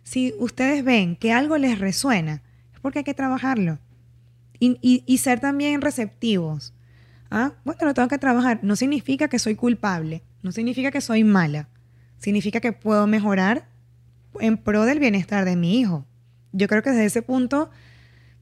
Si 0.04 0.34
ustedes 0.40 0.84
ven 0.84 1.16
que 1.16 1.34
algo 1.34 1.58
les 1.58 1.80
resuena, 1.80 2.42
es 2.74 2.80
porque 2.80 3.00
hay 3.00 3.06
que 3.06 3.14
trabajarlo. 3.14 3.80
Y, 4.60 4.78
y- 4.82 5.04
y 5.06 5.18
ser 5.20 5.40
también 5.40 5.82
receptivos. 5.82 6.74
Ah, 7.30 7.54
bueno, 7.66 7.82
lo 7.86 7.94
tengo 7.94 8.08
que 8.08 8.18
trabajar. 8.18 8.60
No 8.64 8.76
significa 8.76 9.28
que 9.28 9.40
soy 9.40 9.56
culpable, 9.56 10.24
no 10.44 10.52
significa 10.52 10.92
que 10.92 11.02
soy 11.02 11.24
mala. 11.24 11.68
Significa 12.20 12.60
que 12.60 12.72
puedo 12.74 13.06
mejorar 13.08 13.68
en 14.40 14.58
pro 14.58 14.86
del 14.86 15.00
bienestar 15.00 15.46
de 15.46 15.56
mi 15.56 15.80
hijo. 15.80 16.06
Yo 16.54 16.68
creo 16.68 16.82
que 16.82 16.90
desde 16.92 17.06
ese 17.06 17.22
punto 17.22 17.70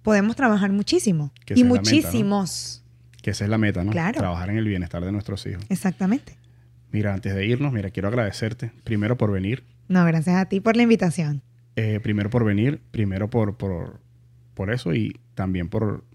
podemos 0.03 0.35
trabajar 0.35 0.71
muchísimo. 0.71 1.31
Que 1.45 1.55
y 1.55 1.63
muchísimos. 1.63 2.83
Que 3.21 3.31
esa 3.31 3.43
es 3.43 3.49
la 3.49 3.57
meta, 3.57 3.83
¿no? 3.83 3.91
Claro. 3.91 4.19
Trabajar 4.19 4.49
en 4.51 4.57
el 4.57 4.65
bienestar 4.67 5.03
de 5.03 5.11
nuestros 5.11 5.45
hijos. 5.47 5.63
Exactamente. 5.69 6.37
Mira, 6.95 7.13
antes 7.13 7.35
de 7.35 7.45
irnos, 7.45 7.73
mira, 7.73 7.89
quiero 7.89 8.07
agradecerte 8.07 8.71
primero 8.85 9.17
por 9.17 9.29
venir. 9.31 9.63
No, 9.89 10.05
gracias 10.05 10.37
a 10.37 10.45
ti 10.45 10.61
por 10.61 10.77
la 10.77 10.83
invitación. 10.83 11.41
Eh, 11.75 11.99
primero 12.01 12.29
por 12.29 12.45
venir, 12.45 12.79
primero 12.91 13.29
por, 13.29 13.57
por, 13.57 13.99
por 14.53 14.71
eso 14.71 14.93
y 14.93 15.19
también 15.33 15.67
por 15.67 16.05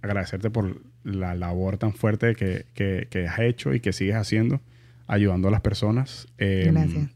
agradecerte 0.00 0.48
por 0.48 0.80
la 1.04 1.34
labor 1.34 1.76
tan 1.76 1.92
fuerte 1.92 2.34
que, 2.34 2.64
que- 2.72 3.06
que 3.10 3.26
has 3.28 3.38
hecho 3.40 3.74
y 3.74 3.80
que 3.80 3.92
sigues 3.92 4.16
haciendo, 4.16 4.62
ayudando 5.06 5.48
a 5.48 5.50
las 5.50 5.60
personas. 5.60 6.26
Eh, 6.38 6.70
Gracias. 6.72 7.10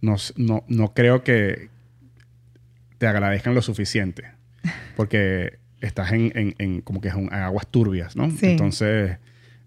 No, 0.00 0.16
no, 0.36 0.64
no 0.66 0.94
creo 0.94 1.22
que 1.22 1.68
te 2.98 3.06
agradezcan 3.06 3.54
lo 3.54 3.62
suficiente, 3.62 4.24
porque 4.96 5.58
estás 5.80 6.10
en, 6.12 6.32
en- 6.36 6.54
en 6.58 6.80
como 6.80 7.00
que 7.00 7.06
es 7.08 7.14
un- 7.14 7.26
en 7.32 7.34
aguas 7.34 7.68
turbias, 7.68 8.16
¿no? 8.16 8.28
Sí. 8.32 8.46
Entonces, 8.46 9.18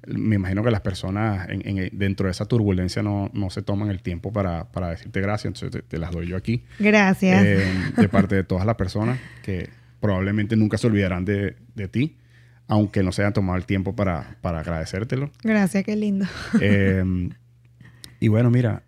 me 0.07 0.35
imagino 0.35 0.63
que 0.63 0.71
las 0.71 0.81
personas 0.81 1.49
en- 1.49 1.67
en- 1.77 1.89
dentro 1.97 2.25
de 2.27 2.31
esa 2.31 2.45
turbulencia 2.45 3.01
no, 3.03 3.29
no 3.33 3.49
se 3.49 3.61
toman 3.61 3.89
el 3.89 4.01
tiempo 4.01 4.31
para, 4.33 4.71
para 4.71 4.89
decirte 4.89 5.21
gracias, 5.21 5.45
entonces 5.45 5.71
te- 5.71 5.81
te 5.87 5.97
las 5.97 6.11
doy 6.11 6.27
yo 6.27 6.37
aquí. 6.37 6.63
Gracias. 6.79 7.43
Eh, 7.45 7.65
de 7.97 8.09
parte 8.09 8.35
de 8.35 8.43
todas 8.43 8.65
las 8.65 8.75
personas 8.75 9.19
que 9.43 9.69
probablemente 9.99 10.55
nunca 10.55 10.77
se 10.77 10.87
olvidarán 10.87 11.25
de, 11.25 11.55
de 11.75 11.87
ti, 11.87 12.17
aunque 12.67 13.03
no 13.03 13.11
se 13.11 13.21
hayan 13.23 13.33
tomado 13.33 13.57
el 13.57 13.65
tiempo 13.65 13.95
para, 13.95 14.37
para 14.41 14.59
agradecértelo. 14.59 15.31
Gracias, 15.43 15.83
qué 15.83 15.95
lindo. 15.95 16.25
Eh, 16.61 17.29
y 18.19 18.27
bueno, 18.27 18.49
mira, 18.51 18.83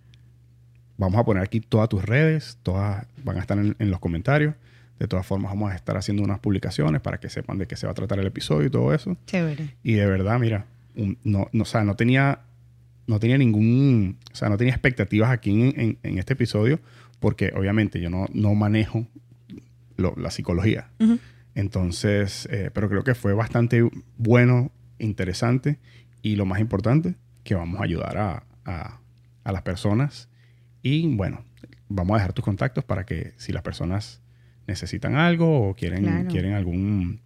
vamos 0.98 1.20
a 1.20 1.24
poner 1.24 1.44
aquí 1.44 1.60
todas 1.62 1.90
tus 1.90 2.04
redes, 2.04 2.58
todas 2.64 3.06
van 3.24 3.38
a 3.38 3.40
estar 3.42 3.58
en, 3.58 3.76
en 3.80 3.92
los 3.92 4.00
comentarios. 4.00 4.56
De 5.00 5.08
todas 5.08 5.28
formas, 5.28 5.52
vamos 5.52 5.72
a 5.72 5.76
estar 5.76 5.96
haciendo 5.96 6.24
unas 6.24 6.40
publicaciones 6.40 7.02
para 7.02 7.20
que 7.20 7.30
sepan 7.30 7.60
de 7.60 7.68
qué 7.68 7.76
se 7.76 7.86
va 7.86 7.92
a 7.92 7.94
tratar 7.96 8.18
el 8.20 8.26
episodio 8.26 8.66
y 8.68 8.72
todo 8.72 8.94
eso. 8.96 9.16
Chévere. 9.28 9.76
Y 9.84 9.94
de 9.94 10.08
verdad, 10.08 10.40
mira, 10.40 10.66
un- 10.98 11.18
no, 11.24 11.48
no, 11.54 11.62
o 11.64 11.66
sea, 11.66 11.84
no 11.84 11.96
tenía, 11.96 12.42
no 13.08 13.20
tenía 13.20 13.38
ningún, 13.38 14.18
o 14.32 14.36
sea, 14.36 14.50
no 14.50 14.58
tenía 14.58 14.74
expectativas 14.74 15.30
aquí 15.30 15.52
en, 15.52 15.80
en- 15.80 15.98
en 16.04 16.18
este 16.18 16.34
episodio, 16.34 16.80
porque 17.20 17.54
obviamente 17.56 18.02
yo 18.02 18.10
no, 18.10 18.26
no 18.34 18.54
manejo 18.56 19.08
lo- 19.96 20.14
la 20.18 20.30
psicología. 20.32 20.90
Entonces, 21.56 22.48
eh, 22.52 22.70
pero 22.74 22.90
creo 22.90 23.04
que 23.04 23.16
fue 23.16 23.34
bastante 23.34 23.88
bueno, 24.18 24.72
interesante 25.00 25.80
y 26.22 26.36
lo 26.36 26.46
más 26.46 26.60
importante, 26.60 27.16
que 27.44 27.56
vamos 27.56 27.80
a 27.80 27.84
ayudar 27.84 28.18
a, 28.18 28.44
a- 28.66 29.00
a 29.44 29.52
las 29.52 29.62
personas. 29.62 30.30
Y 30.84 31.16
bueno, 31.16 31.44
vamos 31.90 32.16
a 32.16 32.18
dejar 32.18 32.34
tus 32.34 32.44
contactos 32.46 32.84
para 32.84 33.06
que 33.06 33.34
si 33.38 33.52
las 33.54 33.64
personas 33.64 34.22
necesitan 34.68 35.16
algo 35.16 35.70
o 35.70 35.76
quieren, 35.76 36.04
Claro. 36.04 36.28
quieren 36.30 36.54
algún, 36.54 37.22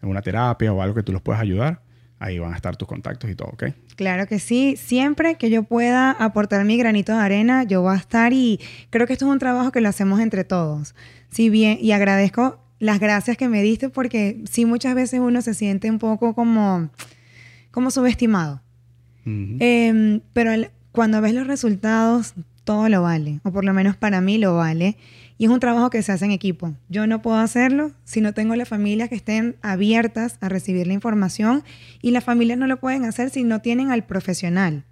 alguna 0.00 0.22
terapia 0.22 0.72
o 0.72 0.80
algo 0.82 0.94
que 0.94 1.02
tú 1.02 1.12
los 1.12 1.20
puedas 1.22 1.40
ayudar, 1.42 1.82
ahí 2.20 2.38
van 2.38 2.52
a 2.52 2.56
estar 2.56 2.76
tus 2.76 2.88
contactos 2.88 3.30
y 3.30 3.34
todo, 3.34 3.48
¿ok? 3.48 3.64
Claro 3.96 4.26
que 4.26 4.38
sí. 4.38 4.76
Siempre 4.76 5.36
que 5.36 5.50
yo 5.50 5.62
pueda 5.64 6.10
aportar 6.10 6.64
mi 6.64 6.76
granito 6.76 7.12
de 7.12 7.18
arena, 7.18 7.64
yo 7.64 7.82
voy 7.82 7.94
a 7.94 7.98
estar 7.98 8.32
y 8.32 8.60
creo 8.90 9.06
que 9.06 9.12
esto 9.12 9.26
es 9.26 9.32
un 9.32 9.38
trabajo 9.38 9.70
que 9.72 9.80
lo 9.80 9.88
hacemos 9.88 10.20
entre 10.20 10.44
todos. 10.44 10.94
Si 11.30 11.50
bien, 11.50 11.78
y 11.80 11.92
agradezco 11.92 12.60
las 12.80 13.00
gracias 13.00 13.36
que 13.36 13.48
me 13.48 13.62
diste 13.62 13.88
porque 13.88 14.42
sí 14.50 14.64
muchas 14.64 14.94
veces 14.94 15.20
uno 15.20 15.42
se 15.42 15.54
siente 15.54 15.90
un 15.90 15.98
poco 15.98 16.34
como, 16.34 16.90
como 17.70 17.90
subestimado. 17.90 18.62
Ujú. 19.26 19.56
Em, 19.60 20.20
pero 20.32 20.52
el- 20.52 20.70
cuando 20.92 21.20
ves 21.20 21.34
los 21.34 21.46
resultados, 21.46 22.34
todo 22.64 22.88
lo 22.88 23.02
vale, 23.02 23.40
o 23.44 23.52
por 23.52 23.64
lo 23.64 23.72
menos 23.74 23.96
para 23.96 24.20
mí 24.20 24.38
lo 24.38 24.56
vale. 24.56 24.96
Y 25.38 25.44
es 25.44 25.50
un 25.50 25.60
trabajo 25.60 25.88
que 25.88 26.02
se 26.02 26.10
hace 26.10 26.24
en 26.24 26.32
equipo. 26.32 26.74
Yo 26.88 27.06
no 27.06 27.22
puedo 27.22 27.36
hacerlo 27.36 27.92
si 28.04 28.20
no 28.20 28.34
tengo 28.34 28.56
las 28.56 28.68
familias 28.68 29.08
que 29.08 29.14
estén 29.14 29.54
abiertas 29.62 30.36
a 30.40 30.48
recibir 30.48 30.88
la 30.88 30.94
información 30.94 31.62
y 32.02 32.10
las 32.10 32.24
familias 32.24 32.58
no 32.58 32.66
lo 32.66 32.80
pueden 32.80 33.04
hacer 33.04 33.30
si 33.30 33.44
no 33.44 33.60
tienen 33.60 33.92
al 33.92 34.04
profesional. 34.04 34.84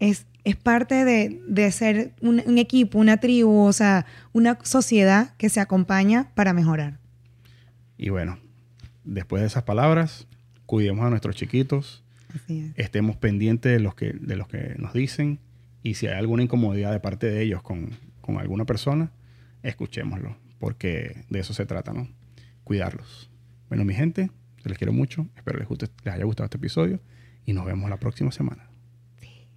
Es, 0.00 0.26
es 0.42 0.56
parte 0.56 1.04
de, 1.04 1.40
de 1.46 1.70
ser 1.70 2.12
un, 2.20 2.42
un 2.44 2.58
equipo, 2.58 2.98
una 2.98 3.18
tribu, 3.18 3.60
o 3.60 3.72
sea, 3.72 4.04
una 4.32 4.58
sociedad 4.64 5.34
que 5.36 5.48
se 5.48 5.60
acompaña 5.60 6.28
para 6.34 6.52
mejorar. 6.52 6.98
Y 7.96 8.08
bueno, 8.08 8.38
después 9.04 9.42
de 9.42 9.46
esas 9.46 9.62
palabras, 9.62 10.26
cuidemos 10.66 11.06
a 11.06 11.10
nuestros 11.10 11.36
chiquitos, 11.36 12.02
es. 12.48 12.72
estemos 12.76 13.16
pendientes 13.16 13.72
de 13.72 13.80
los 13.80 13.94
que, 13.94 14.12
de 14.12 14.36
los 14.36 14.48
que 14.48 14.74
nos 14.76 14.92
dicen 14.92 15.38
y 15.82 15.94
si 15.94 16.08
hay 16.08 16.18
alguna 16.18 16.42
incomodidad 16.42 16.92
de 16.92 17.00
parte 17.00 17.30
de 17.30 17.42
ellos 17.42 17.62
con, 17.62 17.90
con 18.20 18.38
alguna 18.38 18.64
persona, 18.64 19.10
escuchémoslo, 19.62 20.36
porque 20.58 21.24
de 21.30 21.40
eso 21.40 21.54
se 21.54 21.66
trata, 21.66 21.92
¿no? 21.92 22.08
Cuidarlos. 22.64 23.30
Bueno, 23.68 23.84
mi 23.84 23.94
gente, 23.94 24.30
se 24.62 24.68
les 24.68 24.78
quiero 24.78 24.92
mucho, 24.92 25.26
espero 25.36 25.58
les, 25.58 25.68
guste- 25.68 25.90
les 26.04 26.14
haya 26.14 26.24
gustado 26.24 26.46
este 26.46 26.56
episodio 26.58 27.00
y 27.44 27.52
nos 27.52 27.64
vemos 27.66 27.88
la 27.90 27.98
próxima 27.98 28.30
semana. 28.32 28.67